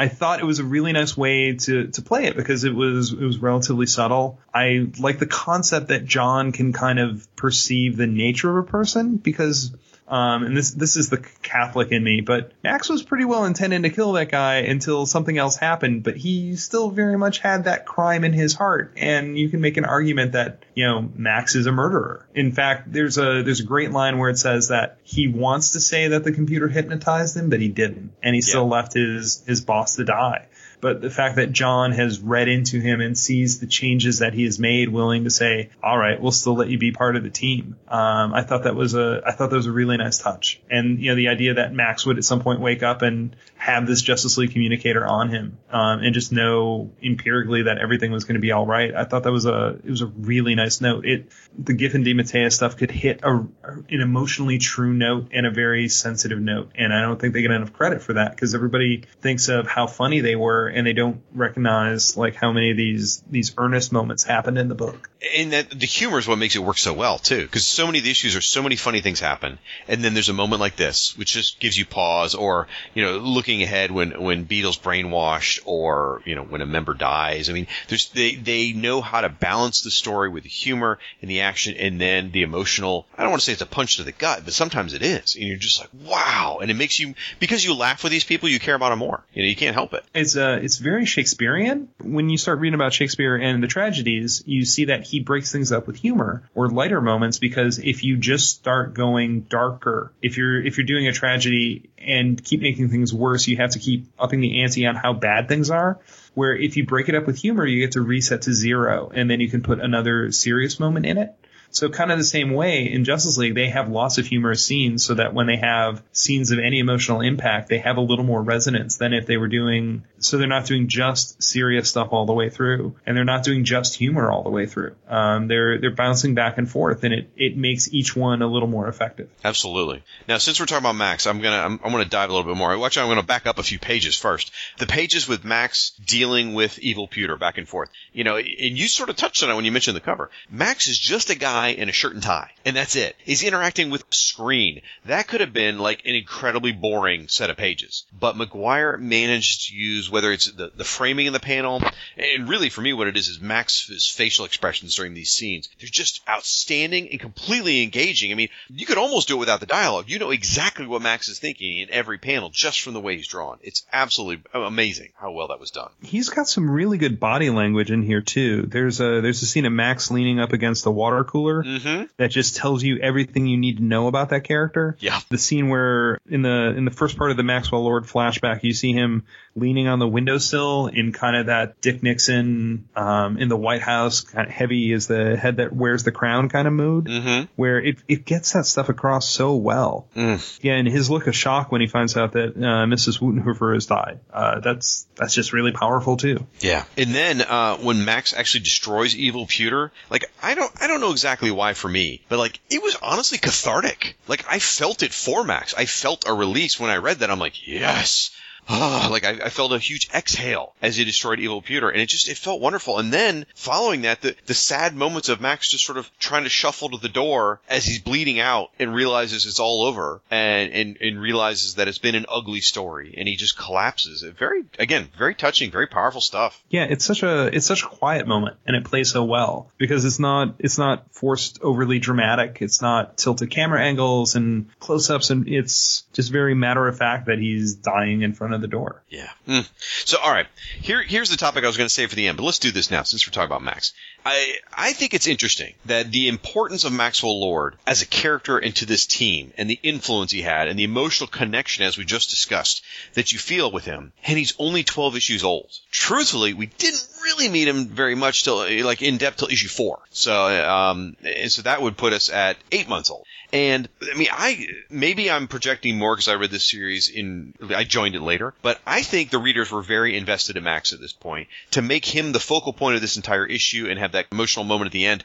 I 0.00 0.06
thought 0.06 0.38
it 0.38 0.44
was 0.44 0.60
a 0.60 0.64
really 0.64 0.92
nice 0.92 1.16
way 1.16 1.56
to, 1.56 1.88
to 1.88 2.02
play 2.02 2.26
it 2.26 2.36
because 2.36 2.62
it 2.62 2.72
was 2.72 3.12
it 3.12 3.20
was 3.20 3.38
relatively 3.38 3.86
subtle. 3.86 4.38
I 4.54 4.86
like 4.96 5.18
the 5.18 5.26
concept 5.26 5.88
that 5.88 6.04
John 6.04 6.52
can 6.52 6.72
kind 6.72 7.00
of 7.00 7.26
perceive 7.34 7.96
the 7.96 8.06
nature 8.06 8.48
of 8.58 8.64
a 8.64 8.70
person 8.70 9.16
because 9.16 9.72
um, 10.08 10.44
and 10.44 10.56
this 10.56 10.70
this 10.70 10.96
is 10.96 11.10
the 11.10 11.18
Catholic 11.42 11.92
in 11.92 12.02
me, 12.02 12.22
but 12.22 12.52
Max 12.64 12.88
was 12.88 13.02
pretty 13.02 13.26
well 13.26 13.44
intending 13.44 13.82
to 13.82 13.90
kill 13.90 14.12
that 14.12 14.30
guy 14.30 14.56
until 14.56 15.04
something 15.04 15.36
else 15.36 15.56
happened, 15.56 16.02
but 16.02 16.16
he 16.16 16.56
still 16.56 16.90
very 16.90 17.18
much 17.18 17.38
had 17.38 17.64
that 17.64 17.84
crime 17.84 18.24
in 18.24 18.32
his 18.32 18.54
heart, 18.54 18.94
and 18.96 19.38
you 19.38 19.50
can 19.50 19.60
make 19.60 19.76
an 19.76 19.84
argument 19.84 20.32
that 20.32 20.64
you 20.74 20.86
know 20.86 21.08
Max 21.14 21.54
is 21.54 21.66
a 21.66 21.72
murderer. 21.72 22.26
In 22.34 22.52
fact, 22.52 22.90
there's 22.90 23.18
a 23.18 23.42
there's 23.42 23.60
a 23.60 23.64
great 23.64 23.90
line 23.90 24.18
where 24.18 24.30
it 24.30 24.38
says 24.38 24.68
that 24.68 24.98
he 25.04 25.28
wants 25.28 25.72
to 25.72 25.80
say 25.80 26.08
that 26.08 26.24
the 26.24 26.32
computer 26.32 26.68
hypnotized 26.68 27.36
him, 27.36 27.50
but 27.50 27.60
he 27.60 27.68
didn't, 27.68 28.12
and 28.22 28.34
he 28.34 28.40
still 28.40 28.66
left 28.66 28.94
his 28.94 29.42
his 29.46 29.60
boss 29.60 29.96
to 29.96 30.04
die. 30.04 30.46
But 30.80 31.00
the 31.00 31.10
fact 31.10 31.36
that 31.36 31.52
John 31.52 31.92
has 31.92 32.20
read 32.20 32.48
into 32.48 32.80
him 32.80 33.00
and 33.00 33.16
sees 33.16 33.58
the 33.58 33.66
changes 33.66 34.20
that 34.20 34.34
he 34.34 34.44
has 34.44 34.58
made, 34.58 34.88
willing 34.88 35.24
to 35.24 35.30
say, 35.30 35.70
"All 35.82 35.98
right, 35.98 36.20
we'll 36.20 36.32
still 36.32 36.54
let 36.54 36.68
you 36.68 36.78
be 36.78 36.92
part 36.92 37.16
of 37.16 37.22
the 37.22 37.30
team," 37.30 37.76
um, 37.88 38.32
I 38.32 38.42
thought 38.42 38.64
that 38.64 38.76
was 38.76 38.94
a 38.94 39.22
I 39.26 39.32
thought 39.32 39.50
that 39.50 39.56
was 39.56 39.66
a 39.66 39.72
really 39.72 39.96
nice 39.96 40.18
touch. 40.18 40.60
And 40.70 41.00
you 41.00 41.10
know, 41.10 41.16
the 41.16 41.28
idea 41.28 41.54
that 41.54 41.72
Max 41.72 42.06
would 42.06 42.18
at 42.18 42.24
some 42.24 42.40
point 42.40 42.60
wake 42.60 42.82
up 42.82 43.02
and 43.02 43.34
have 43.56 43.86
this 43.86 44.02
Justice 44.02 44.38
League 44.38 44.52
communicator 44.52 45.06
on 45.06 45.30
him 45.30 45.58
um, 45.70 46.00
and 46.00 46.14
just 46.14 46.32
know 46.32 46.90
empirically 47.02 47.62
that 47.62 47.78
everything 47.78 48.12
was 48.12 48.24
going 48.24 48.34
to 48.36 48.40
be 48.40 48.52
all 48.52 48.66
right. 48.66 48.94
I 48.94 49.04
thought 49.04 49.24
that 49.24 49.32
was 49.32 49.46
a 49.46 49.78
it 49.84 49.90
was 49.90 50.02
a 50.02 50.06
really 50.06 50.54
nice 50.54 50.80
note. 50.80 51.04
It 51.06 51.30
the 51.58 51.74
Giffen 51.74 52.04
DeMatteis 52.04 52.52
stuff 52.52 52.76
could 52.76 52.90
hit 52.90 53.20
a, 53.22 53.30
an 53.30 53.84
emotionally 53.90 54.58
true 54.58 54.92
note 54.92 55.28
and 55.32 55.46
a 55.46 55.50
very 55.50 55.88
sensitive 55.88 56.40
note, 56.40 56.70
and 56.76 56.92
I 56.92 57.02
don't 57.02 57.20
think 57.20 57.34
they 57.34 57.42
get 57.42 57.50
enough 57.50 57.72
credit 57.72 58.02
for 58.02 58.14
that 58.14 58.30
because 58.30 58.54
everybody 58.54 59.02
thinks 59.20 59.48
of 59.48 59.66
how 59.66 59.86
funny 59.86 60.20
they 60.20 60.36
were 60.36 60.67
and 60.68 60.86
they 60.86 60.92
don't 60.92 61.22
recognize 61.32 62.16
like 62.16 62.34
how 62.34 62.52
many 62.52 62.70
of 62.70 62.76
these 62.76 63.22
these 63.30 63.54
earnest 63.58 63.92
moments 63.92 64.24
happened 64.24 64.58
in 64.58 64.68
the 64.68 64.74
book. 64.74 65.10
And 65.36 65.52
that 65.52 65.70
the 65.70 65.86
humor 65.86 66.18
is 66.18 66.28
what 66.28 66.38
makes 66.38 66.54
it 66.54 66.60
work 66.60 66.78
so 66.78 66.92
well 66.92 67.18
too, 67.18 67.42
because 67.42 67.66
so 67.66 67.86
many 67.86 67.98
of 67.98 68.04
the 68.04 68.10
issues 68.10 68.36
are 68.36 68.40
so 68.40 68.62
many 68.62 68.76
funny 68.76 69.00
things 69.00 69.20
happen, 69.20 69.58
and 69.88 70.02
then 70.02 70.14
there's 70.14 70.28
a 70.28 70.34
moment 70.34 70.60
like 70.60 70.76
this, 70.76 71.16
which 71.16 71.32
just 71.32 71.60
gives 71.60 71.76
you 71.76 71.84
pause, 71.86 72.34
or 72.34 72.68
you 72.94 73.04
know, 73.04 73.18
looking 73.18 73.62
ahead 73.62 73.90
when 73.90 74.22
when 74.22 74.44
Beetle's 74.44 74.78
brainwashed, 74.78 75.60
or 75.64 76.22
you 76.24 76.34
know, 76.34 76.44
when 76.44 76.60
a 76.60 76.66
member 76.66 76.94
dies. 76.94 77.50
I 77.50 77.52
mean, 77.52 77.66
there's 77.88 78.10
they 78.10 78.34
they 78.34 78.72
know 78.72 79.00
how 79.00 79.20
to 79.20 79.28
balance 79.28 79.82
the 79.82 79.90
story 79.90 80.28
with 80.28 80.44
the 80.44 80.48
humor 80.48 80.98
and 81.20 81.30
the 81.30 81.40
action, 81.40 81.74
and 81.76 82.00
then 82.00 82.30
the 82.30 82.42
emotional. 82.42 83.06
I 83.16 83.22
don't 83.22 83.30
want 83.30 83.40
to 83.40 83.46
say 83.46 83.52
it's 83.52 83.62
a 83.62 83.66
punch 83.66 83.96
to 83.96 84.04
the 84.04 84.12
gut, 84.12 84.42
but 84.44 84.54
sometimes 84.54 84.94
it 84.94 85.02
is, 85.02 85.34
and 85.34 85.44
you're 85.44 85.56
just 85.56 85.80
like, 85.80 85.90
wow, 86.04 86.58
and 86.60 86.70
it 86.70 86.74
makes 86.74 86.98
you 86.98 87.14
because 87.40 87.64
you 87.64 87.74
laugh 87.74 88.02
with 88.02 88.12
these 88.12 88.24
people, 88.24 88.48
you 88.48 88.60
care 88.60 88.74
about 88.74 88.90
them 88.90 88.98
more. 89.00 89.22
You 89.32 89.42
know, 89.42 89.48
you 89.48 89.56
can't 89.56 89.74
help 89.74 89.94
it. 89.94 90.04
It's 90.14 90.36
uh, 90.36 90.57
uh, 90.58 90.62
it's 90.62 90.78
very 90.78 91.04
Shakespearean. 91.04 91.88
When 92.02 92.28
you 92.28 92.38
start 92.38 92.60
reading 92.60 92.74
about 92.74 92.92
Shakespeare 92.92 93.36
and 93.36 93.62
the 93.62 93.66
tragedies, 93.66 94.42
you 94.46 94.64
see 94.64 94.86
that 94.86 95.04
he 95.04 95.20
breaks 95.20 95.52
things 95.52 95.72
up 95.72 95.86
with 95.86 95.96
humor 95.96 96.48
or 96.54 96.68
lighter 96.68 97.00
moments 97.00 97.38
because 97.38 97.78
if 97.78 98.04
you 98.04 98.16
just 98.16 98.50
start 98.50 98.94
going 98.94 99.42
darker, 99.42 100.12
if 100.22 100.36
you're 100.36 100.64
if 100.64 100.76
you're 100.76 100.86
doing 100.86 101.08
a 101.08 101.12
tragedy 101.12 101.90
and 101.98 102.42
keep 102.42 102.60
making 102.60 102.88
things 102.88 103.12
worse, 103.12 103.46
you 103.46 103.56
have 103.56 103.70
to 103.70 103.78
keep 103.78 104.06
upping 104.18 104.40
the 104.40 104.62
ante 104.62 104.86
on 104.86 104.96
how 104.96 105.12
bad 105.12 105.48
things 105.48 105.70
are. 105.70 105.98
Where 106.34 106.54
if 106.54 106.76
you 106.76 106.86
break 106.86 107.08
it 107.08 107.14
up 107.14 107.26
with 107.26 107.38
humor, 107.38 107.66
you 107.66 107.80
get 107.80 107.92
to 107.92 108.00
reset 108.00 108.42
to 108.42 108.52
zero, 108.52 109.10
and 109.12 109.28
then 109.28 109.40
you 109.40 109.48
can 109.48 109.62
put 109.62 109.80
another 109.80 110.30
serious 110.30 110.78
moment 110.78 111.06
in 111.06 111.18
it. 111.18 111.34
So 111.70 111.88
kind 111.88 112.10
of 112.10 112.18
the 112.18 112.24
same 112.24 112.52
way 112.52 112.90
in 112.90 113.04
Justice 113.04 113.36
League, 113.36 113.54
they 113.54 113.68
have 113.68 113.88
lots 113.90 114.18
of 114.18 114.26
humorous 114.26 114.64
scenes 114.64 115.04
so 115.04 115.14
that 115.14 115.34
when 115.34 115.46
they 115.46 115.56
have 115.56 116.02
scenes 116.12 116.50
of 116.50 116.58
any 116.58 116.78
emotional 116.78 117.20
impact, 117.20 117.68
they 117.68 117.78
have 117.78 117.96
a 117.96 118.00
little 118.00 118.24
more 118.24 118.42
resonance 118.42 118.96
than 118.96 119.12
if 119.12 119.26
they 119.26 119.36
were 119.36 119.48
doing, 119.48 120.04
so 120.18 120.38
they're 120.38 120.46
not 120.46 120.66
doing 120.66 120.88
just 120.88 121.42
serious 121.42 121.88
stuff 121.88 122.08
all 122.12 122.26
the 122.26 122.32
way 122.32 122.48
through 122.50 122.96
and 123.06 123.16
they're 123.16 123.24
not 123.24 123.44
doing 123.44 123.64
just 123.64 123.94
humor 123.96 124.30
all 124.30 124.42
the 124.42 124.50
way 124.50 124.66
through. 124.66 124.94
Um, 125.08 125.48
they're, 125.48 125.78
they're 125.78 125.90
bouncing 125.90 126.34
back 126.34 126.58
and 126.58 126.68
forth 126.68 127.04
and 127.04 127.12
it, 127.12 127.30
it 127.36 127.56
makes 127.56 127.92
each 127.92 128.16
one 128.16 128.42
a 128.42 128.46
little 128.46 128.68
more 128.68 128.88
effective. 128.88 129.28
Absolutely. 129.44 130.02
Now, 130.26 130.38
since 130.38 130.58
we're 130.58 130.66
talking 130.66 130.84
about 130.84 130.96
Max, 130.96 131.26
I'm 131.26 131.40
gonna 131.40 131.56
I'm, 131.56 131.80
I'm 131.84 131.92
gonna 131.92 132.04
dive 132.04 132.30
a 132.30 132.32
little 132.32 132.50
bit 132.50 132.58
more. 132.58 132.84
Actually, 132.84 133.02
I'm 133.02 133.08
gonna 133.08 133.22
back 133.22 133.46
up 133.46 133.58
a 133.58 133.62
few 133.62 133.78
pages 133.78 134.16
first. 134.16 134.50
The 134.78 134.86
pages 134.86 135.28
with 135.28 135.44
Max 135.44 135.92
dealing 136.04 136.54
with 136.54 136.78
evil 136.78 137.06
pewter 137.06 137.36
back 137.36 137.58
and 137.58 137.68
forth. 137.68 137.90
You 138.12 138.24
know, 138.24 138.36
and 138.36 138.46
you 138.78 138.88
sort 138.88 139.10
of 139.10 139.16
touched 139.16 139.42
on 139.42 139.50
it 139.50 139.54
when 139.54 139.64
you 139.64 139.72
mentioned 139.72 139.96
the 139.96 140.00
cover. 140.00 140.30
Max 140.50 140.88
is 140.88 140.98
just 140.98 141.30
a 141.30 141.34
guy 141.34 141.57
in 141.66 141.88
a 141.88 141.92
shirt 141.92 142.14
and 142.14 142.22
tie, 142.22 142.52
and 142.64 142.76
that's 142.76 142.96
it. 142.96 143.16
He's 143.24 143.42
interacting 143.42 143.90
with 143.90 144.04
screen. 144.10 144.80
That 145.06 145.26
could 145.26 145.40
have 145.40 145.52
been 145.52 145.78
like 145.78 146.06
an 146.06 146.14
incredibly 146.14 146.72
boring 146.72 147.28
set 147.28 147.50
of 147.50 147.56
pages, 147.56 148.04
but 148.18 148.36
Maguire 148.36 148.96
managed 148.96 149.68
to 149.68 149.74
use 149.74 150.10
whether 150.10 150.32
it's 150.32 150.50
the 150.52 150.70
the 150.74 150.84
framing 150.84 151.26
in 151.26 151.32
the 151.32 151.40
panel, 151.40 151.82
and 152.16 152.48
really 152.48 152.68
for 152.68 152.80
me, 152.80 152.92
what 152.92 153.08
it 153.08 153.16
is 153.16 153.28
is 153.28 153.40
Max's 153.40 154.06
facial 154.08 154.44
expressions 154.44 154.94
during 154.94 155.14
these 155.14 155.30
scenes. 155.30 155.68
They're 155.80 155.88
just 155.90 156.20
outstanding 156.28 157.08
and 157.10 157.20
completely 157.20 157.82
engaging. 157.82 158.32
I 158.32 158.34
mean, 158.34 158.48
you 158.68 158.86
could 158.86 158.98
almost 158.98 159.28
do 159.28 159.36
it 159.36 159.40
without 159.40 159.60
the 159.60 159.66
dialogue. 159.66 160.08
You 160.08 160.18
know 160.18 160.30
exactly 160.30 160.86
what 160.86 161.02
Max 161.02 161.28
is 161.28 161.38
thinking 161.38 161.78
in 161.78 161.90
every 161.90 162.18
panel 162.18 162.50
just 162.50 162.80
from 162.80 162.94
the 162.94 163.00
way 163.00 163.16
he's 163.16 163.28
drawn. 163.28 163.58
It's 163.62 163.84
absolutely 163.92 164.44
amazing 164.54 165.10
how 165.16 165.32
well 165.32 165.48
that 165.48 165.60
was 165.60 165.70
done. 165.70 165.90
He's 166.02 166.28
got 166.28 166.48
some 166.48 166.70
really 166.70 166.98
good 166.98 167.20
body 167.20 167.50
language 167.50 167.90
in 167.90 168.02
here 168.02 168.20
too. 168.20 168.62
There's 168.62 169.00
a 169.00 169.20
there's 169.20 169.42
a 169.42 169.46
scene 169.46 169.66
of 169.66 169.72
Max 169.72 170.10
leaning 170.10 170.40
up 170.40 170.52
against 170.52 170.84
the 170.84 170.90
water 170.90 171.24
cooler 171.24 171.47
Mm-hmm. 171.54 172.04
that 172.16 172.30
just 172.30 172.56
tells 172.56 172.82
you 172.82 172.98
everything 172.98 173.46
you 173.46 173.56
need 173.56 173.78
to 173.78 173.82
know 173.82 174.06
about 174.06 174.30
that 174.30 174.44
character. 174.44 174.96
Yeah. 175.00 175.20
The 175.28 175.38
scene 175.38 175.68
where 175.68 176.18
in 176.28 176.42
the 176.42 176.74
in 176.76 176.84
the 176.84 176.90
first 176.90 177.16
part 177.16 177.30
of 177.30 177.36
the 177.36 177.42
Maxwell 177.42 177.82
Lord 177.82 178.04
flashback, 178.04 178.62
you 178.62 178.72
see 178.72 178.92
him 178.92 179.24
leaning 179.58 179.88
on 179.88 179.98
the 179.98 180.08
windowsill 180.08 180.86
in 180.86 181.12
kind 181.12 181.36
of 181.36 181.46
that 181.46 181.80
Dick 181.80 182.02
Nixon 182.02 182.88
um, 182.96 183.38
in 183.38 183.48
the 183.48 183.56
White 183.56 183.82
House, 183.82 184.20
kind 184.20 184.46
of 184.48 184.52
heavy 184.52 184.92
is 184.92 185.06
the 185.06 185.36
head 185.36 185.56
that 185.56 185.72
wears 185.72 186.04
the 186.04 186.12
crown 186.12 186.48
kind 186.48 186.66
of 186.66 186.72
mood, 186.74 187.06
Mm-hmm. 187.06 187.44
where 187.56 187.78
it 187.80 187.98
it 188.08 188.24
gets 188.24 188.52
that 188.52 188.66
stuff 188.66 188.88
across 188.88 189.28
so 189.28 189.56
well. 189.56 190.06
Mm. 190.16 190.58
Yeah, 190.62 190.74
and 190.74 190.86
his 190.88 191.10
look 191.10 191.26
of 191.26 191.34
shock 191.36 191.70
when 191.72 191.80
he 191.80 191.86
finds 191.86 192.16
out 192.16 192.32
that 192.32 192.56
uh, 192.56 192.86
Mrs. 192.86 193.20
Woutenhofer 193.20 193.74
has 193.74 193.86
died. 193.86 194.20
Uh, 194.32 194.60
that's 194.60 195.06
that's 195.16 195.34
just 195.34 195.52
really 195.52 195.72
powerful 195.72 196.16
too. 196.16 196.46
Yeah. 196.60 196.84
And 196.96 197.14
then 197.14 197.42
uh, 197.42 197.76
when 197.78 198.04
Max 198.04 198.32
actually 198.34 198.60
destroys 198.64 199.16
Evil 199.16 199.46
Pewter, 199.46 199.92
like 200.10 200.30
I 200.42 200.54
don't 200.54 200.72
I 200.80 200.86
don't 200.86 201.00
know 201.00 201.12
exactly 201.12 201.50
why 201.50 201.74
for 201.74 201.88
me, 201.88 202.22
but 202.28 202.38
like 202.38 202.58
it 202.70 202.82
was 202.82 202.96
honestly 203.02 203.38
cathartic. 203.38 204.16
Like 204.28 204.44
I 204.48 204.58
felt 204.58 205.02
it 205.02 205.12
for 205.12 205.44
Max. 205.44 205.74
I 205.76 205.86
felt 205.86 206.28
a 206.28 206.34
release 206.34 206.78
when 206.78 206.90
I 206.90 206.96
read 206.96 207.18
that. 207.18 207.30
I'm 207.30 207.38
like, 207.38 207.66
yes. 207.66 208.30
Ah, 208.68 209.08
like 209.10 209.24
I, 209.24 209.46
I 209.46 209.48
felt 209.48 209.72
a 209.72 209.78
huge 209.78 210.10
exhale 210.14 210.74
as 210.82 210.96
he 210.96 211.04
destroyed 211.04 211.40
Evil 211.40 211.62
Pewter, 211.62 211.88
and 211.88 212.00
it 212.00 212.08
just 212.08 212.28
it 212.28 212.36
felt 212.36 212.60
wonderful. 212.60 212.98
And 212.98 213.12
then 213.12 213.46
following 213.54 214.02
that, 214.02 214.20
the 214.20 214.36
the 214.46 214.54
sad 214.54 214.94
moments 214.94 215.28
of 215.28 215.40
Max 215.40 215.70
just 215.70 215.86
sort 215.86 215.98
of 215.98 216.10
trying 216.18 216.44
to 216.44 216.50
shuffle 216.50 216.90
to 216.90 216.98
the 216.98 217.08
door 217.08 217.60
as 217.68 217.84
he's 217.84 218.00
bleeding 218.00 218.40
out 218.40 218.70
and 218.78 218.94
realizes 218.94 219.46
it's 219.46 219.60
all 219.60 219.82
over, 219.82 220.20
and 220.30 220.72
and, 220.72 220.96
and 221.00 221.20
realizes 221.20 221.76
that 221.76 221.88
it's 221.88 221.98
been 221.98 222.14
an 222.14 222.26
ugly 222.28 222.60
story, 222.60 223.14
and 223.16 223.26
he 223.26 223.36
just 223.36 223.56
collapses. 223.56 224.22
Very 224.22 224.64
again, 224.78 225.08
very 225.16 225.34
touching, 225.34 225.70
very 225.70 225.86
powerful 225.86 226.20
stuff. 226.20 226.62
Yeah, 226.68 226.84
it's 226.84 227.04
such 227.04 227.22
a 227.22 227.46
it's 227.46 227.66
such 227.66 227.82
a 227.82 227.86
quiet 227.86 228.26
moment, 228.26 228.58
and 228.66 228.76
it 228.76 228.84
plays 228.84 229.10
so 229.10 229.24
well 229.24 229.70
because 229.78 230.04
it's 230.04 230.18
not 230.18 230.56
it's 230.58 230.78
not 230.78 231.04
forced 231.12 231.62
overly 231.62 231.98
dramatic. 232.00 232.58
It's 232.60 232.82
not 232.82 233.16
tilted 233.16 233.50
camera 233.50 233.82
angles 233.82 234.34
and 234.34 234.66
close 234.78 235.08
ups, 235.08 235.30
and 235.30 235.48
it's 235.48 236.04
just 236.12 236.30
very 236.30 236.54
matter 236.54 236.86
of 236.86 236.98
fact 236.98 237.26
that 237.26 237.38
he's 237.38 237.74
dying 237.74 238.22
in 238.22 238.34
front 238.34 238.54
of 238.54 238.57
the 238.60 238.68
door. 238.68 239.02
Yeah. 239.08 239.30
Mm. 239.46 239.68
So, 240.04 240.18
all 240.18 240.30
right. 240.30 240.46
Here, 240.80 241.02
here's 241.02 241.30
the 241.30 241.36
topic 241.36 241.64
I 241.64 241.66
was 241.66 241.76
going 241.76 241.88
to 241.88 241.94
say 241.94 242.06
for 242.06 242.14
the 242.14 242.26
end, 242.26 242.36
but 242.36 242.44
let's 242.44 242.58
do 242.58 242.70
this 242.70 242.90
now 242.90 243.02
since 243.02 243.26
we're 243.26 243.32
talking 243.32 243.46
about 243.46 243.62
Max. 243.62 243.92
I, 244.24 244.56
I 244.72 244.92
think 244.92 245.14
it's 245.14 245.26
interesting 245.26 245.74
that 245.86 246.10
the 246.10 246.28
importance 246.28 246.84
of 246.84 246.92
Maxwell 246.92 247.40
Lord 247.40 247.76
as 247.86 248.02
a 248.02 248.06
character 248.06 248.58
into 248.58 248.84
this 248.84 249.06
team 249.06 249.52
and 249.56 249.70
the 249.70 249.78
influence 249.82 250.32
he 250.32 250.42
had 250.42 250.68
and 250.68 250.78
the 250.78 250.84
emotional 250.84 251.28
connection, 251.28 251.84
as 251.84 251.96
we 251.96 252.04
just 252.04 252.30
discussed, 252.30 252.82
that 253.14 253.32
you 253.32 253.38
feel 253.38 253.70
with 253.70 253.84
him, 253.84 254.12
and 254.24 254.38
he's 254.38 254.54
only 254.58 254.84
12 254.84 255.16
issues 255.16 255.44
old. 255.44 255.70
Truthfully, 255.90 256.52
we 256.54 256.66
didn't 256.66 257.06
really 257.22 257.48
meet 257.48 257.68
him 257.68 257.86
very 257.86 258.14
much 258.14 258.44
till, 258.44 258.58
like, 258.84 259.02
in 259.02 259.16
depth 259.18 259.38
till 259.38 259.48
issue 259.48 259.68
four. 259.68 260.00
So, 260.10 260.34
um, 260.68 261.16
and 261.22 261.50
so 261.50 261.62
that 261.62 261.82
would 261.82 261.96
put 261.96 262.12
us 262.12 262.30
at 262.30 262.56
eight 262.72 262.88
months 262.88 263.10
old. 263.10 263.26
And 263.52 263.88
I 264.02 264.14
mean, 264.14 264.28
I 264.30 264.66
maybe 264.90 265.30
I'm 265.30 265.48
projecting 265.48 265.96
more 265.96 266.14
because 266.14 266.28
I 266.28 266.34
read 266.34 266.50
this 266.50 266.68
series 266.68 267.08
in 267.08 267.54
I 267.74 267.84
joined 267.84 268.14
it 268.14 268.20
later, 268.20 268.52
but 268.60 268.78
I 268.86 269.00
think 269.00 269.30
the 269.30 269.38
readers 269.38 269.70
were 269.70 269.80
very 269.80 270.18
invested 270.18 270.58
in 270.58 270.64
Max 270.64 270.92
at 270.92 271.00
this 271.00 271.14
point 271.14 271.48
to 271.70 271.80
make 271.80 272.04
him 272.04 272.32
the 272.32 272.40
focal 272.40 272.74
point 272.74 272.96
of 272.96 273.00
this 273.00 273.16
entire 273.16 273.46
issue 273.46 273.86
and 273.88 273.98
have 273.98 274.12
that 274.12 274.26
emotional 274.30 274.66
moment 274.66 274.88
at 274.88 274.92
the 274.92 275.06
end. 275.06 275.24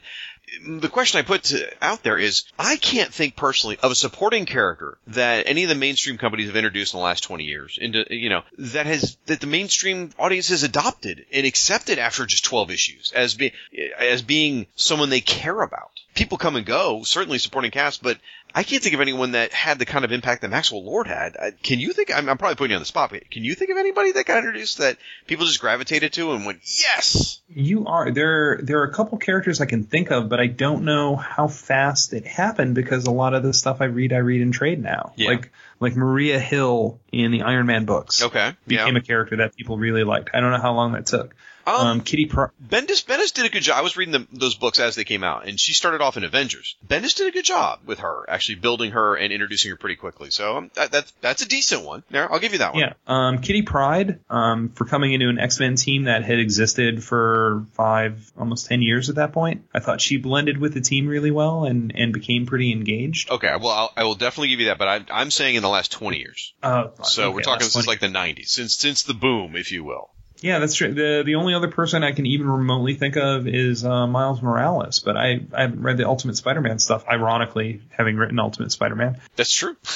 The 0.66 0.88
question 0.88 1.18
I 1.18 1.22
put 1.22 1.44
to, 1.44 1.70
out 1.82 2.02
there 2.02 2.18
is 2.18 2.44
I 2.58 2.76
can't 2.76 3.12
think 3.12 3.36
personally 3.36 3.78
of 3.82 3.90
a 3.90 3.94
supporting 3.94 4.46
character 4.46 4.98
that 5.08 5.46
any 5.46 5.62
of 5.62 5.68
the 5.68 5.74
mainstream 5.74 6.18
companies 6.18 6.46
have 6.46 6.56
introduced 6.56 6.94
in 6.94 6.98
the 6.98 7.04
last 7.04 7.22
20 7.22 7.44
years 7.44 7.78
into 7.80 8.04
you 8.10 8.28
know 8.28 8.42
that 8.58 8.86
has 8.86 9.16
that 9.26 9.40
the 9.40 9.46
mainstream 9.46 10.10
audience 10.18 10.48
has 10.48 10.62
adopted 10.62 11.26
and 11.32 11.46
accepted 11.46 11.98
after 11.98 12.26
just 12.26 12.44
12 12.44 12.70
issues 12.70 13.12
as 13.12 13.34
being 13.34 13.52
as 13.98 14.22
being 14.22 14.66
someone 14.76 15.10
they 15.10 15.20
care 15.20 15.60
about. 15.62 15.90
People 16.14 16.38
come 16.38 16.56
and 16.56 16.64
go, 16.64 17.02
certainly 17.02 17.38
supporting 17.38 17.72
cast, 17.72 18.02
but 18.02 18.18
I 18.56 18.62
can't 18.62 18.82
think 18.82 18.94
of 18.94 19.00
anyone 19.00 19.32
that 19.32 19.52
had 19.52 19.80
the 19.80 19.84
kind 19.84 20.04
of 20.04 20.12
impact 20.12 20.42
that 20.42 20.50
Maxwell 20.50 20.84
Lord 20.84 21.08
had. 21.08 21.36
Uh, 21.36 21.50
Can 21.62 21.80
you 21.80 21.92
think? 21.92 22.14
I'm, 22.16 22.28
I'm 22.28 22.38
probably 22.38 22.54
putting 22.54 22.70
you 22.70 22.76
on 22.76 22.82
the 22.82 22.86
spot, 22.86 23.10
but 23.10 23.28
can 23.30 23.42
you 23.42 23.54
think 23.54 23.70
of 23.70 23.78
anybody 23.78 24.12
that 24.12 24.26
got 24.26 24.38
introduced 24.38 24.78
that 24.78 24.96
people 25.26 25.44
just 25.46 25.60
gravitated 25.60 26.12
to 26.12 26.32
and 26.32 26.46
went, 26.46 26.60
yes? 26.62 27.40
You 27.48 27.86
are 27.86 28.12
there. 28.12 28.60
There 28.62 28.80
are 28.80 28.84
a 28.84 28.92
couple 28.94 29.18
characters 29.18 29.60
I 29.60 29.66
can 29.66 29.82
think 29.84 30.12
of, 30.12 30.28
but 30.28 30.38
I 30.38 30.46
don't 30.46 30.84
know 30.84 31.16
how 31.16 31.48
fast 31.48 32.12
it 32.12 32.26
happened 32.26 32.76
because 32.76 33.06
a 33.06 33.10
lot 33.10 33.34
of 33.34 33.42
the 33.42 33.52
stuff 33.52 33.78
I 33.80 33.86
read, 33.86 34.12
I 34.12 34.18
read 34.18 34.40
in 34.40 34.52
trade 34.52 34.80
now. 34.82 35.12
Yeah. 35.16 35.30
Like 35.30 35.50
like 35.80 35.96
Maria 35.96 36.38
Hill 36.38 37.00
in 37.10 37.32
the 37.32 37.42
Iron 37.42 37.66
Man 37.66 37.84
books. 37.84 38.22
Okay. 38.22 38.52
Became 38.68 38.94
Yeah. 38.94 39.00
a 39.00 39.04
character 39.04 39.36
that 39.38 39.56
people 39.56 39.76
really 39.78 40.04
liked. 40.04 40.30
I 40.32 40.40
don't 40.40 40.52
know 40.52 40.60
how 40.60 40.74
long 40.74 40.92
that 40.92 41.06
took. 41.06 41.34
Um, 41.66 41.74
Um, 41.86 42.00
Kitty 42.00 42.26
Pry- 42.26 42.48
Bendis 42.66 43.04
Bendis 43.04 43.32
did 43.32 43.46
a 43.46 43.48
good 43.48 43.62
job. 43.62 43.78
I 43.78 43.82
was 43.82 43.96
reading 43.96 44.12
them, 44.12 44.28
those 44.32 44.54
books 44.54 44.78
as 44.80 44.94
they 44.96 45.04
came 45.04 45.22
out, 45.24 45.46
and 45.46 45.58
she 45.58 45.72
started 45.72 46.00
off 46.00 46.16
in 46.16 46.24
Avengers. 46.24 46.76
Bendis 46.86 47.14
did 47.16 47.28
a 47.28 47.30
good 47.30 47.44
job 47.44 47.80
with 47.86 48.00
her, 48.00 48.24
actually 48.28 48.56
building 48.56 48.90
her 48.92 49.14
and 49.16 49.32
introducing 49.32 49.70
her 49.70 49.76
pretty 49.76 49.96
quickly. 49.96 50.30
So 50.30 50.56
um, 50.58 50.70
that, 50.74 50.90
that's 50.92 51.12
that's 51.20 51.42
a 51.42 51.48
decent 51.48 51.84
one. 51.84 52.02
There, 52.10 52.30
I'll 52.30 52.38
give 52.38 52.52
you 52.52 52.58
that 52.58 52.74
one. 52.74 52.80
Yeah, 52.82 52.92
um, 53.06 53.38
Kitty 53.38 53.62
Pryde 53.62 54.20
um, 54.30 54.70
for 54.70 54.84
coming 54.84 55.12
into 55.12 55.28
an 55.28 55.38
X 55.38 55.58
Men 55.60 55.76
team 55.76 56.04
that 56.04 56.24
had 56.24 56.38
existed 56.38 57.02
for 57.04 57.66
five, 57.74 58.30
almost 58.38 58.66
ten 58.66 58.82
years 58.82 59.08
at 59.08 59.16
that 59.16 59.32
point. 59.32 59.64
I 59.74 59.80
thought 59.80 60.00
she 60.00 60.16
blended 60.16 60.58
with 60.58 60.74
the 60.74 60.80
team 60.80 61.06
really 61.06 61.30
well 61.30 61.64
and 61.64 61.92
and 61.94 62.12
became 62.12 62.46
pretty 62.46 62.72
engaged. 62.72 63.30
Okay, 63.30 63.54
well, 63.60 63.70
I'll, 63.70 63.92
I 63.96 64.04
will 64.04 64.14
definitely 64.16 64.48
give 64.48 64.60
you 64.60 64.66
that, 64.66 64.78
but 64.78 64.88
I, 64.88 65.04
I'm 65.10 65.30
saying 65.30 65.54
in 65.54 65.62
the 65.62 65.68
last 65.68 65.92
20 65.92 66.18
years. 66.18 66.52
Uh, 66.62 66.88
So 67.02 67.30
we're 67.30 67.40
talking 67.40 67.62
since 67.68 67.84
20. 67.84 67.86
like 67.86 68.00
the 68.00 68.06
90s, 68.08 68.48
since 68.48 68.76
since 68.76 69.02
the 69.04 69.14
boom, 69.14 69.56
if 69.56 69.72
you 69.72 69.84
will. 69.84 70.10
Yeah, 70.44 70.58
that's 70.58 70.74
true. 70.74 70.92
The 70.92 71.22
the 71.24 71.36
only 71.36 71.54
other 71.54 71.68
person 71.68 72.04
I 72.04 72.12
can 72.12 72.26
even 72.26 72.48
remotely 72.48 72.94
think 72.94 73.16
of 73.16 73.48
is 73.48 73.82
uh, 73.84 74.06
Miles 74.06 74.42
Morales, 74.42 75.00
but 75.00 75.16
I 75.16 75.40
I 75.54 75.62
haven't 75.62 75.82
read 75.82 75.96
the 75.96 76.06
Ultimate 76.06 76.36
Spider-Man 76.36 76.78
stuff. 76.78 77.04
Ironically, 77.08 77.80
having 77.90 78.16
written 78.16 78.38
Ultimate 78.38 78.70
Spider-Man, 78.70 79.20
That's 79.36 79.54
true. 79.54 79.76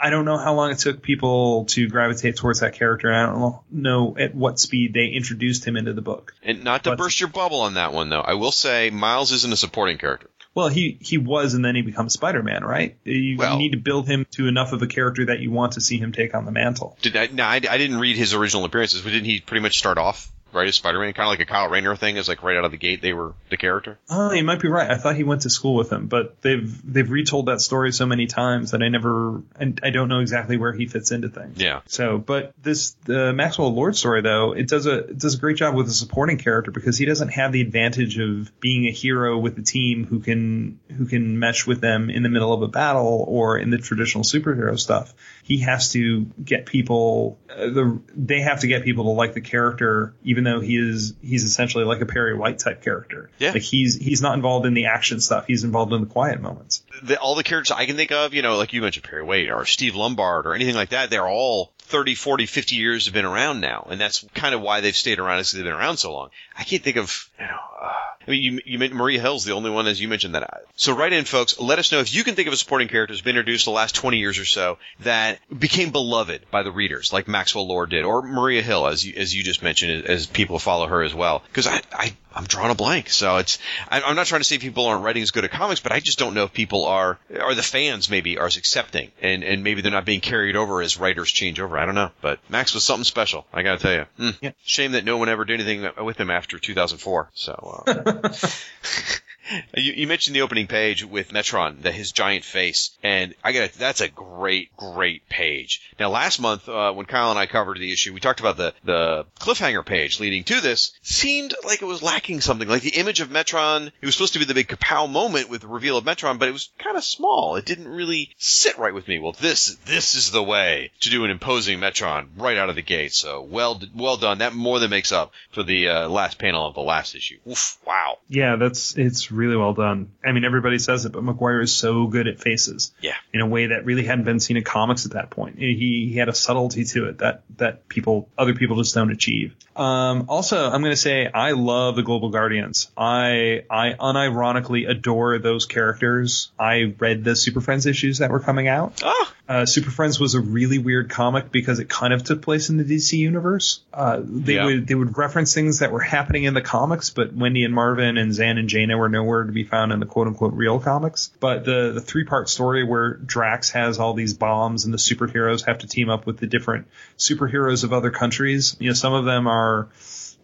I 0.00 0.10
don't 0.10 0.24
know 0.24 0.36
how 0.36 0.54
long 0.54 0.72
it 0.72 0.78
took 0.78 1.00
people 1.00 1.64
to 1.66 1.88
gravitate 1.88 2.36
towards 2.36 2.60
that 2.60 2.74
character. 2.74 3.08
and 3.08 3.16
I 3.16 3.26
don't 3.26 3.38
know- 3.40 3.62
know 3.70 4.16
at 4.18 4.34
what 4.34 4.58
speed 4.58 4.92
they 4.94 5.06
introduced 5.06 5.64
him 5.66 5.76
into 5.76 5.92
the 5.92 6.02
book. 6.02 6.34
And 6.42 6.64
not 6.64 6.84
to 6.84 6.90
But- 6.90 6.98
burst 6.98 7.20
your 7.20 7.28
bubble 7.28 7.60
on 7.60 7.74
that 7.74 7.92
one, 7.92 8.08
though, 8.10 8.20
I 8.20 8.34
will 8.34 8.50
say 8.52 8.90
Miles 8.90 9.30
isn't 9.32 9.52
a 9.52 9.56
supporting 9.56 9.96
character. 9.98 10.28
Well, 10.58 10.66
he 10.66 10.98
he 11.00 11.18
was, 11.18 11.54
and 11.54 11.64
then 11.64 11.76
he 11.76 11.82
becomes 11.82 12.14
Spider-Man, 12.14 12.64
right? 12.64 12.96
You, 13.04 13.36
Well- 13.36 13.52
you 13.52 13.58
need 13.58 13.70
to 13.70 13.78
build 13.78 14.08
him 14.08 14.26
to 14.32 14.48
enough 14.48 14.72
of 14.72 14.82
a 14.82 14.88
character 14.88 15.26
that 15.26 15.38
you 15.38 15.52
want 15.52 15.74
to 15.74 15.80
see 15.80 15.98
him 15.98 16.10
take 16.10 16.34
on 16.34 16.46
the 16.46 16.50
mantle. 16.50 16.98
Did 17.00 17.16
I? 17.16 17.28
No, 17.28 17.44
I, 17.44 17.60
I 17.70 17.78
didn't 17.78 18.00
read 18.00 18.16
his 18.16 18.34
original 18.34 18.64
appearances, 18.64 19.00
but 19.02 19.10
didn't 19.10 19.26
he 19.26 19.38
pretty 19.38 19.62
much 19.62 19.78
start 19.78 19.98
off 19.98 20.32
right 20.52 20.68
as 20.68 20.76
Spider-Man, 20.76 21.12
kind 21.12 21.26
of 21.26 21.30
like 21.30 21.40
a 21.40 21.50
Kyle 21.50 21.68
Rayner 21.68 21.96
thing? 21.96 22.16
Is 22.16 22.28
like 22.28 22.42
right 22.42 22.56
out 22.56 22.64
of 22.64 22.70
the 22.70 22.76
gate 22.76 23.02
they 23.02 23.12
were 23.12 23.34
the 23.50 23.56
character. 23.56 23.98
Oh, 24.08 24.32
you 24.32 24.44
might 24.44 24.60
be 24.60 24.68
right. 24.68 24.90
I 24.90 24.96
thought 24.96 25.16
he 25.16 25.24
went 25.24 25.42
to 25.42 25.50
school 25.50 25.74
with 25.74 25.92
him, 25.92 26.06
but 26.06 26.40
they've 26.42 26.92
they've 26.92 27.10
retold 27.10 27.46
that 27.46 27.60
story 27.60 27.92
so 27.92 28.06
many 28.06 28.26
times 28.26 28.70
that 28.72 28.82
I 28.82 28.88
never 28.88 29.42
and 29.58 29.80
I 29.82 29.90
don't 29.90 30.08
know 30.08 30.20
exactly 30.20 30.56
where 30.56 30.72
he 30.72 30.86
fits 30.86 31.10
into 31.10 31.28
things. 31.28 31.60
Yeah. 31.60 31.80
So, 31.86 32.18
but 32.18 32.52
this 32.62 32.92
the 33.04 33.32
Maxwell 33.32 33.74
Lord 33.74 33.96
story 33.96 34.22
though, 34.22 34.52
it 34.52 34.68
does 34.68 34.86
a 34.86 34.98
it 34.98 35.18
does 35.18 35.34
a 35.34 35.38
great 35.38 35.56
job 35.56 35.74
with 35.74 35.88
a 35.88 35.92
supporting 35.92 36.38
character 36.38 36.70
because 36.70 36.98
he 36.98 37.06
doesn't 37.06 37.30
have 37.30 37.52
the 37.52 37.60
advantage 37.60 38.18
of 38.18 38.58
being 38.60 38.86
a 38.86 38.92
hero 38.92 39.38
with 39.38 39.58
a 39.58 39.62
team 39.62 40.04
who 40.04 40.20
can 40.20 40.80
who 40.96 41.06
can 41.06 41.38
mesh 41.38 41.66
with 41.66 41.80
them 41.80 42.10
in 42.10 42.22
the 42.22 42.28
middle 42.28 42.52
of 42.52 42.62
a 42.62 42.68
battle 42.68 43.24
or 43.28 43.58
in 43.58 43.70
the 43.70 43.78
traditional 43.78 44.24
superhero 44.24 44.78
stuff. 44.78 45.14
He 45.48 45.60
has 45.60 45.92
to 45.92 46.26
get 46.44 46.66
people 46.66 47.38
uh, 47.48 47.70
the 47.70 48.00
they 48.14 48.42
have 48.42 48.60
to 48.60 48.66
get 48.66 48.84
people 48.84 49.04
to 49.04 49.10
like 49.10 49.32
the 49.32 49.40
character 49.40 50.14
even 50.22 50.44
though 50.44 50.60
he 50.60 50.76
is 50.76 51.14
he's 51.22 51.42
essentially 51.42 51.84
like 51.84 52.02
a 52.02 52.06
Perry 52.06 52.36
White 52.36 52.58
type 52.58 52.82
character. 52.82 53.30
Yeah. 53.38 53.52
Like 53.52 53.62
he's 53.62 53.96
he's 53.96 54.20
not 54.20 54.34
involved 54.34 54.66
in 54.66 54.74
the 54.74 54.86
action 54.86 55.20
stuff. 55.20 55.46
He's 55.46 55.64
involved 55.64 55.94
in 55.94 56.02
the 56.02 56.06
quiet 56.06 56.42
moments. 56.42 56.82
The, 57.02 57.18
all 57.18 57.34
the 57.34 57.42
characters 57.42 57.74
I 57.74 57.86
can 57.86 57.96
think 57.96 58.12
of, 58.12 58.34
you 58.34 58.42
know, 58.42 58.58
like 58.58 58.74
you 58.74 58.82
mentioned 58.82 59.04
Perry 59.04 59.22
White 59.22 59.50
or 59.50 59.64
Steve 59.64 59.94
Lombard 59.94 60.46
or 60.46 60.54
anything 60.54 60.74
like 60.74 60.90
that, 60.90 61.08
they're 61.08 61.26
all 61.26 61.72
30, 61.88 62.14
40, 62.14 62.44
50 62.44 62.76
years 62.76 63.06
have 63.06 63.14
been 63.14 63.24
around 63.24 63.60
now, 63.60 63.86
and 63.90 63.98
that's 63.98 64.22
kind 64.34 64.54
of 64.54 64.60
why 64.60 64.82
they've 64.82 64.94
stayed 64.94 65.18
around 65.18 65.38
is 65.38 65.52
they've 65.52 65.64
been 65.64 65.72
around 65.72 65.96
so 65.96 66.12
long. 66.12 66.28
I 66.58 66.64
can't 66.64 66.82
think 66.82 66.96
of, 66.96 67.30
you 67.38 67.46
know. 67.46 67.58
Uh, 67.80 67.92
I 68.26 68.30
mean, 68.30 68.42
you, 68.42 68.60
you 68.66 68.78
mentioned 68.78 68.98
Maria 68.98 69.20
Hill's 69.20 69.44
the 69.44 69.52
only 69.52 69.70
one, 69.70 69.86
as 69.86 69.98
you 69.98 70.06
mentioned 70.06 70.34
that. 70.34 70.42
I, 70.42 70.58
so 70.76 70.94
write 70.94 71.14
in, 71.14 71.24
folks. 71.24 71.58
Let 71.58 71.78
us 71.78 71.90
know 71.92 72.00
if 72.00 72.12
you 72.12 72.24
can 72.24 72.34
think 72.34 72.46
of 72.46 72.52
a 72.52 72.58
supporting 72.58 72.88
character 72.88 73.14
who's 73.14 73.22
been 73.22 73.36
introduced 73.36 73.64
the 73.64 73.70
last 73.70 73.94
20 73.94 74.18
years 74.18 74.38
or 74.38 74.44
so 74.44 74.76
that 75.00 75.38
became 75.56 75.92
beloved 75.92 76.44
by 76.50 76.62
the 76.62 76.70
readers, 76.70 77.10
like 77.10 77.26
Maxwell 77.26 77.66
Lord 77.66 77.88
did, 77.90 78.04
or 78.04 78.20
Maria 78.20 78.60
Hill, 78.60 78.86
as 78.86 79.06
you, 79.06 79.14
as 79.16 79.34
you 79.34 79.42
just 79.42 79.62
mentioned, 79.62 80.04
as 80.04 80.26
people 80.26 80.58
follow 80.58 80.86
her 80.86 81.02
as 81.02 81.14
well. 81.14 81.42
Because 81.46 81.66
I, 81.66 81.80
I, 81.92 82.14
I'm 82.34 82.44
drawing 82.44 82.70
a 82.70 82.74
blank. 82.74 83.08
So 83.10 83.38
it's, 83.38 83.58
I, 83.90 84.02
I'm 84.02 84.14
not 84.14 84.26
trying 84.26 84.40
to 84.40 84.44
say 84.44 84.58
people 84.58 84.86
aren't 84.86 85.02
writing 85.02 85.22
as 85.22 85.30
good 85.30 85.44
at 85.44 85.50
comics, 85.50 85.80
but 85.80 85.92
I 85.92 86.00
just 86.00 86.18
don't 86.18 86.34
know 86.34 86.44
if 86.44 86.52
people 86.52 86.84
are, 86.84 87.18
or 87.30 87.54
the 87.54 87.62
fans 87.62 88.10
maybe 88.10 88.38
are 88.38 88.46
as 88.46 88.56
accepting, 88.56 89.10
and, 89.22 89.42
and 89.42 89.64
maybe 89.64 89.80
they're 89.80 89.90
not 89.90 90.04
being 90.04 90.20
carried 90.20 90.54
over 90.54 90.82
as 90.82 90.98
writers 90.98 91.30
change 91.30 91.60
over. 91.60 91.78
I 91.78 91.86
don't 91.86 91.94
know. 91.94 92.10
But 92.20 92.40
Max 92.48 92.74
was 92.74 92.84
something 92.84 93.04
special. 93.04 93.46
I 93.52 93.62
got 93.62 93.78
to 93.78 93.82
tell 93.82 93.94
you. 93.94 94.04
Hmm. 94.18 94.44
Yeah. 94.44 94.50
Shame 94.64 94.92
that 94.92 95.04
no 95.04 95.16
one 95.16 95.28
ever 95.28 95.44
did 95.44 95.60
anything 95.60 96.04
with 96.04 96.18
him 96.20 96.30
after 96.30 96.47
2004. 96.56 97.28
So. 97.34 97.82
Uh, 97.86 98.28
You, 99.74 99.92
you 99.92 100.06
mentioned 100.06 100.36
the 100.36 100.42
opening 100.42 100.66
page 100.66 101.04
with 101.04 101.30
Metron, 101.30 101.82
the, 101.82 101.92
his 101.92 102.12
giant 102.12 102.44
face, 102.44 102.96
and 103.02 103.34
I 103.42 103.52
got 103.52 103.72
that's 103.72 104.00
a 104.00 104.08
great, 104.08 104.76
great 104.76 105.28
page. 105.28 105.80
Now, 105.98 106.10
last 106.10 106.40
month 106.40 106.68
uh, 106.68 106.92
when 106.92 107.06
Kyle 107.06 107.30
and 107.30 107.38
I 107.38 107.46
covered 107.46 107.78
the 107.78 107.92
issue, 107.92 108.12
we 108.12 108.20
talked 108.20 108.40
about 108.40 108.56
the 108.56 108.74
the 108.84 109.26
cliffhanger 109.40 109.84
page 109.84 110.20
leading 110.20 110.44
to 110.44 110.60
this. 110.60 110.92
Seemed 111.02 111.54
like 111.64 111.82
it 111.82 111.86
was 111.86 112.02
lacking 112.02 112.40
something, 112.40 112.68
like 112.68 112.82
the 112.82 112.96
image 112.96 113.20
of 113.20 113.30
Metron. 113.30 113.90
It 114.00 114.06
was 114.06 114.14
supposed 114.14 114.34
to 114.34 114.38
be 114.38 114.44
the 114.44 114.54
big 114.54 114.68
kapow 114.68 115.10
moment 115.10 115.48
with 115.48 115.62
the 115.62 115.68
reveal 115.68 115.96
of 115.96 116.04
Metron, 116.04 116.38
but 116.38 116.48
it 116.48 116.52
was 116.52 116.70
kind 116.78 116.96
of 116.96 117.04
small. 117.04 117.56
It 117.56 117.64
didn't 117.64 117.88
really 117.88 118.30
sit 118.38 118.78
right 118.78 118.94
with 118.94 119.08
me. 119.08 119.18
Well, 119.18 119.32
this 119.32 119.76
this 119.86 120.14
is 120.14 120.30
the 120.30 120.42
way 120.42 120.90
to 121.00 121.10
do 121.10 121.24
an 121.24 121.30
imposing 121.30 121.78
Metron 121.80 122.28
right 122.36 122.58
out 122.58 122.68
of 122.68 122.76
the 122.76 122.82
gate. 122.82 123.14
So 123.14 123.42
well 123.42 123.80
well 123.94 124.16
done. 124.16 124.38
That 124.38 124.54
more 124.54 124.78
than 124.78 124.90
makes 124.90 125.12
up 125.12 125.32
for 125.52 125.62
the 125.62 125.88
uh, 125.88 126.08
last 126.08 126.38
panel 126.38 126.66
of 126.66 126.74
the 126.74 126.80
last 126.80 127.14
issue. 127.14 127.38
Oof, 127.48 127.78
wow. 127.86 128.18
Yeah, 128.28 128.56
that's 128.56 128.96
it's 128.96 129.30
really 129.38 129.56
well 129.56 129.72
done. 129.72 130.12
I 130.24 130.32
mean, 130.32 130.44
everybody 130.44 130.78
says 130.78 131.04
it, 131.04 131.12
but 131.12 131.22
Maguire 131.22 131.60
is 131.60 131.72
so 131.72 132.06
good 132.08 132.26
at 132.26 132.40
faces. 132.40 132.92
Yeah. 133.00 133.14
In 133.32 133.40
a 133.40 133.46
way 133.46 133.68
that 133.68 133.84
really 133.84 134.04
hadn't 134.04 134.24
been 134.24 134.40
seen 134.40 134.56
in 134.56 134.64
comics 134.64 135.06
at 135.06 135.12
that 135.12 135.30
point. 135.30 135.58
He 135.58 136.10
he 136.12 136.16
had 136.18 136.28
a 136.28 136.34
subtlety 136.34 136.84
to 136.84 137.08
it 137.08 137.18
that 137.18 137.44
that 137.56 137.88
people 137.88 138.28
other 138.36 138.54
people 138.54 138.76
just 138.76 138.94
don't 138.94 139.12
achieve. 139.12 139.54
Um, 139.78 140.26
also, 140.28 140.68
I'm 140.70 140.80
going 140.82 140.92
to 140.92 140.96
say 140.96 141.26
I 141.32 141.52
love 141.52 141.96
the 141.96 142.02
Global 142.02 142.30
Guardians. 142.30 142.90
I 142.96 143.62
I 143.70 143.94
unironically 143.98 144.88
adore 144.88 145.38
those 145.38 145.66
characters. 145.66 146.50
I 146.58 146.94
read 146.98 147.24
the 147.24 147.36
Super 147.36 147.60
Friends 147.60 147.86
issues 147.86 148.18
that 148.18 148.30
were 148.30 148.40
coming 148.40 148.68
out. 148.68 149.00
Oh, 149.04 149.32
Uh, 149.48 149.64
Super 149.64 149.90
Friends 149.90 150.20
was 150.20 150.34
a 150.34 150.40
really 150.40 150.76
weird 150.76 151.08
comic 151.08 151.50
because 151.50 151.78
it 151.78 151.88
kind 151.88 152.12
of 152.12 152.22
took 152.22 152.42
place 152.42 152.68
in 152.68 152.76
the 152.76 152.84
DC 152.84 153.16
universe. 153.16 153.80
Uh, 153.94 154.20
they 154.22 154.56
Yeah. 154.56 154.66
would 154.66 154.86
they 154.86 154.94
would 154.94 155.16
reference 155.16 155.54
things 155.54 155.78
that 155.78 155.90
were 155.90 156.00
happening 156.00 156.44
in 156.44 156.52
the 156.52 156.60
comics, 156.60 157.08
but 157.08 157.32
Wendy 157.32 157.64
and 157.64 157.72
Marvin 157.74 158.18
and 158.18 158.34
Zan 158.34 158.58
and 158.58 158.68
Jayna 158.68 158.98
were 158.98 159.08
nowhere 159.08 159.44
to 159.44 159.52
be 159.52 159.64
found 159.64 159.92
in 159.92 160.00
the 160.00 160.06
quote 160.06 160.26
unquote 160.26 160.52
real 160.52 160.78
comics. 160.80 161.30
But 161.40 161.64
the 161.64 161.92
the 161.94 162.00
three 162.02 162.24
part 162.24 162.50
story 162.50 162.84
where 162.84 163.14
Drax 163.14 163.70
has 163.70 163.98
all 163.98 164.12
these 164.12 164.34
bombs 164.34 164.84
and 164.84 164.92
the 164.92 164.98
superheroes 164.98 165.64
have 165.64 165.78
to 165.78 165.86
team 165.86 166.10
up 166.10 166.26
with 166.26 166.36
the 166.38 166.46
different 166.46 166.86
superheroes 167.16 167.84
of 167.84 167.92
other 167.94 168.10
countries. 168.10 168.76
You 168.78 168.88
know, 168.88 168.94
some 168.94 169.14
of 169.14 169.24
them 169.24 169.46
are 169.46 169.67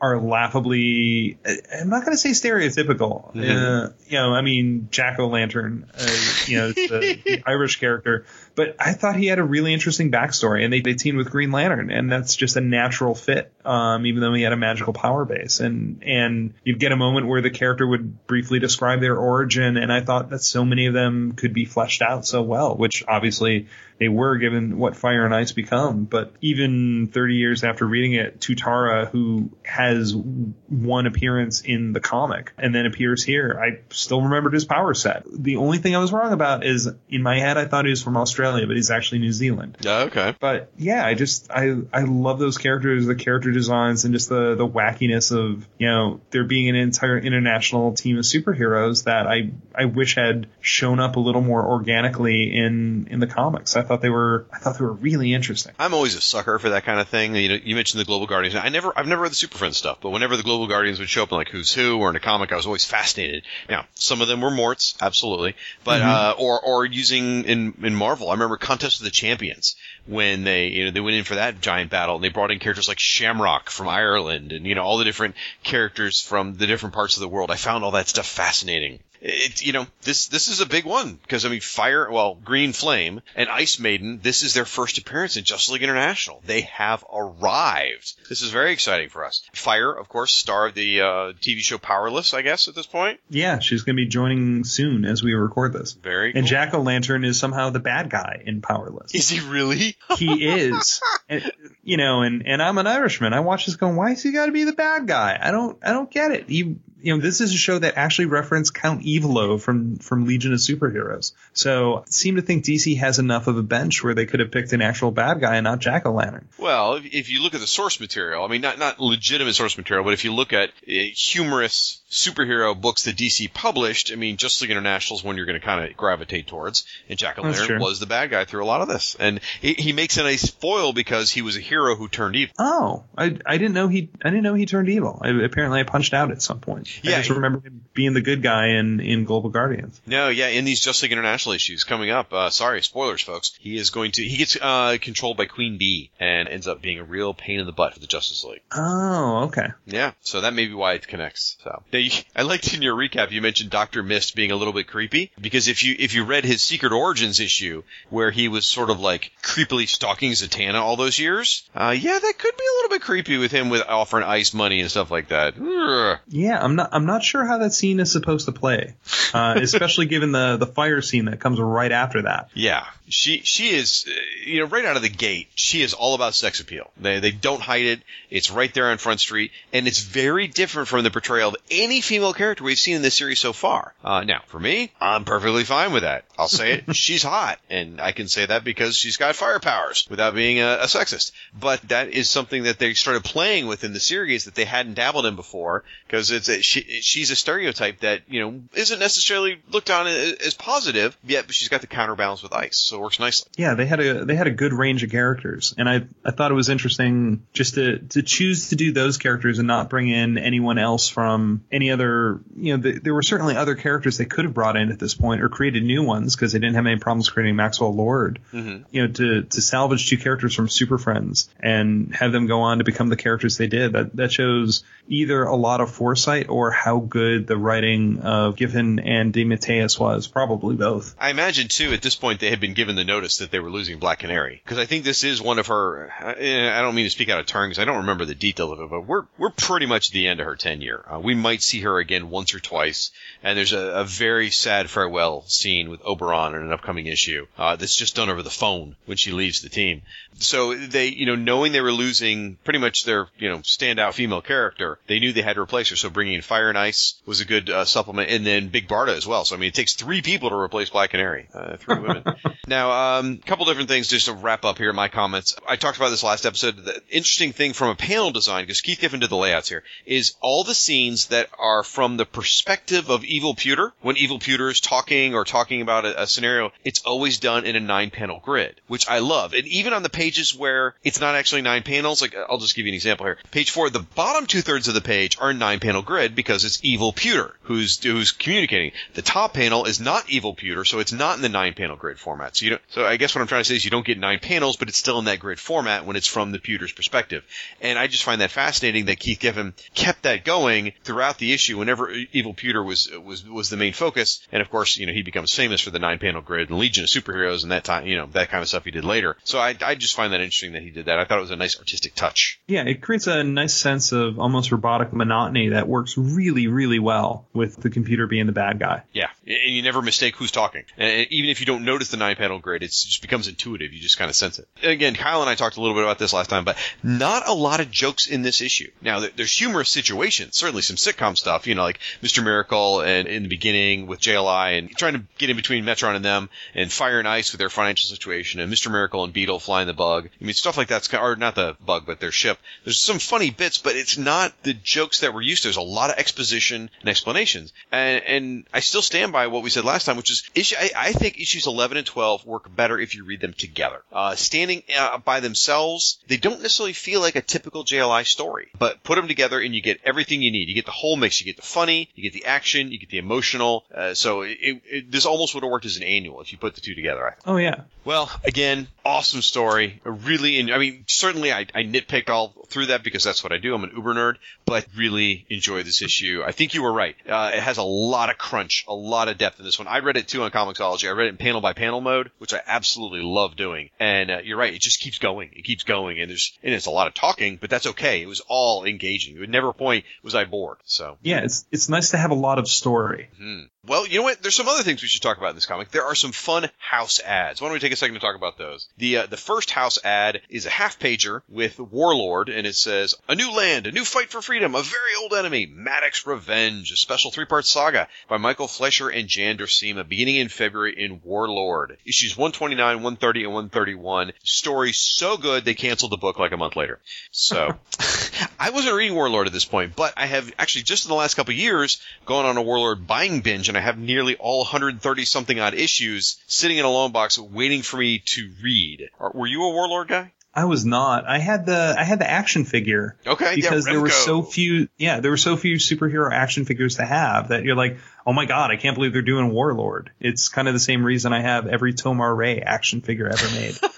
are 0.01 0.21
laughably 0.21 1.39
I'm 1.73 1.89
not 1.89 2.05
going 2.05 2.13
to 2.13 2.19
say 2.19 2.31
stereotypical. 2.31 3.31
Uh, 3.35 3.91
you 4.07 4.19
know, 4.19 4.35
I 4.35 4.43
mean 4.43 4.89
Jack 4.91 5.19
O' 5.19 5.29
Lantern, 5.29 5.91
uh, 5.99 6.17
you 6.47 6.59
know, 6.59 6.73
the, 6.73 7.21
the 7.25 7.43
Irish 7.47 7.81
character, 7.81 8.27
but 8.57 8.77
I 8.79 8.93
thought 8.93 9.17
he 9.17 9.27
had 9.27 9.39
a 9.39 9.45
really 9.45 9.73
interesting 9.73 10.11
backstory, 10.11 10.65
and 10.65 10.73
they 10.73 10.81
they 10.81 10.95
teamed 10.95 11.19
with 11.19 11.31
Green 11.31 11.51
Lantern, 11.51 11.91
and 11.91 12.11
that's 12.11 12.37
just 12.37 12.57
a 12.57 12.61
natural 12.61 13.15
fit. 13.15 13.53
Um, 13.65 14.07
even 14.07 14.21
though 14.21 14.33
he 14.35 14.43
had 14.43 14.53
a 14.53 14.57
magical 14.57 14.93
power 14.93 15.25
base, 15.25 15.61
and 15.61 16.03
and 16.05 16.55
you'd 16.63 16.79
get 16.79 16.93
a 16.93 16.97
moment 16.97 17.27
where 17.27 17.41
the 17.41 17.51
character 17.51 17.87
would 17.87 18.27
briefly 18.27 18.59
describe 18.59 19.01
their 19.01 19.17
origin, 19.17 19.77
and 19.77 19.93
I 19.93 20.01
thought 20.01 20.31
that 20.31 20.41
so 20.41 20.65
many 20.65 20.87
of 20.87 20.95
them 20.95 21.33
could 21.33 21.53
be 21.53 21.65
fleshed 21.65 22.03
out 22.03 22.27
so 22.27 22.43
well, 22.43 22.77
which 22.77 23.05
obviously 23.09 23.69
they 23.99 24.09
were 24.09 24.37
given 24.37 24.79
what 24.79 24.97
Fire 24.97 25.25
and 25.25 25.35
Ice 25.35 25.53
become. 25.53 26.05
But 26.05 26.33
even 26.41 27.09
30 27.09 27.35
years 27.35 27.65
after 27.65 27.87
reading 27.87 28.15
it, 28.15 28.41
Tuatara, 28.41 29.09
who 29.11 29.51
has 29.63 30.15
one 30.15 31.07
appearance 31.07 31.61
in 31.61 31.93
the 31.93 32.01
comic 32.01 32.53
and 32.59 32.75
then 32.75 32.87
appears 32.87 33.23
here, 33.23 33.61
I 33.61 33.83
still 33.95 34.23
remembered 34.23 34.53
his 34.53 34.65
power 34.65 34.95
set. 34.95 35.25
The 35.27 35.57
only 35.57 35.79
thing 35.79 35.95
I 35.95 36.01
was 36.01 36.13
wrong 36.13 36.33
about 36.33 36.67
is 36.67 36.91
in 37.09 37.23
my 37.23 37.39
head 37.39 37.57
I 37.57 37.67
thought 37.67 37.85
he 37.85 37.91
was 37.91 38.03
from 38.03 38.17
Australia, 38.17 38.44
but 38.45 38.77
he's 38.77 38.91
actually 38.91 39.19
New 39.19 39.33
Zealand. 39.33 39.79
yeah, 39.81 39.99
okay. 40.05 40.35
But 40.39 40.71
yeah, 40.77 41.05
I 41.05 41.15
just 41.15 41.51
I 41.51 41.75
I 41.93 42.03
love 42.03 42.39
those 42.39 42.59
characters, 42.59 43.07
the 43.07 43.15
character 43.15 43.51
designs, 43.51 44.05
and 44.05 44.15
just 44.15 44.29
the 44.29 44.55
the 44.55 44.67
wackiness 44.67 45.33
of 45.33 45.67
you 45.79 45.89
know 45.89 46.21
there 46.31 46.45
being 46.45 46.69
an 46.69 46.77
entire 46.77 47.19
international 47.19 47.95
team 47.95 48.19
of 48.19 48.25
superheroes 48.25 49.05
that 49.05 49.27
I 49.27 49.51
I 49.75 49.87
wish 49.87 50.15
had 50.15 50.47
shown 50.61 51.01
up 51.01 51.17
a 51.17 51.21
little 51.21 51.43
more 51.43 51.65
organically 51.65 52.57
in 52.57 53.09
in 53.11 53.21
the 53.21 53.27
comics. 53.27 53.77
I 53.77 53.83
thought 53.83 54.01
they 54.01 54.11
were 54.11 54.47
I 54.53 54.59
thought 54.59 54.79
they 54.79 54.85
were 54.85 54.93
really 54.93 55.33
interesting. 55.35 55.73
I'm 55.79 55.95
always 55.95 56.15
a 56.15 56.21
sucker 56.21 56.59
for 56.59 56.71
that 56.71 56.85
kind 56.85 57.01
of 57.01 57.09
thing. 57.09 57.35
You 57.35 57.49
know, 57.49 57.59
you 57.63 57.75
mentioned 57.75 58.01
the 58.01 58.05
Global 58.05 58.27
Guardians. 58.27 58.57
I 58.57 58.69
never, 58.69 58.93
I've 58.97 59.07
never 59.07 59.23
read 59.23 59.31
the 59.31 59.37
Super 59.37 59.59
Friends 59.59 59.77
stuff, 59.77 59.99
but 60.01 60.11
whenever 60.11 60.37
the 60.37 60.43
Global 60.43 60.67
Guardians 60.67 60.99
would 60.99 61.09
show 61.09 61.23
up 61.23 61.33
in 61.33 61.39
like 61.39 61.49
Who's 61.49 61.73
Who 61.73 61.99
or 61.99 62.11
in 62.11 62.17
a 62.17 62.21
comic, 62.21 62.53
I 62.53 62.57
was 62.57 62.67
always 62.67 62.85
fascinated. 62.85 63.45
Now, 63.69 63.87
some 63.95 64.21
of 64.21 64.29
them 64.29 64.41
were 64.41 64.51
Morts, 64.51 64.97
absolutely, 65.01 65.57
but 65.85 66.03
uh, 66.03 66.35
or 66.39 66.61
or 66.61 66.85
using 66.85 67.45
in 67.45 67.75
in 67.83 67.95
Marvel. 67.95 68.31
I 68.35 68.37
remember 68.37 68.57
Contest 68.57 68.99
of 68.99 69.05
the 69.05 69.13
Champions 69.13 69.77
when 70.07 70.43
they 70.43 70.67
you 70.67 70.85
know 70.85 70.91
they 70.91 70.99
went 70.99 71.15
in 71.15 71.23
for 71.23 71.37
that 71.37 71.61
giant 71.61 71.93
battle 71.93 72.17
and 72.17 72.25
they 72.25 72.31
brought 72.31 72.51
in 72.51 72.59
characters 72.59 72.89
like 72.89 72.99
Shamrock 72.99 73.71
from 73.71 73.89
Ireland 73.89 74.51
and 74.51 74.67
you 74.67 74.75
know 74.75 74.83
all 74.83 74.99
the 74.99 75.05
different 75.05 75.37
characters 75.63 76.21
from 76.21 76.57
the 76.57 76.67
different 76.67 76.97
parts 76.97 77.17
of 77.17 77.21
the 77.21 77.29
world. 77.29 77.53
I 77.53 77.57
found 77.57 77.85
all 77.85 77.93
that 77.93 78.09
stuff 78.09 78.27
fascinating. 78.27 78.99
It, 79.27 79.65
you 79.65 79.73
know, 79.73 79.87
this 80.03 80.27
this 80.27 80.49
is 80.49 80.61
a 80.61 80.67
big 80.67 80.85
one 80.85 81.15
because 81.15 81.47
I 81.47 81.49
mean, 81.49 81.63
Fire, 81.63 82.11
well, 82.11 82.35
Green 82.35 82.75
Flame 82.75 83.23
and 83.35 83.49
Ice 83.49 83.79
Maiden. 83.79 84.21
This 84.23 84.43
is 84.43 84.53
their 84.53 84.67
first 84.67 84.99
appearance 84.99 85.39
in 85.39 85.45
Justice 85.45 85.73
League 85.73 85.83
International. 85.83 86.43
They 86.45 86.61
have 86.63 87.03
arrived. 87.11 88.15
This 88.29 88.43
is 88.43 88.51
very 88.51 88.73
exciting 88.73 89.09
for 89.09 89.25
us. 89.25 89.43
Fire, 89.55 89.91
of 89.93 90.11
course, 90.11 90.33
star 90.35 90.67
of 90.67 90.75
the 90.75 91.01
uh, 91.01 91.05
TV 91.41 91.61
show 91.61 91.79
Powerless. 91.79 92.35
I 92.35 92.43
guess 92.43 92.69
at 92.69 92.75
this 92.75 92.85
point, 92.85 93.19
Yeah, 93.31 93.61
she's 93.61 93.83
going 93.83 93.97
to 93.97 94.03
be 94.03 94.09
joining 94.09 94.63
soon 94.65 95.07
as 95.07 95.23
we 95.23 95.33
record 95.33 95.73
this. 95.73 95.93
very. 95.93 96.33
And 96.35 96.41
cool. 96.43 96.49
Jack 96.49 96.75
O' 96.75 96.83
Lantern 96.83 97.25
is 97.25 97.39
somehow 97.39 97.71
the 97.71 97.81
bad 97.81 98.11
guy 98.11 98.43
in 98.45 98.61
Powerless. 98.61 99.15
is 99.15 99.31
he 99.31 99.41
really? 99.41 99.97
he 100.19 100.47
is. 100.47 101.01
And, 101.31 101.51
you 101.83 101.97
know, 101.97 102.21
and 102.21 102.47
and 102.47 102.63
I'm 102.63 102.77
an 102.77 102.87
Irishman. 102.87 103.33
I 103.33 103.41
watch 103.41 103.65
this 103.65 103.77
going, 103.77 103.97
why 103.97 104.11
has 104.11 104.23
he 104.23 104.33
got 104.33 104.47
to 104.47 104.53
be 104.53 104.65
the 104.65 104.75
bad 104.75 105.07
guy? 105.07 105.39
I 105.41 105.51
don't 105.51 105.79
I 105.83 105.93
don't 105.95 106.11
get 106.11 106.31
it. 106.33 106.49
He 106.49 106.77
you 107.05 107.15
know, 107.15 107.21
this 107.21 107.43
is 107.43 107.53
a 107.53 107.59
show 107.59 107.79
that 107.79 107.99
actually 107.99 108.27
referenced 108.27 108.73
Count 108.73 109.03
Evilo 109.03 109.61
from 109.61 109.97
from 109.97 110.25
Legion 110.25 110.55
of 110.55 110.59
Superheroes. 110.59 111.33
So 111.55 111.99
I 111.99 112.03
seem 112.11 112.37
to 112.37 112.43
think 112.43 112.65
DC 112.65 112.99
has 112.99 113.19
enough 113.19 113.47
of 113.47 113.57
a 113.57 113.63
bench 113.63 114.03
where 114.03 114.15
they 114.15 114.27
could 114.27 114.41
have 114.41 114.51
picked 114.51 114.73
an 114.73 114.83
actual 114.83 115.11
bad 115.11 115.41
guy 115.41 115.57
and 115.57 115.65
not 115.65 115.79
Jack 115.79 116.05
O' 116.05 116.13
Lantern. 116.13 116.49
Well, 116.59 116.95
if, 116.95 117.15
if 117.15 117.31
you 117.31 117.43
look 117.43 117.55
at 117.55 117.61
the 117.61 117.67
source 117.67 118.01
material, 118.01 118.45
I 118.45 118.49
mean, 118.49 118.61
not 118.61 118.79
not 118.79 119.01
legitimate 119.01 119.55
source 119.55 119.77
material, 119.79 120.05
but 120.05 120.13
if 120.13 120.25
you 120.25 120.35
look 120.35 120.53
at 120.53 120.71
uh, 120.71 120.93
humorous 121.15 122.01
superhero 122.11 122.79
books 122.79 123.05
that 123.05 123.17
DC 123.17 123.53
published, 123.53 124.13
I 124.13 124.17
mean, 124.17 124.37
Justice 124.37 124.63
League 124.63 124.71
International 124.71 125.19
is 125.19 125.25
one 125.25 125.37
you're 125.37 125.47
going 125.47 125.61
to 125.61 125.65
kind 125.65 125.85
of 125.85 125.97
gravitate 125.97 126.47
towards, 126.47 126.87
and 127.09 127.19
Jack 127.19 127.37
That's 127.37 127.59
O'Lantern 127.59 127.81
was 127.81 128.01
the 128.01 128.07
bad 128.07 128.31
guy 128.31 128.45
through 128.45 128.65
a 128.65 128.67
lot 128.67 128.81
of 128.81 128.89
this, 128.89 129.17
and 129.19 129.41
he, 129.61 129.75
he 129.75 129.93
makes 129.93 130.17
a 130.17 130.23
nice 130.23 130.51
foil 130.51 130.93
because 130.93 131.31
he 131.31 131.43
was 131.43 131.57
a 131.57 131.61
hero 131.61 131.95
who 131.95 132.09
turned 132.09 132.37
evil. 132.37 132.55
Oh, 132.59 133.05
I, 133.17 133.37
I 133.47 133.59
didn't 133.59 133.75
know 133.75 133.89
he 133.89 134.11
I 134.25 134.31
didn't 134.31 134.43
know 134.43 134.55
he 134.55 134.67
turned 134.67 134.89
evil. 134.89 135.21
I, 135.23 135.29
apparently, 135.31 135.81
I 135.81 135.83
punched 135.85 136.15
out 136.15 136.31
at 136.31 136.43
some 136.43 136.61
point. 136.61 136.89
Yeah. 137.05 137.17
I 137.17 137.19
just 137.19 137.31
remember 137.31 137.61
him 137.61 137.85
being 137.95 138.13
the 138.13 138.23
good 138.23 138.43
guy 138.43 138.69
in 138.69 139.01
in 139.01 139.25
Global 139.25 139.51
Guardians. 139.51 140.01
No, 140.07 140.29
yeah, 140.29 140.49
in 140.49 140.65
these 140.65 140.81
Justice 140.81 141.05
League 141.05 141.13
International 141.13 141.44
issues 141.53 141.85
coming 141.85 142.11
up, 142.11 142.33
uh, 142.33 142.51
sorry, 142.51 142.83
spoilers, 142.83 143.23
folks. 143.23 143.53
He 143.61 143.77
is 143.77 143.91
going 143.91 144.13
to 144.13 144.25
he 144.25 144.37
gets 144.37 144.57
uh, 144.61 144.97
controlled 145.01 145.37
by 145.37 145.47
Queen 145.47 145.79
Bee 145.79 146.11
and 146.19 146.49
ends 146.49 146.67
up 146.67 146.83
being 146.83 146.99
a 146.99 147.05
real 147.05 147.35
pain 147.35 147.61
in 147.61 147.67
the 147.67 147.73
butt 147.73 147.95
for 147.95 148.01
the 148.01 148.07
Justice 148.07 148.45
League. 148.45 148.63
Oh, 148.73 149.45
okay. 149.45 149.69
Yeah, 149.87 150.13
so 150.21 150.41
that 150.41 150.55
may 150.55 150.67
be 150.67 150.75
why 150.75 150.95
it 150.95 151.09
connects. 151.09 151.57
So 151.63 151.83
now, 151.93 151.99
you, 151.99 152.11
I 152.37 152.43
liked 152.43 152.75
in 152.75 152.83
your 152.83 152.97
recap 152.97 153.31
you 153.31 153.43
mentioned 153.43 153.71
Doctor 153.71 154.03
Mist 154.03 154.35
being 154.35 154.51
a 154.51 154.57
little 154.57 154.73
bit 154.73 154.87
creepy 154.87 155.33
because 155.41 155.69
if 155.69 155.85
you 155.85 155.95
if 155.99 156.15
you 156.15 156.25
read 156.25 156.45
his 156.45 156.63
Secret 156.63 156.93
Origins 156.93 157.41
issue 157.41 157.83
where 158.11 158.31
he 158.31 158.49
was 158.49 158.67
sort 158.67 158.91
of 158.91 159.01
like 159.01 159.33
creepily 159.43 159.89
stalking 159.89 160.33
Zatanna 160.33 160.81
all 160.81 160.97
those 160.97 161.19
years, 161.19 161.69
uh, 161.75 161.95
yeah, 161.97 162.19
that 162.19 162.35
could 162.39 162.57
be 162.57 162.65
a 162.65 162.77
little 162.77 162.97
bit 162.97 163.03
creepy 163.03 163.39
with 163.39 163.53
him 163.53 163.71
with 163.71 163.83
offering 163.89 164.25
ice 164.25 164.55
money 164.55 164.81
and 164.81 164.91
stuff 164.91 165.11
like 165.11 165.29
that. 165.29 165.55
Ugh. 165.59 166.19
Yeah, 166.29 166.63
I'm 166.63 166.77
not. 166.77 166.91
I'm 166.93 167.07
not 167.07 167.23
sure 167.23 167.45
how 167.45 167.59
that 167.59 167.73
scene 167.73 168.01
is 168.01 168.13
supposed 168.13 168.47
to 168.47 168.53
play, 168.53 168.95
uh, 169.33 169.59
especially 169.61 170.07
given 170.07 170.33
the 170.33 170.57
the 170.57 170.67
fire 170.67 171.03
scene 171.03 171.27
that 171.27 171.34
comes 171.41 171.61
right 171.61 171.93
after 171.93 172.23
that. 172.23 172.49
Yeah, 172.55 172.87
she 173.09 173.41
she 173.41 173.71
is 173.71 174.07
uh, 174.09 174.13
you 174.45 174.61
know 174.61 174.67
right 174.67 174.85
out 174.85 174.97
of 174.97 175.03
the 175.03 175.09
gate 175.09 175.49
she 175.55 175.83
is 175.83 175.95
all 175.95 176.15
about 176.15 176.35
sex 176.35 176.61
appeal. 176.61 176.91
They 177.01 177.21
they 177.21 177.31
don't 177.31 177.61
hide 177.61 177.87
it. 177.87 178.01
It's 178.31 178.51
right 178.51 178.73
there 178.73 178.91
on 178.91 178.99
Front 178.99 179.21
Street, 179.21 179.53
and 179.73 179.87
it's 179.87 180.01
very 180.01 180.47
different 180.47 180.89
from 180.89 181.05
the 181.05 181.11
portrayal 181.11 181.51
of 181.51 181.57
any 181.71 182.01
female 182.01 182.33
character 182.33 182.65
we've 182.65 182.79
seen 182.79 182.97
in 182.97 183.03
this 183.03 183.15
series 183.15 183.39
so 183.39 183.53
far. 183.53 183.95
Uh, 184.03 184.25
now, 184.25 184.43
for 184.47 184.59
me, 184.59 184.93
I'm 185.01 185.25
perfectly 185.25 185.65
fine 185.65 185.93
with 185.93 186.03
that. 186.03 186.25
I'll 186.39 186.49
say 186.49 186.73
it. 186.73 186.97
she's 186.97 187.23
hot, 187.23 187.59
and 187.71 188.01
I 188.01 188.13
can 188.13 188.29
say 188.29 188.47
that 188.47 188.65
because 188.65 188.97
she's 188.97 189.17
got 189.17 189.35
fire 189.37 189.61
powers 189.61 190.07
without 190.11 190.35
being 190.35 190.61
a, 190.61 190.79
a 190.81 190.87
sexist. 190.87 191.33
But 191.59 191.81
that 191.89 192.09
is 192.09 192.29
something 192.29 192.65
that 192.65 192.79
they 192.79 192.95
started 192.95 193.25
playing 193.25 193.67
with 193.67 193.85
in 193.85 193.93
the 193.93 194.01
series 194.01 194.45
that 194.45 194.55
they 194.55 194.65
hadn't 194.65 194.95
dabbled 194.95 195.27
in 195.27 195.37
before 195.37 195.85
because 196.07 196.31
it's 196.31 196.49
a, 196.49 196.63
she, 196.63 196.81
she's 197.03 197.31
a 197.31 197.37
stereotype 197.37 198.01
that 198.01 198.23
you 198.29 198.41
know 198.41 198.61
isn't 198.75 198.99
necessarily 198.99 199.61
looked 199.71 199.91
on 199.91 200.07
as 200.07 200.55
positive 200.55 201.17
yet, 201.25 201.47
but 201.47 201.55
she's 201.55 201.69
got 201.69 201.81
the 201.81 201.87
counterbalance 201.87 202.43
with 202.43 202.53
ice. 202.53 202.77
So 202.77 202.97
it 202.97 203.01
works 203.01 203.21
nicely. 203.21 203.51
Yeah, 203.57 203.75
they 203.75 203.87
had 203.87 204.01
a 204.01 204.25
they 204.25 204.35
had 204.35 204.47
a 204.47 204.53
good 204.53 204.73
range 204.73 205.03
of 205.03 205.11
characters, 205.11 205.75
and 205.79 205.89
I 205.89 206.07
I 206.25 206.31
thought 206.33 206.51
it 206.51 206.55
was 206.55 206.69
interesting 206.69 207.47
just 207.53 207.75
to 207.75 207.99
to 207.99 208.23
choose 208.23 208.71
to 208.71 208.77
do 208.77 208.93
those 208.93 209.19
characters 209.19 209.59
and 209.59 209.69
not 209.69 209.91
bring 209.91 210.09
in 210.09 210.39
anyone 210.39 210.79
else 210.79 211.09
from 211.09 211.65
any 211.71 211.91
other. 211.91 212.41
You 212.57 212.77
know, 212.77 212.83
th 212.83 213.03
there 213.03 213.15
were 213.15 213.23
certainly 213.23 213.57
other 213.57 213.75
characters 213.75 214.19
they 214.19 214.25
could 214.25 214.45
have 214.45 214.55
brought 214.55 214.77
in 214.77 214.91
at 214.91 214.99
this 214.99 215.15
point 215.15 215.43
or 215.43 215.49
created 215.49 215.85
new 215.85 216.03
ones 216.03 216.24
because 216.33 216.53
they 216.53 216.59
didn't 216.59 216.77
have 216.77 216.87
any 216.87 216.99
problems 216.99 217.29
creating 217.29 217.57
Maxwell 217.57 217.95
Lord. 217.95 218.41
Mm-hmm. 218.53 218.85
You 218.91 219.07
know, 219.07 219.13
to 219.13 219.43
to 219.43 219.61
salvage 219.61 220.09
two 220.09 220.19
characters 220.19 220.55
from 220.55 220.69
Super 220.69 220.99
Friends 220.99 221.49
and 221.61 222.15
have 222.15 222.33
them 222.33 222.47
go 222.47 222.63
on 222.63 222.79
to 222.79 222.85
become 222.85 223.09
the 223.09 223.17
characters 223.17 223.57
they 223.57 223.67
did. 223.67 223.93
That 223.93 224.17
that 224.17 224.33
shows 224.33 224.85
either 225.09 225.45
a 225.45 225.57
lot 225.57 225.81
of 225.81 225.91
foresight 225.91 226.49
or 226.49 226.71
how 226.71 226.99
good 226.99 227.47
the 227.47 227.57
writing 227.57 228.21
of 228.21 228.57
Giffen 228.57 228.99
and 228.99 229.33
DeMatteis 229.33 229.99
was. 229.99 230.27
Probably 230.27 230.77
both. 230.77 231.15
I 231.19 231.31
imagine 231.31 231.69
too 231.69 231.93
at 231.93 232.03
this 232.03 232.17
point 232.17 232.41
they 232.41 232.51
had 232.51 232.61
been 232.61 232.75
given 232.75 232.97
the 232.97 233.05
notice 233.05 233.39
that 233.39 233.51
they 233.51 233.61
were 233.61 233.71
losing 233.71 233.99
Black 233.99 234.21
Canary 234.21 234.61
because 234.65 234.79
I 234.79 234.87
think 234.87 235.05
this 235.05 235.25
is 235.25 235.43
one 235.43 235.59
of 235.59 235.67
her. 235.69 236.11
I 236.19 236.81
don't 236.81 236.95
mean 236.95 237.07
to 237.07 237.11
speak 237.11 237.29
out 237.29 237.41
of 237.41 237.47
turn 237.47 237.69
because 237.69 237.81
I 237.81 237.85
don't 237.85 237.99
remember 237.99 238.25
the 238.25 238.35
detail 238.35 238.73
of 238.73 238.81
it, 238.81 238.91
but 238.91 239.07
we're 239.07 239.25
we're 239.39 239.51
pretty 239.51 239.87
much 239.87 240.09
at 240.09 240.13
the 240.13 240.29
end 240.29 240.41
of 240.41 240.47
her 240.47 240.57
tenure. 240.57 241.05
Uh, 241.13 241.19
we 241.19 241.35
might 241.35 241.63
see 241.63 241.81
her 241.81 241.99
again 241.99 242.31
once 242.31 242.55
or 242.55 242.61
twice, 242.61 243.11
and 243.43 243.57
there's 243.57 243.73
a, 243.73 243.79
a 243.79 244.05
very 244.05 244.51
sad 244.51 244.91
farewell 244.91 245.45
scene 245.47 245.91
with 245.91 246.01
Oberon 246.15 246.55
in 246.55 246.63
an 246.63 246.73
upcoming 246.73 247.07
issue 247.07 247.47
uh, 247.59 247.77
that's 247.77 247.97
just 247.97 248.15
done 248.15 248.31
over 248.31 248.43
the 248.43 248.51
phone 248.51 248.95
when 249.07 249.17
she 249.17 249.33
leaves 249.33 249.61
the 249.61 249.69
team. 249.69 250.03
So 250.39 250.75
they, 250.75 251.09
you 251.09 251.27
know, 251.27 251.37
knowing 251.37 251.73
they 251.73 251.81
were 251.81 251.93
losing 251.93 252.57
pretty 252.65 252.79
much 252.79 253.05
their, 253.05 253.29
you 253.39 253.49
know, 253.49 253.59
standout 253.59 254.15
female 254.15 254.43
character, 254.43 254.99
they 255.07 255.21
knew 255.21 255.33
they 255.33 255.43
had 255.43 255.55
to 255.55 255.63
replace 255.63 255.91
her. 255.91 255.97
So 255.97 256.11
bringing 256.11 256.35
in 256.35 256.43
Fire 256.43 256.69
and 256.69 256.79
Ice 256.79 257.15
was 257.27 257.41
a 257.41 257.45
good 257.45 257.71
uh, 257.71 257.85
supplement, 257.85 258.31
and 258.31 258.45
then 258.45 258.69
Big 258.69 258.89
Barda 258.89 259.17
as 259.17 259.27
well. 259.27 259.45
So 259.45 259.55
I 259.55 259.59
mean, 259.59 259.69
it 259.69 259.75
takes 259.75 259.95
three 259.95 260.23
people 260.23 260.51
to 260.51 260.57
replace 260.57 260.91
Black 260.91 261.11
Canary, 261.11 261.49
uh, 261.55 261.77
three 261.77 261.99
women. 261.99 262.25
now, 262.67 263.19
um, 263.19 263.41
a 263.43 263.47
couple 263.47 263.65
different 263.65 263.89
things 263.89 264.09
just 264.09 264.27
to 264.27 264.33
wrap 264.33 264.65
up 264.65 264.79
here 264.79 264.91
in 264.91 264.97
my 264.97 265.09
comments. 265.09 265.57
I 265.69 265.77
talked 265.77 265.97
about 265.97 266.11
this 266.11 266.23
last 266.23 266.47
episode. 266.47 266.77
The 266.77 267.01
interesting 267.09 267.53
thing 267.53 267.73
from 267.73 267.89
a 267.89 267.95
panel 267.95 268.31
design, 268.31 268.65
because 268.65 268.81
Keith 268.81 269.01
Giffen 269.01 269.21
did 269.21 269.31
the 269.31 269.37
layouts 269.37 269.69
here, 269.69 269.85
is 270.07 270.35
all 270.41 270.65
the 270.65 270.75
scenes 270.75 271.27
that 271.27 271.49
are 271.59 271.83
from 271.83 272.17
the 272.17 272.27
perspective 272.27 273.11
of 273.11 273.25
Evil 273.25 273.55
Pewter. 273.55 273.93
When 274.01 274.17
Evil 274.17 274.39
Pewter 274.39 274.69
is 274.69 274.81
talking 274.81 275.35
or 275.35 275.45
talking 275.45 275.81
about 275.83 276.05
a, 276.05 276.23
a 276.23 276.27
scenario, 276.27 276.73
it's 276.85 277.03
always 277.03 277.39
done 277.39 277.65
in 277.65 277.77
a 277.77 277.81
nine-panel 277.81 278.41
grid, 278.45 278.81
which 278.89 279.09
I 279.09 279.21
love. 279.21 279.55
And 279.55 279.67
even 279.67 279.93
on 279.93 280.03
the 280.03 280.11
pages 280.25 280.55
where 280.55 280.95
it's 281.05 281.21
not 281.21 281.35
actually 281.35 281.61
nine 281.61 281.83
panels, 281.83 282.23
like 282.23 282.35
I'll 282.49 282.57
just 282.57 282.75
give 282.75 282.87
you 282.87 282.93
an 282.93 282.95
example 282.95 283.27
here. 283.27 283.37
Page 283.51 283.71
four, 283.71 283.91
the 283.91 284.01
bottom 284.01 284.47
two 284.47 284.63
thirds 284.63 284.89
of 284.89 284.95
the 284.95 285.03
page 285.03 285.37
are 285.39 285.53
nine-panel 285.53 286.01
grid 286.01 286.35
because 286.35 286.65
it's 286.65 286.81
Evil 286.83 287.13
Pewter 287.13 287.55
who's 287.65 288.03
who's 288.03 288.33
communicating. 288.33 288.93
The 289.13 289.23
top 289.23 289.53
panel 289.53 289.85
is 289.85 290.01
not 290.01 290.31
Evil 290.31 290.55
Pewter, 290.55 290.87
so 290.87 290.99
it's 290.99 291.13
not 291.13 291.37
in 291.37 291.43
the 291.43 291.51
nine-panel 291.51 291.97
grid 291.97 292.19
format. 292.19 292.57
So 292.57 292.65
you 292.65 292.71
don't. 292.71 292.83
So 292.89 293.05
I 293.05 293.19
guess 293.19 293.35
what 293.35 293.43
I'm 293.43 293.49
trying 293.49 293.61
to 293.61 293.69
say 293.69 293.77
is 293.77 293.85
you 293.85 293.91
don't 293.91 294.07
get 294.07 294.19
nine 294.19 294.39
panels, 294.39 294.77
but 294.77 294.89
it's 294.89 294.97
still 294.97 295.19
in 295.19 295.27
that 295.27 295.41
grid 295.41 295.61
format 295.61 296.07
when 296.07 296.17
it's 296.17 296.27
from 296.27 296.53
the 296.53 296.59
Pewter's 296.59 296.93
perspective. 296.93 297.45
And 297.83 297.99
I 297.99 298.07
just 298.07 298.25
find 298.25 298.41
that 298.41 298.51
fascinating 298.51 299.05
that 299.07 299.19
Keith 299.19 299.41
Giffen 299.41 299.75
kept 299.95 300.23
that 300.23 300.45
going 300.45 300.93
throughout 301.03 301.37
the 301.37 301.53
issue. 301.53 301.79
Whenever 301.79 302.11
Evil 302.33 302.55
Pewter 302.55 302.83
was 302.83 303.11
was 303.11 303.47
was 303.47 303.69
the 303.69 303.77
main 303.77 303.93
focus, 303.93 304.41
and 304.53 304.63
of 304.63 304.71
course, 304.71 304.97
you 304.97 305.05
know, 305.05 305.13
he 305.13 305.23
becomes 305.23 305.55
famous 305.55 305.83
for 305.83 305.91
the 305.91 305.99
nine-panel 305.99 306.41
grid 306.41 306.71
and 306.71 306.79
Legion 306.79 307.05
of 307.05 307.11
Superheroes 307.11 307.63
and 307.63 307.73
that 307.73 307.85
time, 307.85 308.07
you 308.07 308.17
know, 308.17 308.27
that 308.33 308.49
kind 308.49 308.63
of 308.63 308.69
stuff 308.69 308.85
he 308.85 308.91
did 308.91 309.05
later. 309.05 309.37
So 309.45 309.59
I 309.59 309.77
I 309.83 309.95
just 309.95 310.14
find 310.15 310.33
that 310.33 310.41
interesting 310.41 310.73
that 310.73 310.83
he 310.83 310.91
did 310.91 311.07
that. 311.07 311.19
I 311.19 311.25
thought 311.25 311.39
it 311.39 311.43
was 311.43 311.51
a 311.51 311.57
nice 311.57 311.79
artistic 311.79 312.15
touch. 312.15 312.61
Yeah, 312.67 312.85
it 312.85 313.03
creates 313.03 313.27
a 313.27 313.45
nice 313.45 313.75
sense 313.75 314.13
of 314.13 314.39
almost 314.39 314.73
robotic 314.73 315.13
monotony 315.13 315.71
that 315.71 315.89
works 315.89 316.17
really, 316.17 316.67
really 316.67 316.99
well 316.99 317.47
with 317.53 317.77
the 317.77 317.91
computer 317.91 318.27
being 318.27 318.47
the 318.47 318.53
bad 318.53 318.79
guy. 318.79 319.03
Yeah, 319.13 319.29
and 319.47 319.75
you 319.75 319.83
never 319.83 320.03
mistake 320.03 320.37
who's 320.37 320.51
talking. 320.51 320.85
And 320.97 321.27
even 321.31 321.51
if 321.51 321.61
you 321.61 321.67
don't 321.67 321.85
notice 321.85 322.11
the 322.11 322.17
nine 322.17 322.37
panel 322.37 322.59
grid, 322.59 322.83
it 322.83 322.89
just 322.89 323.23
becomes 323.23 323.49
intuitive. 323.49 323.93
You 323.93 324.01
just 324.01 324.19
kind 324.19 324.29
of 324.29 324.37
sense 324.37 324.59
it. 324.59 324.69
And 324.83 324.93
again, 324.93 325.15
Kyle 325.15 325.41
and 325.41 325.51
I 325.51 325.55
talked 325.55 325.77
a 325.77 325.81
little 325.81 325.95
bit 325.95 326.05
about 326.05 326.19
this 326.19 326.33
last 326.33 326.51
time, 326.51 326.65
but 326.65 326.77
not 327.03 327.49
a 327.49 327.53
lot 327.53 327.81
of 327.81 327.91
jokes 327.91 328.27
in 328.27 328.43
this 328.43 328.61
issue. 328.61 328.91
Now, 329.01 329.21
there's 329.21 329.57
humorous 329.57 329.91
situations, 329.91 330.57
certainly 330.57 330.83
some 330.83 330.97
sitcom 330.97 331.37
stuff, 331.37 331.67
you 331.67 331.75
know, 331.75 331.83
like 331.83 332.01
Mr. 332.23 332.43
Miracle 332.43 333.01
and 333.01 333.29
in 333.29 333.43
the 333.43 333.49
beginning 333.49 334.07
with 334.07 334.21
JLI 334.21 334.79
and 334.79 334.91
trying 334.91 335.15
to 335.15 335.25
get 335.39 335.51
in 335.51 335.57
between 335.57 335.85
Metron 335.85 336.17
and 336.17 336.25
them 336.25 336.51
and 336.75 336.93
Fire 336.93 337.19
and 337.19 337.29
Ice 337.29 337.53
with 337.53 337.59
their 337.59 337.71
financial 337.71 338.09
situation 338.09 338.61
and 338.61 338.73
Mr. 338.73 338.91
Miracle 338.91 339.25
and 339.25 339.33
Beetle 339.33 339.61
flying 339.61 339.87
the 339.87 339.95
bug. 340.05 340.29
I 340.41 340.45
mean, 340.45 340.55
stuff 340.55 340.77
like 340.77 340.89
that's 340.89 341.09
kind 341.09 341.23
of, 341.23 341.31
or 341.31 341.37
not 341.37 341.55
the 341.55 341.77
bug, 341.85 342.05
but 342.07 342.21
their 342.21 342.33
ship. 342.33 342.59
There's 342.85 343.01
some 343.01 343.19
funny 343.19 343.51
bits, 343.51 343.79
but 343.79 343.97
it's 343.97 344.19
not 344.19 344.53
the 344.63 344.75
jokes 344.75 345.21
that 345.21 345.33
we're 345.33 345.43
used 345.43 345.63
to. 345.63 345.69
There's 345.69 345.77
a 345.77 345.83
lot 345.83 346.11
of 346.11 346.19
exposition 346.19 346.91
and 347.01 347.09
explanations. 347.09 347.73
And, 347.91 348.23
and 348.25 348.67
I 348.73 348.81
still 348.81 349.03
stand 349.03 349.33
by 349.33 349.47
what 349.47 349.63
we 349.63 349.71
said 349.71 349.85
last 349.85 350.05
time, 350.05 350.17
which 350.17 350.31
is 350.31 350.49
issue, 350.55 350.77
I, 350.79 350.91
I 350.97 351.13
think 351.13 351.41
issues 351.41 351.67
11 351.67 351.97
and 351.97 352.07
12 352.07 352.47
work 352.47 352.75
better 352.75 352.99
if 352.99 353.15
you 353.15 353.25
read 353.25 353.41
them 353.41 353.55
together. 353.55 354.03
Uh, 354.13 354.35
standing 354.35 354.83
uh, 354.97 355.19
by 355.19 355.41
themselves, 355.41 356.19
they 356.29 356.37
don't 356.37 356.61
necessarily 356.61 356.93
feel 356.93 357.21
like 357.21 357.37
a 357.37 357.43
typical 357.43 357.85
JLI 357.85 358.27
story, 358.27 358.69
but 358.79 359.03
put 359.03 359.17
them 359.17 359.29
together 359.29 359.61
and 359.61 359.75
you 359.75 359.81
get 359.81 360.01
everything 360.05 360.43
you 360.43 360.51
need. 360.51 360.69
You 360.69 360.75
get 360.75 360.87
the 360.87 360.93
whole 360.93 361.17
mix. 361.17 361.41
You 361.41 361.47
get 361.47 361.57
the 361.57 361.63
funny, 361.63 362.11
you 362.15 362.23
get 362.23 362.33
the 362.33 362.47
action, 362.47 362.91
you 362.91 362.99
get 362.99 363.11
the 363.11 363.19
emotional. 363.19 363.85
Uh, 363.95 364.15
so 364.15 364.43
it, 364.43 364.59
it, 364.61 365.11
this 365.11 365.27
almost 365.27 365.55
would 365.55 365.65
have 365.65 365.71
worked 365.71 365.87
as 365.87 365.97
an 365.97 366.03
annual 366.03 366.41
if 366.41 366.53
you 366.53 366.59
put 366.59 366.75
the 366.75 366.81
two 366.81 366.95
together. 366.95 367.27
I 367.27 367.31
think. 367.31 367.43
Oh 367.47 367.57
yeah. 367.57 367.83
Well, 368.05 368.31
again, 368.45 368.89
awesome 369.05 369.41
story. 369.41 369.94
Really, 370.05 370.73
I 370.73 370.79
mean, 370.79 371.05
certainly 371.07 371.53
I, 371.53 371.67
I 371.75 371.83
nitpicked 371.83 372.29
all 372.29 372.55
through 372.69 372.87
that 372.87 373.03
because 373.03 373.25
that's 373.25 373.43
what 373.43 373.53
I 373.53 373.59
do. 373.59 373.75
I'm 373.75 373.85
an 373.85 373.93
uber 373.95 374.15
nerd, 374.15 374.37
but 374.65 374.87
really 374.97 375.47
enjoy 375.49 375.83
this 375.83 376.03
issue. 376.03 376.43
I 376.45 376.53
think 376.53 376.75
you 376.75 376.83
were 376.83 376.93
right. 376.93 377.17
Uh, 377.29 377.53
it 377.55 377.63
has 377.63 377.79
a 377.79 377.83
lot 377.83 378.31
of 378.31 378.39
crunch, 378.39 378.85
a 378.89 378.95
lot 378.95 379.29
of 379.29 379.39
depth 379.39 379.59
in 379.59 379.65
this 379.65 379.79
one. 379.79 379.89
I 379.89 380.01
read 380.01 380.17
it 380.17 380.29
too 380.29 380.43
on 380.43 380.51
Comixology. 380.51 381.09
I 381.09 381.13
read 381.13 381.27
it 381.27 381.31
in 381.31 381.37
panel 381.37 381.61
by 381.61 381.73
panel 381.73 382.01
mode, 382.01 382.31
which 382.39 382.55
I 382.55 382.61
absolutely 382.67 383.23
love 383.23 383.57
doing. 383.57 383.91
And 384.01 384.31
uh, 384.31 384.39
you're 384.43 384.59
right, 384.59 384.75
it 384.75 384.81
just 384.81 385.01
keeps 385.01 385.19
going. 385.19 385.51
It 385.55 385.65
keeps 385.65 385.85
going, 385.85 386.21
and 386.21 386.31
there's 386.31 386.57
and 386.63 386.75
it's 386.75 386.87
a 386.87 386.91
lot 386.91 387.07
of 387.07 387.15
talking, 387.15 387.59
but 387.61 387.71
that's 387.71 387.87
okay. 387.87 388.23
It 388.23 388.29
was 388.29 388.41
all 388.49 388.85
engaging. 388.85 389.43
At 389.43 389.49
never 389.49 389.73
point 389.73 390.05
was 390.23 390.35
I 390.35 390.45
bored. 390.45 390.79
So 390.85 391.19
Yeah, 391.23 391.41
it's 391.41 391.65
it's 391.71 391.89
nice 391.89 392.11
to 392.11 392.17
have 392.17 392.31
a 392.31 392.35
lot 392.35 392.59
of 392.59 392.69
story. 392.69 393.29
Hmm. 393.37 393.63
Well, 393.87 394.07
you 394.07 394.19
know 394.19 394.23
what? 394.23 394.41
There's 394.41 394.55
some 394.55 394.69
other 394.69 394.83
things 394.83 395.03
we 395.03 395.09
should 395.09 395.21
talk 395.21 395.37
about 395.37 395.51
in 395.51 395.57
this 395.57 395.67
comic. 395.67 395.91
There 395.91 396.05
are 396.05 396.15
some 396.15 396.33
fun 396.33 396.71
house 396.79 397.21
ads. 397.21 397.61
Why 397.61 397.67
don't 397.67 397.75
we 397.75 397.81
take 397.81 397.93
a 397.93 397.97
second 397.97 398.15
to 398.15 398.21
talk 398.21 398.35
about 398.35 398.57
those? 398.57 398.89
The 398.97 399.19
uh, 399.19 399.27
the 399.27 399.37
first 399.37 399.71
house 399.71 400.03
ad 400.03 400.41
is 400.49 400.65
a 400.65 400.71
half 400.71 400.99
pager 400.99 401.43
with 401.49 401.79
Warlord, 401.79 402.49
and 402.49 402.67
it 402.67 402.77
says, 402.77 403.15
"A 403.29 403.35
new 403.35 403.53
land, 403.53 403.87
a 403.87 403.93
new 403.93 404.05
fight 404.05 404.31
for 404.31 404.41
freedom, 404.41 404.75
a 404.75 404.83
very 404.83 405.15
old 405.21 405.35
enemy, 405.35 405.67
Maddox 405.67 406.27
Revenge, 406.27 406.93
a 406.93 406.97
special 406.97 407.31
three 407.31 407.45
part 407.45 407.67
saga 407.67 408.09
by 408.27 408.39
Michael 408.39 408.69
Fleisher 408.69 409.11
and 409.11 409.29
Jan 409.29 409.59
Duursema, 409.59 410.09
beginning 410.09 410.37
in 410.37 410.49
February 410.49 410.95
in 410.97 411.21
Warlord. 411.23 411.99
Issues 412.07 412.37
129, 412.37 412.97
130, 412.97 413.45
and 413.45 413.53
131. 413.53 414.33
Story 414.45 414.93
so 414.93 415.37
good 415.37 415.65
they 415.65 415.75
canceled 415.75 416.13
the 416.13 416.17
book 416.17 416.39
like 416.39 416.53
a 416.53 416.57
month 416.57 416.77
later. 416.77 417.01
So 417.33 417.79
I 418.59 418.71
wasn't 418.71 418.97
reading 418.97 419.15
Warlord 419.15 419.47
at 419.47 419.53
this 419.53 419.67
point, 419.67 419.95
but 419.95 420.15
I 420.17 420.27
have 420.27 420.53
actually 420.59 420.85
just 420.85 421.05
in 421.05 421.11
the 421.11 421.15
last 421.15 421.35
couple 421.35 421.53
years 421.53 422.01
gone 422.25 422.47
on 422.47 422.57
a 422.57 422.63
Warlord 422.63 423.07
buying 423.07 423.41
binge, 423.41 423.69
and 423.75 423.83
I 423.83 423.85
have 423.85 423.99
nearly 423.99 424.37
all 424.37 424.59
130 424.59 425.25
something 425.25 425.59
odd 425.59 425.75
issues 425.75 426.39
sitting 426.47 426.79
in 426.79 426.85
a 426.85 426.91
loan 426.91 427.11
box 427.11 427.39
waiting 427.39 427.83
for 427.83 427.97
me 427.97 428.21
to 428.21 428.53
read. 428.63 429.11
Are, 429.19 429.33
were 429.35 429.49
you 429.49 429.65
a 429.65 429.73
Warlord 429.73 430.07
guy? 430.07 430.33
I 430.57 430.67
was 430.67 430.85
not. 430.85 431.27
I 431.27 431.39
had 431.39 431.67
the 431.67 431.97
I 431.99 432.05
had 432.05 432.21
the 432.21 432.31
action 432.31 432.65
figure 432.65 433.17
Okay, 433.27 433.57
because 433.57 433.87
yeah, 433.89 433.95
there 433.95 434.01
were 434.01 434.09
so 434.09 434.43
few. 434.43 434.89
Yeah, 434.97 435.19
there 435.19 435.33
were 435.33 435.37
so 435.37 435.57
few 435.57 435.77
superhero 435.77 436.31
action 436.33 436.65
figures 436.65 436.97
to 436.97 437.05
have 437.05 437.49
that 437.49 437.65
you're 437.65 437.75
like, 437.75 437.99
oh 438.25 438.33
my 438.33 438.45
god, 438.45 438.71
I 438.71 438.77
can't 438.77 438.95
believe 438.95 439.13
they're 439.13 439.23
doing 439.23 439.51
Warlord. 439.51 440.13
It's 440.21 440.49
kind 440.49 440.69
of 440.69 440.75
the 440.75 440.81
same 440.81 441.05
reason 441.05 441.33
I 441.33 441.41
have 441.41 441.67
every 441.67 441.93
Tomar-Re 441.93 442.61
action 442.61 443.01
figure 443.01 443.29
ever 443.29 443.51
made. 443.53 443.75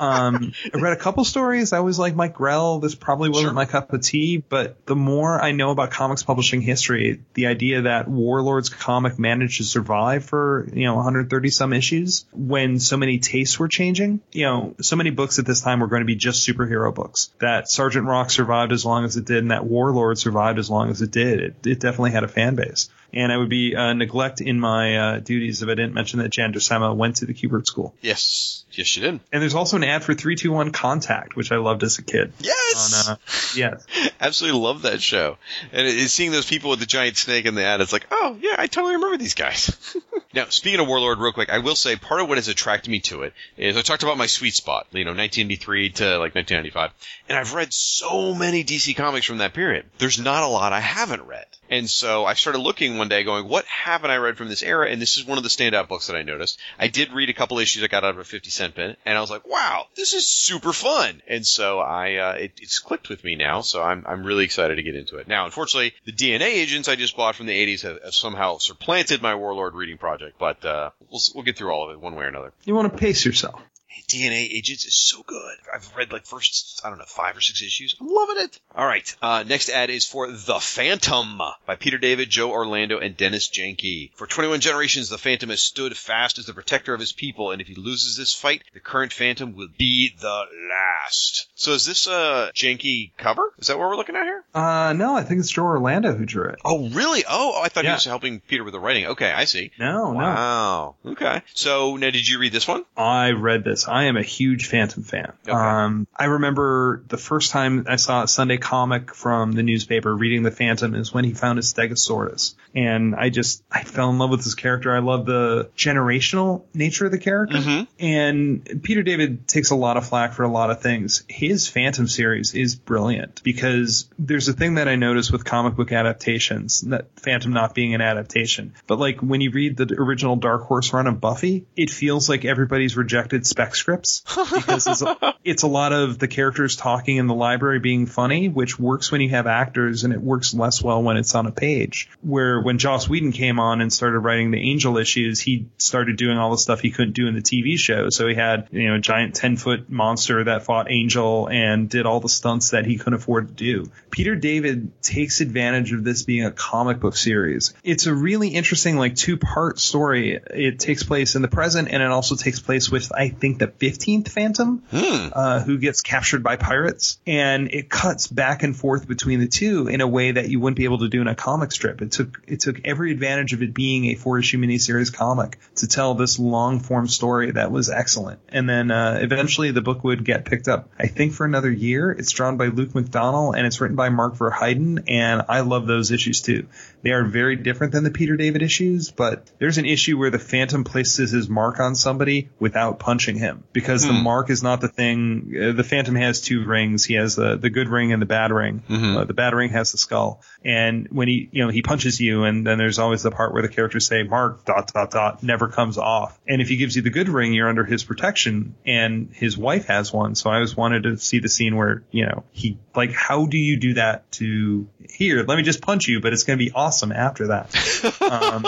um, 0.00 0.52
I 0.72 0.78
read 0.80 0.92
a 0.92 0.96
couple 1.00 1.24
stories. 1.24 1.72
I 1.72 1.80
was 1.80 1.98
like 1.98 2.14
Mike 2.14 2.34
Grell. 2.34 2.78
This 2.80 2.94
probably 2.94 3.28
wasn't 3.28 3.46
Sure. 3.48 3.52
my 3.54 3.64
cup 3.64 3.92
of 3.92 4.00
tea, 4.02 4.38
but 4.38 4.84
the 4.86 4.96
more 4.96 5.40
I 5.40 5.52
know 5.52 5.70
about 5.70 5.90
comics 5.90 6.22
publishing 6.22 6.60
history, 6.60 7.20
the 7.34 7.46
idea 7.46 7.82
that 7.82 8.08
Warlord's 8.08 8.68
comic 8.68 9.18
managed 9.18 9.58
to 9.58 9.64
survive 9.64 10.24
for 10.24 10.68
you 10.72 10.84
know 10.84 10.94
130 10.96 11.50
some 11.50 11.72
issues 11.72 12.24
when 12.32 12.78
so 12.80 12.96
many 12.96 13.18
tastes 13.18 13.58
were 13.58 13.68
changing. 13.68 14.20
You 14.32 14.44
know, 14.46 14.74
so 14.80 14.96
many 14.96 15.10
books 15.10 15.38
at 15.38 15.46
this 15.46 15.60
time 15.60 15.80
were 15.80 15.86
going 15.88 16.02
to 16.02 16.06
be 16.06 16.16
just 16.16 16.46
superhero 16.46 16.94
books. 16.94 17.30
That 17.40 17.70
Sergeant 17.70 18.06
Rock 18.06 18.30
survived 18.30 18.72
as 18.72 18.84
long 18.84 19.04
as 19.04 19.16
it 19.16 19.24
did, 19.24 19.38
and 19.38 19.50
that 19.50 19.64
Warlord 19.64 20.18
survived 20.18 20.58
as 20.58 20.70
long 20.70 20.90
as 20.90 21.02
it 21.02 21.10
did. 21.10 21.40
It, 21.40 21.66
it 21.66 21.80
definitely 21.80 22.10
had 22.12 22.24
a 22.24 22.28
fan 22.28 22.54
base. 22.54 22.88
And 23.14 23.32
I 23.32 23.36
would 23.36 23.48
be 23.48 23.76
uh, 23.76 23.92
neglect 23.92 24.40
in 24.40 24.58
my 24.58 24.96
uh, 24.96 25.18
duties 25.20 25.62
if 25.62 25.68
I 25.68 25.74
didn't 25.74 25.94
mention 25.94 26.18
that 26.18 26.30
Jan 26.30 26.52
Duursema 26.52 26.94
went 26.94 27.16
to 27.16 27.26
the 27.26 27.32
Kubert 27.32 27.64
School. 27.64 27.94
Yes, 28.02 28.64
yes, 28.72 28.88
she 28.88 29.00
did. 29.00 29.20
And 29.32 29.40
there's 29.40 29.54
also 29.54 29.76
an 29.76 29.84
ad 29.84 30.02
for 30.02 30.14
321 30.14 30.72
Contact, 30.72 31.36
which 31.36 31.52
I 31.52 31.56
loved 31.56 31.84
as 31.84 31.98
a 31.98 32.02
kid. 32.02 32.32
Yes, 32.40 33.06
On, 33.08 33.12
uh, 33.12 33.16
yes. 33.54 33.86
absolutely 34.20 34.60
love 34.60 34.82
that 34.82 35.00
show. 35.00 35.38
And 35.72 35.86
it, 35.86 35.96
it's 35.96 36.12
seeing 36.12 36.32
those 36.32 36.46
people 36.46 36.70
with 36.70 36.80
the 36.80 36.86
giant 36.86 37.16
snake 37.16 37.46
in 37.46 37.54
the 37.54 37.64
ad, 37.64 37.80
it's 37.80 37.92
like, 37.92 38.06
oh 38.10 38.36
yeah, 38.40 38.56
I 38.58 38.66
totally 38.66 38.94
remember 38.96 39.16
these 39.16 39.34
guys. 39.34 39.96
now, 40.34 40.46
speaking 40.48 40.80
of 40.80 40.88
Warlord, 40.88 41.20
real 41.20 41.32
quick, 41.32 41.50
I 41.50 41.58
will 41.58 41.76
say 41.76 41.94
part 41.94 42.20
of 42.20 42.28
what 42.28 42.38
has 42.38 42.48
attracted 42.48 42.90
me 42.90 43.00
to 43.00 43.22
it 43.22 43.32
is 43.56 43.76
I 43.76 43.82
talked 43.82 44.02
about 44.02 44.18
my 44.18 44.26
sweet 44.26 44.54
spot, 44.54 44.88
you 44.90 45.04
know, 45.04 45.10
1983 45.10 45.90
to 45.90 46.04
like 46.18 46.34
1995, 46.34 46.90
and 47.28 47.38
I've 47.38 47.54
read 47.54 47.72
so 47.72 48.34
many 48.34 48.64
DC 48.64 48.96
comics 48.96 49.26
from 49.26 49.38
that 49.38 49.54
period. 49.54 49.86
There's 49.98 50.18
not 50.18 50.42
a 50.42 50.48
lot 50.48 50.72
I 50.72 50.80
haven't 50.80 51.22
read. 51.22 51.46
And 51.70 51.88
so 51.88 52.24
I 52.24 52.34
started 52.34 52.58
looking 52.58 52.98
one 52.98 53.08
day 53.08 53.24
going, 53.24 53.48
what 53.48 53.64
haven't 53.64 54.10
I 54.10 54.16
read 54.16 54.36
from 54.36 54.48
this 54.48 54.62
era? 54.62 54.88
And 54.88 55.00
this 55.00 55.16
is 55.16 55.24
one 55.24 55.38
of 55.38 55.44
the 55.44 55.50
standout 55.50 55.88
books 55.88 56.06
that 56.08 56.16
I 56.16 56.22
noticed. 56.22 56.58
I 56.78 56.88
did 56.88 57.12
read 57.12 57.30
a 57.30 57.34
couple 57.34 57.58
issues 57.58 57.82
I 57.82 57.88
got 57.88 58.04
out 58.04 58.10
of 58.10 58.18
a 58.18 58.24
50 58.24 58.50
cent 58.50 58.74
bin 58.74 58.96
and 59.04 59.18
I 59.18 59.20
was 59.20 59.30
like, 59.30 59.46
wow, 59.46 59.86
this 59.96 60.12
is 60.12 60.26
super 60.26 60.72
fun. 60.72 61.22
And 61.26 61.46
so 61.46 61.80
I, 61.80 62.14
uh, 62.16 62.32
it, 62.32 62.52
it's 62.60 62.78
clicked 62.78 63.08
with 63.08 63.24
me 63.24 63.36
now. 63.36 63.62
So 63.62 63.82
I'm, 63.82 64.04
I'm 64.06 64.24
really 64.24 64.44
excited 64.44 64.76
to 64.76 64.82
get 64.82 64.94
into 64.94 65.16
it. 65.16 65.28
Now, 65.28 65.46
unfortunately, 65.46 65.94
the 66.04 66.12
DNA 66.12 66.46
agents 66.46 66.88
I 66.88 66.96
just 66.96 67.16
bought 67.16 67.36
from 67.36 67.46
the 67.46 67.66
80s 67.66 67.82
have, 67.82 68.02
have 68.02 68.14
somehow 68.14 68.58
supplanted 68.58 69.22
my 69.22 69.34
Warlord 69.34 69.74
reading 69.74 69.98
project, 69.98 70.38
but, 70.38 70.64
uh, 70.64 70.90
we'll, 71.10 71.20
we'll 71.34 71.44
get 71.44 71.56
through 71.56 71.72
all 71.72 71.88
of 71.88 71.94
it 71.94 72.00
one 72.00 72.14
way 72.14 72.24
or 72.24 72.28
another. 72.28 72.52
You 72.64 72.74
want 72.74 72.92
to 72.92 72.98
pace 72.98 73.24
yourself. 73.24 73.60
DNA 74.08 74.48
Agents 74.52 74.84
is 74.84 74.94
so 74.96 75.22
good. 75.26 75.56
I've 75.72 75.94
read 75.96 76.12
like 76.12 76.26
first, 76.26 76.80
I 76.84 76.88
don't 76.90 76.98
know, 76.98 77.04
five 77.06 77.36
or 77.36 77.40
six 77.40 77.62
issues. 77.62 77.96
I'm 78.00 78.08
loving 78.08 78.36
it. 78.44 78.58
All 78.74 78.86
right. 78.86 79.14
Uh, 79.22 79.44
next 79.46 79.68
ad 79.70 79.90
is 79.90 80.04
for 80.06 80.30
The 80.30 80.58
Phantom 80.60 81.40
by 81.66 81.76
Peter 81.76 81.98
David, 81.98 82.30
Joe 82.30 82.50
Orlando, 82.50 82.98
and 82.98 83.16
Dennis 83.16 83.48
Janke. 83.48 84.10
For 84.14 84.26
21 84.26 84.60
generations, 84.60 85.08
the 85.08 85.18
Phantom 85.18 85.50
has 85.50 85.62
stood 85.62 85.96
fast 85.96 86.38
as 86.38 86.46
the 86.46 86.52
protector 86.54 86.92
of 86.94 87.00
his 87.00 87.12
people, 87.12 87.50
and 87.50 87.60
if 87.60 87.66
he 87.68 87.74
loses 87.74 88.16
this 88.16 88.34
fight, 88.34 88.62
the 88.74 88.80
current 88.80 89.12
Phantom 89.12 89.54
will 89.54 89.68
be 89.78 90.14
the 90.20 90.42
last. 90.68 91.48
So 91.54 91.72
is 91.72 91.86
this 91.86 92.06
a 92.06 92.50
Janke 92.54 93.12
cover? 93.16 93.52
Is 93.58 93.68
that 93.68 93.78
what 93.78 93.88
we're 93.88 93.96
looking 93.96 94.16
at 94.16 94.24
here? 94.24 94.44
Uh, 94.54 94.92
no, 94.94 95.14
I 95.16 95.22
think 95.22 95.40
it's 95.40 95.50
Joe 95.50 95.64
Orlando 95.64 96.14
who 96.14 96.24
drew 96.24 96.48
it. 96.48 96.58
Oh, 96.64 96.88
really? 96.90 97.24
Oh, 97.28 97.60
I 97.62 97.68
thought 97.68 97.84
he 97.84 97.88
Yeah. 97.88 97.94
was 97.94 98.04
helping 98.04 98.40
Peter 98.40 98.64
with 98.64 98.72
the 98.72 98.80
writing. 98.80 99.06
Okay, 99.06 99.30
I 99.30 99.44
see. 99.44 99.70
No, 99.78 100.12
no. 100.12 100.18
Wow. 100.18 100.94
Okay. 101.06 101.42
So 101.54 101.96
now, 101.96 102.10
did 102.10 102.26
you 102.28 102.38
read 102.38 102.52
this 102.52 102.66
one? 102.68 102.84
I 102.96 103.30
read 103.30 103.64
this. 103.64 103.86
I 103.94 104.06
am 104.06 104.16
a 104.16 104.22
huge 104.22 104.66
Phantom 104.66 105.04
fan. 105.04 105.32
Okay. 105.46 105.52
Um, 105.52 106.08
I 106.16 106.24
remember 106.24 107.04
the 107.06 107.16
first 107.16 107.52
time 107.52 107.86
I 107.88 107.94
saw 107.94 108.24
a 108.24 108.28
Sunday 108.28 108.56
comic 108.56 109.14
from 109.14 109.52
the 109.52 109.62
newspaper 109.62 110.12
reading 110.12 110.42
the 110.42 110.50
Phantom 110.50 110.96
is 110.96 111.14
when 111.14 111.22
he 111.22 111.32
found 111.32 111.58
his 111.58 111.72
Stegosaurus. 111.72 112.56
And 112.74 113.14
I 113.14 113.28
just, 113.30 113.62
I 113.70 113.84
fell 113.84 114.10
in 114.10 114.18
love 114.18 114.30
with 114.30 114.42
this 114.42 114.56
character. 114.56 114.92
I 114.92 114.98
love 114.98 115.26
the 115.26 115.70
generational 115.76 116.64
nature 116.74 117.06
of 117.06 117.12
the 117.12 117.18
character. 117.18 117.58
Mhm. 117.58 117.86
And 118.00 118.82
Peter 118.82 119.04
David 119.04 119.46
takes 119.46 119.70
a 119.70 119.76
lot 119.76 119.96
of 119.96 120.08
flack 120.08 120.32
for 120.32 120.42
a 120.42 120.50
lot 120.50 120.70
of 120.70 120.80
things. 120.82 121.22
His 121.28 121.68
Phantom 121.68 122.08
series 122.08 122.52
is 122.52 122.74
brilliant 122.74 123.42
because 123.44 124.10
there's 124.18 124.48
a 124.48 124.52
thing 124.52 124.74
that 124.74 124.88
I 124.88 124.96
notice 124.96 125.30
with 125.30 125.44
comic 125.44 125.76
book 125.76 125.92
adaptations, 125.92 126.80
that 126.80 127.06
Phantom 127.20 127.52
not 127.52 127.76
being 127.76 127.94
an 127.94 128.00
adaptation. 128.00 128.74
But 128.88 128.98
like 128.98 129.20
when 129.20 129.40
you 129.40 129.52
read 129.52 129.76
the 129.76 129.94
original 129.96 130.34
Dark 130.34 130.62
Horse 130.62 130.92
run 130.92 131.06
of 131.06 131.20
Buffy, 131.20 131.66
it 131.76 131.90
feels 131.90 132.28
like 132.28 132.44
everybody's 132.44 132.96
rejected 132.96 133.46
spec 133.46 133.76
scripts 133.84 134.22
because 134.54 134.86
it's 134.86 135.02
a, 135.02 135.34
it's 135.44 135.62
a 135.62 135.66
lot 135.66 135.92
of 135.92 136.18
the 136.18 136.26
characters 136.26 136.74
talking 136.74 137.18
in 137.18 137.26
the 137.26 137.34
library 137.34 137.78
being 137.78 138.06
funny, 138.06 138.48
which 138.48 138.78
works 138.78 139.12
when 139.12 139.20
you 139.20 139.28
have 139.28 139.46
actors 139.46 140.04
and 140.04 140.14
it 140.14 140.22
works 140.22 140.54
less 140.54 140.82
well 140.82 141.02
when 141.02 141.18
it's 141.18 141.34
on 141.34 141.46
a 141.46 141.52
page. 141.52 142.08
Where 142.22 142.62
when 142.62 142.78
Joss 142.78 143.10
Whedon 143.10 143.32
came 143.32 143.60
on 143.60 143.82
and 143.82 143.92
started 143.92 144.20
writing 144.20 144.50
the 144.52 144.70
Angel 144.70 144.96
issues, 144.96 145.38
he 145.38 145.66
started 145.76 146.16
doing 146.16 146.38
all 146.38 146.50
the 146.50 146.56
stuff 146.56 146.80
he 146.80 146.92
couldn't 146.92 147.12
do 147.12 147.26
in 147.28 147.34
the 147.34 147.42
TV 147.42 147.78
show. 147.78 148.08
So 148.08 148.26
he 148.26 148.34
had, 148.34 148.68
you 148.72 148.88
know, 148.88 148.94
a 148.94 149.00
giant 149.00 149.34
10 149.34 149.58
foot 149.58 149.90
monster 149.90 150.44
that 150.44 150.64
fought 150.64 150.90
Angel 150.90 151.46
and 151.50 151.90
did 151.90 152.06
all 152.06 152.20
the 152.20 152.30
stunts 152.30 152.70
that 152.70 152.86
he 152.86 152.96
couldn't 152.96 153.20
afford 153.20 153.48
to 153.48 153.54
do. 153.54 153.90
Peter 154.10 154.34
David 154.34 155.02
takes 155.02 155.42
advantage 155.42 155.92
of 155.92 156.04
this 156.04 156.22
being 156.22 156.46
a 156.46 156.52
comic 156.52 157.00
book 157.00 157.16
series. 157.16 157.74
It's 157.84 158.06
a 158.06 158.14
really 158.14 158.48
interesting, 158.48 158.96
like, 158.96 159.14
two 159.14 159.36
part 159.36 159.78
story. 159.78 160.40
It 160.50 160.78
takes 160.78 161.02
place 161.02 161.34
in 161.34 161.42
the 161.42 161.48
present 161.48 161.88
and 161.90 162.02
it 162.02 162.10
also 162.10 162.34
takes 162.34 162.60
place 162.60 162.90
with, 162.90 163.12
I 163.12 163.28
think, 163.28 163.58
the 163.58 163.73
15th 163.78 164.28
Phantom, 164.28 164.82
uh, 164.92 165.60
who 165.60 165.78
gets 165.78 166.00
captured 166.02 166.42
by 166.42 166.56
pirates. 166.56 167.18
And 167.26 167.70
it 167.72 167.88
cuts 167.88 168.26
back 168.26 168.62
and 168.62 168.76
forth 168.76 169.06
between 169.06 169.40
the 169.40 169.48
two 169.48 169.88
in 169.88 170.00
a 170.00 170.08
way 170.08 170.32
that 170.32 170.48
you 170.48 170.60
wouldn't 170.60 170.76
be 170.76 170.84
able 170.84 170.98
to 170.98 171.08
do 171.08 171.20
in 171.20 171.28
a 171.28 171.34
comic 171.34 171.72
strip. 171.72 172.02
It 172.02 172.12
took, 172.12 172.40
it 172.46 172.60
took 172.60 172.80
every 172.84 173.12
advantage 173.12 173.52
of 173.52 173.62
it 173.62 173.74
being 173.74 174.06
a 174.06 174.14
four 174.14 174.38
issue 174.38 174.58
miniseries 174.58 175.12
comic 175.12 175.58
to 175.76 175.86
tell 175.86 176.14
this 176.14 176.38
long 176.38 176.80
form 176.80 177.08
story 177.08 177.52
that 177.52 177.70
was 177.70 177.90
excellent. 177.90 178.40
And 178.48 178.68
then, 178.68 178.90
uh, 178.90 179.18
eventually 179.20 179.70
the 179.70 179.82
book 179.82 180.04
would 180.04 180.24
get 180.24 180.44
picked 180.44 180.68
up, 180.68 180.90
I 180.98 181.06
think, 181.06 181.32
for 181.32 181.44
another 181.44 181.70
year. 181.70 182.10
It's 182.10 182.32
drawn 182.32 182.56
by 182.56 182.66
Luke 182.66 182.90
McDonnell 182.90 183.56
and 183.56 183.66
it's 183.66 183.80
written 183.80 183.96
by 183.96 184.08
Mark 184.08 184.34
Verheiden. 184.34 185.04
And 185.08 185.42
I 185.48 185.60
love 185.60 185.86
those 185.86 186.10
issues 186.10 186.42
too. 186.42 186.66
They 187.04 187.10
are 187.10 187.22
very 187.24 187.56
different 187.56 187.92
than 187.92 188.02
the 188.02 188.10
Peter 188.10 188.34
David 188.36 188.62
issues, 188.62 189.10
but 189.10 189.50
there's 189.58 189.76
an 189.76 189.84
issue 189.84 190.16
where 190.16 190.30
the 190.30 190.38
Phantom 190.38 190.84
places 190.84 191.32
his 191.32 191.50
mark 191.50 191.78
on 191.78 191.94
somebody 191.94 192.48
without 192.58 192.98
punching 192.98 193.36
him 193.36 193.62
because 193.74 194.06
the 194.06 194.14
mark 194.14 194.48
is 194.48 194.62
not 194.62 194.80
the 194.80 194.88
thing. 194.88 195.52
Uh, 195.54 195.72
the 195.72 195.84
Phantom 195.84 196.14
has 196.14 196.40
two 196.40 196.64
rings. 196.64 197.04
He 197.04 197.14
has 197.14 197.36
the, 197.36 197.56
the 197.56 197.68
good 197.68 197.88
ring 197.88 198.12
and 198.14 198.22
the 198.22 198.26
bad 198.26 198.50
ring. 198.52 198.82
Uh, 199.18 199.24
the 199.24 199.34
bad 199.34 199.52
ring 199.52 199.68
has 199.70 199.92
the 199.92 199.98
skull. 199.98 200.40
And 200.64 201.06
when 201.10 201.28
he, 201.28 201.50
you 201.52 201.62
know, 201.62 201.70
he 201.70 201.82
punches 201.82 202.18
you 202.18 202.44
and 202.44 202.66
then 202.66 202.78
there's 202.78 202.98
always 202.98 203.22
the 203.22 203.30
part 203.30 203.52
where 203.52 203.60
the 203.60 203.68
characters 203.68 204.06
say 204.06 204.22
mark 204.22 204.64
dot 204.64 204.90
dot 204.94 205.10
dot 205.10 205.42
never 205.42 205.68
comes 205.68 205.98
off. 205.98 206.40
And 206.48 206.62
if 206.62 206.68
he 206.70 206.78
gives 206.78 206.96
you 206.96 207.02
the 207.02 207.10
good 207.10 207.28
ring, 207.28 207.52
you're 207.52 207.68
under 207.68 207.84
his 207.84 208.02
protection 208.02 208.76
and 208.86 209.28
his 209.30 209.58
wife 209.58 209.88
has 209.88 210.10
one. 210.10 210.36
So 210.36 210.48
I 210.48 210.54
always 210.54 210.74
wanted 210.74 211.02
to 211.02 211.18
see 211.18 211.40
the 211.40 211.50
scene 211.50 211.76
where, 211.76 212.02
you 212.10 212.24
know, 212.24 212.44
he, 212.52 212.78
like, 212.96 213.12
how 213.12 213.44
do 213.44 213.58
you 213.58 213.78
do 213.78 213.94
that 213.94 214.32
to 214.32 214.88
here? 215.06 215.44
Let 215.46 215.56
me 215.58 215.62
just 215.64 215.82
punch 215.82 216.08
you, 216.08 216.22
but 216.22 216.32
it's 216.32 216.44
going 216.44 216.58
to 216.58 216.64
be 216.64 216.72
awesome 216.72 216.93
after 217.12 217.48
that. 217.48 217.70
Um, 218.24 218.64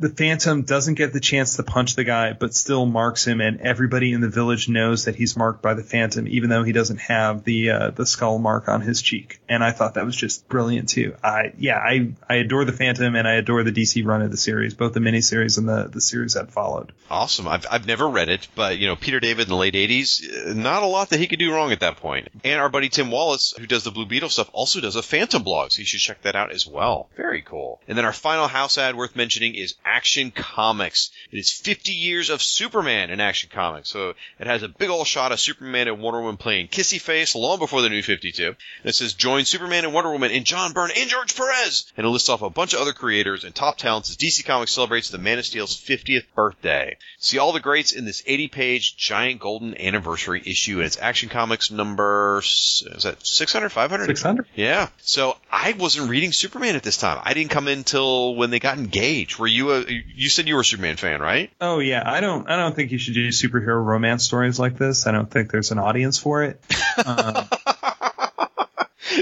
the 0.00 0.08
Phantom 0.08 0.62
doesn't 0.62 0.94
get 0.94 1.12
the 1.12 1.20
chance 1.20 1.56
to 1.56 1.62
punch 1.62 1.96
the 1.96 2.04
guy, 2.04 2.32
but 2.32 2.54
still 2.54 2.86
marks 2.86 3.26
him, 3.26 3.40
and 3.40 3.60
everybody 3.60 4.12
in 4.12 4.20
the 4.20 4.28
village 4.28 4.68
knows 4.68 5.06
that 5.06 5.16
he's 5.16 5.36
marked 5.36 5.60
by 5.60 5.74
the 5.74 5.82
Phantom, 5.82 6.28
even 6.28 6.50
though 6.50 6.62
he 6.62 6.72
doesn't 6.72 6.98
have 6.98 7.44
the 7.44 7.70
uh, 7.70 7.90
the 7.90 8.06
skull 8.06 8.38
mark 8.38 8.68
on 8.68 8.80
his 8.80 9.02
cheek. 9.02 9.40
And 9.48 9.64
I 9.64 9.72
thought 9.72 9.94
that 9.94 10.04
was 10.04 10.16
just 10.16 10.48
brilliant 10.48 10.88
too. 10.88 11.16
I 11.22 11.52
yeah, 11.58 11.78
I 11.78 12.12
I 12.28 12.36
adore 12.36 12.64
the 12.64 12.72
Phantom, 12.72 13.14
and 13.16 13.26
I 13.26 13.34
adore 13.34 13.64
the 13.64 13.72
DC 13.72 14.06
run 14.06 14.22
of 14.22 14.30
the 14.30 14.36
series, 14.36 14.74
both 14.74 14.92
the 14.92 15.00
miniseries 15.00 15.58
and 15.58 15.68
the 15.68 15.88
the 15.88 16.00
series 16.00 16.34
that 16.34 16.52
followed. 16.52 16.92
Awesome. 17.10 17.48
I've, 17.48 17.66
I've 17.70 17.86
never 17.86 18.08
read 18.08 18.28
it, 18.28 18.46
but 18.54 18.78
you 18.78 18.86
know, 18.86 18.96
Peter 18.96 19.18
David 19.18 19.44
in 19.44 19.48
the 19.48 19.56
late 19.56 19.74
80s, 19.74 20.50
uh, 20.50 20.54
not 20.54 20.82
a 20.82 20.86
lot 20.86 21.10
that 21.10 21.18
he 21.18 21.26
could 21.26 21.38
do 21.38 21.52
wrong 21.52 21.72
at 21.72 21.80
that 21.80 21.96
point. 21.96 22.28
And 22.44 22.60
our 22.60 22.68
buddy 22.68 22.88
Tim 22.88 23.10
Wallace, 23.10 23.54
who 23.58 23.66
does 23.66 23.84
the 23.84 23.90
Blue 23.90 24.06
Beetle 24.06 24.28
stuff, 24.28 24.50
also 24.52 24.80
does 24.80 24.96
a 24.96 25.02
Phantom 25.02 25.42
blog, 25.42 25.72
so 25.72 25.80
you 25.80 25.86
should 25.86 26.00
check 26.00 26.22
that 26.22 26.36
out 26.36 26.52
as 26.52 26.66
well. 26.66 27.08
Very 27.16 27.42
cool. 27.42 27.80
And 27.88 27.98
then 27.98 28.04
our 28.04 28.12
final 28.12 28.46
house 28.46 28.78
ad 28.78 28.94
worth 28.94 29.16
mentioning 29.16 29.54
is 29.54 29.74
Action 29.88 30.30
Comics. 30.30 31.10
It 31.32 31.38
is 31.38 31.50
50 31.50 31.92
years 31.92 32.28
of 32.28 32.42
Superman 32.42 33.10
in 33.10 33.20
Action 33.20 33.48
Comics. 33.52 33.88
So 33.88 34.14
it 34.38 34.46
has 34.46 34.62
a 34.62 34.68
big 34.68 34.90
old 34.90 35.06
shot 35.06 35.32
of 35.32 35.40
Superman 35.40 35.88
and 35.88 36.00
Wonder 36.00 36.20
Woman 36.20 36.36
playing 36.36 36.68
kissy 36.68 37.00
face 37.00 37.34
long 37.34 37.58
before 37.58 37.80
the 37.80 37.88
new 37.88 38.02
52. 38.02 38.46
And 38.46 38.56
it 38.84 38.94
says 38.94 39.14
join 39.14 39.46
Superman 39.46 39.84
and 39.84 39.94
Wonder 39.94 40.10
Woman 40.10 40.30
and 40.30 40.44
John 40.44 40.72
Byrne 40.72 40.90
and 40.96 41.08
George 41.08 41.34
Perez. 41.34 41.90
And 41.96 42.06
it 42.06 42.10
lists 42.10 42.28
off 42.28 42.42
a 42.42 42.50
bunch 42.50 42.74
of 42.74 42.80
other 42.80 42.92
creators 42.92 43.44
and 43.44 43.54
top 43.54 43.78
talents 43.78 44.10
as 44.10 44.16
DC 44.16 44.44
Comics 44.44 44.72
celebrates 44.72 45.08
the 45.08 45.18
Man 45.18 45.38
of 45.38 45.46
Steel's 45.46 45.74
50th 45.74 46.26
birthday. 46.34 46.96
See 47.18 47.38
all 47.38 47.52
the 47.52 47.60
greats 47.60 47.92
in 47.92 48.04
this 48.04 48.22
80 48.26 48.48
page 48.48 48.96
giant 48.96 49.40
golden 49.40 49.80
anniversary 49.80 50.42
issue. 50.44 50.76
And 50.76 50.86
it's 50.86 50.98
Action 50.98 51.30
Comics 51.30 51.70
number, 51.70 52.40
is 52.40 53.02
that 53.04 53.26
600, 53.26 53.70
500? 53.70 54.06
600? 54.06 54.46
Yeah. 54.54 54.88
So 54.98 55.36
I 55.50 55.72
wasn't 55.72 56.10
reading 56.10 56.32
Superman 56.32 56.76
at 56.76 56.82
this 56.82 56.98
time. 56.98 57.20
I 57.24 57.32
didn't 57.32 57.50
come 57.50 57.68
in 57.68 57.84
till 57.84 58.36
when 58.36 58.50
they 58.50 58.58
got 58.58 58.76
engaged. 58.76 59.38
Were 59.38 59.46
you 59.46 59.72
a, 59.72 59.77
you 59.86 60.28
said 60.28 60.48
you 60.48 60.54
were 60.54 60.62
a 60.62 60.64
Superman 60.64 60.96
fan, 60.96 61.20
right? 61.20 61.50
Oh 61.60 61.78
yeah, 61.78 62.02
I 62.04 62.20
don't 62.20 62.48
I 62.48 62.56
don't 62.56 62.74
think 62.74 62.92
you 62.92 62.98
should 62.98 63.14
do 63.14 63.28
superhero 63.28 63.84
romance 63.84 64.24
stories 64.24 64.58
like 64.58 64.76
this. 64.76 65.06
I 65.06 65.12
don't 65.12 65.30
think 65.30 65.50
there's 65.50 65.70
an 65.70 65.78
audience 65.78 66.18
for 66.18 66.42
it. 66.44 66.60
Um, 67.06 67.48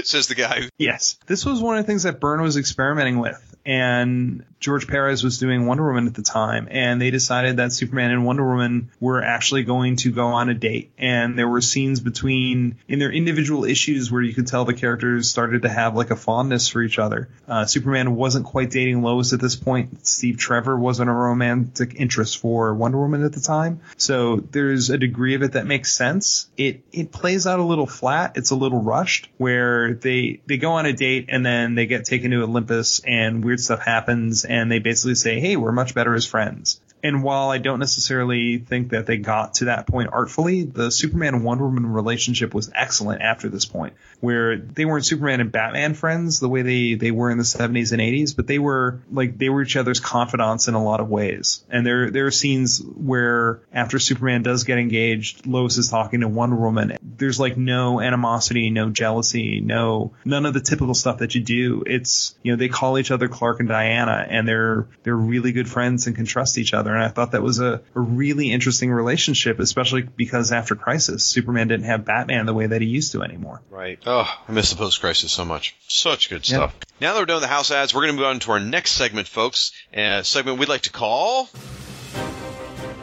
Says 0.03 0.27
the 0.27 0.35
guy 0.35 0.69
Yes. 0.77 1.17
This 1.27 1.45
was 1.45 1.61
one 1.61 1.77
of 1.77 1.85
the 1.85 1.87
things 1.87 2.03
that 2.03 2.19
Byrne 2.19 2.41
was 2.41 2.57
experimenting 2.57 3.19
with. 3.19 3.55
And 3.65 4.45
George 4.59 4.87
Perez 4.87 5.23
was 5.23 5.37
doing 5.37 5.65
Wonder 5.65 5.85
Woman 5.85 6.07
at 6.07 6.15
the 6.15 6.23
time. 6.23 6.67
And 6.71 7.01
they 7.01 7.11
decided 7.11 7.57
that 7.57 7.71
Superman 7.71 8.11
and 8.11 8.25
Wonder 8.25 8.45
Woman 8.45 8.91
were 8.99 9.23
actually 9.23 9.63
going 9.63 9.97
to 9.97 10.11
go 10.11 10.27
on 10.27 10.49
a 10.49 10.53
date. 10.53 10.91
And 10.97 11.37
there 11.37 11.47
were 11.47 11.61
scenes 11.61 11.99
between, 11.99 12.77
in 12.87 12.99
their 12.99 13.11
individual 13.11 13.65
issues, 13.65 14.11
where 14.11 14.21
you 14.21 14.33
could 14.33 14.47
tell 14.47 14.65
the 14.65 14.73
characters 14.73 15.29
started 15.29 15.61
to 15.61 15.69
have 15.69 15.95
like 15.95 16.09
a 16.09 16.15
fondness 16.15 16.67
for 16.69 16.81
each 16.81 16.97
other. 16.97 17.29
Uh, 17.47 17.65
Superman 17.65 18.15
wasn't 18.15 18.45
quite 18.45 18.71
dating 18.71 19.03
Lois 19.03 19.33
at 19.33 19.39
this 19.39 19.55
point. 19.55 20.05
Steve 20.07 20.37
Trevor 20.37 20.77
wasn't 20.77 21.09
a 21.09 21.13
romantic 21.13 21.95
interest 21.95 22.39
for 22.39 22.73
Wonder 22.73 22.97
Woman 22.97 23.23
at 23.23 23.33
the 23.33 23.41
time. 23.41 23.81
So 23.97 24.37
there's 24.37 24.89
a 24.89 24.97
degree 24.97 25.35
of 25.35 25.43
it 25.43 25.53
that 25.53 25.65
makes 25.65 25.93
sense. 25.93 26.49
It, 26.57 26.83
it 26.91 27.11
plays 27.11 27.45
out 27.45 27.59
a 27.59 27.63
little 27.63 27.87
flat. 27.87 28.37
It's 28.37 28.51
a 28.51 28.55
little 28.55 28.81
rushed 28.81 29.29
where 29.37 29.93
they, 29.93 30.41
they 30.47 30.57
go 30.57 30.73
on 30.73 30.85
a 30.85 30.93
date 30.93 31.25
and 31.29 31.45
then 31.45 31.75
they 31.75 31.85
get 31.85 32.05
taken 32.05 32.31
to 32.31 32.43
Olympus 32.43 33.01
and 33.05 33.43
weird 33.43 33.59
stuff 33.59 33.81
happens 33.81 34.46
and 34.47 34.71
they 34.71 34.79
basically 34.79 35.15
say, 35.15 35.39
Hey, 35.39 35.55
we're 35.55 35.71
much 35.71 35.93
better 35.93 36.15
as 36.15 36.25
friends. 36.25 36.79
And 37.03 37.23
while 37.23 37.49
I 37.49 37.57
don't 37.59 37.79
necessarily 37.79 38.57
think 38.57 38.89
that 38.89 39.05
they 39.05 39.17
got 39.17 39.55
to 39.55 39.65
that 39.65 39.87
point 39.87 40.09
artfully, 40.11 40.63
the 40.63 40.91
Superman 40.91 41.43
Wonder 41.43 41.65
Woman 41.65 41.85
relationship 41.85 42.53
was 42.53 42.71
excellent 42.73 43.21
after 43.21 43.49
this 43.49 43.65
point, 43.65 43.93
where 44.19 44.57
they 44.57 44.85
weren't 44.85 45.05
Superman 45.05 45.41
and 45.41 45.51
Batman 45.51 45.93
friends 45.93 46.39
the 46.39 46.49
way 46.49 46.63
they, 46.63 46.95
they 46.95 47.11
were 47.11 47.29
in 47.29 47.37
the 47.37 47.43
70s 47.43 47.91
and 47.91 48.01
80s, 48.01 48.35
but 48.35 48.47
they 48.47 48.59
were 48.59 49.01
like 49.11 49.37
they 49.37 49.49
were 49.49 49.61
each 49.61 49.75
other's 49.75 49.99
confidants 49.99 50.67
in 50.67 50.73
a 50.73 50.83
lot 50.83 50.99
of 50.99 51.09
ways. 51.09 51.63
And 51.69 51.85
there 51.85 52.09
there 52.09 52.25
are 52.25 52.31
scenes 52.31 52.81
where 52.81 53.61
after 53.71 53.99
Superman 53.99 54.43
does 54.43 54.63
get 54.63 54.77
engaged, 54.77 55.45
Lois 55.45 55.77
is 55.77 55.89
talking 55.89 56.21
to 56.21 56.27
Wonder 56.27 56.55
Woman. 56.55 56.97
There's 57.01 57.39
like 57.39 57.57
no 57.57 57.99
animosity, 57.99 58.69
no 58.69 58.89
jealousy, 58.89 59.59
no 59.59 60.13
none 60.25 60.45
of 60.45 60.53
the 60.53 60.61
typical 60.61 60.93
stuff 60.93 61.19
that 61.19 61.35
you 61.35 61.41
do. 61.41 61.83
It's 61.85 62.35
you 62.43 62.51
know 62.51 62.57
they 62.57 62.69
call 62.69 62.97
each 62.97 63.11
other 63.11 63.27
Clark 63.27 63.59
and 63.59 63.69
Diana, 63.69 64.25
and 64.27 64.47
they're 64.47 64.87
they're 65.03 65.15
really 65.15 65.51
good 65.51 65.69
friends 65.69 66.07
and 66.07 66.15
can 66.15 66.25
trust 66.25 66.57
each 66.57 66.73
other. 66.73 66.86
And 66.95 67.03
I 67.03 67.09
thought 67.09 67.31
that 67.31 67.41
was 67.41 67.59
a, 67.59 67.81
a 67.95 67.99
really 67.99 68.51
interesting 68.51 68.91
relationship, 68.91 69.59
especially 69.59 70.01
because 70.01 70.51
after 70.51 70.75
Crisis, 70.75 71.25
Superman 71.25 71.67
didn't 71.67 71.85
have 71.85 72.05
Batman 72.05 72.45
the 72.45 72.53
way 72.53 72.67
that 72.67 72.81
he 72.81 72.87
used 72.87 73.11
to 73.13 73.23
anymore. 73.23 73.61
Right. 73.69 73.99
Oh, 74.05 74.27
I 74.47 74.51
miss 74.51 74.69
the 74.69 74.75
post 74.75 75.01
crisis 75.01 75.31
so 75.31 75.45
much. 75.45 75.75
Such 75.87 76.29
good 76.29 76.45
stuff. 76.45 76.75
Now 76.99 77.13
that 77.13 77.19
we're 77.19 77.25
done 77.25 77.35
with 77.35 77.43
the 77.43 77.47
house 77.47 77.71
ads, 77.71 77.93
we're 77.93 78.01
going 78.01 78.13
to 78.13 78.17
move 78.17 78.25
on 78.25 78.39
to 78.39 78.51
our 78.51 78.59
next 78.59 78.91
segment, 78.91 79.27
folks. 79.27 79.71
A 79.93 80.23
segment 80.23 80.59
we'd 80.59 80.69
like 80.69 80.81
to 80.81 80.91
call. 80.91 81.49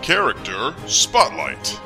Character 0.03 0.75
Spotlight. 0.87 1.81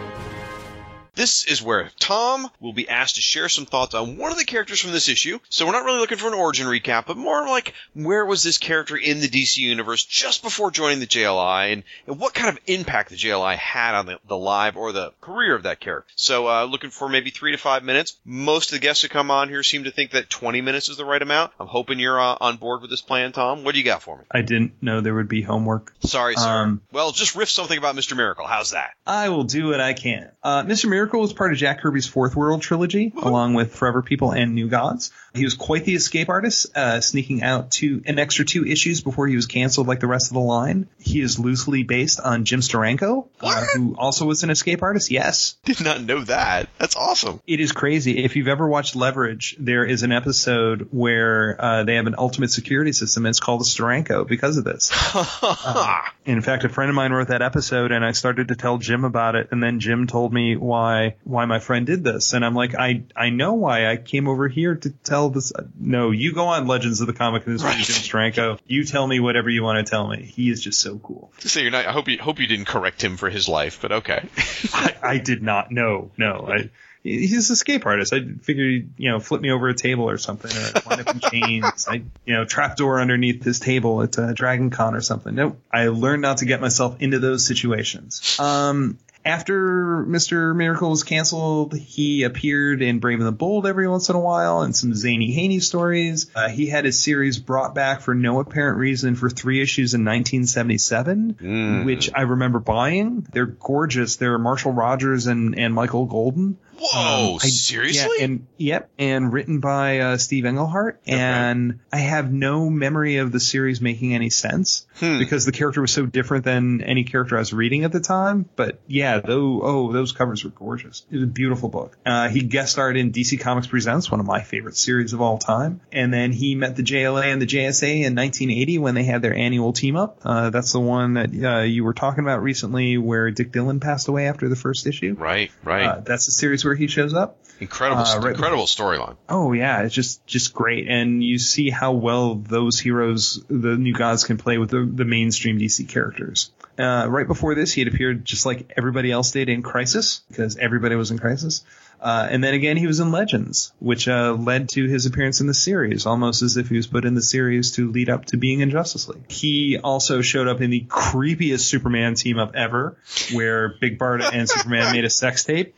This 1.19 1.45
is 1.47 1.61
where 1.61 1.90
Tom 1.99 2.49
will 2.61 2.73
be 2.73 2.89
asked 2.89 3.16
to 3.16 3.20
share 3.20 3.49
some 3.49 3.66
thoughts 3.66 3.93
on 3.97 4.19
one 4.19 4.31
of 4.31 4.39
the 4.39 4.45
characters 4.45 4.78
from 4.78 4.93
this 4.93 5.09
issue. 5.09 5.40
So 5.49 5.66
we're 5.66 5.73
not 5.73 5.85
really 5.85 5.99
looking 5.99 6.16
for 6.16 6.28
an 6.28 6.35
origin 6.35 6.69
recap, 6.69 7.07
but 7.07 7.16
more 7.16 7.45
like 7.49 7.74
where 7.93 8.24
was 8.24 8.45
this 8.45 8.57
character 8.57 8.97
in 8.97 9.19
the 9.19 9.27
DC 9.27 9.57
universe 9.57 10.05
just 10.05 10.45
before 10.45 10.70
joining 10.70 11.01
the 11.01 11.09
JLI, 11.09 11.73
and, 11.73 11.82
and 12.07 12.20
what 12.20 12.35
kind 12.35 12.49
of 12.49 12.61
impact 12.66 13.11
the 13.11 13.16
JLI 13.16 13.57
had 13.57 13.97
on 13.97 14.07
the, 14.07 14.20
the 14.28 14.36
live 14.36 14.77
or 14.77 14.93
the 14.93 15.12
career 15.20 15.57
of 15.57 15.65
that 15.65 15.81
character. 15.81 16.09
So 16.15 16.49
uh, 16.49 16.65
looking 16.66 16.90
for 16.90 17.09
maybe 17.09 17.31
three 17.31 17.51
to 17.51 17.59
five 17.59 17.82
minutes. 17.82 18.16
Most 18.24 18.70
of 18.70 18.77
the 18.77 18.86
guests 18.86 19.03
who 19.03 19.09
come 19.09 19.32
on 19.32 19.49
here 19.49 19.65
seem 19.65 19.85
to 19.85 19.90
think 19.90 20.12
that 20.12 20.31
20 20.31 20.61
minutes 20.61 20.89
is 20.89 20.99
the 20.99 21.05
right 21.05 21.20
amount. 21.20 21.51
I'm 21.59 21.66
hoping 21.66 21.99
you're 21.99 22.20
uh, 22.20 22.36
on 22.40 22.59
board 22.59 22.81
with 22.81 22.90
this 22.90 23.03
plan, 23.03 23.32
Tom. 23.32 23.65
What 23.65 23.73
do 23.73 23.81
you 23.81 23.85
got 23.85 24.05
for 24.05 24.19
me? 24.19 24.24
I 24.31 24.43
didn't 24.43 24.81
know 24.81 25.01
there 25.01 25.16
would 25.16 25.27
be 25.27 25.43
homework. 25.43 25.93
Sorry, 26.05 26.36
sir. 26.36 26.49
Um, 26.49 26.81
well, 26.93 27.11
just 27.11 27.35
riff 27.35 27.51
something 27.51 27.77
about 27.77 27.97
Mr. 27.97 28.16
Miracle. 28.16 28.47
How's 28.47 28.70
that? 28.70 28.93
I 29.05 29.31
will 29.31 29.43
do 29.43 29.66
what 29.66 29.81
I 29.81 29.95
can. 29.95 30.31
Uh, 30.45 30.62
Mr. 30.62 30.89
Miracle 30.89 31.07
was 31.16 31.32
part 31.32 31.52
of 31.52 31.59
Jack 31.59 31.80
Kirby's 31.80 32.06
Fourth 32.06 32.36
World 32.36 32.62
trilogy, 32.62 33.12
along 33.16 33.55
with 33.55 33.74
Forever 33.74 34.02
People 34.02 34.32
and 34.32 34.55
New 34.55 34.68
Gods. 34.68 35.10
He 35.35 35.44
was 35.44 35.55
quite 35.55 35.85
the 35.85 35.94
escape 35.94 36.28
artist, 36.28 36.66
uh, 36.76 37.01
sneaking 37.01 37.43
out 37.43 37.70
to 37.72 38.02
an 38.06 38.18
extra 38.18 38.44
two 38.44 38.66
issues 38.66 39.01
before 39.02 39.26
he 39.26 39.36
was 39.36 39.47
canceled 39.47 39.86
like 39.86 40.01
the 40.01 40.06
rest 40.06 40.30
of 40.30 40.35
the 40.35 40.40
line. 40.40 40.89
He 40.98 41.20
is 41.20 41.39
loosely 41.39 41.82
based 41.82 42.20
on 42.20 42.44
Jim 42.44 42.60
Steranko, 42.60 43.28
uh, 43.40 43.66
who 43.74 43.94
also 43.97 44.26
was 44.26 44.43
an 44.43 44.51
escape 44.51 44.82
artist. 44.82 45.10
Yes. 45.10 45.56
Did 45.64 45.80
not 45.82 46.02
know 46.02 46.20
that. 46.24 46.68
That's 46.78 46.97
awesome. 46.97 47.40
It 47.47 47.60
is 47.60 47.72
crazy. 47.72 48.24
If 48.24 48.36
you've 48.36 48.48
ever 48.48 48.66
watched 48.68 48.97
Leverage, 48.97 49.56
there 49.59 49.85
is 49.85 50.02
an 50.02 50.12
episode 50.12 50.89
where 50.90 51.56
uh, 51.59 51.85
they 51.85 51.94
have 51.94 52.06
an 52.06 52.16
ultimate 52.18 52.51
security 52.51 52.93
system. 52.93 53.26
And 53.26 53.30
it's 53.30 53.40
called 53.40 53.60
the 53.60 53.64
Steranko 53.64 54.26
because 54.26 54.56
of 54.56 54.64
this. 54.64 54.90
Uh, 55.40 56.01
in 56.24 56.40
fact, 56.43 56.64
a 56.64 56.68
friend 56.68 56.89
of 56.89 56.94
mine 56.94 57.12
wrote 57.12 57.28
that 57.28 57.43
episode, 57.43 57.90
and 57.90 58.05
I 58.05 58.12
started 58.12 58.48
to 58.48 58.56
tell 58.56 58.78
Jim 58.78 59.05
about 59.05 59.35
it, 59.35 59.48
and 59.51 59.62
then 59.62 59.80
Jim 59.80 60.06
told 60.06 60.32
me 60.32 60.56
why 60.56 60.98
why 61.25 61.45
my 61.45 61.59
friend 61.59 61.87
did 61.87 62.05
this, 62.05 62.33
and 62.33 62.45
I'm 62.45 62.55
like, 62.55 62.75
I 62.75 63.03
I 63.16 63.31
know 63.31 63.55
why. 63.55 63.91
I 63.91 63.97
came 63.97 64.29
over 64.29 64.49
here 64.49 64.75
to 64.77 64.91
tell 64.91 65.31
this. 65.31 65.53
No, 65.79 66.11
you 66.11 66.33
go 66.33 66.47
on 66.47 66.66
Legends 66.66 67.01
of 67.01 67.07
the 67.07 67.12
Comic 67.12 67.45
Industry, 67.47 67.70
Right. 67.70 67.85
Jim 67.85 67.97
Steranko. 67.97 68.59
You 68.66 68.85
tell 68.85 69.07
me 69.07 69.20
whatever 69.20 69.49
you 69.51 69.62
want 69.62 69.85
to 69.85 69.91
tell 69.91 70.09
me. 70.09 70.23
He 70.23 70.51
is 70.51 70.62
just 70.62 70.81
so 70.81 70.99
cool. 70.99 71.33
to 71.41 71.49
say 71.49 71.62
you're 71.62 71.70
not. 71.70 71.87
I 71.87 71.93
hope 71.93 72.09
you 72.09 72.19
hope 72.19 72.39
you 72.41 72.47
didn't 72.47 72.66
correct 72.66 73.03
him 73.03 73.16
for 73.16 73.31
his 73.31 73.49
life, 73.49 73.79
but 73.83 73.93
okay. 73.93 74.29
I, 74.73 74.95
I 75.03 75.19
did 75.19 75.43
not 75.43 75.70
No, 75.70 76.11
No, 76.16 76.49
I. 76.51 76.70
He's 77.05 77.49
an 77.49 77.53
escape 77.55 77.87
artist. 77.87 78.12
I 78.12 78.19
figured 78.43 78.70
he'd, 78.70 78.91
you 78.99 79.11
know, 79.11 79.20
flip 79.20 79.41
me 79.41 79.53
over 79.53 79.69
a 79.69 79.75
table 79.75 80.11
or 80.11 80.19
something, 80.19 80.51
or 80.51 80.61
I'd 80.75 80.85
wind 80.85 81.01
up 81.09 81.15
in 81.15 81.20
chains. 81.31 81.87
I, 81.89 82.03
you 82.27 82.35
know, 82.35 82.45
trapdoor 82.45 83.01
underneath 83.01 83.45
his 83.45 83.61
table 83.61 84.03
at 84.03 84.19
uh, 84.19 84.33
Dragon 84.35 84.69
Con 84.70 84.97
or 84.97 85.01
something. 85.01 85.35
Nope. 85.35 85.59
I 85.73 85.87
learned 85.87 86.23
not 86.23 86.39
to 86.39 86.45
get 86.45 86.61
myself 86.61 87.01
into 87.01 87.20
those 87.20 87.47
situations. 87.47 88.37
Um, 88.41 88.99
after 89.28 90.05
Mr. 90.09 90.56
Miracle 90.56 90.90
was 90.90 91.05
canceled, 91.05 91.76
he 91.76 92.22
appeared 92.22 92.80
in 92.80 92.98
Brave 92.98 93.18
and 93.18 93.28
the 93.28 93.32
Bold 93.32 93.66
every 93.66 93.86
once 93.86 94.09
in 94.09 94.16
a 94.16 94.20
while 94.20 94.62
and 94.62 94.74
some 94.74 94.94
zany 94.94 95.32
Haney 95.32 95.60
stories. 95.60 96.30
Uh, 96.34 96.48
he 96.48 96.66
had 96.66 96.84
his 96.86 96.98
series 96.98 97.38
brought 97.38 97.74
back 97.74 98.00
for 98.00 98.14
no 98.14 98.40
apparent 98.40 98.78
reason 98.78 99.16
for 99.16 99.28
three 99.28 99.60
issues 99.60 99.92
in 99.92 100.05
1977, 100.05 101.84
which 101.84 102.10
I 102.14 102.22
remember 102.22 102.59
buying. 102.59 103.26
They're 103.32 103.46
gorgeous. 103.46 104.16
They're 104.16 104.38
Marshall 104.38 104.72
Rogers 104.72 105.26
and, 105.26 105.59
and 105.59 105.74
Michael 105.74 106.06
Golden. 106.06 106.56
Whoa, 106.80 107.32
Um, 107.34 107.38
I- 107.42 107.48
seriously? 107.48 108.09
Yeah, 108.18 108.24
and 108.24 108.46
yep, 108.56 108.90
and 108.98 109.32
written 109.32 109.60
by 109.60 109.98
uh, 109.98 110.16
Steve 110.18 110.44
Englehart. 110.46 111.00
And 111.06 111.80
I 111.92 111.98
have 111.98 112.32
no 112.32 112.70
memory 112.70 113.16
of 113.16 113.32
the 113.32 113.40
series 113.40 113.80
making 113.80 114.14
any 114.14 114.30
sense 114.30 114.86
Hmm. 115.00 115.18
because 115.18 115.44
the 115.44 115.52
character 115.52 115.80
was 115.80 115.90
so 115.90 116.06
different 116.06 116.44
than 116.44 116.80
any 116.82 117.05
character 117.05 117.36
I 117.36 117.40
was 117.40 117.52
reading 117.52 117.84
at 117.84 117.92
the 117.92 118.00
time. 118.00 118.46
But 118.56 118.80
yeah, 118.86 119.20
though, 119.20 119.60
oh, 119.62 119.92
those 119.92 120.12
covers 120.12 120.44
were 120.44 120.50
gorgeous. 120.50 121.05
It 121.10 121.14
was 121.16 121.24
a 121.24 121.26
beautiful 121.26 121.68
book. 121.68 121.96
Uh, 122.05 122.28
he 122.28 122.40
guest 122.42 122.72
starred 122.72 122.96
in 122.96 123.12
DC 123.12 123.38
Comics 123.40 123.66
Presents, 123.66 124.10
one 124.10 124.20
of 124.20 124.26
my 124.26 124.42
favorite 124.42 124.76
series 124.76 125.12
of 125.12 125.20
all 125.20 125.38
time. 125.38 125.80
And 125.92 126.12
then 126.12 126.32
he 126.32 126.55
met 126.55 126.76
the 126.76 126.82
JLA 126.82 127.32
and 127.32 127.40
the 127.42 127.46
JSA 127.46 128.05
in 128.05 128.14
1980 128.14 128.78
when 128.78 128.94
they 128.94 129.05
had 129.05 129.22
their 129.22 129.34
annual 129.34 129.72
team 129.72 129.96
up. 129.96 130.18
Uh, 130.24 130.50
that's 130.50 130.72
the 130.72 130.80
one 130.80 131.14
that 131.14 131.30
uh, 131.32 131.60
you 131.62 131.84
were 131.84 131.94
talking 131.94 132.24
about 132.24 132.42
recently, 132.42 132.98
where 132.98 133.30
Dick 133.30 133.52
Dillon 133.52 133.80
passed 133.80 134.09
away 134.09 134.26
after 134.28 134.48
the 134.48 134.56
first 134.56 134.86
issue. 134.86 135.14
right, 135.18 135.50
right. 135.64 135.86
Uh, 135.86 136.00
that's 136.00 136.26
the 136.26 136.32
series 136.32 136.64
where 136.69 136.77
he 136.77 136.86
shows 136.86 137.15
up. 137.15 137.39
incredible, 137.61 138.03
uh, 138.03 138.20
right- 138.20 138.35
incredible 138.35 138.65
storyline. 138.65 139.16
Oh 139.28 139.53
yeah, 139.53 139.82
it's 139.82 139.95
just 139.95 140.24
just 140.27 140.55
great, 140.55 140.86
and 140.89 141.23
you 141.24 141.39
see 141.39 141.70
how 141.70 141.93
well 141.93 142.36
those 142.36 142.78
heroes, 142.78 143.43
the 143.49 143.77
new 143.77 143.93
gods, 143.95 144.24
can 144.24 144.36
play 144.36 144.59
with 144.59 144.70
the, 144.70 144.85
the 144.85 145.05
mainstream 145.05 145.59
DC 145.59 145.89
characters. 145.89 146.53
Uh, 146.78 147.07
right 147.09 147.27
before 147.27 147.57
this, 147.57 147.73
he 147.73 147.81
had 147.81 147.93
appeared 147.93 148.24
just 148.24 148.47
like 148.47 148.73
everybody 148.77 149.11
else 149.11 149.32
did 149.32 149.49
in 149.49 149.62
Crisis, 149.62 150.20
because 150.28 150.57
everybody 150.57 150.95
was 150.95 151.11
in 151.11 151.19
Crisis. 151.19 151.65
Uh, 152.01 152.29
and 152.31 152.43
then 152.43 152.55
again, 152.55 152.77
he 152.77 152.87
was 152.87 153.01
in 153.01 153.11
Legends, 153.11 153.73
which 153.81 154.09
uh, 154.09 154.33
led 154.33 154.69
to 154.70 154.87
his 154.87 155.07
appearance 155.07 155.41
in 155.41 155.47
the 155.47 155.55
series, 155.55 156.07
almost 156.07 156.43
as 156.43 156.57
if 156.57 156.69
he 156.69 156.77
was 156.77 156.87
put 156.87 157.05
in 157.05 157.15
the 157.15 157.23
series 157.23 157.73
to 157.73 157.91
lead 157.91 158.09
up 158.09 158.27
to 158.27 158.37
being 158.37 158.61
in 158.61 158.70
Justice 158.70 159.09
League. 159.09 159.31
He 159.31 159.79
also 159.79 160.23
showed 160.23 160.49
up 160.49 160.61
in 160.61 160.70
the 160.70 160.85
creepiest 160.89 161.61
Superman 161.61 162.15
team 162.15 162.39
up 162.39 162.55
ever, 162.55 162.97
where 163.33 163.75
Big 163.81 163.99
Bart 163.99 164.23
and 164.23 164.49
Superman 164.49 164.93
made 164.93 165.05
a 165.05 165.11
sex 165.11 165.45
tape. 165.45 165.75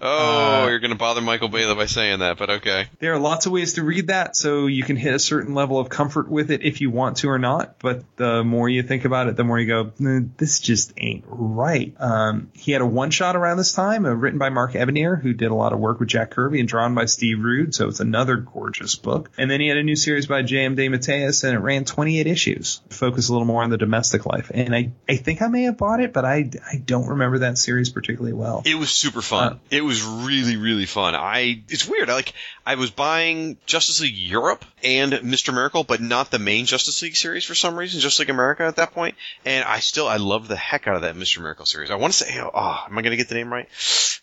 Oh, 0.00 0.64
uh, 0.64 0.66
you're 0.68 0.80
going 0.80 0.90
to 0.90 0.98
bother 0.98 1.20
Michael 1.20 1.48
Bailey 1.48 1.74
by 1.74 1.86
saying 1.86 2.20
that, 2.20 2.38
but 2.38 2.50
okay. 2.50 2.88
There 2.98 3.12
are 3.12 3.18
lots 3.18 3.46
of 3.46 3.52
ways 3.52 3.74
to 3.74 3.82
read 3.82 4.08
that, 4.08 4.36
so 4.36 4.66
you 4.66 4.82
can 4.82 4.96
hit 4.96 5.14
a 5.14 5.18
certain 5.18 5.54
level 5.54 5.78
of 5.78 5.88
comfort 5.88 6.28
with 6.28 6.50
it 6.50 6.62
if 6.62 6.80
you 6.80 6.90
want 6.90 7.18
to 7.18 7.28
or 7.28 7.38
not. 7.38 7.78
But 7.78 8.04
the 8.16 8.42
more 8.44 8.68
you 8.68 8.82
think 8.82 9.04
about 9.04 9.28
it, 9.28 9.36
the 9.36 9.44
more 9.44 9.58
you 9.58 9.66
go, 9.66 9.92
this 10.36 10.60
just 10.60 10.92
ain't 10.96 11.24
right. 11.26 11.94
Um, 11.98 12.50
he 12.54 12.72
had 12.72 12.82
a 12.82 12.86
one 12.86 13.10
shot 13.10 13.36
around 13.36 13.58
this 13.58 13.72
time, 13.72 14.04
uh, 14.04 14.10
written 14.10 14.38
by 14.38 14.50
Mark 14.50 14.72
Evanier, 14.72 15.20
who 15.20 15.32
did 15.38 15.50
a 15.50 15.54
lot 15.54 15.72
of 15.72 15.78
work 15.78 16.00
with 16.00 16.08
Jack 16.08 16.30
Kirby 16.30 16.60
and 16.60 16.68
drawn 16.68 16.94
by 16.94 17.06
Steve 17.06 17.42
Rude, 17.42 17.74
so 17.74 17.88
it's 17.88 18.00
another 18.00 18.36
gorgeous 18.36 18.94
book. 18.96 19.30
And 19.38 19.50
then 19.50 19.60
he 19.60 19.68
had 19.68 19.78
a 19.78 19.82
new 19.82 19.96
series 19.96 20.26
by 20.26 20.42
J.M. 20.42 20.76
DeMatteis, 20.76 21.44
and 21.44 21.54
it 21.54 21.60
ran 21.60 21.84
28 21.84 22.26
issues, 22.26 22.80
focused 22.90 23.28
a 23.28 23.32
little 23.32 23.46
more 23.46 23.62
on 23.62 23.70
the 23.70 23.78
domestic 23.78 24.26
life. 24.26 24.50
And 24.52 24.74
I, 24.74 24.92
I 25.08 25.16
think 25.16 25.40
I 25.40 25.48
may 25.48 25.62
have 25.62 25.78
bought 25.78 26.00
it, 26.00 26.12
but 26.12 26.24
I, 26.24 26.50
I 26.70 26.76
don't 26.76 27.08
remember 27.08 27.40
that 27.40 27.58
series 27.58 27.90
particularly 27.90 28.34
well. 28.34 28.62
It 28.64 28.74
was 28.74 28.90
super 28.90 29.22
fun. 29.22 29.54
Uh, 29.54 29.58
it 29.70 29.82
was 29.82 30.04
really, 30.04 30.56
really 30.56 30.86
fun. 30.86 31.14
I 31.14 31.62
it's 31.68 31.86
weird. 31.86 32.10
I 32.10 32.14
like 32.14 32.34
I 32.66 32.74
was 32.74 32.90
buying 32.90 33.56
Justice 33.66 34.00
League 34.00 34.16
Europe 34.16 34.64
and 34.82 35.12
Mr. 35.12 35.54
Miracle, 35.54 35.84
but 35.84 36.00
not 36.00 36.30
the 36.30 36.38
main 36.38 36.66
Justice 36.66 37.00
League 37.02 37.16
series 37.16 37.44
for 37.44 37.54
some 37.54 37.78
reason, 37.78 38.00
Justice 38.00 38.20
League 38.20 38.30
America 38.30 38.64
at 38.64 38.76
that 38.76 38.92
point. 38.92 39.14
And 39.44 39.64
I 39.64 39.80
still 39.80 40.08
I 40.08 40.16
love 40.16 40.48
the 40.48 40.56
heck 40.56 40.86
out 40.86 40.96
of 40.96 41.02
that 41.02 41.14
Mr. 41.14 41.40
Miracle 41.40 41.66
series. 41.66 41.90
I 41.90 41.94
want 41.94 42.12
to 42.12 42.24
say, 42.24 42.40
oh, 42.40 42.84
am 42.86 42.98
I 42.98 43.02
going 43.02 43.12
to 43.12 43.16
get 43.16 43.28
the 43.28 43.34
name 43.36 43.52
right? 43.52 43.68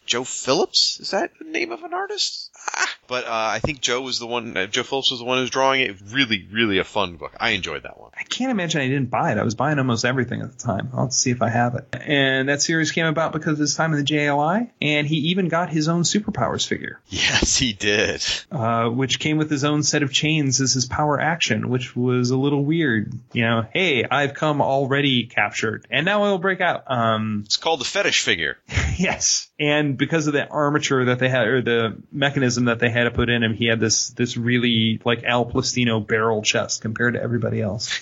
Joe 0.06 0.24
Phillips 0.24 1.00
is 1.06 1.12
that 1.12 1.38
the 1.38 1.46
name 1.46 1.72
of 1.72 1.84
an 1.84 1.94
artist? 1.94 2.50
Ah, 2.74 2.96
but 3.08 3.26
uh, 3.26 3.30
I 3.32 3.60
think 3.60 3.82
Joe 3.82 4.02
was 4.02 4.20
the 4.20 4.28
one. 4.28 4.56
Uh, 4.56 4.66
Joe 4.68 4.84
Phillips 4.84 5.12
was 5.12 5.20
the 5.20 5.26
one 5.26 5.38
who 5.38 5.42
was 5.42 5.50
drawing 5.50 5.82
it. 5.82 5.96
Really, 6.12 6.48
really 6.52 6.80
a 6.80 6.84
fun 6.84 7.18
book. 7.18 7.34
I 7.40 7.52
enjoyed 7.52 7.84
that 7.84 8.00
one. 8.00 8.12
I 8.18 8.24
can't 8.24 8.52
imagine 8.52 8.82
I 8.82 8.88
didn't 8.88 9.10
buy 9.10 9.32
it. 9.32 9.38
I 9.38 9.44
was 9.44 9.56
buying 9.56 9.78
almost 9.80 10.06
everything 10.06 10.42
at 10.42 10.52
the 10.58 10.58
time. 10.64 10.90
I'll 10.94 11.10
see 11.12 11.32
if 11.32 11.42
I 11.42 11.50
have 11.50 11.76
it. 11.76 11.96
And 12.00 12.50
that 12.50 12.62
series 12.62 12.92
came 12.92 13.06
about 13.06 13.34
because 13.34 13.54
of 13.54 13.60
his 13.60 13.76
time 13.76 13.94
in 13.94 14.00
the 14.00 14.06
JLI, 14.06 14.70
and 14.82 15.08
he 15.08 15.16
even 15.30 15.48
got 15.48 15.70
his 15.70 15.88
own 15.88 16.04
superpowers 16.04 16.66
figure, 16.68 17.00
Yes, 17.08 17.58
he 17.58 17.74
did. 17.74 18.24
uh, 18.52 18.90
which 18.90 19.20
came 19.20 19.38
with 19.38 19.50
his 19.50 19.64
own 19.64 19.84
set 19.84 20.04
of 20.04 20.12
chains 20.12 20.62
as 20.62 20.74
his 20.74 20.86
power 20.86 21.20
action, 21.20 21.70
which 21.70 21.96
was 21.96 22.32
a 22.32 22.38
little 22.38 22.64
weird. 22.64 23.14
You 23.34 23.42
know, 23.44 23.66
hey, 23.74 24.04
I've 24.04 24.34
come 24.34 24.62
already 24.62 25.26
captured, 25.28 25.86
and 25.90 26.06
now 26.06 26.24
I 26.24 26.32
will 26.32 26.38
break 26.40 26.62
out. 26.62 26.84
Um, 26.90 27.44
It's 27.46 27.58
called 27.58 27.80
the 27.82 27.86
fetish 27.86 28.22
figure. 28.24 28.58
Yes, 28.98 29.50
and 29.60 29.98
because 29.98 30.28
of 30.28 30.32
the 30.32 30.48
armature 30.48 31.04
that 31.06 31.20
they 31.20 31.28
had, 31.28 31.48
or 31.48 31.62
the 31.62 31.98
mechanism 32.14 32.66
that 32.66 32.80
they 32.80 32.90
had 32.96 33.06
to 33.06 33.12
put 33.12 33.30
in 33.30 33.44
him, 33.44 33.54
he 33.54 33.66
had 33.66 33.80
this 33.80 34.10
this 34.10 34.38
really 34.38 35.00
like 35.06 35.24
Al 35.24 35.46
Plastino 35.46 36.06
barrel 36.06 36.42
chest 36.42 36.82
compared 36.82 37.14
to 37.14 37.22
everybody 37.22 37.62
else. 37.62 38.00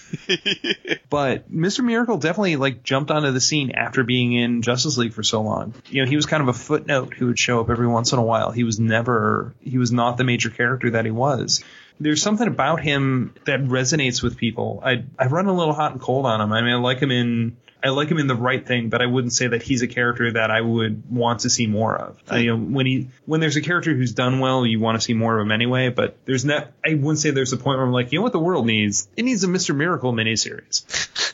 but 1.10 1.52
Mr. 1.52 1.84
Miracle 1.84 2.18
definitely 2.18 2.56
like 2.56 2.84
jumped 2.84 3.12
onto 3.12 3.32
the 3.32 3.42
scene 3.42 3.72
after 3.72 4.04
being 4.04 4.34
in 4.34 4.62
Justice 4.62 4.98
League 4.98 5.14
for 5.14 5.24
so 5.24 5.42
long. 5.42 5.74
You 5.90 6.04
know, 6.04 6.10
he 6.10 6.16
was 6.16 6.26
kind 6.26 6.42
of 6.42 6.50
a 6.50 6.54
footnote 6.54 7.14
who 7.14 7.28
would 7.28 7.40
show 7.40 7.60
up 7.60 7.70
every 7.70 7.88
once 7.88 8.14
in 8.14 8.20
a 8.20 8.24
while. 8.24 8.52
He 8.52 8.64
was 8.64 8.80
never, 8.80 9.54
he 9.62 9.78
was 9.78 9.92
not 9.92 10.18
the 10.18 10.24
major 10.24 10.50
character 10.50 10.92
that 10.92 11.06
he 11.06 11.12
was 11.12 11.64
there's 12.00 12.22
something 12.22 12.48
about 12.48 12.82
him 12.82 13.34
that 13.46 13.62
resonates 13.62 14.22
with 14.24 14.38
people. 14.38 14.82
I 14.84 15.04
I 15.18 15.28
run 15.28 15.46
a 15.46 15.54
little 15.54 15.74
hot 15.74 15.92
and 15.92 16.02
cold 16.02 16.26
on 16.26 16.42
him. 16.42 16.52
I 16.52 16.62
mean, 16.62 16.74
I 16.74 16.78
like 16.78 17.00
him 17.00 17.12
in 17.12 17.58
I 17.84 17.90
like 17.90 18.10
him 18.10 18.18
in 18.18 18.28
the 18.28 18.36
right 18.36 18.66
thing, 18.66 18.90
but 18.90 19.02
I 19.02 19.08
wouldn't 19.08 19.34
say 19.34 19.48
that 19.48 19.62
he's 19.62 19.82
a 19.82 19.88
character 19.88 20.32
that 20.32 20.50
I 20.50 20.62
would 20.62 21.04
want 21.12 21.42
to 21.42 21.50
see 21.50 21.68
more 21.68 21.96
of. 21.96 22.18
I, 22.30 22.38
you 22.40 22.56
know, 22.56 22.64
when 22.64 22.86
he 22.86 23.10
when 23.26 23.42
there's 23.42 23.58
a 23.58 23.62
character 23.62 23.94
who's 23.94 24.14
done 24.14 24.40
well, 24.40 24.66
you 24.66 24.80
want 24.80 24.98
to 24.98 25.02
see 25.02 25.14
more 25.14 25.38
of 25.38 25.46
him 25.46 25.52
anyway. 25.52 25.90
But 25.90 26.18
there's 26.26 26.46
not. 26.46 26.72
I 26.86 26.94
wouldn't 26.94 27.20
say 27.20 27.32
there's 27.32 27.52
a 27.52 27.58
point 27.58 27.78
where 27.78 27.86
I'm 27.86 27.92
like, 27.92 28.12
you 28.12 28.20
know 28.20 28.24
what 28.24 28.32
the 28.32 28.40
world 28.40 28.66
needs? 28.66 29.10
It 29.18 29.24
needs 29.24 29.44
a 29.44 29.48
Mr. 29.48 29.76
Miracle 29.76 30.14
miniseries. 30.14 30.84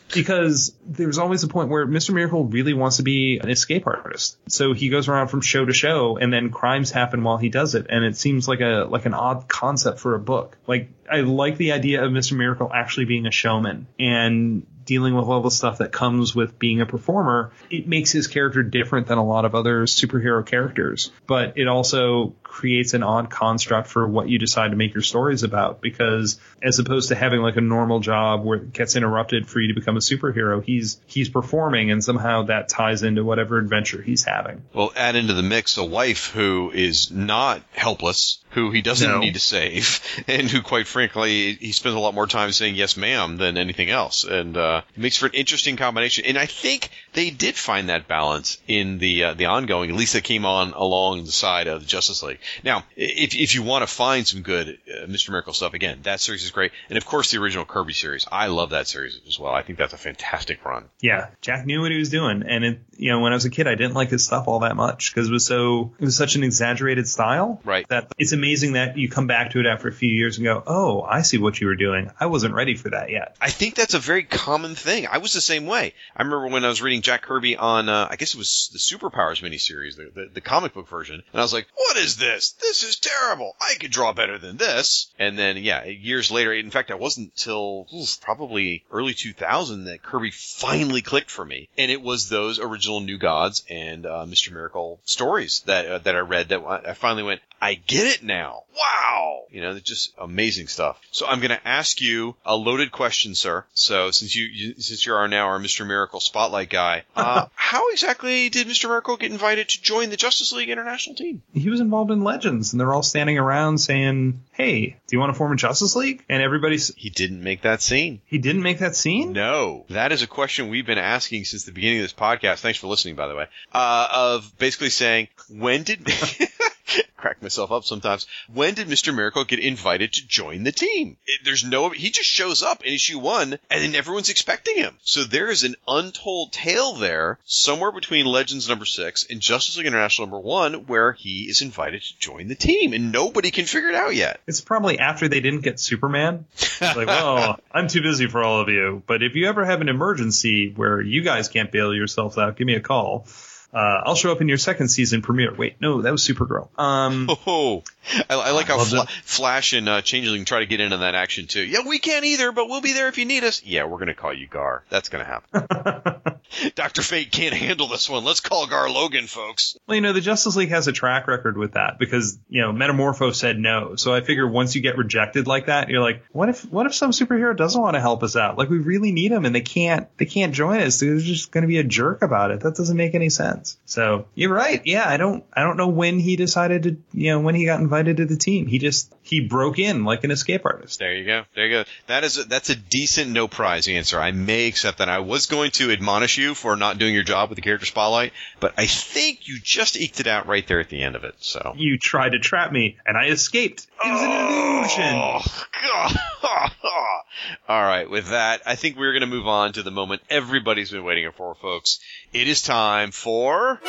because 0.14 0.74
there's 0.86 1.18
always 1.18 1.44
a 1.44 1.48
point 1.48 1.70
where 1.70 1.86
Mr. 1.86 2.14
Miracle 2.14 2.46
really 2.46 2.74
wants 2.74 2.98
to 2.98 3.04
be 3.04 3.38
an 3.38 3.50
escape 3.50 3.86
artist. 3.86 4.38
So 4.48 4.74
he 4.74 4.90
goes 4.90 5.08
around 5.08 5.28
from 5.28 5.42
show 5.42 5.66
to 5.66 5.74
show 5.74 6.18
and 6.18 6.34
then 6.34 6.50
crimes 6.50 6.92
happen 6.92 7.24
while 7.24 7.38
he 7.38 7.50
does 7.50 7.76
it. 7.76 7.88
And 7.90 8.04
it 8.04 8.18
seems 8.18 8.48
like 8.48 8.62
a 8.62 8.88
like 8.90 9.06
an 9.06 9.14
odd 9.14 9.48
concept 9.48 10.00
for 10.00 10.16
a 10.16 10.20
book. 10.20 10.58
Like 10.68 10.90
I 11.10 11.22
like 11.22 11.58
the 11.58 11.74
idea 11.74 12.04
of 12.04 12.12
Mr. 12.12 12.36
Miracle 12.36 12.72
actually 12.74 13.06
being 13.06 13.26
a 13.26 13.32
showman 13.32 13.88
and 14.00 14.66
dealing 14.90 15.14
with 15.14 15.26
all 15.26 15.42
the 15.42 15.52
stuff 15.52 15.78
that 15.78 15.92
comes 15.92 16.34
with 16.34 16.58
being 16.58 16.82
a 16.82 16.86
performer, 16.86 17.52
it 17.70 17.88
makes 17.88 18.12
his 18.12 18.26
character 18.26 18.64
different 18.64 19.06
than 19.06 19.20
a 19.20 19.24
lot 19.24 19.46
of 19.46 19.54
other 19.54 19.84
superhero 19.84 20.44
characters. 20.44 21.12
But 21.28 21.60
it 21.60 21.68
also 21.68 22.34
creates 22.50 22.94
an 22.96 23.04
odd 23.04 23.30
construct 23.30 23.88
for 23.88 24.08
what 24.08 24.28
you 24.28 24.40
decide 24.40 24.72
to 24.72 24.76
make 24.76 24.94
your 24.94 25.04
stories 25.04 25.44
about 25.44 25.82
because 25.82 26.40
as 26.64 26.80
opposed 26.80 27.10
to 27.10 27.16
having 27.16 27.42
like 27.42 27.56
a 27.58 27.62
normal 27.62 28.00
job 28.00 28.44
where 28.44 28.58
it 28.58 28.74
gets 28.74 28.96
interrupted 28.96 29.48
for 29.48 29.62
you 29.62 29.68
to 29.74 29.80
become 29.80 29.96
a 29.96 30.00
superhero, 30.00 30.62
he's 30.64 31.00
he's 31.06 31.30
performing 31.30 31.92
and 31.92 32.04
somehow 32.04 32.44
that 32.44 32.68
ties 32.68 33.04
into 33.04 33.24
whatever 33.24 33.60
adventure 33.60 34.02
he's 34.02 34.24
having. 34.26 34.64
Well, 34.74 34.92
add 34.96 35.16
into 35.16 35.34
the 35.36 35.44
mix 35.44 35.78
a 35.78 35.86
wife 35.86 36.32
who 36.32 36.72
is 36.74 37.12
not 37.12 37.62
helpless, 37.72 38.44
who 38.50 38.72
he 38.72 38.82
doesn't 38.82 39.08
No. 39.10 39.20
need 39.20 39.36
to 39.36 39.40
save, 39.40 40.02
and 40.28 40.50
who, 40.50 40.62
quite 40.64 40.88
frankly, 40.88 41.54
he 41.54 41.72
spends 41.72 41.96
a 41.96 42.00
lot 42.00 42.16
more 42.16 42.28
time 42.28 42.52
saying 42.52 42.76
yes, 42.76 42.98
ma'am, 42.98 43.38
than 43.38 43.58
anything 43.58 43.90
else, 43.92 44.24
and 44.24 44.58
uh, 44.58 44.82
it 44.96 45.00
makes 45.00 45.18
for 45.18 45.28
an 45.28 45.34
interesting 45.34 45.78
combination. 45.78 46.26
And 46.26 46.38
I 46.38 46.48
think 46.48 46.90
they 47.14 47.30
did 47.30 47.56
find 47.56 47.90
that 47.90 48.08
balance 48.08 48.58
in 48.68 48.98
the 48.98 49.24
uh, 49.26 49.34
the 49.36 49.46
ongoing, 49.46 49.92
at 49.92 49.96
least 49.96 50.14
that 50.14 50.24
came 50.24 50.46
on 50.46 50.74
along 50.74 51.26
the 51.26 51.32
side 51.32 51.68
of 51.68 51.82
the 51.82 51.86
Justice 51.88 52.24
League. 52.24 52.39
Now, 52.64 52.84
if 52.96 53.36
if 53.36 53.56
you 53.56 53.64
want 53.64 53.84
to 53.84 53.88
find 53.88 54.28
some 54.28 54.42
good 54.42 54.80
uh, 54.88 55.06
Mr. 55.06 55.30
Miracle 55.30 55.54
stuff, 55.54 55.74
again, 55.74 56.00
that 56.04 56.20
series 56.20 56.44
is 56.44 56.52
great, 56.52 56.72
and 56.90 56.98
of 56.98 57.06
course 57.06 57.32
the 57.32 57.40
original 57.40 57.66
Kirby 57.66 57.94
series. 57.94 58.26
I 58.32 58.48
love 58.48 58.72
that 58.72 58.88
series 58.88 59.20
as 59.28 59.40
well. 59.40 59.54
I 59.54 59.62
think 59.62 59.78
that's 59.78 59.94
a 59.94 59.98
fantastic 59.98 60.64
run. 60.66 60.86
Yeah, 61.02 61.28
Jack 61.42 61.66
knew 61.66 61.82
what 61.82 61.92
he 61.92 61.98
was 61.98 62.10
doing, 62.10 62.44
and 62.48 62.64
it, 62.64 62.80
you 62.98 63.12
know, 63.12 63.20
when 63.20 63.32
I 63.32 63.36
was 63.36 63.46
a 63.46 63.50
kid, 63.50 63.68
I 63.68 63.76
didn't 63.76 63.94
like 63.94 64.10
his 64.10 64.26
stuff 64.26 64.48
all 64.48 64.60
that 64.60 64.76
much 64.76 65.14
because 65.14 65.30
it 65.30 65.32
was 65.32 65.46
so 65.46 65.94
it 66.00 66.06
was 66.06 66.18
such 66.18 66.36
an 66.36 66.44
exaggerated 66.44 67.08
style. 67.08 67.62
Right. 67.64 67.88
That 67.90 68.12
it's 68.18 68.32
amazing 68.32 68.74
that 68.74 68.98
you 68.98 69.10
come 69.10 69.28
back 69.28 69.52
to 69.52 69.60
it 69.60 69.66
after 69.66 69.88
a 69.88 69.94
few 69.94 70.10
years 70.10 70.38
and 70.38 70.46
go, 70.46 70.64
"Oh, 70.66 71.02
I 71.02 71.22
see 71.22 71.38
what 71.38 71.60
you 71.60 71.68
were 71.68 71.76
doing. 71.76 72.12
I 72.20 72.28
wasn't 72.28 72.54
ready 72.54 72.76
for 72.76 72.90
that 72.90 73.10
yet." 73.10 73.36
I 73.42 73.50
think 73.50 73.76
that's 73.76 73.94
a 73.94 74.00
very 74.00 74.24
common 74.24 74.76
thing. 74.76 75.08
I 75.08 75.18
was 75.20 75.34
the 75.34 75.42
same 75.42 75.66
way. 75.66 75.94
I 76.16 76.24
remember 76.24 76.48
when 76.48 76.66
I 76.66 76.70
was 76.70 76.82
reading 76.82 77.02
Jack 77.02 77.24
Kirby 77.24 77.58
on, 77.58 77.90
uh, 77.90 78.08
I 78.10 78.16
guess 78.16 78.34
it 78.34 78.38
was 78.38 78.70
the 78.74 78.80
Superpowers 78.80 79.42
miniseries, 79.42 79.96
the, 79.96 80.12
the, 80.14 80.30
the 80.36 80.42
comic 80.42 80.74
book 80.74 80.88
version, 80.88 81.16
and 81.32 81.40
I 81.40 81.44
was 81.44 81.54
like, 81.54 81.68
what 81.76 81.98
is 81.98 82.18
this? 82.18 82.29
This 82.30 82.52
This 82.52 82.84
is 82.84 82.98
terrible. 82.98 83.56
I 83.60 83.74
could 83.80 83.90
draw 83.90 84.14
better 84.14 84.38
than 84.38 84.58
this. 84.58 85.12
And 85.18 85.38
then, 85.38 85.58
yeah, 85.58 85.86
years 85.86 86.30
later, 86.30 86.54
in 86.54 86.70
fact, 86.70 86.92
I 86.92 86.96
wasn't 86.96 87.36
till 87.36 87.88
probably 88.22 88.86
early 88.92 89.16
2000 89.16 89.86
that 89.86 90.04
Kirby 90.04 90.30
finally 90.30 91.02
clicked 91.02 91.32
for 91.32 91.44
me. 91.44 91.70
And 91.76 91.90
it 91.90 92.04
was 92.04 92.30
those 92.30 92.60
original 92.60 93.00
New 93.00 93.18
Gods 93.18 93.64
and 93.68 94.06
uh, 94.06 94.26
Mr. 94.28 94.52
Miracle 94.52 95.00
stories 95.06 95.62
that, 95.66 95.88
uh, 95.88 95.98
that 95.98 96.16
I 96.16 96.20
read 96.20 96.50
that 96.50 96.64
I 96.64 96.94
finally 96.94 97.24
went, 97.24 97.42
I 97.62 97.76
get 97.76 98.08
it 98.08 98.24
now. 98.24 98.64
Wow. 98.76 99.44
You 99.52 99.62
know, 99.62 99.78
just 99.80 100.14
amazing 100.18 100.68
stuff. 100.68 101.00
So 101.12 101.26
I'm 101.26 101.40
going 101.40 101.50
to 101.50 101.68
ask 101.68 102.00
you 102.02 102.36
a 102.46 102.56
loaded 102.56 102.92
question, 102.92 103.36
sir. 103.36 103.66
So 103.74 104.12
since 104.12 104.36
you, 104.36 104.46
you 104.46 104.74
since 104.80 105.06
you 105.06 105.14
are 105.14 105.28
now 105.28 105.48
our 105.48 105.60
Mr. 105.60 105.86
Miracle 105.86 106.20
spotlight 106.20 106.70
guy, 106.70 107.04
uh, 107.16 107.48
how 107.56 107.90
exactly 107.90 108.50
did 108.50 108.68
Mr. 108.68 108.88
Miracle 108.88 109.18
get 109.18 109.32
invited 109.32 109.70
to 109.70 109.82
join 109.82 110.10
the 110.10 110.18
Justice 110.18 110.52
League 110.54 110.70
International 110.70 111.16
team? 111.16 111.42
He 111.54 111.70
was 111.70 111.80
involved 111.80 112.12
in 112.12 112.24
Legends, 112.24 112.72
and 112.72 112.80
they're 112.80 112.94
all 112.94 113.04
standing 113.04 113.38
around 113.38 113.80
saying, 113.80 114.42
"Hey, 114.52 114.98
do 115.08 115.16
you 115.16 115.20
want 115.20 115.34
to 115.34 115.38
form 115.38 115.52
a 115.52 115.56
Justice 115.56 115.96
League?" 115.96 116.24
And 116.30 116.42
everybody's 116.44 116.94
He 116.96 117.10
didn't 117.10 117.44
make 117.44 117.64
that 117.64 117.82
scene. 117.82 118.22
he 118.28 118.38
didn't 118.38 118.62
make 118.62 118.80
that 118.80 118.96
scene. 118.96 119.34
No, 119.34 119.86
that 119.90 120.12
is 120.12 120.22
a 120.22 120.28
question 120.28 120.70
we've 120.70 120.86
been 120.86 120.98
asking 121.00 121.46
since 121.46 121.64
the 121.66 121.72
beginning 121.72 122.00
of 122.00 122.04
this 122.04 122.14
podcast. 122.14 122.60
Thanks 122.60 122.80
for 122.80 122.88
listening, 122.88 123.16
by 123.16 123.28
the 123.28 123.36
way. 123.36 123.48
Uh, 123.74 124.08
of 124.12 124.58
basically 124.58 124.90
saying, 124.92 125.28
when 125.50 125.84
did 125.84 126.08
crack 127.18 127.42
myself 127.42 127.72
up 127.72 127.84
sometimes? 127.84 128.28
When 128.54 128.74
did 128.74 128.88
Mister 128.88 129.12
Miracle 129.14 129.44
get 129.44 129.60
invited 129.60 130.14
to 130.14 130.28
join 130.28 130.64
the 130.64 130.72
team? 130.72 131.18
It- 131.26 131.42
there's 131.44 131.64
no, 131.64 131.90
he 131.90 132.10
just 132.10 132.30
shows 132.30 132.62
up 132.64 132.84
in 132.84 132.94
issue 132.94 133.20
one, 133.20 133.54
and 133.70 133.82
then 133.84 133.96
everyone's 133.96 134.30
expecting 134.30 134.76
him. 134.78 134.96
So 135.04 135.24
there 135.24 135.50
is 135.50 135.64
an 135.64 135.76
untold 135.88 136.52
tale 136.52 136.94
there 136.94 137.40
somewhere 137.46 137.92
between 137.92 138.26
Legends 138.26 138.68
number 138.70 138.86
six 138.86 139.26
and 139.30 139.40
Justice 139.42 139.78
League 139.78 139.88
International 139.88 140.28
number 140.28 140.40
one, 140.40 140.86
where 140.88 141.14
he 141.14 141.44
is 141.50 141.62
invited 141.62 142.02
to 142.04 142.18
join 142.20 142.48
the 142.48 142.56
team, 142.56 142.94
and 142.94 143.12
nobody 143.12 143.52
can 143.52 143.66
figure 143.66 143.90
it 143.90 143.96
out 143.96 144.16
yet. 144.16 144.40
It's 144.48 144.62
probably 144.62 145.00
after 145.00 145.28
they 145.28 145.40
didn't 145.40 145.62
get 145.62 145.80
Superman. 145.80 146.46
Like, 146.82 147.08
well, 147.08 147.60
I'm 147.72 147.88
too 147.88 148.02
busy 148.02 148.28
for 148.28 148.44
all 148.44 148.62
of 148.62 148.70
you. 148.70 149.02
But 149.08 149.24
if 149.24 149.36
you 149.36 149.48
ever 149.48 149.66
have 149.66 149.82
an 149.82 149.90
emergency 149.90 150.72
where 150.76 151.02
you 151.02 151.22
guys 151.22 151.48
can't 151.48 151.72
bail 151.72 151.94
yourselves 151.94 152.38
out, 152.38 152.58
give 152.58 152.68
me 152.68 152.76
a 152.76 152.80
call. 152.82 153.26
Uh, 153.74 154.02
I'll 154.06 154.16
show 154.16 154.32
up 154.32 154.42
in 154.42 154.48
your 154.50 154.58
second 154.58 154.88
season 154.90 155.22
premiere. 155.22 155.54
Wait, 155.54 155.76
no, 155.80 156.02
that 156.02 156.12
was 156.12 156.26
Supergirl. 156.28 156.70
Um, 156.80 157.30
Oh, 157.46 157.84
I, 158.30 158.36
I 158.36 158.52
like 158.52 158.68
how 158.68 158.80
Fla- 158.80 159.08
Flash 159.24 159.74
and 159.74 159.88
uh, 159.88 160.02
Changeling 160.02 160.46
try 160.46 160.60
to 160.60 160.66
get 160.66 160.80
into 160.80 160.98
that 160.98 161.16
action 161.16 161.48
too. 161.48 161.62
Yeah, 161.62 161.80
we 161.88 162.00
can't 162.00 162.26
either, 162.26 162.52
but 162.52 162.68
we'll 162.68 162.82
be 162.82 162.94
there 162.94 163.08
if 163.08 163.18
you 163.18 163.26
need 163.26 163.44
us. 163.44 163.62
Yeah, 163.64 163.86
we're 163.86 164.00
gonna 164.00 164.16
call 164.16 164.34
you 164.34 164.48
Gar. 164.48 164.84
That's 164.90 165.10
gonna 165.10 165.26
happen. 165.26 166.40
Doctor 166.76 167.02
Fate 167.02 167.32
can't 167.32 167.54
handle 167.54 167.88
this 167.88 168.10
one. 168.10 168.24
Let's 168.24 168.40
call 168.40 168.66
Gar 168.68 168.90
Logan, 168.90 169.28
folks. 169.28 169.78
well, 169.88 169.96
you 169.96 170.02
know, 170.02 170.14
the 170.14 170.22
Justice 170.22 170.56
League 170.56 170.70
has 170.70 170.88
a 170.88 170.92
track 170.92 171.28
record 171.28 171.58
with 171.58 171.74
that 171.74 172.00
because 172.00 172.40
you 172.50 172.62
know 172.62 172.72
Metamorpho 172.72 173.36
said 173.36 173.60
no. 173.60 173.96
So 173.96 174.14
I 174.14 174.22
figure 174.22 174.48
once 174.48 174.76
you 174.76 174.82
get 174.82 174.98
rejected 174.98 175.48
like 175.48 175.68
that, 175.68 175.90
you're 175.90 176.02
like, 176.02 176.24
what 176.32 176.50
if 176.50 176.66
what 176.72 176.86
if 176.86 176.96
some 176.96 177.12
superhero 177.12 177.56
doesn't 177.56 177.80
want 177.80 177.96
to 177.96 178.02
help 178.02 178.24
us 178.24 178.36
out? 178.36 178.58
Like 178.58 178.70
we 178.70 178.80
really 178.80 179.12
need 179.12 179.32
them 179.32 179.46
and 179.46 179.54
they 179.54 179.62
can't 179.62 180.08
they 180.18 180.26
can't 180.26 180.54
join 180.54 180.80
us. 180.82 181.00
They're 181.00 181.20
just 181.20 181.52
going 181.52 181.62
to 181.64 181.68
be 181.68 181.78
a 181.78 181.84
jerk 181.84 182.22
about 182.22 182.52
it. 182.52 182.62
That 182.62 182.76
doesn't 182.76 182.98
make 182.98 183.14
any 183.14 183.30
sense. 183.30 183.78
So 183.86 184.26
you're 184.34 184.54
right. 184.54 184.82
Yeah, 184.86 185.08
I 185.08 185.18
don't 185.18 185.44
I 185.54 185.62
don't 185.64 185.78
know 185.78 185.90
when 185.90 186.20
he 186.20 186.36
decided 186.36 186.84
to 186.84 186.98
you 187.14 187.32
know 187.32 187.40
when 187.42 187.56
he 187.56 187.66
got 187.66 187.80
invited 187.90 188.18
to 188.18 188.26
the 188.26 188.38
team. 188.38 188.68
He 188.68 188.78
just 188.78 189.12
he 189.24 189.48
broke 189.48 189.80
in 189.80 190.04
like 190.04 190.24
an 190.24 190.30
escape 190.30 190.62
artist. 190.64 191.00
There 191.00 191.16
you 191.16 191.26
go. 191.26 191.44
There 191.56 191.66
you 191.66 191.78
go. 191.78 191.90
That 192.06 192.24
is 192.24 192.38
a, 192.38 192.44
that's 192.44 192.70
a 192.70 192.76
decent 192.76 193.32
no 193.32 193.48
prize 193.48 193.88
answer. 193.88 194.20
I 194.20 194.32
may 194.32 194.68
accept 194.68 195.00
that. 195.00 195.10
I 195.10 195.20
was 195.20 195.48
going 195.48 195.72
to 195.72 195.92
admonish 195.92 196.38
you 196.38 196.54
for 196.54 196.76
not 196.76 197.00
doing 197.00 197.16
your 197.16 197.24
job 197.24 197.50
with 197.50 197.56
the 197.56 197.64
character 197.64 197.88
spotlight, 197.88 198.32
but 198.60 198.76
I 198.78 198.86
think 198.86 199.48
you 199.48 199.60
just 199.60 199.98
eked 199.98 200.20
it 200.20 200.28
out 200.28 200.46
right 200.46 200.66
there 200.68 200.80
at 200.80 200.90
the 200.90 201.02
end 201.02 201.16
of 201.16 201.24
it. 201.24 201.34
So. 201.40 201.74
You 201.76 201.98
tried 201.98 202.34
to 202.34 202.40
trap 202.40 202.72
me 202.72 202.98
and 203.08 203.18
I 203.18 203.30
escaped. 203.30 203.88
It 204.06 204.12
was 204.12 204.22
an 204.22 204.32
illusion. 204.32 205.16
Oh, 205.16 205.42
God. 206.44 206.72
All 207.70 207.82
right, 207.82 208.08
with 208.08 208.30
that, 208.30 208.62
I 208.68 208.76
think 208.76 208.98
we're 208.98 209.14
going 209.14 209.22
to 209.22 209.28
move 209.28 209.48
on 209.48 209.74
to 209.74 209.84
the 209.84 209.92
moment 209.92 210.22
everybody's 210.30 210.92
been 210.92 211.04
waiting 211.04 211.30
for, 211.36 211.56
folks. 211.56 212.00
It 212.34 212.48
is 212.48 212.62
time 212.62 213.12
for. 213.12 213.82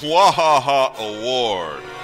Wahaha 0.00 0.94
Award. 0.96 1.97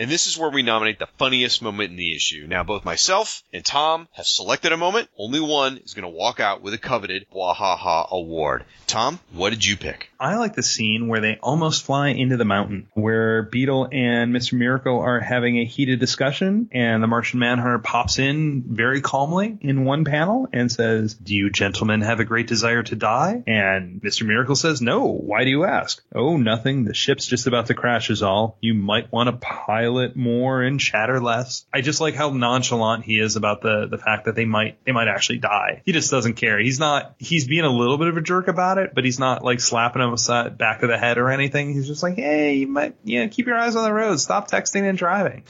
And 0.00 0.10
this 0.10 0.26
is 0.26 0.38
where 0.38 0.48
we 0.48 0.62
nominate 0.62 0.98
the 0.98 1.08
funniest 1.18 1.60
moment 1.60 1.90
in 1.90 1.96
the 1.96 2.16
issue. 2.16 2.46
Now, 2.48 2.62
both 2.62 2.86
myself 2.86 3.42
and 3.52 3.62
Tom 3.62 4.08
have 4.12 4.26
selected 4.26 4.72
a 4.72 4.78
moment. 4.78 5.10
Only 5.18 5.40
one 5.40 5.76
is 5.76 5.92
going 5.92 6.04
to 6.04 6.08
walk 6.08 6.40
out 6.40 6.62
with 6.62 6.72
a 6.72 6.78
coveted 6.78 7.26
Wahaha 7.30 8.10
Award. 8.10 8.64
Tom, 8.86 9.20
what 9.32 9.50
did 9.50 9.62
you 9.62 9.76
pick? 9.76 10.10
I 10.18 10.36
like 10.36 10.54
the 10.54 10.62
scene 10.62 11.06
where 11.06 11.20
they 11.20 11.38
almost 11.42 11.84
fly 11.84 12.08
into 12.08 12.38
the 12.38 12.46
mountain, 12.46 12.88
where 12.94 13.42
Beetle 13.42 13.88
and 13.92 14.34
Mr. 14.34 14.54
Miracle 14.54 15.00
are 15.00 15.20
having 15.20 15.58
a 15.58 15.66
heated 15.66 16.00
discussion, 16.00 16.70
and 16.72 17.02
the 17.02 17.06
Martian 17.06 17.38
Manhunter 17.38 17.78
pops 17.78 18.18
in 18.18 18.64
very 18.66 19.02
calmly 19.02 19.58
in 19.60 19.84
one 19.84 20.06
panel 20.06 20.48
and 20.50 20.72
says, 20.72 21.12
Do 21.12 21.34
you 21.34 21.50
gentlemen 21.50 22.00
have 22.00 22.20
a 22.20 22.24
great 22.24 22.46
desire 22.46 22.82
to 22.84 22.96
die? 22.96 23.42
And 23.46 24.00
Mr. 24.00 24.26
Miracle 24.26 24.56
says, 24.56 24.80
No. 24.80 25.04
Why 25.06 25.44
do 25.44 25.50
you 25.50 25.64
ask? 25.64 26.02
Oh, 26.14 26.38
nothing. 26.38 26.84
The 26.84 26.94
ship's 26.94 27.26
just 27.26 27.46
about 27.46 27.66
to 27.66 27.74
crash, 27.74 28.08
is 28.08 28.22
all. 28.22 28.56
You 28.60 28.72
might 28.72 29.12
want 29.12 29.28
to 29.28 29.36
pile 29.36 29.89
pilot 29.90 30.16
more 30.16 30.62
and 30.62 30.78
chatter 30.78 31.20
less. 31.20 31.66
I 31.72 31.80
just 31.80 32.00
like 32.00 32.14
how 32.14 32.30
nonchalant 32.30 33.04
he 33.04 33.18
is 33.18 33.36
about 33.36 33.62
the 33.62 33.86
the 33.90 33.98
fact 33.98 34.26
that 34.26 34.34
they 34.34 34.44
might 34.44 34.78
they 34.84 34.92
might 34.92 35.08
actually 35.08 35.38
die. 35.38 35.82
He 35.84 35.92
just 35.92 36.10
doesn't 36.10 36.34
care. 36.34 36.58
He's 36.58 36.78
not 36.78 37.14
he's 37.18 37.46
being 37.46 37.64
a 37.64 37.70
little 37.70 37.98
bit 37.98 38.08
of 38.08 38.16
a 38.16 38.20
jerk 38.20 38.48
about 38.48 38.78
it, 38.78 38.94
but 38.94 39.04
he's 39.04 39.18
not 39.18 39.44
like 39.44 39.60
slapping 39.60 40.02
him 40.02 40.12
aside 40.12 40.58
back 40.58 40.82
of 40.82 40.88
the 40.88 40.98
head 40.98 41.18
or 41.18 41.30
anything. 41.30 41.72
He's 41.72 41.86
just 41.86 42.02
like, 42.02 42.16
hey, 42.16 42.54
you 42.54 42.66
might 42.66 42.96
yeah, 43.04 43.26
keep 43.26 43.46
your 43.46 43.56
eyes 43.56 43.76
on 43.76 43.84
the 43.84 43.92
road. 43.92 44.20
Stop 44.20 44.50
texting 44.50 44.88
and 44.88 44.96
driving. 44.96 45.44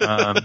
um, 0.00 0.36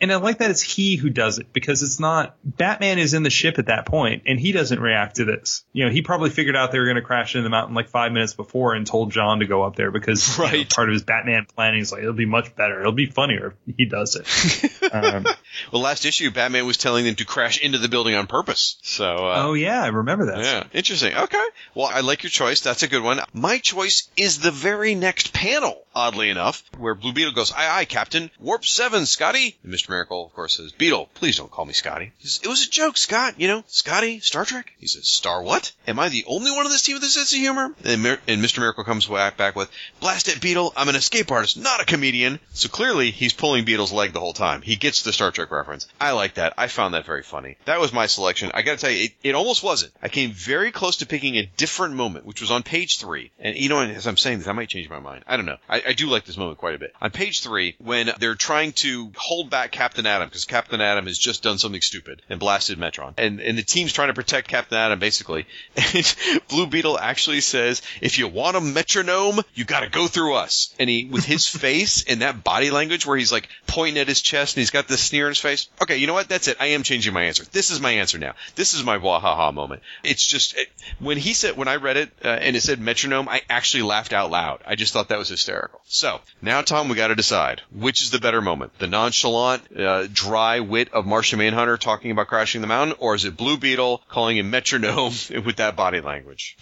and 0.00 0.12
I 0.12 0.16
like 0.16 0.38
that 0.38 0.50
it's 0.50 0.62
he 0.62 0.96
who 0.96 1.10
does 1.10 1.38
it 1.38 1.52
because 1.52 1.82
it's 1.82 2.00
not 2.00 2.36
Batman 2.44 2.98
is 2.98 3.14
in 3.14 3.22
the 3.22 3.30
ship 3.30 3.58
at 3.58 3.66
that 3.66 3.86
point 3.86 4.24
and 4.26 4.38
he 4.38 4.52
doesn't 4.52 4.80
react 4.80 5.16
to 5.16 5.24
this. 5.24 5.64
You 5.72 5.84
know, 5.84 5.90
he 5.90 6.02
probably 6.02 6.30
figured 6.30 6.56
out 6.56 6.72
they 6.72 6.78
were 6.78 6.86
going 6.86 6.96
to 6.96 7.02
crash 7.02 7.34
into 7.34 7.44
the 7.44 7.50
mountain 7.50 7.74
like 7.74 7.88
five 7.88 8.12
minutes 8.12 8.34
before 8.34 8.74
and 8.74 8.86
told 8.86 9.12
John 9.12 9.40
to 9.40 9.46
go 9.46 9.62
up 9.62 9.76
there 9.76 9.90
because 9.90 10.38
you 10.38 10.44
know, 10.44 10.64
part 10.74 10.88
of 10.88 10.92
his 10.92 11.04
Batman 11.04 11.46
planning 11.46 11.80
is 11.80 11.92
like 11.92 12.02
it'll 12.02 12.12
be 12.12 12.26
much 12.26 12.54
better. 12.56 12.80
It'll 12.88 12.96
be 12.96 13.06
funnier 13.06 13.54
if 13.66 13.76
he 13.76 13.84
does 13.84 14.16
it. 14.16 14.92
um, 14.94 15.26
Well, 15.72 15.82
last 15.82 16.06
issue, 16.06 16.30
Batman 16.30 16.64
was 16.66 16.78
telling 16.78 17.04
them 17.04 17.16
to 17.16 17.24
crash 17.26 17.60
into 17.60 17.76
the 17.78 17.88
building 17.88 18.14
on 18.14 18.26
purpose. 18.26 18.76
So, 18.82 19.04
uh, 19.28 19.42
oh 19.44 19.52
yeah, 19.52 19.82
I 19.82 19.88
remember 19.88 20.26
that. 20.26 20.38
Yeah, 20.38 20.64
interesting. 20.72 21.14
Okay. 21.14 21.44
Well, 21.74 21.86
I 21.92 22.00
like 22.00 22.22
your 22.22 22.30
choice. 22.30 22.60
That's 22.62 22.82
a 22.82 22.88
good 22.88 23.02
one. 23.02 23.20
My 23.34 23.58
choice 23.58 24.08
is 24.16 24.38
the 24.38 24.50
very 24.50 24.94
next 24.94 25.34
panel, 25.34 25.82
oddly 25.94 26.30
enough, 26.30 26.62
where 26.78 26.94
Blue 26.94 27.12
Beetle 27.12 27.32
goes, 27.34 27.52
Aye, 27.52 27.68
aye, 27.80 27.84
Captain. 27.84 28.30
Warp 28.40 28.64
7, 28.64 29.04
Scotty. 29.04 29.58
And 29.62 29.72
Mr. 29.74 29.90
Miracle, 29.90 30.24
of 30.24 30.32
course, 30.32 30.56
says, 30.56 30.72
Beetle, 30.72 31.10
please 31.14 31.36
don't 31.36 31.50
call 31.50 31.66
me 31.66 31.74
Scotty. 31.74 32.12
He 32.18 32.28
says, 32.28 32.40
it 32.42 32.48
was 32.48 32.66
a 32.66 32.70
joke, 32.70 32.96
Scott. 32.96 33.34
You 33.38 33.48
know, 33.48 33.64
Scotty, 33.66 34.20
Star 34.20 34.44
Trek? 34.46 34.72
He 34.78 34.86
says, 34.86 35.06
Star 35.08 35.42
what? 35.42 35.72
Am 35.86 35.98
I 35.98 36.08
the 36.08 36.24
only 36.26 36.50
one 36.52 36.64
on 36.64 36.70
this 36.72 36.82
team 36.82 36.94
with 36.96 37.02
a 37.02 37.06
sense 37.06 37.32
of 37.34 37.38
humor? 37.38 37.74
And, 37.84 38.02
Mir- 38.02 38.20
and 38.26 38.42
Mr. 38.42 38.60
Miracle 38.60 38.84
comes 38.84 39.06
back, 39.06 39.36
back 39.36 39.56
with, 39.56 39.70
Blast 40.00 40.28
it, 40.28 40.40
Beetle. 40.40 40.72
I'm 40.76 40.88
an 40.88 40.96
escape 40.96 41.30
artist, 41.30 41.58
not 41.58 41.82
a 41.82 41.84
comedian. 41.84 42.40
So 42.54 42.68
clearly, 42.78 43.10
he's 43.10 43.32
pulling 43.32 43.64
Beetle's 43.64 43.90
leg 43.90 44.12
the 44.12 44.20
whole 44.20 44.32
time. 44.32 44.62
He 44.62 44.76
gets 44.76 45.02
the 45.02 45.12
Star 45.12 45.32
Trek 45.32 45.50
reference. 45.50 45.88
I 46.00 46.12
like 46.12 46.34
that. 46.34 46.54
I 46.56 46.68
found 46.68 46.94
that 46.94 47.04
very 47.04 47.24
funny. 47.24 47.56
That 47.64 47.80
was 47.80 47.92
my 47.92 48.06
selection. 48.06 48.52
I 48.54 48.62
gotta 48.62 48.78
tell 48.78 48.90
you, 48.92 49.06
it, 49.06 49.12
it 49.24 49.34
almost 49.34 49.64
wasn't. 49.64 49.92
I 50.00 50.08
came 50.08 50.30
very 50.30 50.70
close 50.70 50.98
to 50.98 51.06
picking 51.06 51.36
a 51.38 51.50
different 51.56 51.96
moment, 51.96 52.24
which 52.24 52.40
was 52.40 52.52
on 52.52 52.62
page 52.62 52.98
three. 52.98 53.32
And 53.40 53.56
you 53.56 53.68
know, 53.68 53.80
as 53.80 54.06
I'm 54.06 54.16
saying 54.16 54.38
this, 54.38 54.46
I 54.46 54.52
might 54.52 54.68
change 54.68 54.88
my 54.88 55.00
mind. 55.00 55.24
I 55.26 55.36
don't 55.36 55.46
know. 55.46 55.56
I, 55.68 55.82
I 55.88 55.92
do 55.92 56.06
like 56.06 56.24
this 56.24 56.36
moment 56.36 56.58
quite 56.58 56.76
a 56.76 56.78
bit. 56.78 56.92
On 57.02 57.10
page 57.10 57.40
three, 57.40 57.74
when 57.78 58.12
they're 58.20 58.36
trying 58.36 58.70
to 58.74 59.10
hold 59.16 59.50
back 59.50 59.72
Captain 59.72 60.06
Atom 60.06 60.28
because 60.28 60.44
Captain 60.44 60.80
Atom 60.80 61.08
has 61.08 61.18
just 61.18 61.42
done 61.42 61.58
something 61.58 61.80
stupid 61.80 62.22
and 62.28 62.38
blasted 62.38 62.78
Metron. 62.78 63.14
And, 63.18 63.40
and 63.40 63.58
the 63.58 63.62
team's 63.64 63.92
trying 63.92 64.08
to 64.08 64.14
protect 64.14 64.46
Captain 64.46 64.78
Atom 64.78 65.00
basically. 65.00 65.46
And 65.94 66.42
Blue 66.48 66.66
Beetle 66.68 66.98
actually 66.98 67.40
says, 67.40 67.82
if 68.00 68.18
you 68.18 68.28
want 68.28 68.56
a 68.56 68.60
metronome, 68.60 69.40
you 69.54 69.64
gotta 69.64 69.88
go 69.88 70.06
through 70.06 70.34
us. 70.34 70.72
And 70.78 70.88
he, 70.88 71.06
with 71.06 71.24
his 71.24 71.46
face 71.48 72.04
and 72.06 72.20
that 72.22 72.44
body 72.44 72.67
language 72.70 73.06
where 73.06 73.16
he's 73.16 73.32
like 73.32 73.48
pointing 73.66 74.00
at 74.00 74.08
his 74.08 74.20
chest 74.20 74.56
and 74.56 74.60
he's 74.60 74.70
got 74.70 74.88
this 74.88 75.02
sneer 75.02 75.26
in 75.26 75.30
his 75.30 75.38
face. 75.38 75.68
Okay, 75.82 75.96
you 75.96 76.06
know 76.06 76.14
what? 76.14 76.28
That's 76.28 76.48
it. 76.48 76.56
I 76.60 76.66
am 76.66 76.82
changing 76.82 77.12
my 77.12 77.24
answer. 77.24 77.44
This 77.52 77.70
is 77.70 77.80
my 77.80 77.92
answer 77.92 78.18
now. 78.18 78.34
This 78.54 78.74
is 78.74 78.84
my 78.84 78.98
wahaha 78.98 79.52
moment. 79.52 79.82
It's 80.02 80.26
just, 80.26 80.56
it, 80.56 80.68
when 80.98 81.18
he 81.18 81.34
said, 81.34 81.56
when 81.56 81.68
I 81.68 81.76
read 81.76 81.96
it 81.96 82.10
uh, 82.24 82.28
and 82.28 82.56
it 82.56 82.62
said 82.62 82.80
metronome, 82.80 83.28
I 83.28 83.42
actually 83.48 83.82
laughed 83.82 84.12
out 84.12 84.30
loud. 84.30 84.60
I 84.66 84.74
just 84.74 84.92
thought 84.92 85.08
that 85.08 85.18
was 85.18 85.28
hysterical. 85.28 85.80
So, 85.86 86.20
now 86.42 86.62
Tom, 86.62 86.88
we 86.88 86.96
gotta 86.96 87.14
decide. 87.14 87.62
Which 87.72 88.02
is 88.02 88.10
the 88.10 88.20
better 88.20 88.40
moment? 88.40 88.78
The 88.78 88.86
nonchalant, 88.86 89.62
uh, 89.76 90.06
dry 90.12 90.60
wit 90.60 90.92
of 90.92 91.06
Martian 91.06 91.38
Manhunter 91.38 91.76
talking 91.76 92.10
about 92.10 92.28
crashing 92.28 92.60
the 92.60 92.66
mountain, 92.66 92.96
or 92.98 93.14
is 93.14 93.24
it 93.24 93.36
Blue 93.36 93.56
Beetle 93.56 94.02
calling 94.08 94.36
him 94.36 94.50
metronome 94.50 95.12
with 95.44 95.56
that 95.56 95.76
body 95.76 96.00
language? 96.00 96.56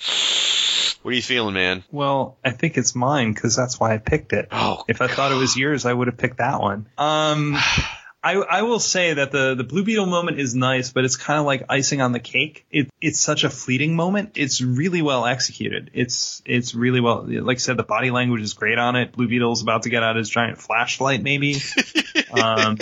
What 1.07 1.13
are 1.13 1.17
you 1.19 1.23
feeling, 1.23 1.55
man? 1.55 1.85
Well, 1.93 2.37
I 2.45 2.51
think 2.51 2.77
it's 2.77 2.97
mine 2.97 3.33
because 3.33 3.55
that's 3.55 3.79
why 3.79 3.95
I 3.95 3.99
picked 3.99 4.33
it. 4.33 4.49
Oh, 4.51 4.83
If 4.89 5.01
I 5.01 5.07
thought 5.07 5.31
it 5.31 5.37
was 5.37 5.57
yours, 5.57 5.87
I 5.87 5.93
would 5.93 6.09
have 6.09 6.17
picked 6.17 6.39
that 6.39 6.61
one. 6.61 6.89
Um, 6.99 7.57
I, 8.27 8.33
I 8.33 8.63
will 8.63 8.81
say 8.81 9.15
that 9.15 9.31
the, 9.31 9.55
the 9.55 9.63
Blue 9.63 9.85
Beetle 9.85 10.07
moment 10.07 10.41
is 10.41 10.53
nice, 10.53 10.91
but 10.91 11.05
it's 11.05 11.15
kind 11.17 11.39
of 11.39 11.47
like 11.47 11.67
icing 11.69 12.01
on 12.01 12.11
the 12.11 12.19
cake. 12.19 12.67
It, 12.73 12.91
it's 13.01 13.21
such 13.21 13.45
a 13.45 13.51
fleeting 13.51 13.95
moment. 13.95 14.33
It's 14.35 14.61
really 14.61 15.01
well 15.01 15.27
executed. 15.27 15.93
It's 15.95 16.43
it's 16.45 16.75
really 16.75 16.99
well, 17.01 17.25
like 17.29 17.59
I 17.59 17.61
said, 17.61 17.77
the 17.77 17.85
body 17.85 18.11
language 18.11 18.43
is 18.43 18.55
great 18.55 18.79
on 18.79 18.97
it. 18.97 19.13
Blue 19.13 19.29
Beetle's 19.29 19.63
about 19.63 19.85
to 19.85 19.91
get 19.91 20.03
out 20.03 20.17
his 20.17 20.29
giant 20.29 20.59
flashlight, 20.59 21.23
maybe. 21.23 21.55
um, 22.33 22.79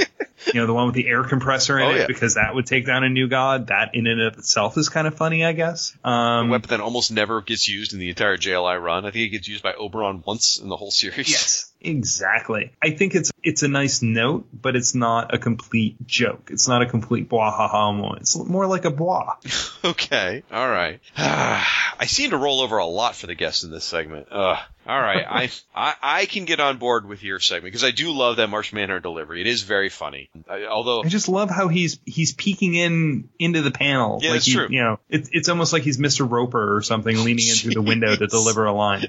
you 0.46 0.60
know, 0.60 0.66
the 0.66 0.72
one 0.72 0.86
with 0.86 0.94
the 0.94 1.06
air 1.06 1.24
compressor 1.24 1.78
in 1.78 1.84
Oh, 1.84 1.90
it, 1.90 1.96
yeah. 1.98 2.06
because 2.06 2.36
that 2.36 2.54
would 2.54 2.66
take 2.66 2.86
down 2.86 3.04
a 3.04 3.10
new 3.10 3.28
god. 3.28 3.66
That 3.66 3.94
in 3.94 4.06
and 4.06 4.22
of 4.22 4.38
itself 4.38 4.78
is 4.78 4.88
kind 4.88 5.06
of 5.06 5.14
funny, 5.14 5.44
I 5.44 5.52
guess. 5.52 5.94
Um, 6.02 6.48
weapon 6.48 6.70
that 6.70 6.80
almost 6.80 7.12
never 7.12 7.42
gets 7.42 7.68
used 7.68 7.92
in 7.92 7.98
the 7.98 8.08
entire 8.08 8.38
JLI 8.38 8.82
run. 8.82 9.04
I 9.04 9.10
think 9.10 9.26
it 9.26 9.28
gets 9.30 9.48
used 9.48 9.62
by 9.62 9.74
Oberon 9.74 10.22
once 10.26 10.58
in 10.58 10.68
the 10.70 10.76
whole 10.76 10.90
series. 10.90 11.30
Yes, 11.30 11.72
exactly. 11.85 12.73
I 12.82 12.90
think 12.90 13.15
it's 13.15 13.31
it's 13.43 13.62
a 13.62 13.69
nice 13.69 14.02
note, 14.02 14.47
but 14.52 14.77
it's 14.77 14.94
not 14.94 15.35
a 15.35 15.39
complete 15.39 16.06
joke. 16.06 16.48
It's 16.51 16.66
not 16.66 16.82
a 16.82 16.86
complete 16.86 17.28
blah 17.28 17.51
ha 17.51 17.69
ha 17.69 17.93
moment. 17.93 18.23
It's 18.23 18.36
more 18.36 18.66
like 18.66 18.85
a 18.85 18.90
blah. 18.90 19.36
Okay. 19.85 20.43
All 20.51 20.66
right. 20.66 20.98
I 21.19 22.06
seem 22.06 22.31
to 22.31 22.39
roll 22.39 22.62
over 22.62 22.78
a 22.78 22.86
lot 22.86 23.15
for 23.16 23.27
the 23.27 23.35
guests 23.35 23.65
in 23.65 23.70
this 23.70 23.85
segment. 23.85 24.28
Ugh. 24.31 24.59
All 24.86 25.01
right. 25.01 25.27
I, 25.28 25.51
I 25.74 25.94
I 26.02 26.27
can 26.27 26.47
get 26.47 26.59
on 26.59 26.78
board 26.78 27.06
with 27.06 27.23
your 27.23 27.39
segment 27.39 27.65
because 27.66 27.85
I 27.85 27.90
do 27.90 28.11
love 28.11 28.36
that 28.36 28.48
Marsh 28.48 28.73
Manhunter 28.73 29.01
delivery. 29.01 29.43
It 29.43 29.47
is 29.47 29.62
very 29.62 29.90
funny. 29.90 30.31
I, 30.48 30.65
although 30.65 31.02
I 31.02 31.09
just 31.09 31.28
love 31.28 31.51
how 31.51 31.69
he's 31.69 31.98
he's 32.06 32.32
peeking 32.32 32.74
in 32.74 33.28
into 33.39 33.61
the 33.61 33.70
panel. 33.70 34.20
Yeah, 34.23 34.31
like 34.31 34.36
that's 34.36 34.47
he, 34.47 34.55
true. 34.55 34.69
You 34.70 34.82
know, 34.82 35.01
it's 35.11 35.28
it's 35.32 35.48
almost 35.51 35.74
like 35.74 35.82
he's 35.82 35.98
Mr. 35.98 36.28
Roper 36.28 36.77
or 36.77 36.81
something, 36.81 37.16
leaning 37.24 37.47
in 37.47 37.55
through 37.56 37.74
the 37.74 37.82
window 37.82 38.16
to 38.16 38.27
deliver 38.27 38.65
a 38.65 38.73
line. 38.73 39.09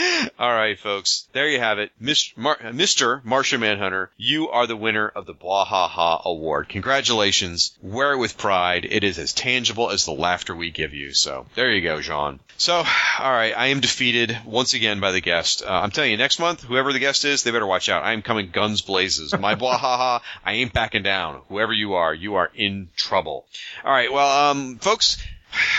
All 0.38 0.52
right, 0.52 0.78
folks. 0.78 1.28
There 1.32 1.48
you 1.48 1.58
have 1.58 1.78
it. 1.78 1.90
Mr. 2.00 2.36
Mar- 2.36 2.58
Mr. 2.58 3.24
Martian 3.24 3.60
Manhunter, 3.60 4.10
you 4.16 4.48
are 4.48 4.66
the 4.66 4.76
winner 4.76 5.08
of 5.08 5.26
the 5.26 5.34
Blah 5.34 5.64
Ha 5.64 5.88
Ha 5.88 6.22
Award. 6.24 6.68
Congratulations. 6.68 7.76
Wear 7.82 8.12
it 8.12 8.18
with 8.18 8.38
pride. 8.38 8.86
It 8.88 9.04
is 9.04 9.18
as 9.18 9.32
tangible 9.32 9.90
as 9.90 10.04
the 10.04 10.12
laughter 10.12 10.54
we 10.54 10.70
give 10.70 10.94
you. 10.94 11.12
So 11.12 11.46
there 11.54 11.72
you 11.72 11.82
go, 11.82 12.00
Jean. 12.00 12.40
So, 12.56 12.74
all 12.74 13.32
right, 13.32 13.54
I 13.56 13.68
am 13.68 13.80
defeated 13.80 14.36
once 14.44 14.74
again 14.74 15.00
by 15.00 15.12
the 15.12 15.20
guest. 15.20 15.62
Uh, 15.62 15.70
I'm 15.70 15.90
telling 15.90 16.10
you, 16.10 16.16
next 16.18 16.38
month, 16.38 16.62
whoever 16.62 16.92
the 16.92 16.98
guest 16.98 17.24
is, 17.24 17.42
they 17.42 17.50
better 17.50 17.66
watch 17.66 17.88
out. 17.88 18.04
I 18.04 18.12
am 18.12 18.22
coming 18.22 18.50
guns 18.50 18.82
blazes. 18.82 19.36
My 19.38 19.54
Blah 19.54 19.78
Ha 19.78 19.96
Ha, 19.96 20.22
I 20.44 20.52
ain't 20.52 20.72
backing 20.72 21.02
down. 21.02 21.40
Whoever 21.48 21.72
you 21.72 21.94
are, 21.94 22.12
you 22.12 22.34
are 22.34 22.50
in 22.54 22.88
trouble. 22.96 23.46
All 23.84 23.92
right, 23.92 24.12
well, 24.12 24.50
um, 24.50 24.76
folks, 24.76 25.16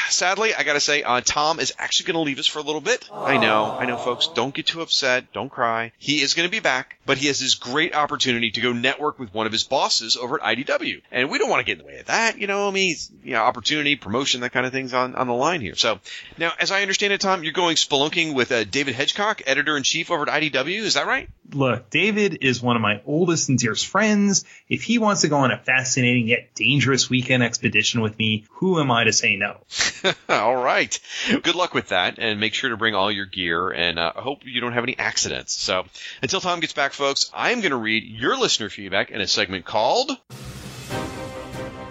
sadly, 0.09 0.53
I 0.53 0.63
gotta 0.63 0.79
say, 0.79 1.03
uh, 1.03 1.21
Tom 1.23 1.59
is 1.59 1.73
actually 1.77 2.07
gonna 2.07 2.21
leave 2.21 2.39
us 2.39 2.47
for 2.47 2.59
a 2.59 2.63
little 2.63 2.81
bit. 2.81 3.09
I 3.11 3.37
know, 3.37 3.65
I 3.79 3.85
know, 3.85 3.97
folks. 3.97 4.27
Don't 4.27 4.53
get 4.53 4.67
too 4.67 4.81
upset. 4.81 5.31
Don't 5.33 5.49
cry. 5.49 5.91
He 5.97 6.21
is 6.21 6.33
gonna 6.33 6.49
be 6.49 6.59
back, 6.59 6.97
but 7.05 7.17
he 7.17 7.27
has 7.27 7.39
this 7.39 7.55
great 7.55 7.95
opportunity 7.95 8.51
to 8.51 8.61
go 8.61 8.73
network 8.73 9.19
with 9.19 9.33
one 9.33 9.45
of 9.45 9.51
his 9.51 9.63
bosses 9.63 10.17
over 10.17 10.41
at 10.41 10.57
IDW, 10.57 11.01
and 11.11 11.29
we 11.29 11.39
don't 11.39 11.49
want 11.49 11.59
to 11.59 11.65
get 11.65 11.79
in 11.79 11.85
the 11.85 11.91
way 11.91 11.99
of 11.99 12.07
that. 12.07 12.37
You 12.37 12.47
know, 12.47 12.67
I 12.67 12.71
mean, 12.71 12.95
you 13.23 13.33
know, 13.33 13.41
opportunity, 13.41 13.95
promotion, 13.95 14.41
that 14.41 14.51
kind 14.51 14.65
of 14.65 14.71
things 14.71 14.93
on 14.93 15.15
on 15.15 15.27
the 15.27 15.33
line 15.33 15.61
here. 15.61 15.75
So 15.75 15.99
now, 16.37 16.51
as 16.59 16.71
I 16.71 16.81
understand 16.81 17.13
it, 17.13 17.21
Tom, 17.21 17.43
you're 17.43 17.53
going 17.53 17.75
spelunking 17.75 18.33
with 18.33 18.51
uh, 18.51 18.63
David 18.63 18.95
Hedgecock, 18.95 19.41
editor 19.45 19.77
in 19.77 19.83
chief 19.83 20.11
over 20.11 20.29
at 20.29 20.41
IDW. 20.41 20.79
Is 20.79 20.95
that 20.95 21.07
right? 21.07 21.29
Look, 21.53 21.89
David 21.89 22.39
is 22.41 22.61
one 22.61 22.75
of 22.75 22.81
my 22.81 23.01
oldest 23.05 23.49
and 23.49 23.57
dearest 23.57 23.87
friends. 23.87 24.45
If 24.69 24.83
he 24.83 24.99
wants 24.99 25.21
to 25.21 25.27
go 25.27 25.37
on 25.37 25.51
a 25.51 25.57
fascinating 25.57 26.27
yet 26.27 26.53
dangerous 26.55 27.09
weekend 27.09 27.43
expedition 27.43 28.01
with 28.01 28.17
me, 28.17 28.45
who 28.51 28.79
am 28.79 28.91
I 28.91 29.03
to 29.05 29.13
say 29.13 29.35
no? 29.35 29.60
all 30.29 30.55
right. 30.55 30.99
Good 31.43 31.55
luck 31.55 31.73
with 31.73 31.89
that, 31.89 32.19
and 32.19 32.39
make 32.39 32.53
sure 32.53 32.69
to 32.69 32.77
bring 32.77 32.95
all 32.95 33.11
your 33.11 33.25
gear. 33.25 33.69
And 33.69 33.99
uh, 33.99 34.13
I 34.15 34.21
hope 34.21 34.45
you 34.45 34.61
don't 34.61 34.73
have 34.73 34.83
any 34.83 34.97
accidents. 34.97 35.53
So 35.53 35.85
until 36.21 36.41
Tom 36.41 36.59
gets 36.59 36.73
back, 36.73 36.93
folks, 36.93 37.29
I 37.33 37.51
am 37.51 37.61
going 37.61 37.71
to 37.71 37.77
read 37.77 38.03
your 38.03 38.37
listener 38.37 38.69
feedback 38.69 39.11
in 39.11 39.21
a 39.21 39.27
segment 39.27 39.65
called 39.65 40.11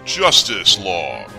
Justice 0.05 0.79
Log. 0.79 1.31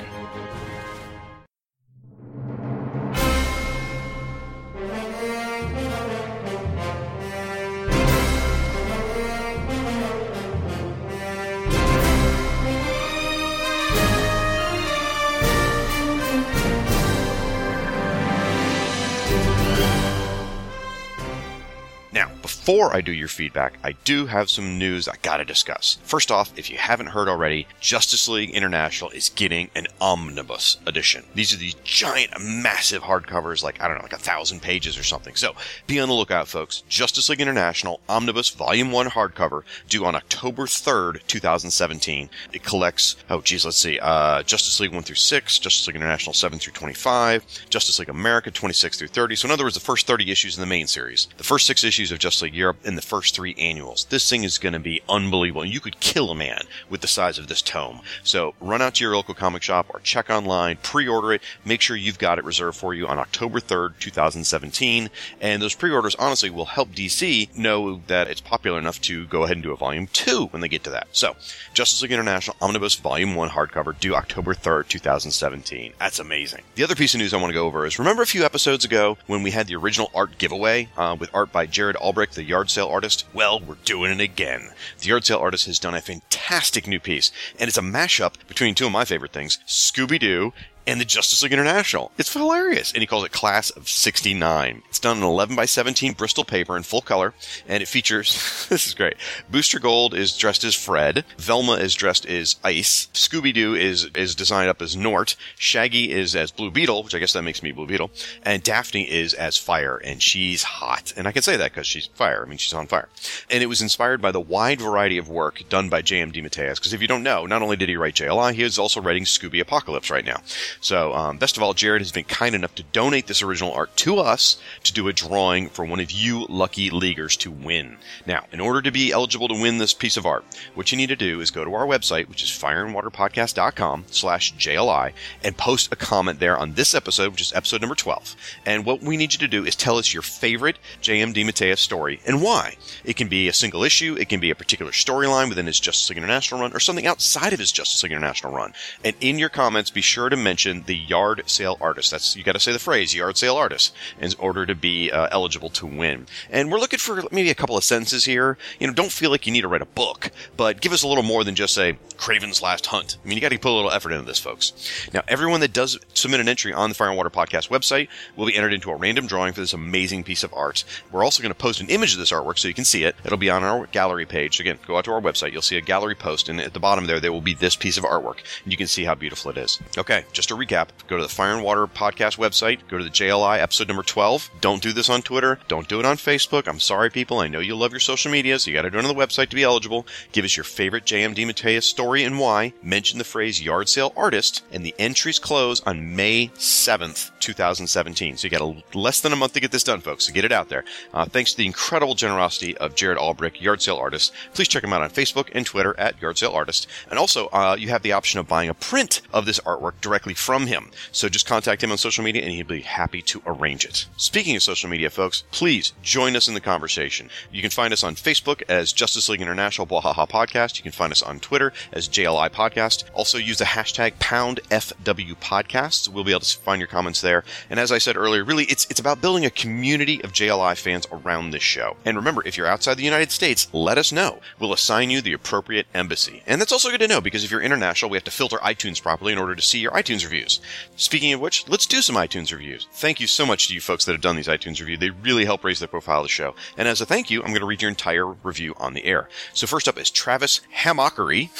Before 22.64 22.94
I 22.94 23.00
do 23.00 23.10
your 23.10 23.26
feedback, 23.26 23.76
I 23.82 23.90
do 24.04 24.26
have 24.26 24.48
some 24.48 24.78
news 24.78 25.08
I 25.08 25.16
gotta 25.20 25.44
discuss. 25.44 25.98
First 26.04 26.30
off, 26.30 26.56
if 26.56 26.70
you 26.70 26.76
haven't 26.76 27.08
heard 27.08 27.26
already, 27.26 27.66
Justice 27.80 28.28
League 28.28 28.50
International 28.50 29.10
is 29.10 29.30
getting 29.30 29.68
an 29.74 29.88
omnibus 30.00 30.76
edition. 30.86 31.24
These 31.34 31.52
are 31.52 31.56
these 31.56 31.74
giant, 31.82 32.30
massive 32.40 33.02
hardcovers, 33.02 33.64
like, 33.64 33.82
I 33.82 33.88
don't 33.88 33.96
know, 33.96 34.04
like 34.04 34.12
a 34.12 34.16
thousand 34.16 34.62
pages 34.62 34.96
or 34.96 35.02
something. 35.02 35.34
So, 35.34 35.56
be 35.88 35.98
on 35.98 36.08
the 36.08 36.14
lookout, 36.14 36.46
folks. 36.46 36.84
Justice 36.88 37.28
League 37.28 37.40
International 37.40 37.98
Omnibus 38.08 38.50
Volume 38.50 38.92
1 38.92 39.08
hardcover, 39.08 39.64
due 39.88 40.04
on 40.04 40.14
October 40.14 40.66
3rd, 40.66 41.26
2017. 41.26 42.30
It 42.52 42.62
collects, 42.62 43.16
oh 43.28 43.40
geez, 43.40 43.64
let's 43.64 43.76
see, 43.76 43.98
uh, 43.98 44.44
Justice 44.44 44.78
League 44.78 44.94
1 44.94 45.02
through 45.02 45.16
6, 45.16 45.58
Justice 45.58 45.88
League 45.88 45.96
International 45.96 46.32
7 46.32 46.60
through 46.60 46.74
25, 46.74 47.44
Justice 47.70 47.98
League 47.98 48.08
America 48.08 48.52
26 48.52 48.98
through 48.98 49.08
30. 49.08 49.34
So, 49.34 49.48
in 49.48 49.50
other 49.50 49.64
words, 49.64 49.74
the 49.74 49.80
first 49.80 50.06
30 50.06 50.30
issues 50.30 50.56
in 50.56 50.60
the 50.60 50.66
main 50.66 50.86
series. 50.86 51.26
The 51.38 51.42
first 51.42 51.66
six 51.66 51.82
issues 51.82 52.12
of 52.12 52.20
Justice 52.20 52.42
League 52.42 52.51
up 52.70 52.84
in 52.84 52.94
the 52.94 53.02
first 53.02 53.34
three 53.34 53.54
annuals. 53.58 54.04
This 54.06 54.28
thing 54.28 54.44
is 54.44 54.58
going 54.58 54.72
to 54.72 54.78
be 54.78 55.02
unbelievable. 55.08 55.64
You 55.64 55.80
could 55.80 56.00
kill 56.00 56.30
a 56.30 56.34
man 56.34 56.62
with 56.88 57.00
the 57.00 57.06
size 57.06 57.38
of 57.38 57.48
this 57.48 57.62
tome. 57.62 58.00
So 58.22 58.54
run 58.60 58.82
out 58.82 58.94
to 58.96 59.04
your 59.04 59.16
local 59.16 59.34
comic 59.34 59.62
shop 59.62 59.86
or 59.90 60.00
check 60.00 60.30
online, 60.30 60.78
pre-order 60.82 61.32
it. 61.32 61.42
Make 61.64 61.80
sure 61.80 61.96
you've 61.96 62.18
got 62.18 62.38
it 62.38 62.44
reserved 62.44 62.76
for 62.76 62.94
you 62.94 63.06
on 63.06 63.18
October 63.18 63.60
3rd, 63.60 63.98
2017. 63.98 65.10
And 65.40 65.62
those 65.62 65.74
pre-orders 65.74 66.14
honestly 66.16 66.50
will 66.50 66.66
help 66.66 66.90
DC 66.90 67.56
know 67.56 68.02
that 68.06 68.28
it's 68.28 68.40
popular 68.40 68.78
enough 68.78 69.00
to 69.02 69.26
go 69.26 69.44
ahead 69.44 69.56
and 69.56 69.62
do 69.62 69.72
a 69.72 69.76
volume 69.76 70.06
two 70.12 70.46
when 70.46 70.60
they 70.60 70.68
get 70.68 70.84
to 70.84 70.90
that. 70.90 71.08
So 71.12 71.36
Justice 71.74 72.02
League 72.02 72.12
International 72.12 72.56
Omnibus 72.60 72.96
Volume 72.96 73.34
1 73.34 73.50
hardcover 73.50 73.98
due 73.98 74.14
October 74.14 74.54
3rd, 74.54 74.88
2017. 74.88 75.94
That's 75.98 76.18
amazing. 76.18 76.62
The 76.74 76.84
other 76.84 76.94
piece 76.94 77.14
of 77.14 77.18
news 77.18 77.34
I 77.34 77.38
want 77.38 77.50
to 77.50 77.54
go 77.54 77.66
over 77.66 77.86
is 77.86 77.98
remember 77.98 78.22
a 78.22 78.26
few 78.26 78.44
episodes 78.44 78.84
ago 78.84 79.18
when 79.26 79.42
we 79.42 79.50
had 79.50 79.66
the 79.66 79.76
original 79.76 80.10
art 80.14 80.38
giveaway 80.38 80.88
uh, 80.96 81.16
with 81.18 81.30
art 81.34 81.52
by 81.52 81.66
Jared 81.66 81.96
Albrecht, 81.96 82.34
the 82.42 82.48
yard 82.48 82.70
sale 82.70 82.88
artist? 82.88 83.24
Well, 83.32 83.60
we're 83.60 83.76
doing 83.84 84.10
it 84.10 84.20
again. 84.20 84.70
The 84.98 85.06
yard 85.06 85.24
sale 85.24 85.38
artist 85.38 85.66
has 85.66 85.78
done 85.78 85.94
a 85.94 86.00
fantastic 86.00 86.88
new 86.88 86.98
piece, 86.98 87.30
and 87.56 87.68
it's 87.68 87.78
a 87.78 87.82
mashup 87.82 88.34
between 88.48 88.74
two 88.74 88.86
of 88.86 88.92
my 88.92 89.04
favorite 89.04 89.32
things 89.32 89.60
Scooby 89.64 90.18
Doo 90.18 90.52
and 90.86 91.00
the 91.00 91.04
Justice 91.04 91.42
League 91.42 91.52
International. 91.52 92.10
It's 92.18 92.32
hilarious. 92.32 92.92
And 92.92 93.00
he 93.00 93.06
calls 93.06 93.24
it 93.24 93.32
Class 93.32 93.70
of 93.70 93.88
69. 93.88 94.82
It's 94.88 94.98
done 94.98 95.18
in 95.18 95.22
11 95.22 95.56
by 95.56 95.64
17 95.64 96.12
Bristol 96.14 96.44
paper 96.44 96.76
in 96.76 96.82
full 96.82 97.00
color, 97.00 97.34
and 97.68 97.82
it 97.82 97.86
features, 97.86 98.66
this 98.68 98.86
is 98.86 98.94
great. 98.94 99.14
Booster 99.50 99.78
Gold 99.78 100.14
is 100.14 100.36
dressed 100.36 100.64
as 100.64 100.74
Fred. 100.74 101.24
Velma 101.38 101.74
is 101.74 101.94
dressed 101.94 102.26
as 102.26 102.56
Ice. 102.64 103.08
Scooby-Doo 103.14 103.74
is, 103.74 104.06
is 104.14 104.34
designed 104.34 104.68
up 104.68 104.82
as 104.82 104.96
Nort. 104.96 105.36
Shaggy 105.56 106.10
is 106.10 106.34
as 106.34 106.50
Blue 106.50 106.70
Beetle, 106.70 107.04
which 107.04 107.14
I 107.14 107.18
guess 107.18 107.32
that 107.32 107.42
makes 107.42 107.62
me 107.62 107.72
Blue 107.72 107.86
Beetle. 107.86 108.10
And 108.42 108.62
Daphne 108.62 109.10
is 109.10 109.34
as 109.34 109.56
Fire, 109.56 109.96
and 109.96 110.22
she's 110.22 110.62
hot. 110.62 111.12
And 111.16 111.26
I 111.28 111.32
can 111.32 111.42
say 111.42 111.56
that 111.56 111.72
because 111.72 111.86
she's 111.86 112.06
fire. 112.06 112.44
I 112.44 112.48
mean, 112.48 112.58
she's 112.58 112.74
on 112.74 112.86
fire. 112.86 113.08
And 113.50 113.62
it 113.62 113.66
was 113.66 113.82
inspired 113.82 114.20
by 114.20 114.32
the 114.32 114.40
wide 114.40 114.80
variety 114.80 115.18
of 115.18 115.28
work 115.28 115.62
done 115.68 115.88
by 115.88 116.02
J.M. 116.02 116.32
DeMatteis, 116.32 116.76
because 116.76 116.92
if 116.92 117.00
you 117.00 117.08
don't 117.08 117.22
know, 117.22 117.46
not 117.46 117.62
only 117.62 117.76
did 117.76 117.88
he 117.88 117.96
write 117.96 118.14
JLI, 118.14 118.54
he 118.54 118.62
is 118.62 118.78
also 118.78 119.00
writing 119.00 119.24
Scooby 119.24 119.60
Apocalypse 119.60 120.10
right 120.10 120.24
now. 120.24 120.42
So, 120.80 121.12
um, 121.14 121.38
best 121.38 121.56
of 121.56 121.62
all, 121.62 121.74
Jared 121.74 122.00
has 122.00 122.12
been 122.12 122.24
kind 122.24 122.54
enough 122.54 122.74
to 122.76 122.82
donate 122.82 123.26
this 123.26 123.42
original 123.42 123.72
art 123.72 123.94
to 123.98 124.18
us 124.18 124.56
to 124.84 124.92
do 124.92 125.08
a 125.08 125.12
drawing 125.12 125.68
for 125.68 125.84
one 125.84 126.00
of 126.00 126.10
you 126.10 126.46
lucky 126.48 126.90
leaguers 126.90 127.36
to 127.38 127.50
win. 127.50 127.98
Now, 128.26 128.46
in 128.50 128.60
order 128.60 128.80
to 128.82 128.90
be 128.90 129.12
eligible 129.12 129.48
to 129.48 129.60
win 129.60 129.78
this 129.78 129.94
piece 129.94 130.16
of 130.16 130.26
art, 130.26 130.44
what 130.74 130.90
you 130.90 130.96
need 130.96 131.08
to 131.08 131.16
do 131.16 131.40
is 131.40 131.50
go 131.50 131.64
to 131.64 131.74
our 131.74 131.86
website, 131.86 132.28
which 132.28 132.42
is 132.42 132.48
fireandwaterpodcast.com 132.48 134.06
slash 134.08 134.54
JLI, 134.54 135.12
and 135.44 135.56
post 135.56 135.92
a 135.92 135.96
comment 135.96 136.40
there 136.40 136.56
on 136.56 136.74
this 136.74 136.94
episode, 136.94 137.32
which 137.32 137.42
is 137.42 137.52
episode 137.52 137.80
number 137.80 137.94
12. 137.94 138.36
And 138.64 138.86
what 138.86 139.02
we 139.02 139.16
need 139.16 139.32
you 139.32 139.38
to 139.40 139.48
do 139.48 139.64
is 139.64 139.76
tell 139.76 139.98
us 139.98 140.14
your 140.14 140.22
favorite 140.22 140.78
JMD 141.02 141.42
DeMatteis 141.42 141.78
story 141.78 142.20
and 142.24 142.42
why. 142.42 142.76
It 143.04 143.16
can 143.16 143.28
be 143.28 143.48
a 143.48 143.52
single 143.52 143.82
issue, 143.82 144.16
it 144.18 144.28
can 144.28 144.40
be 144.40 144.50
a 144.50 144.54
particular 144.54 144.92
storyline 144.92 145.48
within 145.48 145.66
his 145.66 145.80
Justice 145.80 146.08
League 146.08 146.18
International 146.18 146.60
run, 146.60 146.72
or 146.72 146.80
something 146.80 147.06
outside 147.06 147.52
of 147.52 147.58
his 147.58 147.72
Justice 147.72 148.02
League 148.02 148.12
International 148.12 148.52
run. 148.52 148.72
And 149.04 149.16
in 149.20 149.38
your 149.38 149.48
comments, 149.48 149.90
be 149.90 150.00
sure 150.00 150.28
to 150.28 150.36
mention 150.36 150.61
the 150.62 150.96
yard 150.96 151.42
sale 151.46 151.76
artist. 151.80 152.10
That's 152.10 152.36
you 152.36 152.42
got 152.42 152.52
to 152.52 152.60
say 152.60 152.72
the 152.72 152.78
phrase 152.78 153.14
yard 153.14 153.36
sale 153.36 153.56
artist 153.56 153.94
in 154.20 154.32
order 154.38 154.66
to 154.66 154.74
be 154.74 155.10
uh, 155.10 155.28
eligible 155.30 155.70
to 155.70 155.86
win. 155.86 156.26
And 156.50 156.70
we're 156.70 156.78
looking 156.78 156.98
for 156.98 157.24
maybe 157.30 157.50
a 157.50 157.54
couple 157.54 157.76
of 157.76 157.84
sentences 157.84 158.24
here. 158.24 158.56
You 158.78 158.86
know, 158.86 158.92
don't 158.92 159.12
feel 159.12 159.30
like 159.30 159.46
you 159.46 159.52
need 159.52 159.62
to 159.62 159.68
write 159.68 159.82
a 159.82 159.86
book, 159.86 160.30
but 160.56 160.80
give 160.80 160.92
us 160.92 161.02
a 161.02 161.08
little 161.08 161.22
more 161.22 161.44
than 161.44 161.54
just 161.54 161.74
say 161.74 161.98
Craven's 162.16 162.62
Last 162.62 162.86
Hunt. 162.86 163.18
I 163.22 163.28
mean, 163.28 163.36
you 163.36 163.40
got 163.42 163.50
to 163.50 163.58
put 163.58 163.72
a 163.72 163.74
little 163.74 163.90
effort 163.90 164.12
into 164.12 164.24
this, 164.24 164.38
folks. 164.38 164.72
Now, 165.12 165.22
everyone 165.28 165.60
that 165.60 165.72
does 165.72 165.98
submit 166.14 166.40
an 166.40 166.48
entry 166.48 166.72
on 166.72 166.88
the 166.88 166.94
Fire 166.94 167.08
and 167.08 167.16
Water 167.16 167.30
Podcast 167.30 167.68
website 167.68 168.08
will 168.36 168.46
be 168.46 168.54
entered 168.54 168.72
into 168.72 168.90
a 168.90 168.96
random 168.96 169.26
drawing 169.26 169.52
for 169.52 169.60
this 169.60 169.72
amazing 169.72 170.22
piece 170.22 170.44
of 170.44 170.54
art. 170.54 170.84
We're 171.10 171.24
also 171.24 171.42
going 171.42 171.52
to 171.52 171.58
post 171.58 171.80
an 171.80 171.88
image 171.88 172.12
of 172.12 172.18
this 172.18 172.30
artwork 172.30 172.58
so 172.58 172.68
you 172.68 172.74
can 172.74 172.84
see 172.84 173.02
it. 173.04 173.16
It'll 173.24 173.38
be 173.38 173.50
on 173.50 173.64
our 173.64 173.86
gallery 173.86 174.26
page. 174.26 174.60
Again, 174.60 174.78
go 174.86 174.96
out 174.96 175.04
to 175.06 175.12
our 175.12 175.20
website. 175.20 175.52
You'll 175.52 175.62
see 175.62 175.76
a 175.76 175.80
gallery 175.80 176.14
post, 176.14 176.48
and 176.48 176.60
at 176.60 176.74
the 176.74 176.80
bottom 176.80 177.06
there, 177.06 177.18
there 177.18 177.32
will 177.32 177.40
be 177.40 177.54
this 177.54 177.74
piece 177.74 177.98
of 177.98 178.04
artwork, 178.04 178.38
and 178.62 178.72
you 178.72 178.76
can 178.76 178.86
see 178.86 179.04
how 179.04 179.14
beautiful 179.14 179.50
it 179.50 179.58
is. 179.58 179.80
Okay, 179.98 180.24
just 180.32 180.51
to 180.52 180.66
recap, 180.66 180.88
go 181.06 181.16
to 181.16 181.22
the 181.22 181.28
Fire 181.28 181.54
and 181.54 181.64
Water 181.64 181.86
Podcast 181.86 182.38
website, 182.38 182.80
go 182.88 182.98
to 182.98 183.04
the 183.04 183.10
JLI 183.10 183.60
episode 183.60 183.88
number 183.88 184.02
12. 184.02 184.50
Don't 184.60 184.82
do 184.82 184.92
this 184.92 185.10
on 185.10 185.22
Twitter. 185.22 185.58
Don't 185.68 185.88
do 185.88 186.00
it 186.00 186.06
on 186.06 186.16
Facebook. 186.16 186.66
I'm 186.66 186.80
sorry, 186.80 187.10
people. 187.10 187.40
I 187.40 187.48
know 187.48 187.60
you 187.60 187.76
love 187.76 187.92
your 187.92 188.00
social 188.00 188.30
media, 188.30 188.58
so 188.58 188.70
you 188.70 188.76
got 188.76 188.82
to 188.82 188.90
do 188.90 188.98
it 188.98 189.04
on 189.04 189.14
the 189.14 189.20
website 189.20 189.48
to 189.50 189.56
be 189.56 189.62
eligible. 189.62 190.06
Give 190.32 190.44
us 190.44 190.56
your 190.56 190.64
favorite 190.64 191.04
JMD 191.04 191.42
DeMatteis 191.42 191.82
story 191.82 192.22
and 192.24 192.38
why. 192.38 192.72
Mention 192.82 193.18
the 193.18 193.24
phrase 193.24 193.62
yard 193.62 193.88
sale 193.88 194.12
artist, 194.16 194.62
and 194.70 194.84
the 194.84 194.94
entries 194.98 195.38
close 195.38 195.80
on 195.82 196.14
May 196.14 196.48
7th, 196.48 197.30
2017. 197.40 198.36
So 198.36 198.46
you 198.46 198.50
got 198.50 198.60
a, 198.60 198.96
less 198.96 199.20
than 199.20 199.32
a 199.32 199.36
month 199.36 199.54
to 199.54 199.60
get 199.60 199.72
this 199.72 199.84
done, 199.84 200.00
folks. 200.00 200.26
So 200.26 200.32
get 200.32 200.44
it 200.44 200.52
out 200.52 200.68
there. 200.68 200.84
Uh, 201.12 201.24
thanks 201.24 201.52
to 201.52 201.56
the 201.56 201.66
incredible 201.66 202.14
generosity 202.14 202.76
of 202.78 202.94
Jared 202.94 203.18
Albrecht, 203.18 203.60
yard 203.60 203.82
sale 203.82 203.96
artist. 203.96 204.32
Please 204.54 204.68
check 204.68 204.84
him 204.84 204.92
out 204.92 205.02
on 205.02 205.10
Facebook 205.10 205.48
and 205.52 205.66
Twitter 205.66 205.98
at 205.98 206.20
yard 206.20 206.38
sale 206.38 206.52
artist. 206.52 206.86
And 207.10 207.18
also, 207.18 207.48
uh, 207.48 207.76
you 207.78 207.88
have 207.88 208.02
the 208.02 208.12
option 208.12 208.38
of 208.38 208.48
buying 208.48 208.68
a 208.68 208.74
print 208.74 209.22
of 209.32 209.46
this 209.46 209.60
artwork 209.60 209.94
directly 210.00 210.34
from 210.42 210.66
him. 210.66 210.90
So 211.12 211.28
just 211.28 211.46
contact 211.46 211.82
him 211.82 211.92
on 211.92 211.98
social 211.98 212.24
media, 212.24 212.42
and 212.42 212.50
he'll 212.50 212.66
be 212.66 212.80
happy 212.80 213.22
to 213.22 213.42
arrange 213.46 213.84
it. 213.84 214.06
Speaking 214.16 214.56
of 214.56 214.62
social 214.62 214.90
media, 214.90 215.08
folks, 215.08 215.44
please 215.50 215.92
join 216.02 216.36
us 216.36 216.48
in 216.48 216.54
the 216.54 216.60
conversation. 216.60 217.30
You 217.50 217.62
can 217.62 217.70
find 217.70 217.92
us 217.92 218.02
on 218.02 218.16
Facebook 218.16 218.62
as 218.68 218.92
Justice 218.92 219.28
League 219.28 219.40
International 219.40 219.86
Bwahaha 219.86 220.28
Podcast. 220.28 220.76
You 220.76 220.82
can 220.82 220.92
find 220.92 221.12
us 221.12 221.22
on 221.22 221.40
Twitter 221.40 221.72
as 221.92 222.08
JLI 222.08 222.50
Podcast. 222.50 223.04
Also 223.14 223.38
use 223.38 223.58
the 223.58 223.64
hashtag 223.64 224.14
PoundFW 224.14 225.36
Podcasts. 225.36 226.08
We'll 226.08 226.24
be 226.24 226.32
able 226.32 226.40
to 226.40 226.58
find 226.58 226.80
your 226.80 226.88
comments 226.88 227.20
there. 227.20 227.44
And 227.70 227.78
as 227.78 227.92
I 227.92 227.98
said 227.98 228.16
earlier, 228.16 228.44
really, 228.44 228.64
it's 228.64 228.86
it's 228.90 229.00
about 229.00 229.20
building 229.20 229.44
a 229.44 229.50
community 229.50 230.22
of 230.24 230.32
JLI 230.32 230.76
fans 230.76 231.06
around 231.12 231.50
this 231.50 231.62
show. 231.62 231.96
And 232.04 232.16
remember, 232.16 232.42
if 232.44 232.56
you're 232.56 232.66
outside 232.66 232.96
the 232.96 233.04
United 233.04 233.30
States, 233.30 233.68
let 233.72 233.98
us 233.98 234.12
know. 234.12 234.40
We'll 234.58 234.72
assign 234.72 235.10
you 235.10 235.20
the 235.20 235.32
appropriate 235.32 235.86
embassy. 235.94 236.42
And 236.46 236.60
that's 236.60 236.72
also 236.72 236.90
good 236.90 237.00
to 237.00 237.08
know 237.08 237.20
because 237.20 237.44
if 237.44 237.50
you're 237.50 237.60
international, 237.60 238.10
we 238.10 238.16
have 238.16 238.24
to 238.24 238.30
filter 238.30 238.58
iTunes 238.58 239.02
properly 239.02 239.32
in 239.32 239.38
order 239.38 239.54
to 239.54 239.62
see 239.62 239.78
your 239.78 239.92
iTunes 239.92 240.24
reviews. 240.32 240.60
Speaking 240.96 241.32
of 241.32 241.40
which, 241.40 241.68
let's 241.68 241.86
do 241.86 242.00
some 242.00 242.16
iTunes 242.16 242.52
reviews. 242.52 242.88
Thank 242.92 243.20
you 243.20 243.26
so 243.26 243.44
much 243.44 243.68
to 243.68 243.74
you 243.74 243.80
folks 243.80 244.04
that 244.04 244.12
have 244.12 244.20
done 244.20 244.36
these 244.36 244.48
iTunes 244.48 244.80
reviews. 244.80 244.98
They 244.98 245.10
really 245.10 245.44
help 245.44 245.62
raise 245.64 245.78
the 245.78 245.88
profile 245.88 246.20
of 246.20 246.24
the 246.24 246.28
show. 246.28 246.54
And 246.76 246.88
as 246.88 247.00
a 247.00 247.06
thank 247.06 247.30
you, 247.30 247.40
I'm 247.40 247.48
going 247.48 247.60
to 247.60 247.66
read 247.66 247.82
your 247.82 247.90
entire 247.90 248.26
review 248.26 248.74
on 248.78 248.94
the 248.94 249.04
air. 249.04 249.28
So 249.52 249.66
first 249.66 249.88
up 249.88 249.98
is 249.98 250.10
Travis 250.10 250.60
Hamockery. 250.74 251.50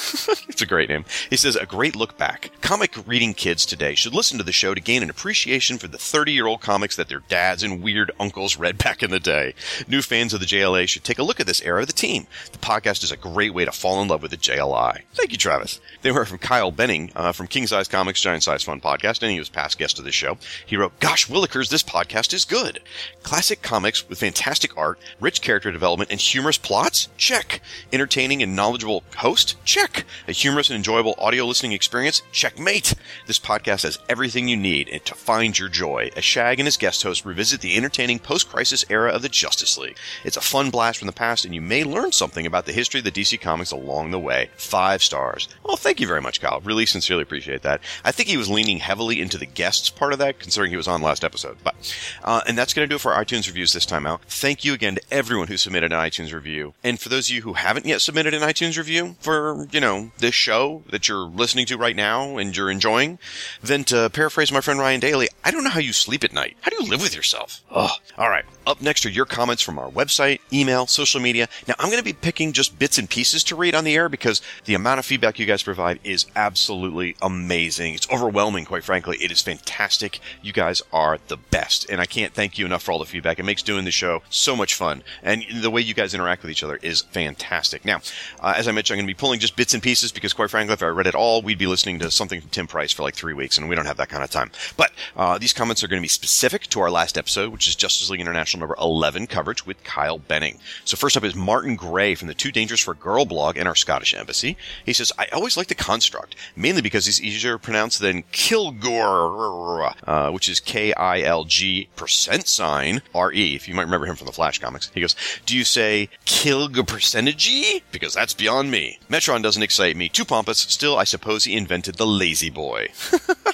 it's 0.49 0.61
a 0.61 0.65
great 0.65 0.89
name. 0.89 1.05
He 1.29 1.37
says, 1.37 1.55
a 1.55 1.65
great 1.65 1.95
look 1.95 2.17
back. 2.17 2.51
Comic 2.61 2.95
reading 3.07 3.33
kids 3.33 3.65
today 3.65 3.95
should 3.95 4.13
listen 4.13 4.37
to 4.37 4.43
the 4.43 4.51
show 4.51 4.73
to 4.73 4.81
gain 4.81 5.03
an 5.03 5.09
appreciation 5.09 5.77
for 5.77 5.87
the 5.87 5.97
30 5.97 6.31
year 6.31 6.47
old 6.47 6.61
comics 6.61 6.95
that 6.95 7.09
their 7.09 7.23
dads 7.27 7.63
and 7.63 7.83
weird 7.83 8.11
uncles 8.19 8.57
read 8.57 8.77
back 8.77 9.03
in 9.03 9.11
the 9.11 9.19
day. 9.19 9.53
New 9.87 10.01
fans 10.01 10.33
of 10.33 10.39
the 10.39 10.45
JLA 10.45 10.87
should 10.87 11.03
take 11.03 11.19
a 11.19 11.23
look 11.23 11.39
at 11.39 11.47
this 11.47 11.61
era 11.61 11.81
of 11.81 11.87
the 11.87 11.93
team. 11.93 12.27
The 12.51 12.57
podcast 12.57 13.03
is 13.03 13.11
a 13.11 13.17
great 13.17 13.53
way 13.53 13.65
to 13.65 13.71
fall 13.71 14.01
in 14.01 14.07
love 14.07 14.21
with 14.21 14.31
the 14.31 14.37
JLI. 14.37 15.01
Thank 15.13 15.31
you, 15.31 15.37
Travis. 15.37 15.79
They 16.01 16.11
were 16.11 16.25
from 16.25 16.39
Kyle 16.39 16.71
Benning 16.71 17.11
uh, 17.15 17.31
from 17.31 17.47
King 17.47 17.67
Size 17.67 17.87
Comics 17.87 18.21
Giant 18.21 18.43
Size 18.43 18.62
Fun 18.63 18.81
podcast, 18.81 19.21
and 19.21 19.31
he 19.31 19.39
was 19.39 19.49
past 19.49 19.77
guest 19.77 19.99
of 19.99 20.05
this 20.05 20.15
show. 20.15 20.37
He 20.65 20.77
wrote, 20.77 20.99
Gosh, 20.99 21.27
Willikers, 21.27 21.69
this 21.69 21.83
podcast 21.83 22.33
is 22.33 22.45
good. 22.45 22.79
Classic 23.23 23.61
comics 23.61 24.07
with 24.07 24.19
fantastic 24.19 24.77
art, 24.77 24.99
rich 25.19 25.41
character 25.41 25.71
development, 25.71 26.11
and 26.11 26.19
humorous 26.19 26.57
plots? 26.57 27.09
Check. 27.17 27.61
Entertaining 27.91 28.41
and 28.41 28.55
knowledgeable 28.55 29.03
host? 29.17 29.55
Check. 29.65 30.05
A 30.27 30.31
humorous 30.31 30.69
and 30.69 30.77
enjoyable 30.77 31.15
audio 31.17 31.45
listening 31.45 31.73
experience? 31.73 32.21
Checkmate. 32.31 32.95
This 33.27 33.39
podcast 33.39 33.83
has 33.83 33.99
everything 34.09 34.47
you 34.47 34.57
need 34.57 35.01
to 35.05 35.15
find 35.15 35.57
your 35.57 35.69
joy 35.69 36.09
as 36.15 36.23
Shag 36.23 36.59
and 36.59 36.67
his 36.67 36.77
guest 36.77 37.03
host 37.03 37.25
revisit 37.25 37.61
the 37.61 37.75
entertaining 37.75 38.19
post-crisis 38.19 38.85
era 38.89 39.11
of 39.11 39.21
the 39.21 39.29
Justice 39.29 39.77
League. 39.77 39.97
It's 40.23 40.37
a 40.37 40.41
fun 40.41 40.69
blast 40.69 40.99
from 40.99 41.07
the 41.07 41.13
past, 41.13 41.45
and 41.45 41.53
you 41.53 41.61
may 41.61 41.83
learn 41.83 42.11
something 42.11 42.45
about 42.45 42.65
the 42.65 42.73
history 42.73 42.99
of 42.99 43.05
the 43.05 43.11
DC 43.11 43.39
Comics 43.41 43.71
along 43.71 44.11
the 44.11 44.19
way. 44.19 44.49
Five 44.57 45.03
stars. 45.03 45.47
Well, 45.63 45.77
thank 45.77 45.99
you 45.99 46.07
very 46.07 46.21
much, 46.21 46.41
Kyle. 46.41 46.61
Really 46.61 46.85
sincerely 46.85 47.23
appreciate 47.23 47.61
that. 47.63 47.81
I 48.03 48.11
think 48.11 48.29
he 48.29 48.37
was 48.37 48.49
leaning 48.53 48.79
heavily 48.79 49.19
into 49.19 49.37
the 49.37 49.45
guests 49.45 49.89
part 49.89 50.13
of 50.13 50.19
that, 50.19 50.39
considering 50.39 50.71
he 50.71 50.77
was 50.77 50.87
on 50.87 51.01
last 51.01 51.23
episode. 51.23 51.57
But 51.63 51.75
uh, 52.23 52.41
and 52.47 52.57
that's 52.57 52.73
going 52.73 52.87
to 52.87 52.89
do 52.89 52.95
it 52.95 53.01
for 53.01 53.11
iTunes 53.11 53.47
reviews 53.47 53.73
this 53.73 53.85
time 53.85 54.05
out. 54.05 54.21
Thank 54.25 54.63
you 54.63 54.73
again 54.73 54.95
to 54.95 55.01
everyone 55.11 55.47
who 55.47 55.57
submitted 55.57 55.91
an 55.91 55.99
iTunes 55.99 56.33
review, 56.33 56.73
and 56.83 56.99
for 56.99 57.09
those 57.09 57.29
of 57.29 57.35
you 57.35 57.41
who 57.41 57.53
haven't 57.53 57.85
yet 57.85 58.01
submitted 58.01 58.33
an 58.33 58.41
iTunes 58.41 58.77
review 58.77 59.15
for 59.19 59.67
you 59.71 59.79
know 59.79 60.11
this 60.19 60.35
show 60.35 60.83
that 60.89 61.07
you're 61.07 61.25
listening 61.25 61.65
to 61.65 61.77
right 61.77 61.95
now 61.95 62.37
and 62.37 62.55
you're 62.55 62.71
enjoying, 62.71 63.19
then 63.61 63.83
to 63.85 64.09
paraphrase 64.09 64.51
my 64.51 64.61
friend 64.61 64.79
Ryan 64.79 64.99
Daly, 64.99 65.29
I 65.43 65.51
don't 65.51 65.63
know 65.63 65.69
how 65.69 65.79
you 65.79 65.93
sleep 65.93 66.23
at 66.23 66.33
night. 66.33 66.55
How 66.61 66.69
do 66.69 66.83
you 66.83 66.89
live 66.89 67.01
with 67.01 67.15
yourself? 67.15 67.63
Oh, 67.71 67.95
all 68.17 68.29
right. 68.29 68.45
Up 68.65 68.81
next 68.81 69.05
are 69.05 69.09
your 69.09 69.25
comments 69.25 69.61
from 69.61 69.77
our 69.77 69.89
website, 69.89 70.39
email, 70.51 70.87
social 70.87 71.19
media. 71.19 71.49
Now 71.67 71.75
I'm 71.79 71.89
going 71.89 71.99
to 71.99 72.03
be 72.03 72.13
picking 72.13 72.53
just 72.53 72.79
bits 72.79 72.97
and 72.97 73.09
pieces 73.09 73.43
to 73.45 73.55
read 73.55 73.75
on 73.75 73.83
the 73.83 73.95
air 73.95 74.07
because 74.07 74.41
the 74.65 74.73
amount 74.73 74.99
of 74.99 75.05
feedback 75.05 75.37
you 75.37 75.45
guys 75.45 75.63
provide 75.63 75.99
is 76.03 76.25
absolutely 76.35 77.17
amazing. 77.21 77.93
It's 77.93 78.09
overwhelming 78.09 78.63
quite 78.63 78.85
frankly. 78.85 79.17
It 79.17 79.31
is 79.31 79.41
fantastic. 79.41 80.19
You 80.41 80.53
guys 80.53 80.81
are 80.93 81.19
the 81.27 81.35
best. 81.35 81.89
And 81.89 81.99
I 81.99 82.05
can't 82.05 82.33
thank 82.33 82.57
you 82.57 82.65
enough 82.65 82.83
for 82.83 82.93
all 82.93 82.99
the 82.99 83.05
feedback. 83.05 83.37
It 83.37 83.43
makes 83.43 83.63
doing 83.63 83.83
the 83.83 83.91
show 83.91 84.21
so 84.29 84.55
much 84.55 84.75
fun. 84.75 85.03
And 85.21 85.43
the 85.61 85.69
way 85.69 85.81
you 85.81 85.93
guys 85.93 86.13
interact 86.13 86.41
with 86.41 86.51
each 86.51 86.63
other 86.63 86.79
is 86.81 87.01
fantastic. 87.01 87.83
Now, 87.83 87.99
uh, 88.39 88.53
as 88.55 88.67
I 88.67 88.71
mentioned, 88.71 88.95
I'm 88.95 88.99
going 88.99 89.07
to 89.07 89.15
be 89.15 89.19
pulling 89.19 89.39
just 89.41 89.57
bits 89.57 89.73
and 89.73 89.83
pieces 89.83 90.13
because, 90.13 90.31
quite 90.31 90.49
frankly, 90.49 90.73
if 90.73 90.83
I 90.83 90.87
read 90.87 91.07
it 91.07 91.15
all, 91.15 91.41
we'd 91.41 91.57
be 91.57 91.67
listening 91.67 91.99
to 91.99 92.11
something 92.11 92.39
from 92.39 92.49
Tim 92.49 92.67
Price 92.67 92.93
for 92.93 93.03
like 93.03 93.15
three 93.15 93.33
weeks, 93.33 93.57
and 93.57 93.67
we 93.67 93.75
don't 93.75 93.85
have 93.85 93.97
that 93.97 94.09
kind 94.09 94.23
of 94.23 94.29
time. 94.29 94.51
But 94.77 94.91
uh, 95.17 95.37
these 95.37 95.53
comments 95.53 95.83
are 95.83 95.87
going 95.87 96.01
to 96.01 96.05
be 96.05 96.09
specific 96.09 96.63
to 96.67 96.79
our 96.79 96.91
last 96.91 97.17
episode, 97.17 97.51
which 97.51 97.67
is 97.67 97.75
Justice 97.75 98.09
League 98.09 98.21
International 98.21 98.52
number 98.59 98.75
11 98.79 99.27
coverage 99.27 99.65
with 99.65 99.83
Kyle 99.83 100.17
Benning. 100.17 100.59
So 100.85 100.97
first 100.97 101.17
up 101.17 101.23
is 101.23 101.35
Martin 101.35 101.75
Gray 101.75 102.15
from 102.15 102.27
the 102.27 102.33
Too 102.33 102.51
Dangerous 102.51 102.81
for 102.81 102.93
Girl 102.93 103.25
blog 103.25 103.57
and 103.57 103.67
our 103.67 103.75
Scottish 103.75 104.13
embassy. 104.13 104.57
He 104.85 104.93
says, 104.93 105.11
I 105.17 105.27
always 105.33 105.57
like 105.57 105.67
the 105.67 105.75
construct, 105.75 106.35
mainly 106.55 106.81
because 106.81 107.05
he's 107.05 107.21
easier 107.21 107.53
to 107.53 107.59
pronounce 107.59 107.97
than 107.97 108.23
Kilgore, 108.31 109.93
uh, 110.07 110.31
which 110.31 110.49
is 110.49 110.59
K-I-L-G 110.59 111.89
percent 111.95 112.47
sign 112.47 113.01
R-E, 113.13 113.55
if 113.55 113.67
you 113.67 113.75
might 113.75 113.83
remember 113.83 114.07
him 114.07 114.15
from 114.15 114.27
the 114.27 114.33
Flash 114.33 114.59
comics. 114.59 114.89
He 114.93 115.01
goes, 115.01 115.15
do 115.45 115.57
you 115.57 115.63
say 115.63 116.09
Kilg 116.25 116.87
percentage? 116.87 117.83
Because 117.91 118.13
that's 118.13 118.33
beyond 118.33 118.71
me. 118.71 118.99
Metron 119.09 119.41
doesn't 119.41 119.63
excite 119.63 119.95
me. 119.95 120.09
Too 120.09 120.25
pompous. 120.25 120.59
Still, 120.59 120.97
I 120.97 121.03
suppose 121.03 121.43
he 121.43 121.55
invented 121.55 121.95
the 121.95 122.07
lazy 122.07 122.49
boy. 122.49 122.89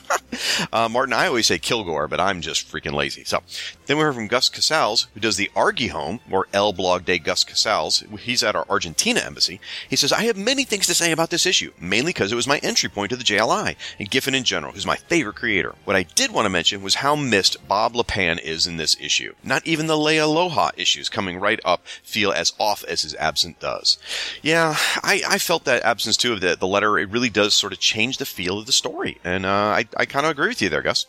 uh, 0.73 0.89
Martin, 0.89 1.13
I 1.13 1.27
always 1.27 1.47
say 1.47 1.57
Kilgore, 1.59 2.07
but 2.07 2.19
I'm 2.19 2.41
just 2.41 2.71
freaking 2.71 2.93
lazy. 2.93 3.23
So, 3.23 3.41
then 3.85 3.97
we 3.97 4.03
heard 4.03 4.15
from 4.15 4.27
Gus 4.27 4.49
Casals, 4.90 5.07
who 5.14 5.20
does 5.20 5.38
the 5.38 5.52
Argy 5.56 5.88
Home, 5.88 6.20
or 6.32 6.48
El 6.52 6.74
Blog 6.74 7.06
de 7.06 7.20
Gus 7.20 7.44
Casals. 7.44 8.03
He's 8.22 8.44
at 8.44 8.56
our 8.56 8.66
Argentina 8.70 9.20
embassy. 9.20 9.60
He 9.88 9.95
says, 9.95 10.11
I 10.11 10.24
have 10.24 10.38
many 10.38 10.64
things 10.64 10.88
to 10.88 10.95
say 10.95 11.11
about 11.11 11.30
this 11.30 11.45
issue, 11.45 11.72
mainly 11.80 12.10
because 12.10 12.32
it 12.32 12.36
was 12.36 12.48
my 12.48 12.57
entry 12.60 12.90
point 12.90 13.11
to 13.11 13.16
the 13.16 13.24
JLI, 13.24 13.76
and 13.99 14.10
Giffen 14.10 14.34
in 14.34 14.44
general, 14.44 14.74
who's 14.74 14.88
my 14.88 14.95
favorite 14.95 15.36
creator. 15.36 15.76
What 15.86 15.95
I 15.95 16.03
did 16.03 16.32
want 16.32 16.45
to 16.45 16.49
mention 16.49 16.82
was 16.82 16.95
how 16.95 17.16
missed 17.16 17.68
Bob 17.68 17.94
Lappan 17.94 18.40
is 18.40 18.66
in 18.66 18.78
this 18.78 18.98
issue. 18.99 19.36
Not 19.44 19.66
even 19.66 19.86
the 19.88 19.94
Leia 19.94 20.24
Aloha 20.24 20.72
issues 20.76 21.07
coming 21.07 21.40
right 21.40 21.60
up 21.64 21.86
feel 22.03 22.32
as 22.32 22.53
off 22.60 22.84
as 22.86 23.03
his 23.03 23.14
absence 23.16 23.57
does. 23.60 23.98
Yeah, 24.41 24.76
I, 25.03 25.22
I 25.28 25.38
felt 25.38 25.66
that 25.66 25.84
absence 25.84 26.18
too 26.18 26.34
of 26.34 26.41
the, 26.41 26.56
the 26.56 26.68
letter. 26.68 26.98
It 26.98 27.10
really 27.10 27.30
does 27.30 27.53
sort 27.53 27.74
of 27.74 27.80
change 27.80 28.18
the 28.18 28.26
feel 28.26 28.57
of 28.57 28.66
the 28.66 28.72
story. 28.72 29.20
And 29.24 29.45
uh, 29.45 29.49
I, 29.49 29.86
I 29.95 30.06
kind 30.06 30.26
of 30.26 30.32
agree 30.32 30.48
with 30.48 30.61
you 30.61 30.70
there, 30.70 30.82
Gus. 30.82 31.06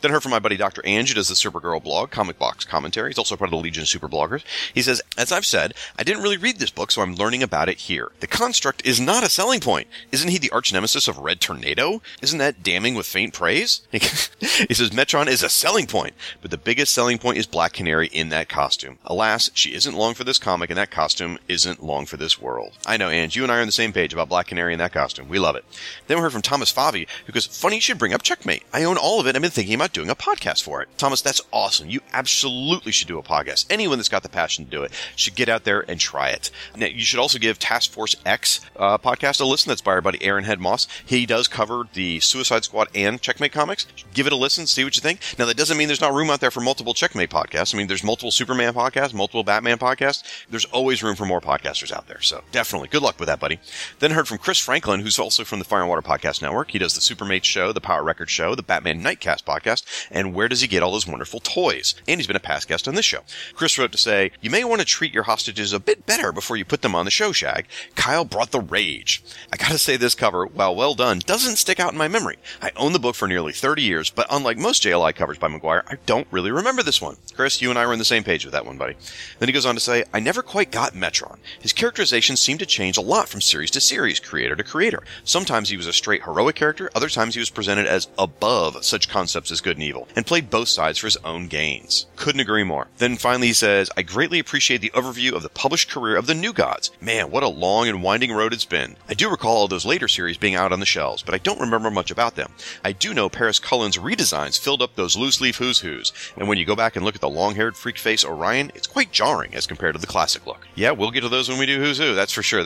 Then 0.00 0.12
heard 0.12 0.22
from 0.22 0.30
my 0.30 0.38
buddy 0.38 0.56
Dr. 0.56 0.82
Who 0.84 1.14
does 1.14 1.28
the 1.28 1.34
Supergirl 1.34 1.82
blog, 1.82 2.10
Comic 2.10 2.38
Box 2.38 2.64
Commentary. 2.64 3.10
He's 3.10 3.18
also 3.24 3.36
part 3.36 3.48
of 3.48 3.52
the 3.52 3.62
Legion 3.62 3.82
of 3.82 3.88
Super 3.88 4.08
Bloggers. 4.08 4.44
He 4.74 4.82
says, 4.82 5.00
As 5.16 5.32
I've 5.32 5.46
said, 5.46 5.72
I 5.98 6.02
didn't 6.02 6.22
really 6.22 6.36
read 6.36 6.58
this 6.58 6.70
book, 6.70 6.90
so 6.90 7.00
I'm 7.00 7.14
learning 7.14 7.42
about 7.42 7.70
it 7.70 7.78
here. 7.78 8.12
The 8.20 8.26
construct 8.26 8.84
is 8.84 9.00
not 9.00 9.24
a 9.24 9.30
selling 9.30 9.60
point. 9.60 9.88
Isn't 10.12 10.28
he 10.28 10.36
the 10.36 10.50
arch 10.50 10.72
nemesis 10.74 11.08
of 11.08 11.16
Red 11.16 11.40
Tornado? 11.40 12.02
Isn't 12.20 12.38
that 12.38 12.62
damning 12.62 12.94
with 12.94 13.06
faint 13.06 13.32
praise? 13.32 13.80
he 13.90 13.98
says, 13.98 14.90
Metron 14.90 15.26
is 15.26 15.42
a 15.42 15.48
selling 15.48 15.86
point, 15.86 16.12
but 16.42 16.50
the 16.50 16.58
biggest 16.58 16.92
selling 16.92 17.16
point 17.16 17.38
is 17.38 17.46
Black 17.46 17.72
Canary 17.72 18.08
in 18.08 18.28
that 18.28 18.50
costume. 18.50 18.98
Alas, 19.06 19.50
she 19.54 19.74
isn't 19.74 19.96
long 19.96 20.12
for 20.12 20.24
this 20.24 20.38
comic, 20.38 20.68
and 20.68 20.78
that 20.78 20.90
costume 20.90 21.38
isn't 21.48 21.82
long 21.82 22.04
for 22.04 22.18
this 22.18 22.40
world. 22.40 22.76
I 22.84 22.98
know, 22.98 23.08
Ange, 23.08 23.36
you 23.36 23.42
and 23.42 23.50
I 23.50 23.56
are 23.56 23.60
on 23.60 23.66
the 23.66 23.72
same 23.72 23.94
page 23.94 24.12
about 24.12 24.28
Black 24.28 24.48
Canary 24.48 24.74
in 24.74 24.78
that 24.80 24.92
costume. 24.92 25.28
We 25.28 25.38
love 25.38 25.56
it. 25.56 25.64
Then 26.06 26.18
we 26.18 26.22
heard 26.22 26.32
from 26.32 26.42
Thomas 26.42 26.72
Favi, 26.72 27.08
who 27.24 27.32
goes, 27.32 27.46
Funny 27.46 27.76
you 27.76 27.80
should 27.80 27.98
bring 27.98 28.12
up 28.12 28.22
Checkmate. 28.22 28.64
I 28.72 28.84
own 28.84 28.98
all 28.98 29.20
of 29.20 29.26
it. 29.26 29.34
I've 29.34 29.42
been 29.42 29.50
thinking 29.50 29.74
about 29.74 29.92
doing 29.92 30.10
a 30.10 30.14
podcast 30.14 30.62
for 30.62 30.82
it. 30.82 30.88
Thomas, 30.98 31.22
that's 31.22 31.40
awesome. 31.52 31.88
You 31.88 32.00
absolutely 32.12 32.92
should 32.92 33.08
do 33.08 33.13
a 33.18 33.22
podcast. 33.22 33.66
Anyone 33.70 33.98
that's 33.98 34.08
got 34.08 34.22
the 34.22 34.28
passion 34.28 34.64
to 34.64 34.70
do 34.70 34.82
it 34.82 34.92
should 35.16 35.34
get 35.34 35.48
out 35.48 35.64
there 35.64 35.84
and 35.88 36.00
try 36.00 36.30
it. 36.30 36.50
Now, 36.76 36.86
you 36.86 37.04
should 37.04 37.20
also 37.20 37.38
give 37.38 37.58
Task 37.58 37.90
Force 37.90 38.16
X 38.24 38.60
uh, 38.76 38.98
podcast 38.98 39.40
a 39.40 39.44
listen. 39.44 39.70
That's 39.70 39.80
by 39.80 39.92
our 39.92 40.00
buddy 40.00 40.22
Aaron 40.22 40.44
Head 40.44 40.60
Moss. 40.60 40.86
He 41.04 41.26
does 41.26 41.48
cover 41.48 41.88
the 41.92 42.20
Suicide 42.20 42.64
Squad 42.64 42.88
and 42.94 43.20
Checkmate 43.20 43.52
comics. 43.52 43.86
Give 44.12 44.26
it 44.26 44.32
a 44.32 44.36
listen, 44.36 44.66
see 44.66 44.84
what 44.84 44.96
you 44.96 45.00
think. 45.00 45.20
Now, 45.38 45.46
that 45.46 45.56
doesn't 45.56 45.76
mean 45.76 45.88
there's 45.88 46.00
not 46.00 46.14
room 46.14 46.30
out 46.30 46.40
there 46.40 46.50
for 46.50 46.60
multiple 46.60 46.94
Checkmate 46.94 47.30
podcasts. 47.30 47.74
I 47.74 47.78
mean, 47.78 47.86
there's 47.86 48.04
multiple 48.04 48.30
Superman 48.30 48.74
podcasts, 48.74 49.14
multiple 49.14 49.44
Batman 49.44 49.78
podcasts. 49.78 50.22
There's 50.48 50.64
always 50.66 51.02
room 51.02 51.16
for 51.16 51.26
more 51.26 51.40
podcasters 51.40 51.92
out 51.92 52.08
there. 52.08 52.20
So 52.20 52.42
definitely 52.52 52.88
good 52.88 53.02
luck 53.02 53.18
with 53.18 53.28
that, 53.28 53.40
buddy. 53.40 53.60
Then 53.98 54.12
heard 54.12 54.28
from 54.28 54.38
Chris 54.38 54.58
Franklin, 54.58 55.00
who's 55.00 55.18
also 55.18 55.44
from 55.44 55.58
the 55.58 55.64
Fire 55.64 55.80
and 55.80 55.88
Water 55.88 56.02
Podcast 56.02 56.42
Network. 56.42 56.70
He 56.70 56.78
does 56.78 56.94
the 56.94 57.00
Supermate 57.00 57.44
Show, 57.44 57.72
the 57.72 57.80
Power 57.80 58.02
Record 58.02 58.30
Show, 58.30 58.54
the 58.54 58.62
Batman 58.62 59.02
Nightcast 59.02 59.44
podcast, 59.44 59.84
and 60.10 60.34
where 60.34 60.48
does 60.48 60.60
he 60.60 60.68
get 60.68 60.82
all 60.82 60.92
those 60.92 61.06
wonderful 61.06 61.40
toys? 61.40 61.94
And 62.06 62.20
he's 62.20 62.26
been 62.26 62.36
a 62.36 62.40
past 62.40 62.68
guest 62.68 62.88
on 62.88 62.94
this 62.94 63.03
show. 63.04 63.20
Chris 63.54 63.78
wrote 63.78 63.92
to 63.92 63.98
say, 63.98 64.32
You 64.40 64.50
may 64.50 64.64
want 64.64 64.80
to 64.80 64.86
treat 64.86 65.14
your 65.14 65.24
hostages 65.24 65.72
a 65.72 65.80
bit 65.80 66.06
better 66.06 66.32
before 66.32 66.56
you 66.56 66.64
put 66.64 66.82
them 66.82 66.94
on 66.94 67.04
the 67.04 67.10
show, 67.10 67.32
Shag. 67.32 67.66
Kyle 67.94 68.24
brought 68.24 68.50
the 68.50 68.60
rage. 68.60 69.22
I 69.52 69.56
gotta 69.56 69.78
say, 69.78 69.96
this 69.96 70.14
cover, 70.14 70.46
while 70.46 70.74
well 70.74 70.94
done, 70.94 71.20
doesn't 71.20 71.56
stick 71.56 71.80
out 71.80 71.92
in 71.92 71.98
my 71.98 72.08
memory. 72.08 72.36
I 72.60 72.70
own 72.76 72.92
the 72.92 72.98
book 72.98 73.14
for 73.14 73.28
nearly 73.28 73.52
30 73.52 73.82
years, 73.82 74.10
but 74.10 74.26
unlike 74.30 74.58
most 74.58 74.82
JLI 74.82 75.14
covers 75.14 75.38
by 75.38 75.48
Maguire, 75.48 75.84
I 75.86 75.96
don't 76.06 76.26
really 76.30 76.50
remember 76.50 76.82
this 76.82 77.00
one. 77.00 77.16
Chris, 77.34 77.62
you 77.62 77.70
and 77.70 77.78
I 77.78 77.86
were 77.86 77.92
on 77.92 77.98
the 77.98 78.04
same 78.04 78.24
page 78.24 78.44
with 78.44 78.52
that 78.52 78.66
one, 78.66 78.78
buddy. 78.78 78.94
Then 79.38 79.48
he 79.48 79.52
goes 79.52 79.66
on 79.66 79.74
to 79.74 79.80
say, 79.80 80.04
I 80.12 80.20
never 80.20 80.42
quite 80.42 80.70
got 80.70 80.94
Metron. 80.94 81.38
His 81.60 81.72
characterization 81.72 82.36
seemed 82.36 82.60
to 82.60 82.66
change 82.66 82.96
a 82.96 83.02
lot 83.02 83.28
from 83.28 83.40
series 83.40 83.70
to 83.72 83.80
series, 83.80 84.20
creator 84.20 84.56
to 84.56 84.64
creator. 84.64 85.02
Sometimes 85.24 85.68
he 85.68 85.76
was 85.76 85.86
a 85.86 85.92
straight 85.92 86.24
heroic 86.24 86.56
character, 86.56 86.90
other 86.94 87.08
times 87.08 87.34
he 87.34 87.40
was 87.40 87.50
presented 87.50 87.86
as 87.86 88.08
above 88.18 88.84
such 88.84 89.08
concepts 89.08 89.50
as 89.50 89.60
good 89.60 89.76
and 89.76 89.84
evil, 89.84 90.08
and 90.16 90.26
played 90.26 90.50
both 90.50 90.68
sides 90.68 90.98
for 90.98 91.06
his 91.06 91.16
own 91.18 91.46
gains. 91.46 92.06
Couldn't 92.16 92.40
agree 92.40 92.64
more. 92.64 92.88
Then 92.98 93.16
finally 93.16 93.48
he 93.48 93.52
says, 93.52 93.90
I 93.96 94.02
greatly 94.02 94.38
appreciate 94.38 94.80
the 94.80 94.92
overview 94.94 95.32
of 95.32 95.42
the 95.42 95.48
published 95.48 95.90
career 95.90 96.16
of 96.16 96.26
the 96.26 96.34
New 96.34 96.52
Gods. 96.52 96.92
Man, 97.00 97.30
what 97.30 97.42
a 97.42 97.48
long 97.48 97.88
and 97.88 98.02
winding 98.02 98.32
road 98.32 98.52
it's 98.52 98.64
been. 98.64 98.96
I 99.08 99.14
do 99.14 99.28
recall 99.28 99.56
all 99.56 99.68
those 99.68 99.84
later 99.84 100.06
series 100.06 100.36
being 100.36 100.54
out 100.54 100.72
on 100.72 100.80
the 100.80 100.86
shelves, 100.86 101.22
but 101.22 101.34
I 101.34 101.38
don't 101.38 101.60
remember 101.60 101.90
much 101.90 102.10
about 102.10 102.36
them. 102.36 102.52
I 102.84 102.92
do 102.92 103.12
know 103.12 103.28
Paris 103.28 103.58
Cullins' 103.58 103.98
redesigns 103.98 104.60
filled 104.60 104.80
up 104.80 104.94
those 104.94 105.16
loose 105.16 105.40
leaf 105.40 105.56
who's 105.56 105.80
who's, 105.80 106.12
and 106.36 106.48
when 106.48 106.56
you 106.56 106.64
go 106.64 106.76
back 106.76 106.94
and 106.94 107.04
look 107.04 107.16
at 107.16 107.20
the 107.20 107.28
long 107.28 107.56
haired 107.56 107.76
freak 107.76 107.98
face 107.98 108.24
Orion, 108.24 108.70
it's 108.74 108.86
quite 108.86 109.10
jarring 109.10 109.54
as 109.54 109.66
compared 109.66 109.94
to 109.94 110.00
the 110.00 110.06
classic 110.06 110.46
look. 110.46 110.66
Yeah, 110.76 110.92
we'll 110.92 111.10
get 111.10 111.22
to 111.22 111.28
those 111.28 111.48
when 111.48 111.58
we 111.58 111.66
do 111.66 111.80
who's 111.80 111.98
who, 111.98 112.14
that's 112.14 112.32
for 112.32 112.42
sure. 112.42 112.64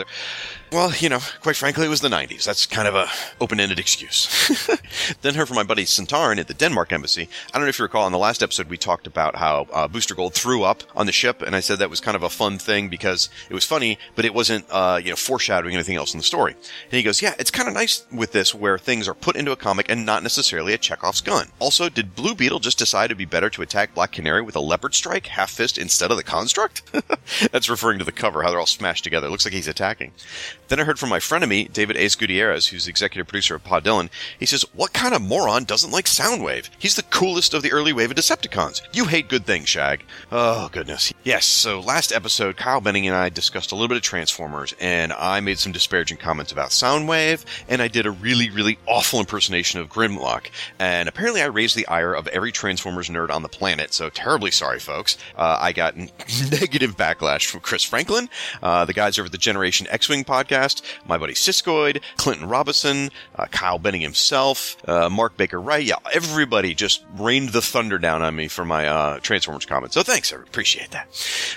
Well, 0.71 0.93
you 0.99 1.09
know, 1.09 1.21
quite 1.41 1.57
frankly, 1.57 1.87
it 1.87 1.89
was 1.89 2.03
the 2.03 2.09
90s. 2.09 2.45
That's 2.45 2.67
kind 2.67 2.87
of 2.87 2.95
a 2.95 3.09
open-ended 3.41 3.79
excuse. 3.79 4.29
then 5.23 5.35
heard 5.35 5.49
from 5.49 5.57
my 5.57 5.63
buddy 5.63 5.85
Centauran 5.85 6.39
at 6.39 6.47
the 6.47 6.53
Denmark 6.53 6.93
embassy. 6.93 7.29
I 7.49 7.59
don't 7.59 7.63
know 7.63 7.69
if 7.69 7.79
you 7.79 7.85
recall, 7.85 8.07
in 8.07 8.13
the 8.13 8.19
last 8.19 8.43
episode, 8.43 8.69
we 8.69 8.77
talked 8.77 9.07
about 9.07 9.37
how 9.37 9.67
uh, 9.73 9.89
Booster 9.89 10.15
Gold 10.15 10.35
threw 10.35 10.65
up 10.65 10.83
on 10.95 11.07
the 11.07 11.13
ship, 11.13 11.41
and 11.41 11.57
I 11.57 11.61
said 11.61 11.79
that 11.79 11.89
was 11.89 12.01
kind 12.01 12.17
of 12.17 12.23
a 12.23 12.29
fun 12.29 12.59
thing 12.59 12.91
because 12.91 13.31
it 13.49 13.55
was 13.55 13.65
funny, 13.65 13.99
but 14.15 14.27
it 14.27 14.35
wasn't, 14.35 14.67
uh, 14.69 15.01
you 15.03 15.09
know, 15.09 15.17
foreshadowing 15.17 15.75
anything 15.75 15.97
else 15.97 16.13
in 16.13 16.19
the 16.19 16.25
story. 16.25 16.53
And 16.53 16.93
he 16.93 17.03
goes, 17.03 17.23
yeah, 17.23 17.35
it's 17.39 17.51
kind 17.51 17.69
of 17.69 17.75
nice 17.75 18.05
with 18.13 18.33
this 18.33 18.55
where 18.55 18.77
things 18.77 19.09
are 19.09 19.15
put 19.15 19.37
into 19.37 19.53
a 19.53 19.57
comic 19.57 19.91
and 19.91 20.05
not 20.05 20.23
necessarily 20.23 20.75
a 20.75 20.79
Chekhov's 20.79 21.23
gun. 21.23 21.49
Also, 21.61 21.89
did 21.89 22.15
Blue 22.15 22.35
Beetle 22.35 22.61
just 22.61 22.79
decide 22.79 23.07
it'd 23.07 23.17
be 23.17 23.25
better 23.25 23.49
to 23.49 23.63
attack 23.63 23.95
Black 23.95 24.13
Canary 24.13 24.43
with 24.43 24.57
a 24.57 24.61
leopard 24.61 24.95
strike, 24.95 25.29
half 25.29 25.51
fist, 25.51 25.79
instead 25.79 26.11
of 26.11 26.19
the 26.19 26.23
construct? 26.23 26.83
That's 27.53 27.71
referring 27.71 27.99
to 28.01 28.05
the 28.05 28.13
cover, 28.13 28.43
how 28.43 28.51
they're 28.51 28.61
all 28.61 28.67
smashed 28.67 29.05
together. 29.05 29.29
It 29.29 29.31
looks 29.31 29.47
like 29.47 29.55
he's 29.55 29.67
attacking. 29.67 30.13
Then 30.69 30.81
I 30.81 30.85
heard 30.85 30.99
from 30.99 31.09
my 31.09 31.19
frenemy, 31.19 31.73
David 31.73 31.97
Ace 31.97 32.15
Gutierrez, 32.15 32.69
who's 32.69 32.87
executive 32.87 33.27
producer 33.27 33.55
of 33.55 33.65
Pod 33.65 33.85
Dylan. 33.85 34.11
He 34.39 34.47
says, 34.47 34.65
What 34.75 34.93
kind 34.93 35.15
of 35.15 35.23
moron 35.23 35.65
doesn't 35.65 35.91
like 35.91 36.05
Soundwave? 36.05 36.69
He's 36.79 36.97
the 36.97 37.03
coolest 37.05 37.55
of 37.55 37.63
the 37.63 37.73
early 37.73 37.93
wave 37.93 38.11
of 38.11 38.17
Decepticons. 38.17 38.83
You 38.93 39.07
hate 39.07 39.29
good 39.29 39.47
things, 39.47 39.69
Shag. 39.69 40.05
Oh, 40.31 40.69
goodness. 40.71 41.13
Yes, 41.25 41.47
so 41.47 41.81
last 41.81 42.13
episode, 42.13 42.57
Kyle 42.57 42.81
Benning 42.81 43.07
and 43.07 43.17
I 43.17 43.29
discussed 43.29 43.73
a 43.73 43.75
little 43.75 43.89
bit 43.89 43.97
of 43.97 44.03
Transformers, 44.03 44.75
and 44.81 45.13
I 45.13 45.41
made 45.41 45.59
some 45.59 45.73
disparaging 45.73 46.19
comments 46.19 46.53
about 46.53 46.71
Soundwave, 46.71 47.45
and 47.69 47.81
I 47.81 47.89
did 47.89 48.07
a 48.07 48.11
really, 48.11 48.51
really 48.51 48.79
awful 48.87 49.21
impersonation 49.21 49.81
of 49.81 49.89
Grimlock. 49.89 50.51
And 50.79 51.09
apparently 51.09 51.43
I 51.43 51.47
raised 51.47 51.77
the 51.77 51.87
ire 51.89 52.13
of 52.15 52.29
every 52.29 52.53
Transformers 52.53 53.09
nerd 53.09 53.31
on 53.31 53.43
the 53.43 53.49
planet, 53.49 53.95
so 53.95 54.11
terribly 54.11 54.51
sorry, 54.51 54.81
folks. 54.81 55.17
Uh, 55.37 55.59
I 55.61 55.73
got 55.73 55.97
negative 56.51 56.97
backlash 56.97 57.47
from 57.47 57.61
Chris 57.61 57.83
Franklin, 57.85 58.29
uh, 58.63 58.85
the 58.85 58.93
guys 58.93 59.19
over 59.19 59.29
the 59.29 59.39
Generation 59.39 59.87
X-Wing 59.91 60.25
podcast, 60.25 60.58
my 61.07 61.19
buddy 61.19 61.35
Siskoid, 61.35 62.03
Clinton 62.17 62.49
Robinson, 62.49 63.11
uh, 63.37 63.47
Kyle 63.47 63.79
Benning 63.79 64.01
himself, 64.01 64.77
uh, 64.89 65.09
Mark 65.09 65.37
Baker 65.37 65.61
Wright. 65.61 65.85
Yeah, 65.85 65.97
everybody 66.13 66.75
just 66.75 67.05
rained 67.17 67.51
the 67.51 67.63
thunder 67.63 67.99
down 67.99 68.23
on 68.23 68.37
me 68.37 68.49
for 68.49 68.65
my 68.65 68.87
uh, 68.87 69.19
Transformers 69.21 69.67
comments. 69.67 69.95
So 69.95 70.03
thanks, 70.03 70.33
I 70.33 70.37
appreciate 70.37 70.91
that. 70.91 71.09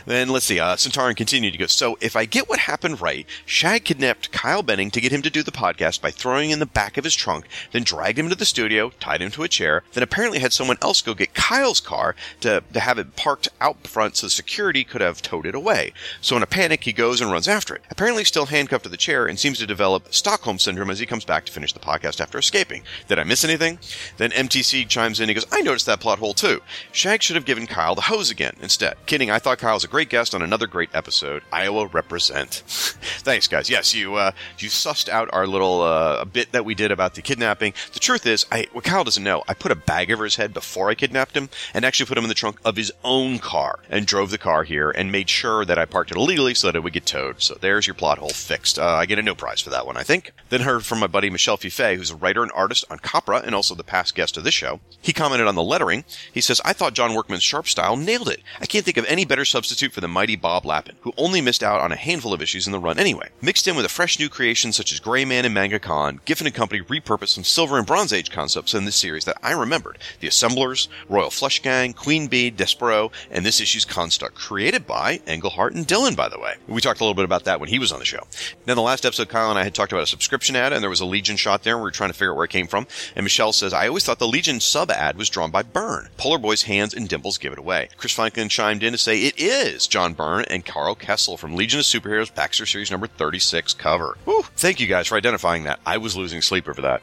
Then 0.05 0.29
let's 0.29 0.45
see. 0.45 0.59
Uh, 0.59 0.75
Centauran 0.75 1.15
continued 1.15 1.51
to 1.53 1.59
go. 1.59 1.67
So 1.67 1.97
if 2.01 2.15
I 2.15 2.25
get 2.25 2.49
what 2.49 2.59
happened 2.59 3.01
right, 3.01 3.25
Shag 3.45 3.85
kidnapped 3.85 4.31
Kyle 4.31 4.63
Benning 4.63 4.91
to 4.91 5.01
get 5.01 5.11
him 5.11 5.21
to 5.21 5.29
do 5.29 5.43
the 5.43 5.51
podcast 5.51 6.01
by 6.01 6.11
throwing 6.11 6.51
in 6.51 6.59
the 6.59 6.65
back 6.65 6.97
of 6.97 7.03
his 7.03 7.15
trunk, 7.15 7.47
then 7.71 7.83
dragged 7.83 8.19
him 8.19 8.25
into 8.25 8.37
the 8.37 8.45
studio, 8.45 8.91
tied 8.99 9.21
him 9.21 9.31
to 9.31 9.43
a 9.43 9.47
chair, 9.47 9.83
then 9.93 10.03
apparently 10.03 10.39
had 10.39 10.53
someone 10.53 10.77
else 10.81 11.01
go 11.01 11.13
get 11.13 11.33
Kyle's 11.33 11.79
car 11.79 12.15
to, 12.41 12.63
to 12.73 12.79
have 12.79 12.97
it 12.97 13.15
parked 13.15 13.49
out 13.59 13.85
front 13.87 14.17
so 14.17 14.27
security 14.27 14.83
could 14.83 15.01
have 15.01 15.21
towed 15.21 15.45
it 15.45 15.55
away. 15.55 15.93
So 16.21 16.35
in 16.37 16.43
a 16.43 16.47
panic, 16.47 16.83
he 16.83 16.93
goes 16.93 17.21
and 17.21 17.31
runs 17.31 17.47
after 17.47 17.75
it. 17.75 17.81
Apparently 17.89 18.23
still 18.23 18.45
handcuffed 18.47 18.83
to 18.83 18.89
the 18.91 18.97
chair 18.97 19.25
and 19.25 19.39
seems 19.39 19.57
to 19.59 19.67
develop 19.67 20.13
Stockholm 20.13 20.59
syndrome 20.59 20.89
as 20.89 20.99
he 20.99 21.05
comes 21.05 21.25
back 21.25 21.45
to 21.45 21.51
finish 21.51 21.73
the 21.73 21.79
podcast 21.79 22.21
after 22.21 22.37
escaping. 22.37 22.83
Did 23.07 23.19
I 23.19 23.23
miss 23.23 23.43
anything? 23.43 23.79
Then 24.17 24.31
MTC 24.31 24.87
chimes 24.87 25.19
in. 25.19 25.29
He 25.29 25.35
goes, 25.35 25.47
I 25.51 25.61
noticed 25.61 25.85
that 25.87 25.99
plot 25.99 26.19
hole 26.19 26.33
too. 26.33 26.61
Shag 26.91 27.23
should 27.23 27.35
have 27.35 27.45
given 27.45 27.67
Kyle 27.67 27.95
the 27.95 28.01
hose 28.01 28.29
again 28.29 28.55
instead. 28.61 28.97
Kidding. 29.05 29.31
I 29.31 29.39
thought 29.39 29.57
Kyle 29.57 29.73
was 29.73 29.83
a 29.83 29.87
great 29.87 30.09
guest 30.09 30.35
on 30.35 30.41
another 30.41 30.67
great 30.67 30.89
episode. 30.93 31.43
Iowa 31.51 31.87
represent. 31.87 32.63
Thanks, 32.65 33.47
guys. 33.47 33.69
Yes, 33.69 33.93
you 33.93 34.15
uh, 34.15 34.31
you 34.57 34.69
sussed 34.69 35.09
out 35.09 35.29
our 35.33 35.47
little 35.47 35.81
uh, 35.81 36.25
bit 36.25 36.51
that 36.51 36.65
we 36.65 36.75
did 36.75 36.91
about 36.91 37.15
the 37.15 37.21
kidnapping. 37.21 37.73
The 37.93 37.99
truth 37.99 38.25
is, 38.25 38.45
I 38.51 38.67
what 38.73 38.83
Kyle 38.83 39.03
doesn't 39.03 39.23
know, 39.23 39.43
I 39.47 39.53
put 39.53 39.71
a 39.71 39.75
bag 39.75 40.11
over 40.11 40.23
his 40.23 40.35
head 40.35 40.53
before 40.53 40.89
I 40.89 40.95
kidnapped 40.95 41.35
him, 41.35 41.49
and 41.73 41.85
actually 41.85 42.07
put 42.07 42.17
him 42.17 42.25
in 42.25 42.29
the 42.29 42.35
trunk 42.35 42.59
of 42.65 42.75
his 42.75 42.91
own 43.03 43.39
car, 43.39 43.79
and 43.89 44.05
drove 44.05 44.31
the 44.31 44.37
car 44.37 44.63
here, 44.63 44.91
and 44.91 45.11
made 45.11 45.29
sure 45.29 45.65
that 45.65 45.77
I 45.77 45.85
parked 45.85 46.11
it 46.11 46.17
illegally 46.17 46.53
so 46.53 46.67
that 46.67 46.75
it 46.75 46.83
would 46.83 46.93
get 46.93 47.05
towed. 47.05 47.41
So 47.41 47.57
there's 47.59 47.87
your 47.87 47.93
plot 47.93 48.17
hole 48.17 48.29
fixed. 48.29 48.77
Uh, 48.81 48.95
I 48.95 49.05
get 49.05 49.19
a 49.19 49.21
no 49.21 49.35
prize 49.35 49.61
for 49.61 49.69
that 49.69 49.85
one, 49.85 49.95
I 49.95 50.01
think. 50.01 50.33
Then 50.49 50.61
heard 50.61 50.83
from 50.83 50.99
my 50.99 51.05
buddy 51.05 51.29
Michel 51.29 51.55
Fiffe, 51.55 51.95
who's 51.95 52.09
a 52.09 52.15
writer 52.15 52.41
and 52.41 52.51
artist 52.53 52.83
on 52.89 52.97
Copra, 52.97 53.37
and 53.45 53.53
also 53.53 53.75
the 53.75 53.83
past 53.83 54.15
guest 54.15 54.37
of 54.37 54.43
this 54.43 54.55
show. 54.55 54.79
He 54.99 55.13
commented 55.13 55.47
on 55.47 55.53
the 55.53 55.61
lettering. 55.61 56.03
He 56.33 56.41
says, 56.41 56.59
I 56.65 56.73
thought 56.73 56.95
John 56.95 57.13
Workman's 57.13 57.43
sharp 57.43 57.67
style 57.67 57.95
nailed 57.95 58.27
it. 58.27 58.41
I 58.59 58.65
can't 58.65 58.83
think 58.83 58.97
of 58.97 59.05
any 59.05 59.23
better 59.23 59.45
substitute 59.45 59.91
for 59.91 60.01
the 60.01 60.07
mighty 60.07 60.35
Bob 60.35 60.63
Lappan, 60.63 60.95
who 61.01 61.13
only 61.15 61.41
missed 61.41 61.61
out 61.61 61.79
on 61.79 61.91
a 61.91 61.95
handful 61.95 62.33
of 62.33 62.41
issues 62.41 62.65
in 62.65 62.71
the 62.71 62.79
run 62.79 62.97
anyway. 62.97 63.29
Mixed 63.39 63.67
in 63.67 63.75
with 63.75 63.85
a 63.85 63.89
fresh 63.89 64.17
new 64.17 64.29
creation 64.29 64.73
such 64.73 64.91
as 64.91 64.99
Gray 64.99 65.25
Man 65.25 65.45
and 65.45 65.53
Manga 65.53 65.77
Khan, 65.77 66.19
Giffen 66.25 66.47
and 66.47 66.55
Company 66.55 66.81
repurposed 66.81 67.29
some 67.29 67.43
Silver 67.43 67.77
and 67.77 67.85
Bronze 67.85 68.11
Age 68.11 68.31
concepts 68.31 68.73
in 68.73 68.85
this 68.85 68.95
series 68.95 69.25
that 69.25 69.37
I 69.43 69.51
remembered. 69.51 69.99
The 70.21 70.27
Assemblers, 70.27 70.89
Royal 71.07 71.29
Flush 71.29 71.61
Gang, 71.61 71.93
Queen 71.93 72.25
Bee, 72.25 72.49
Despero, 72.49 73.11
and 73.29 73.45
this 73.45 73.61
issue's 73.61 73.85
Construct, 73.85 74.33
created 74.33 74.87
by 74.87 75.21
Englehart 75.27 75.75
and 75.75 75.85
Dillin, 75.85 76.15
by 76.15 76.29
the 76.29 76.39
way. 76.39 76.55
We 76.67 76.81
talked 76.81 76.99
a 76.99 77.03
little 77.03 77.13
bit 77.13 77.25
about 77.25 77.43
that 77.43 77.59
when 77.59 77.69
he 77.69 77.77
was 77.77 77.91
on 77.91 77.99
the 77.99 78.05
show. 78.05 78.25
Now, 78.65 78.70
the 78.75 78.81
last 78.81 79.05
episode, 79.05 79.29
Kyle 79.29 79.49
and 79.49 79.59
I 79.59 79.63
had 79.63 79.73
talked 79.73 79.91
about 79.91 80.03
a 80.03 80.07
subscription 80.07 80.55
ad, 80.55 80.73
and 80.73 80.81
there 80.81 80.89
was 80.89 80.99
a 80.99 81.05
Legion 81.05 81.37
shot 81.37 81.63
there. 81.63 81.73
And 81.73 81.81
we 81.81 81.87
were 81.87 81.91
trying 81.91 82.09
to 82.09 82.13
figure 82.13 82.31
out 82.31 82.35
where 82.35 82.45
it 82.45 82.51
came 82.51 82.67
from. 82.67 82.87
And 83.15 83.23
Michel 83.23 83.53
says, 83.53 83.73
I 83.73 83.87
always 83.87 84.03
thought 84.03 84.19
the 84.19 84.27
Legion 84.27 84.59
sub 84.59 84.91
ad 84.91 85.17
was 85.17 85.29
drawn 85.29 85.51
by 85.51 85.63
Byrne. 85.63 86.09
Polar 86.17 86.37
Boy's 86.37 86.63
hands 86.63 86.93
and 86.93 87.07
dimples 87.07 87.37
give 87.37 87.53
it 87.53 87.59
away. 87.59 87.89
Chris 87.97 88.13
Franklin 88.13 88.49
chimed 88.49 88.83
in 88.83 88.91
to 88.91 88.97
say 88.97 89.23
it 89.23 89.39
is 89.39 89.87
John 89.87 90.13
Byrne 90.13 90.45
and 90.49 90.65
Karl 90.65 90.95
Kesel 90.95 91.37
from 91.37 91.55
Legion 91.55 91.79
of 91.79 91.85
Superheroes 91.85 92.33
Baxter 92.33 92.65
Series 92.65 92.91
number 92.91 93.07
36 93.07 93.73
cover. 93.73 94.17
Whew. 94.25 94.43
Thank 94.55 94.79
you 94.79 94.87
guys 94.87 95.07
for 95.07 95.15
identifying 95.15 95.63
that. 95.63 95.79
I 95.85 95.97
was 95.97 96.15
losing 96.15 96.41
sleep 96.41 96.67
over 96.67 96.81
that. 96.81 97.01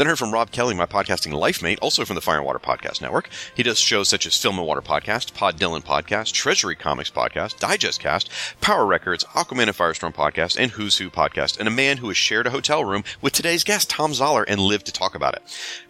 Then 0.00 0.06
heard 0.06 0.18
from 0.18 0.32
Rob 0.32 0.50
Kelly, 0.50 0.74
my 0.74 0.86
podcasting 0.86 1.34
life 1.34 1.62
mate, 1.62 1.78
also 1.80 2.06
from 2.06 2.14
the 2.14 2.22
Fire 2.22 2.38
and 2.38 2.46
Water 2.46 2.58
Podcast 2.58 3.02
Network. 3.02 3.28
He 3.54 3.62
does 3.62 3.78
shows 3.78 4.08
such 4.08 4.26
as 4.26 4.34
Film 4.34 4.56
and 4.56 4.66
Water 4.66 4.80
Podcast, 4.80 5.34
Pod 5.34 5.58
Dylan 5.58 5.84
Podcast, 5.84 6.32
Treasury 6.32 6.74
Comics 6.74 7.10
Podcast, 7.10 7.58
Digest 7.58 8.00
Cast, 8.00 8.30
Power 8.62 8.86
Records, 8.86 9.24
Aquaman 9.24 9.64
and 9.64 9.76
Firestorm 9.76 10.14
Podcast, 10.14 10.58
and 10.58 10.70
Who's 10.70 10.96
Who 10.96 11.10
Podcast, 11.10 11.58
and 11.58 11.68
a 11.68 11.70
man 11.70 11.98
who 11.98 12.08
has 12.08 12.16
shared 12.16 12.46
a 12.46 12.50
hotel 12.50 12.82
room 12.82 13.04
with 13.20 13.34
today's 13.34 13.62
guest, 13.62 13.90
Tom 13.90 14.12
Zahler, 14.12 14.46
and 14.48 14.58
lived 14.58 14.86
to 14.86 14.92
talk 14.92 15.14
about 15.14 15.34
it. 15.34 15.42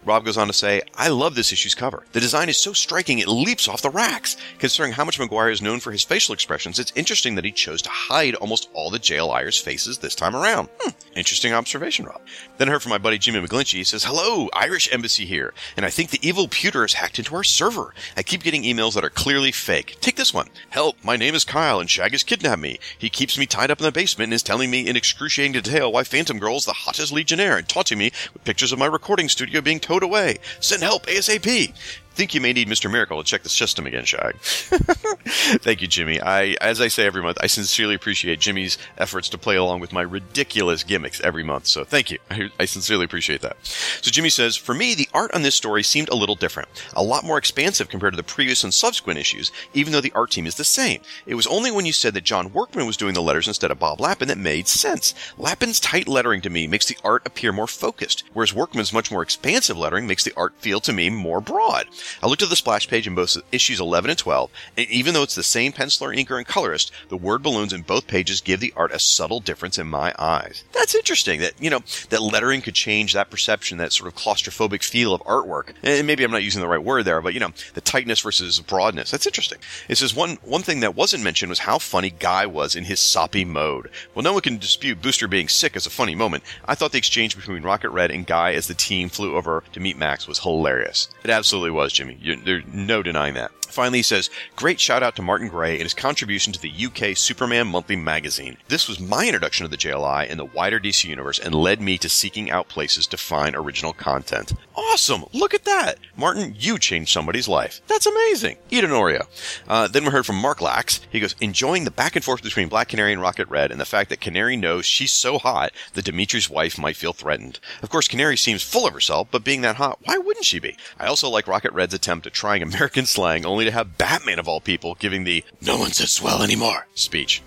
Rob 0.03 0.25
goes 0.25 0.37
on 0.37 0.47
to 0.47 0.53
say, 0.53 0.81
I 0.97 1.07
love 1.07 1.35
this 1.35 1.53
issue's 1.53 1.73
cover. 1.73 2.03
The 2.11 2.19
design 2.19 2.49
is 2.49 2.57
so 2.57 2.73
striking 2.73 3.19
it 3.19 3.29
leaps 3.29 3.69
off 3.69 3.81
the 3.81 3.89
racks. 3.89 4.35
Considering 4.59 4.91
how 4.91 5.05
much 5.05 5.19
Maguire 5.19 5.51
is 5.51 5.61
known 5.61 5.79
for 5.79 5.93
his 5.93 6.03
facial 6.03 6.33
expressions, 6.33 6.79
it's 6.79 6.91
interesting 6.97 7.35
that 7.35 7.45
he 7.45 7.51
chose 7.53 7.81
to 7.83 7.89
hide 7.89 8.35
almost 8.35 8.67
all 8.73 8.89
the 8.89 8.99
JLIers' 8.99 9.61
faces 9.61 9.99
this 9.99 10.15
time 10.15 10.35
around. 10.35 10.67
Hmm, 10.81 10.89
interesting 11.15 11.53
observation, 11.53 12.03
Rob. 12.03 12.19
Then 12.57 12.67
I 12.67 12.73
heard 12.73 12.83
from 12.83 12.89
my 12.89 12.97
buddy 12.97 13.17
Jimmy 13.17 13.39
McGlinchey. 13.39 13.75
He 13.75 13.83
says, 13.85 14.00
Hello, 14.03 14.49
Irish 14.53 14.91
Embassy 14.91 15.25
here, 15.25 15.53
and 15.77 15.85
I 15.85 15.91
think 15.91 16.09
the 16.09 16.27
evil 16.27 16.47
pewter 16.47 16.81
has 16.81 16.93
hacked 16.93 17.19
into 17.19 17.35
our 17.35 17.43
server. 17.43 17.93
I 18.17 18.23
keep 18.23 18.41
getting 18.41 18.63
emails 18.63 18.95
that 18.95 19.03
are 19.03 19.11
clearly 19.11 19.51
fake. 19.51 19.97
Take 20.01 20.15
this 20.15 20.33
one. 20.33 20.47
Help, 20.71 20.95
my 21.03 21.17
name 21.17 21.35
is 21.35 21.45
Kyle, 21.45 21.79
and 21.79 21.89
Shag 21.89 22.13
has 22.13 22.23
kidnapped 22.23 22.61
me. 22.61 22.79
He 22.97 23.09
keeps 23.09 23.37
me 23.37 23.45
tied 23.45 23.69
up 23.69 23.79
in 23.79 23.83
the 23.83 23.91
basement 23.91 24.29
and 24.29 24.33
is 24.33 24.41
telling 24.41 24.71
me 24.71 24.87
in 24.87 24.95
excruciating 24.95 25.51
detail 25.51 25.91
why 25.91 26.03
Phantom 26.03 26.39
Girl 26.39 26.55
is 26.55 26.65
the 26.65 26.73
hottest 26.73 27.11
Legionnaire 27.11 27.57
and 27.57 27.69
taunting 27.69 27.99
me 27.99 28.11
with 28.33 28.43
pictures 28.43 28.71
of 28.71 28.79
my 28.79 28.87
recording 28.87 29.29
studio 29.29 29.61
being 29.61 29.79
towed 29.79 30.03
away. 30.03 30.37
Send 30.59 30.81
help 30.81 31.05
ASAP. 31.05 31.73
Think 32.13 32.33
you 32.33 32.41
may 32.41 32.51
need 32.51 32.67
Mr. 32.67 32.91
Miracle 32.91 33.23
to 33.23 33.27
check 33.27 33.43
the 33.43 33.49
system 33.49 33.87
again, 33.87 34.03
Shag. 34.03 34.35
Thank 34.41 35.81
you, 35.81 35.87
Jimmy. 35.87 36.19
I, 36.19 36.55
as 36.59 36.81
I 36.81 36.89
say 36.89 37.05
every 37.05 37.21
month, 37.21 37.37
I 37.41 37.47
sincerely 37.47 37.95
appreciate 37.95 38.39
Jimmy's 38.39 38.77
efforts 38.97 39.29
to 39.29 39.37
play 39.37 39.55
along 39.55 39.79
with 39.79 39.93
my 39.93 40.01
ridiculous 40.01 40.83
gimmicks 40.83 41.21
every 41.21 41.43
month. 41.43 41.67
So 41.67 41.85
thank 41.85 42.11
you. 42.11 42.19
I, 42.29 42.51
I 42.59 42.65
sincerely 42.65 43.05
appreciate 43.05 43.41
that. 43.41 43.55
So 43.63 44.11
Jimmy 44.11 44.29
says, 44.29 44.57
for 44.57 44.73
me, 44.73 44.93
the 44.93 45.07
art 45.13 45.33
on 45.33 45.41
this 45.41 45.55
story 45.55 45.83
seemed 45.83 46.09
a 46.09 46.15
little 46.15 46.35
different, 46.35 46.67
a 46.95 47.03
lot 47.03 47.23
more 47.23 47.37
expansive 47.37 47.87
compared 47.87 48.13
to 48.13 48.17
the 48.17 48.23
previous 48.23 48.63
and 48.63 48.73
subsequent 48.73 49.17
issues, 49.19 49.51
even 49.73 49.93
though 49.93 50.01
the 50.01 50.11
art 50.13 50.31
team 50.31 50.45
is 50.45 50.55
the 50.55 50.63
same. 50.65 51.01
It 51.25 51.35
was 51.35 51.47
only 51.47 51.71
when 51.71 51.85
you 51.85 51.93
said 51.93 52.13
that 52.15 52.25
John 52.25 52.51
Workman 52.51 52.87
was 52.87 52.97
doing 52.97 53.13
the 53.13 53.21
letters 53.21 53.47
instead 53.47 53.71
of 53.71 53.79
Bob 53.79 53.99
Lappan 53.99 54.27
that 54.27 54.37
made 54.37 54.67
sense. 54.67 55.13
Lappan's 55.37 55.79
tight 55.79 56.07
lettering 56.09 56.41
to 56.41 56.49
me 56.49 56.67
makes 56.67 56.87
the 56.87 56.97
art 57.03 57.25
appear 57.25 57.53
more 57.53 57.67
focused, 57.67 58.23
whereas 58.33 58.53
Workman's 58.53 58.93
much 58.93 59.11
more 59.11 59.23
expansive 59.23 59.77
lettering 59.77 60.07
makes 60.07 60.23
the 60.25 60.33
art 60.35 60.53
feel 60.57 60.81
to 60.81 60.91
me 60.93 61.09
more 61.09 61.39
broad. 61.39 61.87
I 62.21 62.27
looked 62.27 62.41
at 62.41 62.49
the 62.49 62.55
splash 62.55 62.87
page 62.87 63.07
in 63.07 63.15
both 63.15 63.37
issues 63.51 63.79
11 63.79 64.09
and 64.09 64.19
12, 64.19 64.49
and 64.77 64.87
even 64.87 65.13
though 65.13 65.23
it's 65.23 65.35
the 65.35 65.43
same 65.43 65.71
penciler, 65.71 66.15
inker, 66.15 66.37
and 66.37 66.47
colorist, 66.47 66.91
the 67.09 67.17
word 67.17 67.43
balloons 67.43 67.73
in 67.73 67.81
both 67.81 68.07
pages 68.07 68.41
give 68.41 68.59
the 68.59 68.73
art 68.75 68.91
a 68.91 68.99
subtle 68.99 69.39
difference 69.39 69.77
in 69.77 69.87
my 69.87 70.13
eyes. 70.17 70.63
That's 70.73 70.95
interesting 70.95 71.41
that, 71.41 71.53
you 71.61 71.69
know, 71.69 71.81
that 72.09 72.21
lettering 72.21 72.61
could 72.61 72.75
change 72.75 73.13
that 73.13 73.29
perception, 73.29 73.77
that 73.77 73.93
sort 73.93 74.07
of 74.07 74.15
claustrophobic 74.15 74.83
feel 74.83 75.13
of 75.13 75.21
artwork. 75.21 75.73
And 75.83 76.07
maybe 76.07 76.23
I'm 76.23 76.31
not 76.31 76.43
using 76.43 76.61
the 76.61 76.67
right 76.67 76.83
word 76.83 77.05
there, 77.05 77.21
but, 77.21 77.33
you 77.33 77.39
know, 77.39 77.51
the 77.73 77.81
tightness 77.81 78.19
versus 78.21 78.59
broadness. 78.59 79.11
That's 79.11 79.27
interesting. 79.27 79.59
It 79.87 79.97
says 79.97 80.15
one, 80.15 80.37
one 80.43 80.61
thing 80.61 80.79
that 80.81 80.95
wasn't 80.95 81.23
mentioned 81.23 81.49
was 81.49 81.59
how 81.59 81.79
funny 81.79 82.09
Guy 82.09 82.45
was 82.45 82.75
in 82.75 82.85
his 82.85 82.99
soppy 82.99 83.45
mode. 83.45 83.89
Well, 84.13 84.23
no 84.23 84.33
one 84.33 84.41
can 84.41 84.57
dispute 84.57 85.01
Booster 85.01 85.27
being 85.27 85.47
sick 85.47 85.75
as 85.75 85.85
a 85.85 85.91
funny 85.91 86.15
moment. 86.15 86.43
I 86.65 86.75
thought 86.75 86.91
the 86.91 86.97
exchange 86.97 87.35
between 87.35 87.63
Rocket 87.63 87.89
Red 87.89 88.11
and 88.11 88.25
Guy 88.25 88.53
as 88.53 88.67
the 88.67 88.73
team 88.73 89.09
flew 89.09 89.35
over 89.35 89.63
to 89.73 89.79
meet 89.79 89.97
Max 89.97 90.27
was 90.27 90.39
hilarious. 90.39 91.09
It 91.23 91.29
absolutely 91.29 91.71
was, 91.71 91.90
Jimmy. 91.91 92.17
You, 92.21 92.35
there's 92.35 92.65
no 92.67 93.03
denying 93.03 93.33
that. 93.35 93.51
Finally, 93.71 93.99
he 93.99 94.03
says, 94.03 94.29
Great 94.55 94.79
shout 94.79 95.01
out 95.01 95.15
to 95.15 95.21
Martin 95.21 95.47
Gray 95.47 95.73
and 95.73 95.83
his 95.83 95.93
contribution 95.93 96.51
to 96.53 96.61
the 96.61 96.71
UK 96.85 97.15
Superman 97.15 97.67
Monthly 97.67 97.95
magazine. 97.95 98.57
This 98.67 98.87
was 98.87 98.99
my 98.99 99.25
introduction 99.25 99.63
to 99.63 99.69
the 99.69 99.77
JLI 99.77 100.29
and 100.29 100.39
the 100.39 100.45
wider 100.45 100.79
DC 100.79 101.05
universe 101.05 101.39
and 101.39 101.55
led 101.55 101.81
me 101.81 101.97
to 101.99 102.09
seeking 102.09 102.51
out 102.51 102.67
places 102.67 103.07
to 103.07 103.17
find 103.17 103.55
original 103.55 103.93
content. 103.93 104.53
Awesome! 104.75 105.25
Look 105.33 105.53
at 105.53 105.63
that! 105.63 105.99
Martin, 106.17 106.55
you 106.59 106.77
changed 106.77 107.11
somebody's 107.11 107.47
life. 107.47 107.81
That's 107.87 108.05
amazing! 108.05 108.57
Eat 108.69 108.83
an 108.83 108.89
Oreo. 108.89 109.25
Uh, 109.67 109.87
then 109.87 110.03
we 110.03 110.11
heard 110.11 110.25
from 110.25 110.35
Mark 110.35 110.59
Lax. 110.59 110.99
He 111.09 111.19
goes, 111.19 111.35
enjoying 111.39 111.85
the 111.85 111.91
back 111.91 112.15
and 112.15 112.25
forth 112.25 112.43
between 112.43 112.67
Black 112.67 112.89
Canary 112.89 113.13
and 113.13 113.21
Rocket 113.21 113.47
Red 113.47 113.71
and 113.71 113.79
the 113.79 113.85
fact 113.85 114.09
that 114.09 114.21
Canary 114.21 114.57
knows 114.57 114.85
she's 114.85 115.11
so 115.11 115.37
hot 115.37 115.71
that 115.93 116.05
Dimitri's 116.05 116.49
wife 116.49 116.77
might 116.77 116.97
feel 116.97 117.13
threatened. 117.13 117.59
Of 117.81 117.89
course, 117.89 118.07
Canary 118.07 118.37
seems 118.37 118.63
full 118.63 118.85
of 118.85 118.93
herself, 118.93 119.29
but 119.31 119.45
being 119.45 119.61
that 119.61 119.77
hot, 119.77 119.99
why 120.03 120.17
wouldn't 120.17 120.45
she 120.45 120.59
be? 120.59 120.75
I 120.99 121.07
also 121.07 121.29
like 121.29 121.47
Rocket 121.47 121.73
Red's 121.81 121.95
attempt 121.95 122.27
at 122.27 122.33
trying 122.33 122.61
American 122.61 123.07
slang 123.07 123.43
only 123.43 123.65
to 123.65 123.71
have 123.71 123.97
Batman 123.97 124.37
of 124.37 124.47
all 124.47 124.61
people 124.61 124.93
giving 124.99 125.23
the 125.23 125.43
no 125.61 125.79
one 125.79 125.89
says 125.89 126.11
swell 126.11 126.43
anymore 126.43 126.85
speech. 126.93 127.41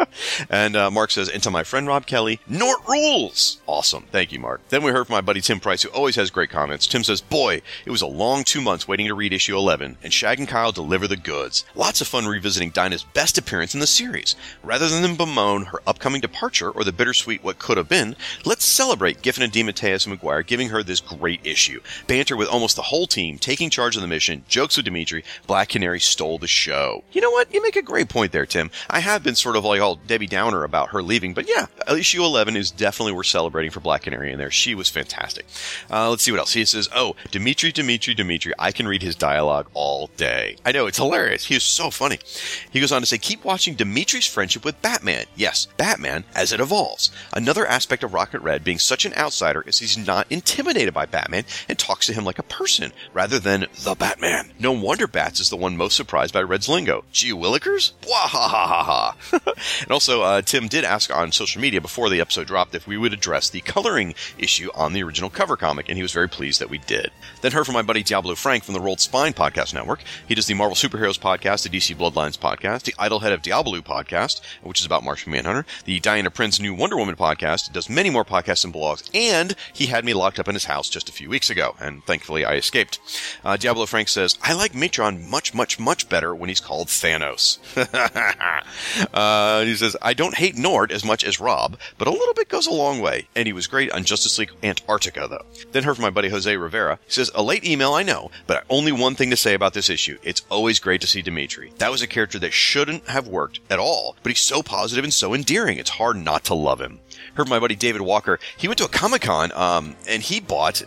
and 0.50 0.76
uh, 0.76 0.90
Mark 0.90 1.10
says, 1.10 1.30
and 1.30 1.42
to 1.42 1.50
my 1.50 1.64
friend 1.64 1.86
Rob 1.86 2.04
Kelly, 2.04 2.38
Nort 2.46 2.86
rules! 2.86 3.62
Awesome. 3.66 4.04
Thank 4.12 4.30
you, 4.30 4.40
Mark. 4.40 4.60
Then 4.68 4.82
we 4.82 4.92
heard 4.92 5.06
from 5.06 5.14
my 5.14 5.22
buddy 5.22 5.40
Tim 5.40 5.58
Price, 5.58 5.82
who 5.82 5.88
always 5.88 6.16
has 6.16 6.30
great 6.30 6.50
comments. 6.50 6.86
Tim 6.86 7.02
says, 7.02 7.22
boy, 7.22 7.62
it 7.86 7.90
was 7.90 8.02
a 8.02 8.06
long 8.06 8.44
two 8.44 8.60
months 8.60 8.86
waiting 8.86 9.06
to 9.06 9.14
read 9.14 9.32
issue 9.32 9.56
11, 9.56 9.96
and 10.02 10.12
Shag 10.12 10.38
and 10.38 10.48
Kyle 10.48 10.70
deliver 10.70 11.08
the 11.08 11.16
goods. 11.16 11.64
Lots 11.74 12.02
of 12.02 12.06
fun 12.06 12.26
revisiting 12.26 12.70
Dinah's 12.70 13.04
best 13.04 13.38
appearance 13.38 13.72
in 13.72 13.80
the 13.80 13.86
series. 13.86 14.36
Rather 14.62 14.86
than 14.88 15.16
bemoan 15.16 15.64
her 15.64 15.80
upcoming 15.86 16.20
departure 16.20 16.70
or 16.70 16.84
the 16.84 16.92
bittersweet 16.92 17.42
what 17.42 17.58
could 17.58 17.78
have 17.78 17.88
been, 17.88 18.16
let's 18.44 18.64
celebrate 18.64 19.22
Giffen 19.22 19.42
and 19.42 19.52
DeMatteis 19.52 20.04
and 20.04 20.14
Maguire 20.14 20.42
giving 20.42 20.68
her 20.68 20.82
this 20.82 21.00
great 21.00 21.40
issue. 21.44 21.80
Banter 22.06 22.36
with 22.36 22.48
almost 22.48 22.76
the 22.76 22.82
whole 22.82 23.06
team, 23.06 23.38
taking 23.38 23.70
charge 23.78 23.94
of 23.94 24.02
the 24.02 24.08
mission, 24.08 24.42
jokes 24.48 24.76
with 24.76 24.86
Dimitri, 24.86 25.22
Black 25.46 25.68
Canary 25.68 26.00
stole 26.00 26.36
the 26.36 26.48
show. 26.48 27.04
You 27.12 27.20
know 27.20 27.30
what? 27.30 27.54
You 27.54 27.62
make 27.62 27.76
a 27.76 27.82
great 27.82 28.08
point 28.08 28.32
there, 28.32 28.44
Tim. 28.44 28.72
I 28.90 28.98
have 28.98 29.22
been 29.22 29.36
sort 29.36 29.54
of 29.54 29.64
like 29.64 29.80
all 29.80 29.94
Debbie 29.94 30.26
Downer 30.26 30.64
about 30.64 30.88
her 30.88 31.00
leaving, 31.00 31.32
but 31.32 31.48
yeah, 31.48 31.66
issue 31.94 32.24
11 32.24 32.56
is 32.56 32.72
definitely 32.72 33.12
worth 33.12 33.28
celebrating 33.28 33.70
for 33.70 33.78
Black 33.78 34.02
Canary 34.02 34.32
in 34.32 34.38
there. 34.38 34.50
She 34.50 34.74
was 34.74 34.88
fantastic. 34.88 35.46
Uh, 35.88 36.10
let's 36.10 36.24
see 36.24 36.32
what 36.32 36.40
else. 36.40 36.54
He 36.54 36.64
says, 36.64 36.88
Oh, 36.92 37.14
Dimitri, 37.30 37.70
Dimitri, 37.70 38.14
Dimitri, 38.14 38.52
I 38.58 38.72
can 38.72 38.88
read 38.88 39.00
his 39.00 39.14
dialogue 39.14 39.68
all 39.74 40.10
day. 40.16 40.56
I 40.66 40.72
know, 40.72 40.88
it's 40.88 40.98
hilarious. 40.98 41.46
He 41.46 41.54
is 41.54 41.62
so 41.62 41.88
funny. 41.88 42.18
He 42.72 42.80
goes 42.80 42.90
on 42.90 43.00
to 43.02 43.06
say, 43.06 43.18
Keep 43.18 43.44
watching 43.44 43.76
Dimitri's 43.76 44.26
friendship 44.26 44.64
with 44.64 44.82
Batman. 44.82 45.26
Yes, 45.36 45.68
Batman 45.76 46.24
as 46.34 46.52
it 46.52 46.58
evolves. 46.58 47.12
Another 47.32 47.64
aspect 47.64 48.02
of 48.02 48.12
Rocket 48.12 48.40
Red 48.40 48.64
being 48.64 48.80
such 48.80 49.04
an 49.04 49.14
outsider 49.14 49.62
is 49.68 49.78
he's 49.78 49.96
not 49.96 50.26
intimidated 50.30 50.92
by 50.92 51.06
Batman 51.06 51.44
and 51.68 51.78
talks 51.78 52.06
to 52.06 52.12
him 52.12 52.24
like 52.24 52.40
a 52.40 52.42
person 52.42 52.92
rather 53.12 53.38
than 53.38 53.67
the 53.84 53.94
Batman. 53.94 54.50
No 54.58 54.72
wonder 54.72 55.06
Bats 55.06 55.38
is 55.38 55.50
the 55.50 55.56
one 55.56 55.76
most 55.76 55.96
surprised 55.96 56.34
by 56.34 56.42
Red's 56.42 56.68
lingo. 56.68 57.04
Gee 57.12 57.32
willikers? 57.32 57.92
Wah 58.08 58.26
ha 58.26 58.48
ha 58.48 58.66
ha 58.82 59.14
ha. 59.32 59.52
and 59.82 59.92
also, 59.92 60.22
uh, 60.22 60.42
Tim 60.42 60.66
did 60.66 60.84
ask 60.84 61.14
on 61.14 61.30
social 61.30 61.60
media 61.62 61.80
before 61.80 62.10
the 62.10 62.20
episode 62.20 62.48
dropped 62.48 62.74
if 62.74 62.86
we 62.88 62.96
would 62.96 63.12
address 63.12 63.48
the 63.48 63.60
coloring 63.60 64.14
issue 64.36 64.68
on 64.74 64.92
the 64.92 65.02
original 65.02 65.30
cover 65.30 65.56
comic, 65.56 65.88
and 65.88 65.96
he 65.96 66.02
was 66.02 66.12
very 66.12 66.28
pleased 66.28 66.60
that 66.60 66.70
we 66.70 66.78
did. 66.78 67.10
Then 67.40 67.52
heard 67.52 67.66
from 67.66 67.74
my 67.74 67.82
buddy 67.82 68.02
Diablo 68.02 68.34
Frank 68.34 68.64
from 68.64 68.74
the 68.74 68.80
Rolled 68.80 69.00
Spine 69.00 69.32
Podcast 69.32 69.74
Network. 69.74 70.02
He 70.26 70.34
does 70.34 70.46
the 70.46 70.54
Marvel 70.54 70.74
Superheroes 70.74 71.18
podcast, 71.18 71.68
the 71.68 71.76
DC 71.76 71.96
Bloodlines 71.96 72.38
podcast, 72.38 72.82
the 72.82 72.94
Idol-Head 72.98 73.32
of 73.32 73.42
Diablo 73.42 73.78
podcast, 73.80 74.40
which 74.62 74.80
is 74.80 74.86
about 74.86 75.04
Martian 75.04 75.30
Manhunter, 75.30 75.66
the 75.84 76.00
Diana 76.00 76.30
Prince 76.30 76.58
New 76.58 76.74
Wonder 76.74 76.96
Woman 76.96 77.16
podcast, 77.16 77.72
does 77.72 77.88
many 77.88 78.10
more 78.10 78.24
podcasts 78.24 78.64
and 78.64 78.74
blogs, 78.74 79.08
and 79.14 79.54
he 79.72 79.86
had 79.86 80.04
me 80.04 80.14
locked 80.14 80.40
up 80.40 80.48
in 80.48 80.54
his 80.54 80.64
house 80.64 80.88
just 80.88 81.08
a 81.08 81.12
few 81.12 81.28
weeks 81.28 81.48
ago, 81.50 81.76
and 81.78 82.04
thankfully 82.06 82.44
I 82.44 82.54
escaped. 82.54 82.98
Uh, 83.44 83.56
Diablo 83.58 83.86
Frank 83.86 84.08
says, 84.08 84.38
I 84.42 84.52
like 84.54 84.74
Matron 84.74 85.28
much, 85.28 85.54
much, 85.54 85.78
much 85.78 86.08
better 86.08 86.34
when 86.34 86.48
he's 86.48 86.60
called 86.60 86.88
Thanos. 86.88 87.58
uh, 89.14 89.64
he 89.64 89.74
says, 89.74 89.96
I 90.02 90.14
don't 90.14 90.36
hate 90.36 90.56
Nort 90.56 90.90
as 90.90 91.04
much 91.04 91.24
as 91.24 91.40
Rob, 91.40 91.78
but 91.96 92.08
a 92.08 92.12
little 92.12 92.34
bit 92.34 92.48
goes 92.48 92.66
a 92.66 92.72
long 92.72 93.00
way, 93.00 93.28
and 93.34 93.46
he 93.46 93.52
was 93.52 93.66
great 93.66 93.90
on 93.92 94.04
Justice 94.04 94.38
League 94.38 94.52
Antarctica, 94.62 95.26
though. 95.28 95.44
Then 95.72 95.84
heard 95.84 95.96
from 95.96 96.04
my 96.04 96.10
buddy 96.10 96.28
Jose 96.28 96.56
Rivera. 96.56 96.98
He 97.06 97.12
says, 97.12 97.30
a 97.34 97.42
late 97.42 97.64
email, 97.64 97.94
I 97.94 98.02
know, 98.02 98.30
but 98.46 98.64
only 98.70 98.92
one 98.92 99.14
thing 99.14 99.30
to 99.30 99.36
say 99.36 99.54
about 99.54 99.74
this 99.74 99.90
issue. 99.90 100.18
It's 100.22 100.42
always 100.50 100.78
great 100.78 101.00
to 101.02 101.06
see 101.06 101.22
Dimitri. 101.22 101.72
That 101.78 101.90
was 101.90 102.02
a 102.02 102.06
character 102.06 102.38
that 102.38 102.52
shouldn't 102.52 103.08
have 103.08 103.28
worked 103.28 103.60
at 103.70 103.78
all, 103.78 104.16
but 104.22 104.30
he's 104.30 104.40
so 104.40 104.62
positive 104.62 105.04
and 105.04 105.14
so 105.14 105.34
endearing. 105.34 105.78
It's 105.78 105.90
hard 105.90 106.16
not 106.16 106.44
to 106.44 106.54
love 106.54 106.80
him. 106.80 107.00
Heard 107.38 107.48
my 107.48 107.60
buddy 107.60 107.76
David 107.76 108.00
Walker. 108.00 108.40
He 108.56 108.66
went 108.66 108.78
to 108.78 108.84
a 108.84 108.88
Comic 108.88 109.22
Con, 109.22 109.52
um, 109.54 109.94
and 110.08 110.20
he 110.20 110.40
bought 110.40 110.82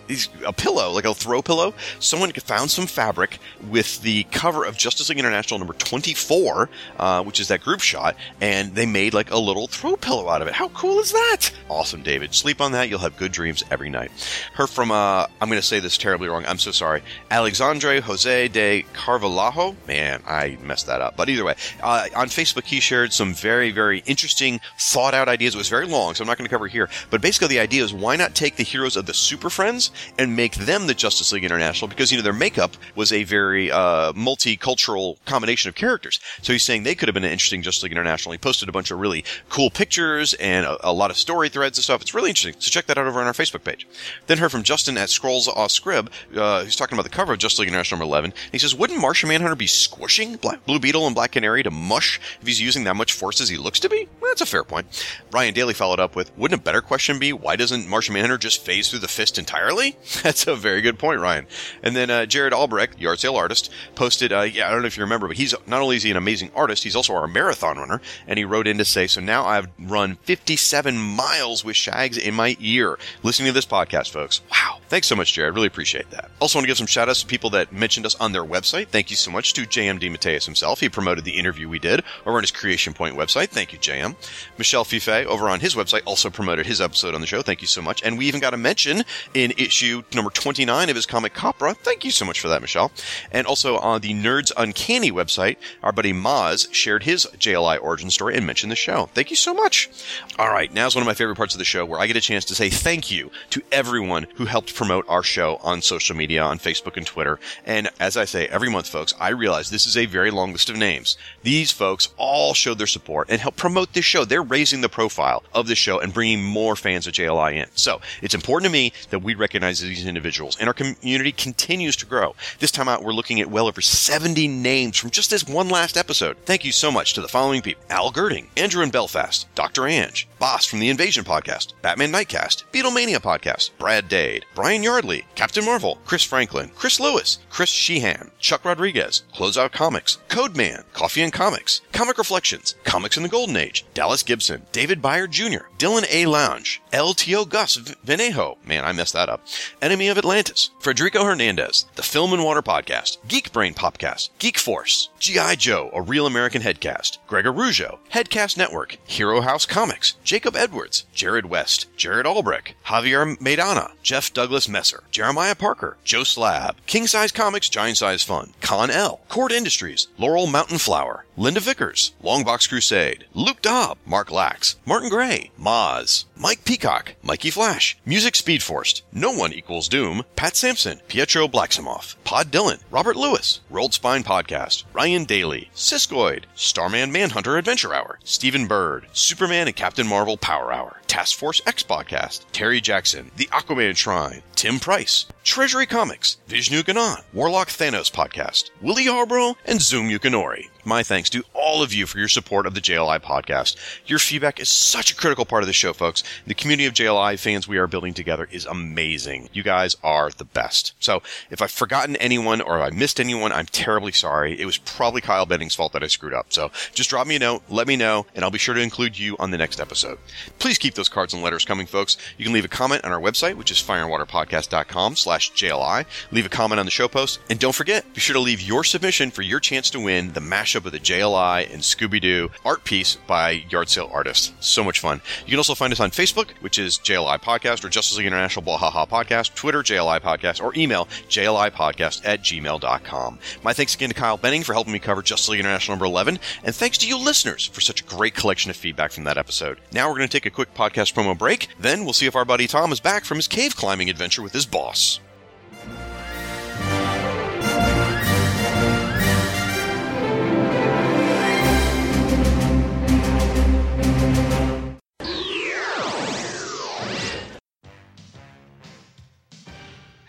a 0.45 0.51
pillow, 0.51 0.91
like 0.91 1.05
a 1.05 1.13
throw 1.13 1.41
pillow. 1.41 1.73
Someone 1.99 2.29
found 2.33 2.69
some 2.69 2.87
fabric 2.87 3.39
with 3.69 4.01
the 4.01 4.23
cover 4.31 4.65
of 4.65 4.75
Justice 4.75 5.07
League 5.07 5.17
International 5.17 5.59
number 5.59 5.75
24, 5.75 6.69
uh, 6.99 7.23
which 7.23 7.39
is 7.39 7.47
that 7.47 7.61
group 7.61 7.79
shot, 7.79 8.17
and 8.41 8.75
they 8.75 8.85
made 8.85 9.13
like 9.13 9.31
a 9.31 9.37
little 9.37 9.67
throw 9.67 9.95
pillow 9.95 10.27
out 10.27 10.41
of 10.41 10.49
it. 10.49 10.53
How 10.53 10.67
cool 10.67 10.99
is 10.99 11.13
that? 11.13 11.51
Awesome, 11.69 12.03
David. 12.03 12.35
Sleep 12.35 12.59
on 12.59 12.73
that. 12.73 12.89
You'll 12.89 12.99
have 12.99 13.15
good 13.15 13.31
dreams 13.31 13.63
every 13.71 13.89
night. 13.89 14.11
Heard 14.53 14.69
from, 14.69 14.91
uh, 14.91 15.27
I'm 15.39 15.47
going 15.47 15.61
to 15.61 15.65
say 15.65 15.79
this 15.79 15.97
terribly 15.97 16.27
wrong. 16.27 16.43
I'm 16.45 16.57
so 16.57 16.71
sorry. 16.71 17.01
Alexandre 17.29 18.01
Jose 18.01 18.49
de 18.49 18.81
Carvalho. 18.91 19.73
Man, 19.87 20.21
I 20.27 20.57
messed 20.61 20.87
that 20.87 20.99
up. 20.99 21.15
But 21.15 21.29
either 21.29 21.45
way, 21.45 21.55
uh, 21.81 22.07
on 22.13 22.27
Facebook, 22.27 22.65
he 22.65 22.81
shared 22.81 23.13
some 23.13 23.33
very, 23.33 23.71
very 23.71 23.99
interesting, 24.05 24.59
thought 24.77 25.13
out 25.13 25.29
ideas. 25.29 25.55
It 25.55 25.57
was 25.57 25.69
very 25.69 25.87
long, 25.87 26.13
so 26.13 26.23
I'm 26.23 26.27
not 26.27 26.40
going 26.41 26.49
to 26.49 26.55
cover 26.55 26.67
here. 26.67 26.89
But 27.09 27.21
basically, 27.21 27.47
the 27.49 27.59
idea 27.59 27.83
is 27.83 27.93
why 27.93 28.15
not 28.15 28.35
take 28.35 28.55
the 28.55 28.63
heroes 28.63 28.95
of 28.95 29.05
the 29.05 29.13
Super 29.13 29.49
Friends 29.49 29.91
and 30.17 30.35
make 30.35 30.55
them 30.55 30.87
the 30.87 30.93
Justice 30.93 31.31
League 31.31 31.45
International? 31.45 31.87
Because, 31.87 32.11
you 32.11 32.17
know, 32.17 32.23
their 32.23 32.33
makeup 32.33 32.75
was 32.95 33.11
a 33.11 33.23
very 33.23 33.71
uh, 33.71 34.13
multicultural 34.13 35.17
combination 35.25 35.69
of 35.69 35.75
characters. 35.75 36.19
So 36.41 36.53
he's 36.53 36.63
saying 36.63 36.83
they 36.83 36.95
could 36.95 37.07
have 37.07 37.13
been 37.13 37.23
an 37.23 37.31
interesting 37.31 37.61
Justice 37.61 37.83
League 37.83 37.91
International. 37.91 38.31
He 38.31 38.37
posted 38.37 38.69
a 38.69 38.71
bunch 38.71 38.91
of 38.91 38.99
really 38.99 39.23
cool 39.49 39.69
pictures 39.69 40.33
and 40.35 40.65
a, 40.65 40.89
a 40.89 40.91
lot 40.91 41.11
of 41.11 41.17
story 41.17 41.49
threads 41.49 41.77
and 41.77 41.83
stuff. 41.83 42.01
It's 42.01 42.13
really 42.13 42.29
interesting. 42.29 42.53
So 42.59 42.69
check 42.69 42.85
that 42.87 42.97
out 42.97 43.07
over 43.07 43.19
on 43.19 43.27
our 43.27 43.33
Facebook 43.33 43.63
page. 43.63 43.87
Then 44.27 44.37
heard 44.37 44.51
from 44.51 44.63
Justin 44.63 44.97
at 44.97 45.09
Scrolls 45.09 45.47
Off 45.47 45.69
Scrib, 45.69 46.09
uh, 46.35 46.63
who's 46.63 46.75
talking 46.75 46.97
about 46.97 47.03
the 47.03 47.15
cover 47.15 47.33
of 47.33 47.39
Justice 47.39 47.59
League 47.59 47.69
International 47.69 47.99
number 47.99 48.11
11. 48.11 48.33
He 48.51 48.57
says, 48.57 48.75
wouldn't 48.75 48.99
Martian 48.99 49.29
Manhunter 49.29 49.55
be 49.55 49.67
squishing 49.67 50.35
Black, 50.35 50.65
Blue 50.65 50.79
Beetle 50.79 51.05
and 51.05 51.15
Black 51.15 51.31
Canary 51.31 51.63
to 51.63 51.71
mush 51.71 52.19
if 52.39 52.47
he's 52.47 52.61
using 52.61 52.83
that 52.85 52.95
much 52.95 53.13
force 53.13 53.41
as 53.41 53.49
he 53.49 53.57
looks 53.57 53.79
to 53.81 53.89
be? 53.89 54.07
Well, 54.19 54.31
that's 54.31 54.41
a 54.41 54.45
fair 54.45 54.63
point. 54.63 54.87
Ryan 55.31 55.53
Daly 55.53 55.73
followed 55.73 55.99
up 55.99 56.15
with, 56.15 56.30
wouldn't 56.37 56.61
a 56.61 56.63
better 56.63 56.81
question 56.81 57.19
be, 57.19 57.33
why 57.33 57.55
doesn't 57.55 57.87
Martian 57.87 58.13
Manhunter 58.13 58.37
just 58.37 58.63
phase 58.63 58.89
through 58.89 58.99
the 58.99 59.07
fist 59.07 59.37
entirely? 59.37 59.97
That's 60.23 60.47
a 60.47 60.55
very 60.55 60.81
good 60.81 60.97
point, 60.97 61.19
Ryan. 61.19 61.47
And 61.83 61.95
then 61.95 62.09
uh, 62.09 62.25
Jared 62.25 62.53
Albrecht, 62.53 62.99
yard 62.99 63.19
sale 63.19 63.35
artist, 63.35 63.71
posted, 63.95 64.31
uh, 64.31 64.41
yeah, 64.41 64.67
I 64.67 64.71
don't 64.71 64.81
know 64.81 64.87
if 64.87 64.97
you 64.97 65.03
remember, 65.03 65.27
but 65.27 65.37
he's 65.37 65.53
not 65.67 65.81
only 65.81 65.97
is 65.97 66.03
he 66.03 66.11
an 66.11 66.17
amazing 66.17 66.51
artist, 66.55 66.83
he's 66.83 66.95
also 66.95 67.13
our 67.13 67.27
marathon 67.27 67.77
runner. 67.77 68.01
And 68.27 68.37
he 68.37 68.45
wrote 68.45 68.67
in 68.67 68.77
to 68.77 68.85
say, 68.85 69.07
so 69.07 69.21
now 69.21 69.45
I've 69.45 69.67
run 69.79 70.15
57 70.23 70.97
miles 70.97 71.63
with 71.63 71.75
shags 71.75 72.17
in 72.17 72.33
my 72.33 72.55
ear 72.59 72.97
listening 73.23 73.47
to 73.47 73.53
this 73.53 73.65
podcast, 73.65 74.09
folks. 74.11 74.41
Wow. 74.51 74.79
Thanks 74.89 75.07
so 75.07 75.15
much, 75.15 75.33
Jared. 75.33 75.55
Really 75.55 75.67
appreciate 75.67 76.09
that. 76.11 76.29
Also 76.39 76.57
want 76.57 76.65
to 76.65 76.67
give 76.67 76.77
some 76.77 76.87
shout 76.87 77.07
outs 77.07 77.21
to 77.21 77.27
people 77.27 77.49
that 77.51 77.71
mentioned 77.71 78.05
us 78.05 78.15
on 78.15 78.33
their 78.33 78.43
website. 78.43 78.87
Thank 78.87 79.09
you 79.09 79.15
so 79.15 79.31
much 79.31 79.53
to 79.53 79.61
JM 79.61 79.99
DeMatteis 79.99 80.45
himself. 80.45 80.81
He 80.81 80.89
promoted 80.89 81.23
the 81.23 81.31
interview 81.31 81.69
we 81.69 81.79
did 81.79 82.03
over 82.25 82.35
on 82.35 82.43
his 82.43 82.51
Creation 82.51 82.93
Point 82.93 83.15
website. 83.15 83.47
Thank 83.49 83.71
you, 83.71 83.79
JM. 83.79 84.15
Michel 84.57 84.83
Fiffe 84.83 85.07
over 85.07 85.49
on 85.49 85.61
his 85.61 85.75
website 85.75 86.01
also 86.11 86.29
promoted 86.29 86.65
his 86.65 86.81
episode 86.81 87.15
on 87.15 87.21
the 87.21 87.25
show. 87.25 87.41
Thank 87.41 87.61
you 87.61 87.67
so 87.67 87.81
much. 87.81 88.03
And 88.03 88.17
we 88.17 88.25
even 88.25 88.41
got 88.41 88.53
a 88.53 88.57
mention 88.57 89.05
in 89.33 89.53
issue 89.57 90.03
number 90.13 90.29
29 90.29 90.89
of 90.89 90.95
his 90.97 91.05
comic 91.05 91.33
Copra. 91.33 91.73
Thank 91.73 92.03
you 92.03 92.11
so 92.11 92.25
much 92.25 92.41
for 92.41 92.49
that, 92.49 92.59
Michel. 92.59 92.91
And 93.31 93.47
also 93.47 93.77
on 93.77 94.01
the 94.01 94.13
Nerds 94.13 94.51
Uncanny 94.57 95.09
website, 95.09 95.55
our 95.81 95.93
buddy 95.93 96.11
Maz 96.11 96.67
shared 96.73 97.03
his 97.03 97.25
JLI 97.37 97.81
origin 97.81 98.09
story 98.09 98.35
and 98.35 98.45
mentioned 98.45 98.73
the 98.73 98.75
show. 98.75 99.05
Thank 99.13 99.29
you 99.29 99.37
so 99.37 99.53
much. 99.53 99.89
All 100.37 100.49
right, 100.49 100.73
now's 100.73 100.95
one 100.95 101.01
of 101.01 101.07
my 101.07 101.13
favorite 101.13 101.37
parts 101.37 101.55
of 101.55 101.59
the 101.59 101.63
show 101.63 101.85
where 101.85 102.01
I 102.01 102.07
get 102.07 102.17
a 102.17 102.21
chance 102.21 102.43
to 102.45 102.55
say 102.55 102.69
thank 102.69 103.09
you 103.09 103.31
to 103.51 103.61
everyone 103.71 104.27
who 104.35 104.43
helped 104.43 104.75
promote 104.75 105.05
our 105.07 105.23
show 105.23 105.61
on 105.63 105.81
social 105.81 106.13
media, 106.13 106.43
on 106.43 106.59
Facebook 106.59 106.97
and 106.97 107.05
Twitter. 107.05 107.39
And 107.65 107.89
as 108.01 108.17
I 108.17 108.25
say 108.25 108.47
every 108.47 108.69
month, 108.69 108.89
folks, 108.89 109.13
I 109.17 109.29
realize 109.29 109.69
this 109.69 109.87
is 109.87 109.95
a 109.95 110.07
very 110.07 110.29
long 110.29 110.51
list 110.51 110.69
of 110.69 110.75
names. 110.75 111.15
These 111.43 111.71
folks 111.71 112.09
all 112.17 112.53
showed 112.53 112.79
their 112.79 112.87
support 112.87 113.29
and 113.29 113.39
helped 113.39 113.57
promote 113.57 113.93
this 113.93 114.03
show. 114.03 114.25
They're 114.25 114.43
raising 114.43 114.81
the 114.81 114.89
profile 114.89 115.43
of 115.53 115.67
the 115.67 115.75
show 115.75 116.00
and 116.01 116.13
bringing 116.13 116.43
more 116.43 116.75
fans 116.75 117.07
of 117.07 117.13
JLI 117.13 117.53
in. 117.53 117.67
So 117.73 118.01
it's 118.21 118.35
important 118.35 118.69
to 118.69 118.73
me 118.73 118.93
that 119.09 119.19
we 119.19 119.35
recognize 119.35 119.79
these 119.79 120.05
individuals 120.05 120.57
and 120.57 120.67
our 120.67 120.73
community 120.73 121.31
continues 121.31 121.95
to 121.97 122.05
grow. 122.05 122.35
This 122.59 122.71
time 122.71 122.89
out, 122.89 123.03
we're 123.03 123.13
looking 123.13 123.39
at 123.39 123.49
well 123.49 123.67
over 123.67 123.81
70 123.81 124.47
names 124.47 124.97
from 124.97 125.09
just 125.09 125.29
this 125.29 125.47
one 125.47 125.69
last 125.69 125.97
episode. 125.97 126.37
Thank 126.45 126.65
you 126.65 126.71
so 126.71 126.91
much 126.91 127.13
to 127.13 127.21
the 127.21 127.27
following 127.27 127.61
people. 127.61 127.83
Al 127.89 128.11
Girding, 128.11 128.49
Andrew 128.57 128.83
in 128.83 128.89
Belfast, 128.89 129.47
Dr. 129.55 129.87
Ange, 129.87 130.27
Boss 130.39 130.65
from 130.65 130.79
the 130.79 130.89
Invasion 130.89 131.23
Podcast, 131.23 131.73
Batman 131.81 132.11
Nightcast, 132.11 132.63
Beetlemania 132.71 133.17
Podcast, 133.17 133.71
Brad 133.77 134.07
Dade, 134.07 134.45
Brian 134.55 134.83
Yardley, 134.83 135.25
Captain 135.35 135.63
Marvel, 135.63 135.99
Chris 136.05 136.23
Franklin, 136.23 136.71
Chris 136.75 136.99
Lewis, 136.99 137.39
Chris 137.49 137.69
Sheehan, 137.69 138.31
Chuck 138.39 138.65
Rodriguez, 138.65 139.23
Closeout 139.35 139.71
Comics, 139.71 140.17
Codeman, 140.29 140.83
Coffee 140.93 141.21
and 141.21 141.33
Comics, 141.33 141.81
Comic 141.91 142.17
Reflections, 142.17 142.75
Comics 142.83 143.17
in 143.17 143.23
the 143.23 143.29
Golden 143.29 143.57
Age, 143.57 143.85
Dallas 143.93 144.23
Gibson, 144.23 144.63
David 144.71 145.01
Byer 145.01 145.29
Jr., 145.29 145.65
Dylan 145.77 145.90
A. 146.09 146.25
Lounge, 146.25 146.81
LTO 146.93 147.47
Gus 147.49 147.77
Venejo, 147.77 148.55
man, 148.65 148.85
I 148.85 148.93
messed 148.93 149.13
that 149.13 149.27
up, 149.27 149.45
Enemy 149.81 150.07
of 150.07 150.17
Atlantis, 150.17 150.69
Frederico 150.79 151.23
Hernandez, 151.23 151.85
the 151.95 152.03
Film 152.03 152.31
and 152.31 152.45
Water 152.45 152.61
Podcast, 152.61 153.17
Geek 153.27 153.51
Brain 153.51 153.73
Popcast, 153.73 154.29
Geek 154.39 154.57
Force, 154.57 155.09
G.I. 155.19 155.55
Joe, 155.55 155.89
a 155.93 156.01
Real 156.01 156.25
American 156.25 156.61
Headcast, 156.61 157.17
Gregor 157.27 157.51
Rougeau, 157.51 157.97
Headcast 158.13 158.57
Network, 158.57 158.97
Hero 159.05 159.41
House 159.41 159.65
Comics, 159.65 160.15
Jacob 160.23 160.55
Edwards, 160.55 161.05
Jared 161.13 161.47
West, 161.47 161.87
Jared 161.97 162.25
Albrecht, 162.25 162.73
Javier 162.85 163.37
Maidana, 163.39 163.91
Jeff 164.01 164.33
Douglas 164.33 164.69
Messer, 164.69 165.03
Jeremiah 165.11 165.55
Parker, 165.55 165.97
Joe 166.05 166.23
Slab, 166.23 166.77
King 166.85 167.05
Size 167.05 167.33
Comics, 167.33 167.67
Giant 167.67 167.97
Size 167.97 168.23
Fun, 168.23 168.53
Con 168.61 168.89
L, 168.89 169.19
Kord 169.29 169.51
Industries, 169.51 170.07
Laurel 170.17 170.47
Mountain 170.47 170.77
Flower, 170.77 171.25
Linda 171.41 171.59
Vickers, 171.59 172.13
Longbox 172.23 172.69
Crusade, 172.69 173.25
Luke 173.33 173.63
Dobb, 173.63 173.97
Mark 174.05 174.29
Lax, 174.29 174.75
Martin 174.85 175.09
Gray, 175.09 175.49
Maz, 175.59 176.25
Mike 176.37 176.63
Peacock, 176.65 177.15
Mikey 177.23 177.49
Flash, 177.49 177.97
Music 178.05 178.35
Speed 178.35 178.61
Forced, 178.61 179.01
No 179.11 179.31
One 179.31 179.51
Equals 179.51 179.87
Doom, 179.87 180.23
Pat 180.35 180.55
Sampson, 180.55 180.99
Pietro 181.07 181.47
Blacksamoff, 181.47 182.13
Pod 182.23 182.51
Dylan, 182.51 182.79
Robert 182.91 183.15
Lewis, 183.15 183.59
Rolled 183.71 183.95
Spine 183.95 184.23
Podcast, 184.23 184.83
Ryan 184.93 185.23
Daly, 185.23 185.71
Siskoid, 185.75 186.43
Starman 186.53 187.11
Manhunter 187.11 187.57
Adventure 187.57 187.95
Hour, 187.95 188.19
Stephen 188.23 188.67
Bird, 188.67 189.07
Superman 189.11 189.65
and 189.65 189.75
Captain 189.75 190.05
Marvel 190.05 190.37
Power 190.37 190.71
Hour, 190.71 191.01
Task 191.07 191.37
Force 191.39 191.59
X 191.65 191.81
Podcast, 191.81 192.45
Terry 192.51 192.79
Jackson, 192.81 193.31
The 193.37 193.47
Aquaman 193.47 193.97
Shrine, 193.97 194.43
Tim 194.55 194.79
Price, 194.79 195.25
Treasury 195.43 195.87
Comics, 195.87 196.37
Vishnu 196.47 196.83
Ganon, 196.83 197.23
Warlock 197.33 197.69
Thanos 197.69 198.11
Podcast, 198.11 198.69
Willie 198.79 199.07
Harborough, 199.07 199.55
and 199.65 199.81
Zoom 199.81 200.07
Yukinori. 200.07 200.67
My 200.83 201.03
thanks 201.03 201.29
to 201.31 201.43
all 201.53 201.83
of 201.83 201.93
you 201.93 202.07
for 202.07 202.17
your 202.17 202.27
support 202.27 202.65
of 202.65 202.73
the 202.73 202.81
JLI 202.81 203.19
podcast. 203.21 203.75
Your 204.07 204.17
feedback 204.17 204.59
is 204.59 204.67
such 204.67 205.11
a 205.11 205.15
critical 205.15 205.45
part 205.45 205.61
of 205.61 205.67
the 205.67 205.73
show, 205.73 205.93
folks. 205.93 206.23
The 206.47 206.55
community 206.55 206.87
of 206.87 206.93
JLI 206.93 207.37
fans 207.37 207.67
we 207.67 207.77
are 207.77 207.85
building 207.85 208.15
together 208.15 208.47
is 208.51 208.65
amazing. 208.65 209.49
You 209.53 209.61
guys 209.61 209.95
are 210.03 210.31
the 210.31 210.43
best. 210.43 210.93
So 210.99 211.21
if 211.51 211.61
I've 211.61 211.69
forgotten 211.69 212.15
anyone 212.15 212.61
or 212.61 212.79
if 212.79 212.91
I 212.91 212.95
missed 212.95 213.19
anyone, 213.19 213.51
I'm 213.51 213.67
terribly 213.67 214.11
sorry. 214.11 214.59
It 214.59 214.65
was 214.65 214.79
probably 214.79 215.21
Kyle 215.21 215.45
Benning's 215.45 215.75
fault 215.75 215.93
that 215.93 216.03
I 216.03 216.07
screwed 216.07 216.33
up. 216.33 216.47
So 216.49 216.71
just 216.93 217.11
drop 217.11 217.27
me 217.27 217.35
a 217.35 217.39
note, 217.39 217.61
let 217.69 217.87
me 217.87 217.95
know, 217.95 218.25
and 218.33 218.43
I'll 218.43 218.49
be 218.49 218.57
sure 218.57 218.73
to 218.73 218.81
include 218.81 219.19
you 219.19 219.37
on 219.37 219.51
the 219.51 219.57
next 219.59 219.79
episode. 219.79 220.17
Please 220.57 220.79
keep 220.79 220.95
those 220.95 221.09
cards 221.09 221.33
and 221.33 221.43
letters 221.43 221.63
coming, 221.63 221.85
folks. 221.85 222.17
You 222.39 222.45
can 222.45 222.53
leave 222.53 222.65
a 222.65 222.69
comment 222.69 223.05
on 223.05 223.11
our 223.11 223.21
website, 223.21 223.55
which 223.55 223.69
is 223.69 223.77
fireandwaterpodcast.com 223.77 225.15
slash 225.15 225.51
JLI. 225.51 226.05
Leave 226.31 226.47
a 226.47 226.49
comment 226.49 226.79
on 226.79 226.85
the 226.85 226.91
show 226.91 227.07
post. 227.07 227.39
And 227.51 227.59
don't 227.59 227.75
forget, 227.75 228.11
be 228.13 228.19
sure 228.19 228.33
to 228.33 228.39
leave 228.39 228.61
your 228.61 228.83
submission 228.83 229.29
for 229.29 229.43
your 229.43 229.59
chance 229.59 229.91
to 229.91 229.99
win 229.99 230.33
the 230.33 230.41
Mash 230.41 230.70
mashup 230.71 230.85
of 230.85 230.91
the 230.91 230.99
JLI 230.99 231.71
and 231.71 231.81
Scooby 231.81 232.21
Doo 232.21 232.49
art 232.65 232.83
piece 232.83 233.15
by 233.27 233.51
Yard 233.69 233.89
Sale 233.89 234.09
Artist. 234.13 234.53
So 234.63 234.83
much 234.83 234.99
fun. 234.99 235.21
You 235.45 235.51
can 235.51 235.57
also 235.57 235.75
find 235.75 235.91
us 235.91 235.99
on 235.99 236.11
Facebook, 236.11 236.51
which 236.61 236.79
is 236.79 236.97
JLI 236.99 237.41
Podcast 237.41 237.83
or 237.83 237.89
Justice 237.89 238.17
League 238.17 238.27
International 238.27 238.63
Bwahaha 238.65 239.07
Podcast, 239.07 239.55
Twitter, 239.55 239.83
JLI 239.83 240.21
Podcast, 240.21 240.63
or 240.63 240.73
email 240.75 241.05
JLI 241.29 241.71
Podcast 241.71 242.21
at 242.25 242.41
gmail.com. 242.41 243.39
My 243.63 243.73
thanks 243.73 243.95
again 243.95 244.09
to 244.09 244.15
Kyle 244.15 244.37
Benning 244.37 244.63
for 244.63 244.73
helping 244.73 244.93
me 244.93 244.99
cover 244.99 245.21
Justice 245.21 245.49
League 245.49 245.59
International 245.59 245.95
number 245.95 246.05
11, 246.05 246.39
and 246.63 246.75
thanks 246.75 246.97
to 246.99 247.07
you 247.07 247.17
listeners 247.17 247.65
for 247.67 247.81
such 247.81 248.01
a 248.01 248.05
great 248.05 248.35
collection 248.35 248.69
of 248.71 248.77
feedback 248.77 249.11
from 249.11 249.23
that 249.25 249.37
episode. 249.37 249.79
Now 249.91 250.09
we're 250.09 250.17
going 250.17 250.29
to 250.29 250.31
take 250.31 250.45
a 250.45 250.49
quick 250.49 250.73
podcast 250.73 251.13
promo 251.13 251.37
break, 251.37 251.67
then 251.79 252.03
we'll 252.03 252.13
see 252.13 252.25
if 252.25 252.35
our 252.35 252.45
buddy 252.45 252.67
Tom 252.67 252.91
is 252.91 252.99
back 252.99 253.25
from 253.25 253.37
his 253.37 253.47
cave 253.47 253.75
climbing 253.75 254.09
adventure 254.09 254.41
with 254.41 254.53
his 254.53 254.65
boss. 254.65 255.19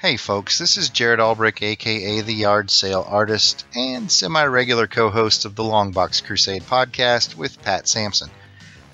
Hey 0.02 0.16
folks, 0.16 0.58
this 0.58 0.76
is 0.78 0.88
Jared 0.88 1.20
Albrecht, 1.20 1.62
aka 1.62 2.22
the 2.22 2.34
Yard 2.34 2.72
Sale 2.72 3.06
Artist, 3.06 3.64
and 3.72 4.10
semi 4.10 4.44
regular 4.46 4.88
co 4.88 5.10
host 5.10 5.44
of 5.44 5.54
the 5.54 5.62
Longbox 5.62 6.24
Crusade 6.24 6.64
podcast 6.64 7.36
with 7.36 7.62
Pat 7.62 7.86
Sampson. 7.86 8.28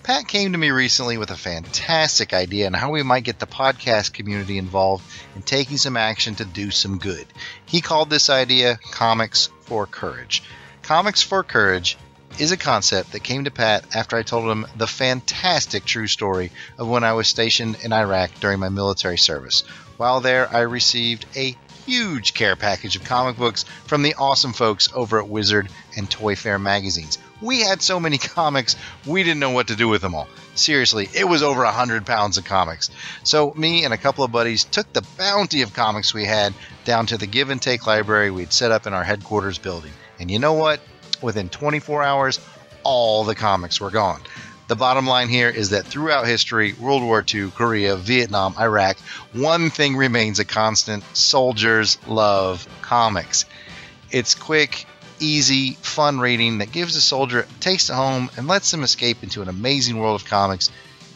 Pat 0.03 0.29
came 0.29 0.53
to 0.53 0.59
me 0.59 0.71
recently 0.71 1.17
with 1.17 1.31
a 1.31 1.35
fantastic 1.35 2.35
idea 2.35 2.67
on 2.67 2.75
how 2.75 2.91
we 2.91 3.03
might 3.03 3.25
get 3.25 3.39
the 3.39 3.47
podcast 3.47 4.13
community 4.13 4.59
involved 4.59 5.03
in 5.35 5.41
taking 5.41 5.79
some 5.79 5.97
action 5.97 6.35
to 6.35 6.45
do 6.45 6.71
some 6.71 6.99
good. 6.99 7.27
He 7.65 7.81
called 7.81 8.11
this 8.11 8.29
idea 8.29 8.79
Comics 8.91 9.49
for 9.63 9.87
Courage. 9.87 10.43
Comics 10.83 11.23
for 11.23 11.43
Courage 11.43 11.97
is 12.39 12.53
a 12.53 12.57
concept 12.57 13.13
that 13.13 13.25
came 13.25 13.45
to 13.45 13.51
Pat 13.51 13.85
after 13.97 14.17
I 14.17 14.23
told 14.23 14.51
him 14.51 14.67
the 14.77 14.87
fantastic 14.87 15.85
true 15.85 16.07
story 16.07 16.53
of 16.79 16.89
when 16.89 17.05
I 17.05 17.15
was 17.15 17.29
stationed 17.29 17.79
in 17.83 17.93
Iraq 17.93 18.31
during 18.41 18.61
my 18.61 18.69
military 18.69 19.19
service. 19.19 19.63
While 19.97 20.21
there, 20.21 20.49
I 20.55 20.61
received 20.61 21.27
a 21.37 21.57
huge 21.89 22.35
care 22.35 22.55
package 22.55 22.97
of 22.97 23.05
comic 23.05 23.39
books 23.39 23.65
from 23.87 24.03
the 24.03 24.15
awesome 24.15 24.53
folks 24.53 24.91
over 24.95 25.19
at 25.19 25.29
Wizard 25.29 25.71
and 25.97 26.09
Toy 26.09 26.37
Fair 26.37 26.59
magazines. 26.59 27.19
We 27.41 27.61
had 27.61 27.81
so 27.81 27.99
many 27.99 28.19
comics, 28.37 28.77
we 29.07 29.23
didn't 29.23 29.41
know 29.41 29.51
what 29.51 29.69
to 29.69 29.77
do 29.77 29.89
with 29.89 30.03
them 30.03 30.15
all. 30.15 30.29
Seriously, 30.55 31.09
it 31.15 31.25
was 31.25 31.43
over 31.43 31.65
a 31.65 31.73
hundred 31.73 32.05
pounds 32.05 32.37
of 32.37 32.45
comics. 32.45 32.91
So, 33.25 33.55
me 33.57 33.85
and 33.85 33.95
a 33.95 33.99
couple 33.99 34.23
of 34.23 34.33
buddies 34.33 34.65
took 34.65 34.93
the 34.93 35.07
bounty 35.17 35.63
of 35.63 35.73
comics 35.73 36.13
we 36.13 36.25
had 36.25 36.53
down 36.85 37.07
to 37.07 37.17
the 37.17 37.27
give 37.27 37.49
and 37.49 37.63
take 37.63 37.87
library 37.87 38.31
we'd 38.31 38.53
set 38.53 38.71
up 38.71 38.87
in 38.87 38.93
our 38.93 39.05
headquarters 39.05 39.57
building. 39.59 39.93
And 40.21 40.31
you 40.31 40.39
know 40.39 40.55
what? 40.55 40.81
Within 41.21 41.49
24 41.49 42.03
hours, 42.03 42.41
all 42.83 43.25
the 43.25 43.35
comics 43.35 43.81
were 43.81 43.91
gone. 43.91 44.21
The 44.69 44.77
bottom 44.77 45.07
line 45.07 45.29
here 45.29 45.49
is 45.49 45.71
that 45.71 45.87
throughout 45.87 46.27
history, 46.27 46.75
World 46.75 47.03
War 47.03 47.25
II, 47.27 47.51
Korea, 47.53 47.97
Vietnam, 47.97 48.55
Iraq, 48.59 48.99
one 49.33 49.71
thing 49.71 49.97
remains 49.97 50.39
a 50.39 50.45
constant 50.45 51.05
soldiers 51.17 51.97
love 52.07 52.69
comics. 52.83 53.47
It's 54.11 54.35
quick, 54.35 54.85
easy, 55.21 55.73
fun 55.81 56.21
reading 56.21 56.59
that 56.59 56.71
gives 56.71 56.97
a 56.97 57.01
soldier 57.01 57.41
a 57.41 57.61
taste 57.61 57.89
of 57.89 57.97
home 57.97 58.31
and 58.37 58.47
lets 58.47 58.71
them 58.71 58.83
escape 58.83 59.23
into 59.23 59.41
an 59.41 59.49
amazing 59.49 59.99
world 59.99 60.21
of 60.21 60.29
comics, 60.29 60.71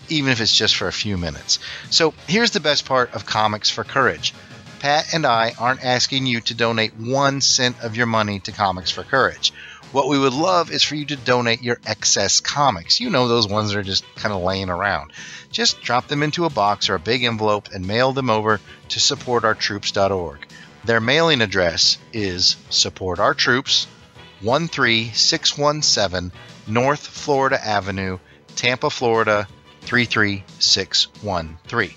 even 0.08 0.30
if 0.30 0.40
it's 0.40 0.56
just 0.56 0.76
for 0.76 0.88
a 0.88 0.92
few 0.92 1.18
minutes. 1.18 1.58
So 1.90 2.14
here's 2.26 2.52
the 2.52 2.60
best 2.60 2.86
part 2.86 3.14
of 3.14 3.26
Comics 3.26 3.68
for 3.68 3.84
Courage. 3.84 4.32
Pat 4.80 5.14
and 5.14 5.24
I 5.24 5.52
aren't 5.58 5.84
asking 5.84 6.26
you 6.26 6.40
to 6.40 6.54
donate 6.54 6.96
one 6.96 7.40
cent 7.40 7.76
of 7.82 7.96
your 7.96 8.06
money 8.06 8.40
to 8.40 8.52
Comics 8.52 8.90
for 8.90 9.04
Courage. 9.04 9.52
What 9.92 10.08
we 10.08 10.18
would 10.18 10.32
love 10.32 10.72
is 10.72 10.82
for 10.82 10.94
you 10.94 11.04
to 11.06 11.16
donate 11.16 11.62
your 11.62 11.78
excess 11.86 12.40
comics. 12.40 12.98
You 12.98 13.10
know, 13.10 13.28
those 13.28 13.46
ones 13.46 13.70
that 13.70 13.78
are 13.78 13.82
just 13.82 14.04
kind 14.14 14.34
of 14.34 14.42
laying 14.42 14.70
around. 14.70 15.12
Just 15.50 15.82
drop 15.82 16.08
them 16.08 16.22
into 16.22 16.46
a 16.46 16.50
box 16.50 16.88
or 16.88 16.94
a 16.94 16.98
big 16.98 17.24
envelope 17.24 17.68
and 17.74 17.86
mail 17.86 18.12
them 18.12 18.30
over 18.30 18.58
to 18.88 18.98
supportourtroops.org. 18.98 20.46
Their 20.84 21.00
mailing 21.00 21.42
address 21.42 21.98
is 22.12 22.56
Support 22.70 23.18
Our 23.18 23.34
Troops, 23.34 23.86
13617 24.40 26.32
North 26.66 27.06
Florida 27.06 27.62
Avenue, 27.62 28.18
Tampa, 28.56 28.88
Florida 28.88 29.46
33613. 29.82 31.94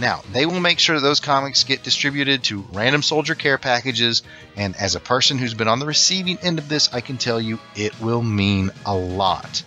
Now, 0.00 0.22
they 0.32 0.44
will 0.44 0.60
make 0.60 0.80
sure 0.80 0.98
those 0.98 1.20
comics 1.20 1.62
get 1.64 1.84
distributed 1.84 2.42
to 2.44 2.64
random 2.72 3.02
soldier 3.02 3.34
care 3.34 3.58
packages, 3.58 4.22
and 4.56 4.74
as 4.76 4.94
a 4.96 5.00
person 5.00 5.38
who's 5.38 5.54
been 5.54 5.68
on 5.68 5.78
the 5.78 5.86
receiving 5.86 6.38
end 6.38 6.58
of 6.58 6.68
this, 6.68 6.92
I 6.92 7.00
can 7.00 7.16
tell 7.16 7.40
you 7.40 7.60
it 7.76 8.00
will 8.00 8.22
mean 8.22 8.72
a 8.84 8.96
lot. 8.96 9.62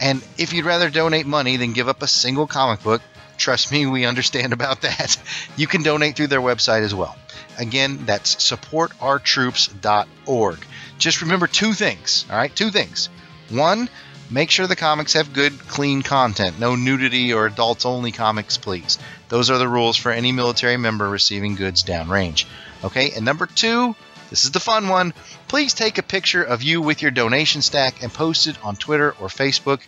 And 0.00 0.22
if 0.36 0.52
you'd 0.52 0.66
rather 0.66 0.90
donate 0.90 1.26
money 1.26 1.56
than 1.56 1.72
give 1.72 1.88
up 1.88 2.02
a 2.02 2.06
single 2.06 2.46
comic 2.46 2.82
book, 2.82 3.00
trust 3.38 3.72
me, 3.72 3.86
we 3.86 4.04
understand 4.04 4.52
about 4.52 4.82
that. 4.82 5.16
You 5.56 5.66
can 5.66 5.82
donate 5.82 6.14
through 6.14 6.28
their 6.28 6.40
website 6.40 6.82
as 6.82 6.94
well. 6.94 7.16
Again, 7.58 8.04
that's 8.04 8.36
supportourtroops.org. 8.36 10.58
Just 10.98 11.22
remember 11.22 11.48
two 11.48 11.72
things, 11.72 12.26
all 12.30 12.36
right? 12.36 12.54
Two 12.54 12.70
things. 12.70 13.08
One, 13.48 13.88
make 14.30 14.50
sure 14.50 14.68
the 14.68 14.76
comics 14.76 15.14
have 15.14 15.32
good, 15.32 15.58
clean 15.66 16.02
content. 16.02 16.60
No 16.60 16.76
nudity 16.76 17.32
or 17.32 17.46
adults 17.46 17.86
only 17.86 18.12
comics, 18.12 18.56
please. 18.56 18.98
Those 19.28 19.50
are 19.50 19.58
the 19.58 19.68
rules 19.68 19.96
for 19.96 20.10
any 20.10 20.32
military 20.32 20.76
member 20.76 21.08
receiving 21.08 21.54
goods 21.54 21.84
downrange. 21.84 22.46
Okay, 22.84 23.12
and 23.12 23.24
number 23.24 23.46
two, 23.46 23.94
this 24.30 24.44
is 24.44 24.50
the 24.50 24.60
fun 24.60 24.88
one. 24.88 25.14
Please 25.48 25.74
take 25.74 25.98
a 25.98 26.02
picture 26.02 26.42
of 26.42 26.62
you 26.62 26.80
with 26.80 27.02
your 27.02 27.10
donation 27.10 27.62
stack 27.62 28.02
and 28.02 28.12
post 28.12 28.46
it 28.46 28.56
on 28.64 28.76
Twitter 28.76 29.14
or 29.20 29.28
Facebook 29.28 29.80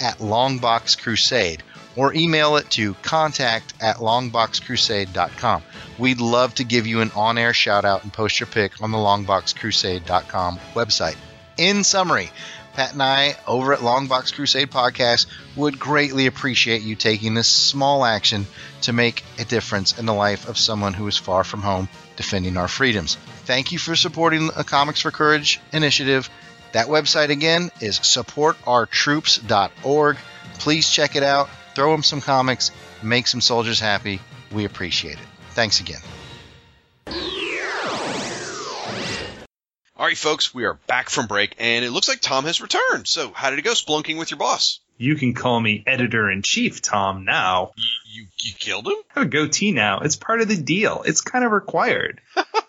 at 0.00 0.18
Longbox 0.18 1.00
Crusade 1.00 1.62
or 1.96 2.12
email 2.14 2.56
it 2.56 2.68
to 2.70 2.94
contact 3.02 3.72
at 3.80 3.96
longboxcrusade.com. 3.96 5.62
We'd 5.98 6.20
love 6.20 6.54
to 6.56 6.64
give 6.64 6.86
you 6.86 7.00
an 7.00 7.10
on 7.14 7.38
air 7.38 7.54
shout 7.54 7.84
out 7.84 8.02
and 8.02 8.12
post 8.12 8.38
your 8.38 8.46
pic 8.46 8.82
on 8.82 8.92
the 8.92 8.98
longboxcrusade.com 8.98 10.58
website. 10.74 11.16
In 11.56 11.84
summary, 11.84 12.30
Pat 12.76 12.92
and 12.92 13.02
I 13.02 13.34
over 13.46 13.72
at 13.72 13.80
Longbox 13.80 14.34
Crusade 14.34 14.70
Podcast 14.70 15.24
would 15.56 15.78
greatly 15.78 16.26
appreciate 16.26 16.82
you 16.82 16.94
taking 16.94 17.32
this 17.32 17.48
small 17.48 18.04
action 18.04 18.46
to 18.82 18.92
make 18.92 19.24
a 19.38 19.46
difference 19.46 19.98
in 19.98 20.04
the 20.04 20.12
life 20.12 20.46
of 20.46 20.58
someone 20.58 20.92
who 20.92 21.06
is 21.06 21.16
far 21.16 21.42
from 21.42 21.62
home 21.62 21.88
defending 22.16 22.58
our 22.58 22.68
freedoms. 22.68 23.16
Thank 23.46 23.72
you 23.72 23.78
for 23.78 23.96
supporting 23.96 24.48
the 24.48 24.62
Comics 24.62 25.00
for 25.00 25.10
Courage 25.10 25.58
initiative. 25.72 26.28
That 26.72 26.88
website 26.88 27.30
again 27.30 27.70
is 27.80 27.98
supportourtroops.org. 27.98 30.18
Please 30.58 30.90
check 30.90 31.16
it 31.16 31.22
out. 31.22 31.48
Throw 31.74 31.92
them 31.92 32.02
some 32.02 32.20
comics, 32.20 32.72
make 33.02 33.26
some 33.26 33.40
soldiers 33.40 33.80
happy. 33.80 34.20
We 34.52 34.66
appreciate 34.66 35.14
it. 35.14 35.26
Thanks 35.52 35.80
again. 35.80 36.02
All 39.98 40.04
right, 40.04 40.18
folks, 40.18 40.52
we 40.52 40.66
are 40.66 40.74
back 40.86 41.08
from 41.08 41.26
break, 41.26 41.54
and 41.58 41.82
it 41.82 41.90
looks 41.90 42.06
like 42.06 42.20
Tom 42.20 42.44
has 42.44 42.60
returned. 42.60 43.08
So, 43.08 43.32
how 43.32 43.48
did 43.48 43.58
it 43.58 43.62
go 43.62 43.72
splunking 43.72 44.18
with 44.18 44.30
your 44.30 44.36
boss? 44.36 44.80
You 44.98 45.14
can 45.14 45.32
call 45.32 45.58
me 45.58 45.82
editor 45.86 46.30
in 46.30 46.42
chief, 46.42 46.82
Tom, 46.82 47.24
now. 47.24 47.72
You, 47.76 47.84
you, 48.04 48.26
you 48.40 48.52
killed 48.58 48.86
him? 48.88 48.96
I 49.14 49.20
have 49.20 49.28
a 49.28 49.30
goatee 49.30 49.72
now. 49.72 50.00
It's 50.00 50.16
part 50.16 50.42
of 50.42 50.48
the 50.48 50.56
deal. 50.56 51.02
It's 51.06 51.22
kind 51.22 51.46
of 51.46 51.52
required. 51.52 52.20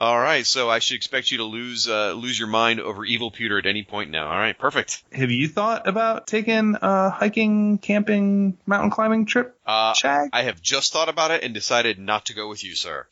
All 0.00 0.18
right, 0.18 0.46
so 0.46 0.68
I 0.68 0.78
should 0.78 0.96
expect 0.96 1.30
you 1.30 1.38
to 1.38 1.44
lose 1.44 1.88
uh, 1.88 2.12
lose 2.12 2.38
your 2.38 2.48
mind 2.48 2.80
over 2.80 3.04
evil 3.04 3.30
pewter 3.30 3.58
at 3.58 3.66
any 3.66 3.82
point 3.82 4.10
now. 4.10 4.28
All 4.28 4.38
right, 4.38 4.58
perfect. 4.58 5.02
Have 5.12 5.30
you 5.30 5.48
thought 5.48 5.86
about 5.88 6.26
taking 6.26 6.76
a 6.80 7.10
hiking, 7.10 7.78
camping, 7.78 8.58
mountain 8.66 8.90
climbing 8.90 9.26
trip, 9.26 9.58
Uh, 9.66 9.94
Shag? 9.94 10.30
I 10.32 10.42
have 10.42 10.60
just 10.60 10.92
thought 10.92 11.08
about 11.08 11.30
it 11.30 11.42
and 11.42 11.54
decided 11.54 11.98
not 11.98 12.26
to 12.26 12.34
go 12.34 12.48
with 12.48 12.62
you, 12.64 12.74
sir. 12.74 13.06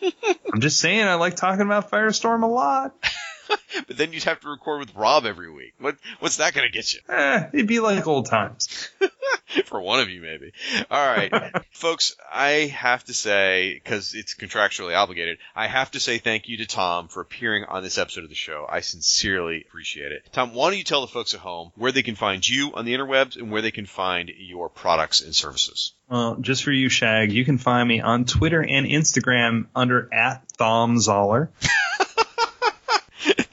I'm 0.52 0.60
just 0.60 0.78
saying, 0.78 1.02
I 1.02 1.14
like 1.14 1.36
talking 1.36 1.62
about 1.66 1.90
Firestorm 1.90 2.42
a 2.42 2.46
lot. 2.46 2.94
But 3.86 3.98
then 3.98 4.12
you'd 4.12 4.24
have 4.24 4.40
to 4.40 4.48
record 4.48 4.80
with 4.80 4.94
Rob 4.94 5.26
every 5.26 5.52
week. 5.52 5.74
What 5.78 5.96
what's 6.18 6.38
that 6.38 6.54
going 6.54 6.66
to 6.66 6.72
get 6.72 6.92
you? 6.92 7.00
Eh, 7.08 7.48
it'd 7.52 7.66
be 7.66 7.80
like 7.80 8.06
old 8.06 8.26
times. 8.26 8.88
For 9.66 9.80
one 9.80 10.00
of 10.00 10.08
you, 10.08 10.20
maybe. 10.20 10.52
All 10.90 11.06
right, 11.06 11.32
folks. 11.70 12.16
I 12.32 12.72
have 12.74 13.04
to 13.04 13.14
say, 13.14 13.74
because 13.74 14.14
it's 14.14 14.34
contractually 14.34 14.96
obligated, 14.96 15.38
I 15.54 15.66
have 15.66 15.92
to 15.92 16.00
say 16.00 16.18
thank 16.18 16.48
you 16.48 16.58
to 16.58 16.66
Tom 16.66 17.08
for 17.08 17.20
appearing 17.20 17.64
on 17.64 17.82
this 17.82 17.96
episode 17.96 18.24
of 18.24 18.28
the 18.28 18.34
show. 18.34 18.66
I 18.68 18.80
sincerely 18.80 19.64
appreciate 19.66 20.12
it. 20.12 20.28
Tom, 20.32 20.52
why 20.52 20.70
don't 20.70 20.78
you 20.78 20.84
tell 20.84 21.00
the 21.00 21.06
folks 21.06 21.34
at 21.34 21.40
home 21.40 21.72
where 21.76 21.92
they 21.92 22.02
can 22.02 22.16
find 22.16 22.46
you 22.46 22.72
on 22.74 22.84
the 22.84 22.94
interwebs 22.94 23.36
and 23.36 23.50
where 23.50 23.62
they 23.62 23.70
can 23.70 23.86
find 23.86 24.30
your 24.36 24.68
products 24.68 25.22
and 25.22 25.34
services? 25.34 25.92
Well, 26.08 26.36
just 26.40 26.62
for 26.64 26.72
you, 26.72 26.88
Shag, 26.88 27.32
you 27.32 27.44
can 27.44 27.58
find 27.58 27.88
me 27.88 28.00
on 28.00 28.24
Twitter 28.24 28.62
and 28.62 28.86
Instagram 28.86 29.66
under 29.74 30.12
at 30.12 30.44
Thomzahler. 30.58 31.48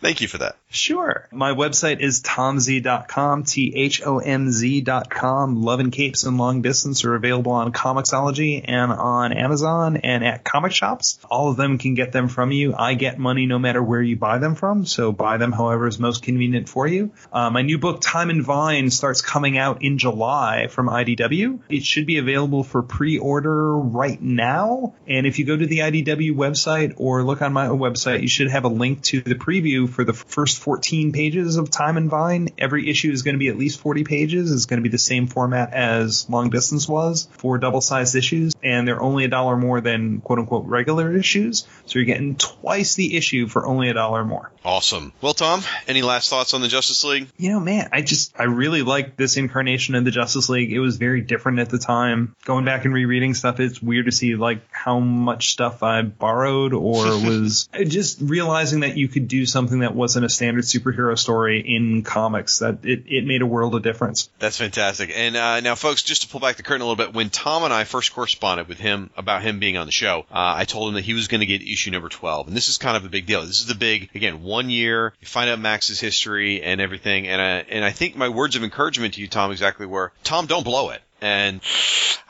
Thank 0.03 0.19
you 0.19 0.27
for 0.27 0.39
that. 0.39 0.57
Sure. 0.69 1.29
My 1.31 1.53
website 1.53 2.01
is 2.01 2.21
thomz.com, 2.23 3.43
T 3.43 3.73
H 3.73 4.01
O 4.05 4.19
M 4.19 4.51
Z.com. 4.51 5.61
Love 5.61 5.79
and 5.79 5.93
Capes 5.93 6.25
and 6.25 6.37
Long 6.37 6.61
Distance 6.61 7.05
are 7.05 7.15
available 7.15 7.53
on 7.53 7.71
Comixology 7.71 8.65
and 8.67 8.91
on 8.91 9.31
Amazon 9.31 9.95
and 9.95 10.25
at 10.25 10.43
comic 10.43 10.73
shops. 10.73 11.19
All 11.31 11.49
of 11.49 11.55
them 11.55 11.77
can 11.77 11.93
get 11.93 12.11
them 12.11 12.27
from 12.27 12.51
you. 12.51 12.73
I 12.77 12.95
get 12.95 13.17
money 13.17 13.45
no 13.45 13.59
matter 13.59 13.81
where 13.81 14.01
you 14.01 14.17
buy 14.17 14.39
them 14.39 14.55
from, 14.55 14.85
so 14.85 15.13
buy 15.13 15.37
them 15.37 15.53
however 15.53 15.87
is 15.87 15.99
most 15.99 16.21
convenient 16.21 16.67
for 16.67 16.85
you. 16.85 17.11
Uh, 17.31 17.49
my 17.49 17.61
new 17.61 17.77
book, 17.77 18.01
Time 18.01 18.29
and 18.29 18.43
Vine, 18.43 18.89
starts 18.89 19.21
coming 19.21 19.57
out 19.57 19.83
in 19.83 19.99
July 19.99 20.67
from 20.67 20.89
IDW. 20.89 21.59
It 21.69 21.85
should 21.85 22.07
be 22.07 22.17
available 22.17 22.65
for 22.65 22.81
pre 22.81 23.19
order 23.19 23.77
right 23.77 24.21
now. 24.21 24.95
And 25.07 25.25
if 25.25 25.39
you 25.39 25.45
go 25.45 25.55
to 25.55 25.65
the 25.65 25.79
IDW 25.79 26.35
website 26.35 26.95
or 26.97 27.23
look 27.23 27.41
on 27.41 27.53
my 27.53 27.67
website, 27.67 28.21
you 28.21 28.27
should 28.27 28.49
have 28.49 28.65
a 28.65 28.69
link 28.69 29.01
to 29.03 29.21
the 29.21 29.35
preview 29.35 29.92
for 29.93 30.03
the 30.03 30.13
first 30.13 30.59
14 30.59 31.11
pages 31.11 31.57
of 31.57 31.69
Time 31.69 31.97
and 31.97 32.09
Vine. 32.09 32.49
Every 32.57 32.89
issue 32.89 33.11
is 33.11 33.21
going 33.21 33.35
to 33.35 33.39
be 33.39 33.47
at 33.47 33.57
least 33.57 33.79
40 33.79 34.03
pages. 34.03 34.51
It's 34.51 34.65
going 34.65 34.79
to 34.79 34.83
be 34.83 34.89
the 34.89 34.97
same 34.97 35.27
format 35.27 35.73
as 35.73 36.29
Long 36.29 36.49
Distance 36.49 36.87
was 36.87 37.27
for 37.31 37.57
double 37.57 37.81
sized 37.81 38.15
issues. 38.15 38.53
And 38.63 38.87
they're 38.87 39.01
only 39.01 39.25
a 39.25 39.27
dollar 39.27 39.57
more 39.57 39.81
than 39.81 40.21
quote 40.21 40.39
unquote 40.39 40.65
regular 40.65 41.15
issues. 41.15 41.67
So 41.85 41.99
you're 41.99 42.05
getting 42.05 42.35
twice 42.35 42.95
the 42.95 43.15
issue 43.15 43.47
for 43.47 43.65
only 43.65 43.89
a 43.89 43.93
dollar 43.93 44.25
more. 44.25 44.51
Awesome. 44.65 45.13
Well, 45.21 45.33
Tom, 45.33 45.61
any 45.87 46.01
last 46.01 46.29
thoughts 46.29 46.53
on 46.53 46.61
the 46.61 46.67
Justice 46.67 47.03
League? 47.03 47.27
You 47.37 47.51
know, 47.51 47.59
man, 47.59 47.89
I 47.91 48.01
just, 48.01 48.33
I 48.39 48.43
really 48.43 48.81
like 48.81 49.17
this 49.17 49.37
incarnation 49.37 49.95
of 49.95 50.05
the 50.05 50.11
Justice 50.11 50.49
League. 50.49 50.71
It 50.71 50.79
was 50.79 50.97
very 50.97 51.21
different 51.21 51.59
at 51.59 51.69
the 51.69 51.77
time. 51.77 52.35
Going 52.45 52.65
back 52.65 52.85
and 52.85 52.93
rereading 52.93 53.33
stuff, 53.33 53.59
it's 53.59 53.81
weird 53.81 54.05
to 54.05 54.11
see 54.11 54.35
like 54.35 54.61
how 54.71 54.99
much 54.99 55.51
stuff 55.51 55.83
I 55.83 56.01
borrowed 56.01 56.73
or 56.73 57.05
was 57.25 57.69
just 57.85 58.19
realizing 58.21 58.81
that 58.81 58.97
you 58.97 59.07
could 59.07 59.27
do 59.27 59.45
something 59.45 59.79
that 59.83 59.95
wasn't 59.95 60.25
a 60.25 60.29
standard 60.29 60.63
superhero 60.63 61.17
story 61.17 61.59
in 61.59 62.03
comics. 62.03 62.59
That 62.59 62.83
it, 62.83 63.03
it 63.07 63.25
made 63.25 63.41
a 63.41 63.45
world 63.45 63.75
of 63.75 63.83
difference. 63.83 64.29
That's 64.39 64.57
fantastic. 64.57 65.11
And 65.15 65.35
uh, 65.35 65.59
now, 65.61 65.75
folks, 65.75 66.03
just 66.03 66.23
to 66.23 66.27
pull 66.27 66.39
back 66.39 66.57
the 66.57 66.63
curtain 66.63 66.81
a 66.81 66.85
little 66.85 67.03
bit, 67.03 67.13
when 67.13 67.29
Tom 67.29 67.63
and 67.63 67.73
I 67.73 67.83
first 67.83 68.13
corresponded 68.13 68.67
with 68.67 68.79
him 68.79 69.09
about 69.15 69.41
him 69.41 69.59
being 69.59 69.77
on 69.77 69.85
the 69.85 69.91
show, 69.91 70.25
uh, 70.31 70.53
I 70.57 70.65
told 70.65 70.89
him 70.89 70.95
that 70.95 71.03
he 71.03 71.13
was 71.13 71.27
going 71.27 71.41
to 71.41 71.45
get 71.45 71.61
issue 71.61 71.91
number 71.91 72.09
12. 72.09 72.47
And 72.47 72.55
this 72.55 72.69
is 72.69 72.77
kind 72.77 72.97
of 72.97 73.05
a 73.05 73.09
big 73.09 73.25
deal. 73.25 73.41
This 73.41 73.59
is 73.59 73.67
the 73.67 73.75
big, 73.75 74.09
again, 74.15 74.43
one 74.43 74.69
year, 74.69 75.13
you 75.19 75.27
find 75.27 75.49
out 75.49 75.59
Max's 75.59 75.99
history 75.99 76.61
and 76.61 76.81
everything. 76.81 77.27
And, 77.27 77.41
uh, 77.41 77.69
and 77.69 77.85
I 77.85 77.91
think 77.91 78.15
my 78.15 78.29
words 78.29 78.55
of 78.55 78.63
encouragement 78.63 79.15
to 79.15 79.21
you, 79.21 79.27
Tom, 79.27 79.51
exactly 79.51 79.85
were, 79.85 80.11
Tom, 80.23 80.45
don't 80.45 80.63
blow 80.63 80.89
it. 80.89 81.01
And 81.23 81.61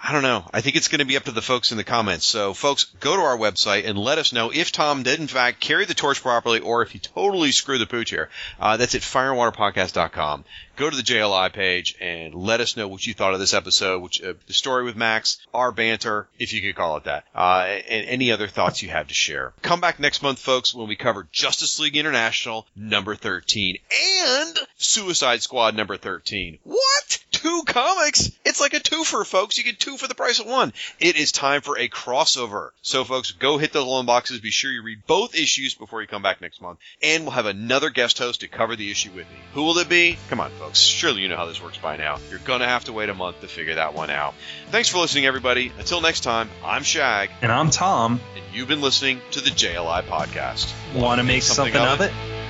I 0.04 0.12
don't 0.12 0.22
know. 0.22 0.46
I 0.54 0.62
think 0.62 0.76
it's 0.76 0.88
going 0.88 1.00
to 1.00 1.06
be 1.06 1.18
up 1.18 1.24
to 1.24 1.32
the 1.32 1.42
folks 1.42 1.72
in 1.72 1.78
the 1.78 1.84
comments. 1.84 2.28
So, 2.28 2.54
folks, 2.54 2.84
go 3.00 3.16
to 3.16 3.22
our 3.24 3.38
website 3.38 3.88
and 3.88 3.98
let 3.98 4.20
us 4.20 4.34
know 4.34 4.52
if 4.54 4.72
Tom 4.72 5.02
did, 5.02 5.20
in 5.20 5.28
fact, 5.28 5.60
carry 5.60 5.86
the 5.86 5.96
torch 5.96 6.22
properly 6.22 6.60
or 6.60 6.84
if 6.84 6.92
he 6.92 7.00
totally 7.00 7.52
screwed 7.52 7.82
the 7.82 7.88
pooch 7.88 8.12
here. 8.12 8.30
Uh, 8.60 8.78
that's 8.78 8.94
at 8.94 9.02
fireandwaterpodcast.com. 9.02 10.46
Go 10.76 10.90
to 10.90 10.96
the 10.96 11.02
JLI 11.04 11.54
page 11.54 11.96
and 12.02 12.36
let 12.36 12.60
us 12.60 12.78
know 12.78 12.88
what 12.88 13.06
you 13.06 13.14
thought 13.14 13.34
of 13.34 13.40
this 13.40 13.54
episode, 13.54 14.02
which 14.02 14.22
uh, 14.22 14.34
the 14.46 14.54
story 14.54 14.84
with 14.84 14.96
Max, 14.96 15.38
our 15.54 15.72
banter, 15.72 16.28
if 16.38 16.54
you 16.54 16.62
could 16.62 16.76
call 16.76 16.98
it 16.98 17.06
that, 17.06 17.26
uh, 17.34 17.62
and 17.90 18.06
any 18.08 18.32
other 18.32 18.48
thoughts 18.48 18.84
you 18.84 18.90
have 18.90 19.08
to 19.08 19.14
share. 19.16 19.54
Come 19.62 19.82
back 19.82 20.00
next 20.00 20.22
month, 20.22 20.38
folks, 20.38 20.74
when 20.74 20.88
we 20.88 20.96
cover 20.96 21.28
Justice 21.32 21.80
League 21.80 21.96
International 21.98 22.68
number 22.76 23.16
13 23.16 23.78
and 23.92 24.60
Suicide 24.78 25.42
Squad 25.42 25.76
number 25.76 25.98
13. 25.98 26.60
What? 26.64 27.20
Two 27.44 27.64
comics? 27.66 28.32
It's 28.46 28.62
like 28.62 28.74
a 28.74 28.80
twofer, 28.80 29.26
folks. 29.26 29.58
You 29.58 29.66
get 29.66 29.78
two 29.78 29.98
for 29.98 30.08
the 30.08 30.16
price 30.16 30.40
of 30.40 30.46
one. 30.46 30.72
It 30.98 31.18
is 31.18 31.34
time 31.34 31.60
for 31.60 31.78
a 31.78 31.90
crossover. 31.90 32.70
So, 32.82 33.04
folks, 33.04 33.32
go 33.34 33.58
hit 33.58 33.74
those 33.74 33.86
loan 33.86 34.06
boxes. 34.06 34.40
Be 34.40 34.50
sure 34.50 34.72
you 34.72 34.82
read 34.82 35.06
both 35.08 35.36
issues 35.36 35.76
before 35.76 36.02
you 36.02 36.08
come 36.08 36.22
back 36.22 36.40
next 36.40 36.62
month. 36.62 36.80
And 37.02 37.24
we'll 37.24 37.32
have 37.34 37.46
another 37.46 37.90
guest 37.90 38.18
host 38.18 38.40
to 38.40 38.48
cover 38.48 38.78
the 38.78 38.90
issue 38.90 39.10
with 39.10 39.30
me. 39.30 39.36
Who 39.56 39.64
will 39.64 39.78
it 39.80 39.90
be? 39.90 40.18
Come 40.30 40.40
on, 40.40 40.52
folks. 40.52 40.80
Surely 40.80 41.22
you 41.22 41.28
know 41.28 41.36
how 41.36 41.46
this 41.46 41.62
works 41.62 41.78
by 41.78 41.98
now. 41.98 42.18
You're 42.30 42.40
going 42.40 42.62
to 42.62 42.66
have 42.66 42.86
to 42.86 42.94
wait 42.94 43.10
a 43.10 43.14
month 43.14 43.42
to 43.42 43.50
figure 43.50 43.76
that 43.76 43.94
one 43.94 44.10
out. 44.10 44.36
Thanks 44.70 44.88
for 44.88 45.00
listening, 45.00 45.26
everybody. 45.26 45.74
Until 45.78 46.00
next 46.00 46.22
time, 46.22 46.50
I'm 46.64 46.84
Shag, 46.84 47.30
And 47.42 47.52
I'm 47.52 47.72
Tom. 47.72 48.22
and 48.38 48.56
you've 48.56 48.70
been 48.70 48.82
listening 48.82 49.20
to 49.32 49.42
the 49.42 49.50
JLI 49.50 50.04
podcast. 50.04 50.72
Want 50.96 51.20
to 51.20 51.26
make 51.26 51.44
something, 51.44 51.76
of 51.76 52.00
it? 52.00 52.12
The 52.14 52.43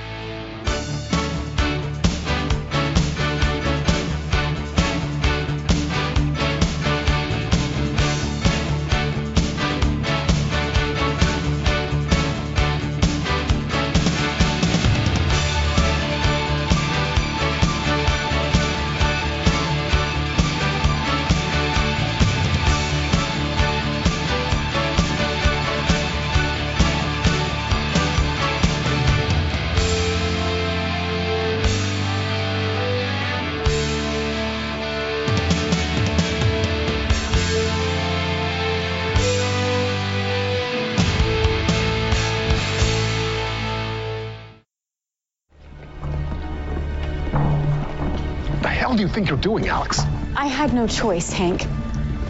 doing, 49.54 49.68
Alex? 49.68 50.00
I 50.34 50.46
had 50.46 50.74
no 50.74 50.88
choice, 50.88 51.32
Hank. 51.32 51.64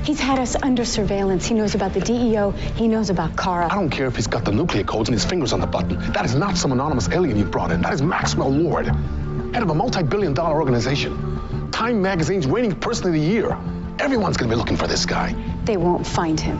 He's 0.04 0.20
had 0.20 0.38
us 0.38 0.56
under 0.62 0.84
surveillance. 0.84 1.46
He 1.46 1.54
knows 1.54 1.74
about 1.74 1.94
the 1.94 2.00
DEO. 2.00 2.50
He 2.50 2.86
knows 2.86 3.08
about 3.08 3.36
Kara. 3.38 3.72
I 3.72 3.76
don't 3.76 3.88
care 3.88 4.06
if 4.06 4.16
he's 4.16 4.26
got 4.26 4.44
the 4.44 4.52
nuclear 4.52 4.84
codes 4.84 5.08
and 5.08 5.14
his 5.14 5.24
fingers 5.24 5.54
on 5.54 5.60
the 5.60 5.66
button. 5.66 5.98
That 6.12 6.26
is 6.26 6.34
not 6.34 6.58
some 6.58 6.72
anonymous 6.72 7.08
alien 7.08 7.38
you 7.38 7.46
brought 7.46 7.70
in. 7.70 7.80
That 7.80 7.94
is 7.94 8.02
Maxwell 8.02 8.50
Lord, 8.50 8.86
head 8.86 9.62
of 9.62 9.70
a 9.70 9.74
multi-billion 9.74 10.34
dollar 10.34 10.60
organization. 10.60 11.70
Time 11.70 12.02
magazine's 12.02 12.46
reigning 12.46 12.78
person 12.78 13.06
of 13.06 13.14
the 13.14 13.20
year. 13.20 13.56
Everyone's 13.98 14.36
gonna 14.36 14.50
be 14.50 14.56
looking 14.56 14.76
for 14.76 14.86
this 14.86 15.06
guy. 15.06 15.34
They 15.64 15.78
won't 15.78 16.06
find 16.06 16.38
him. 16.38 16.58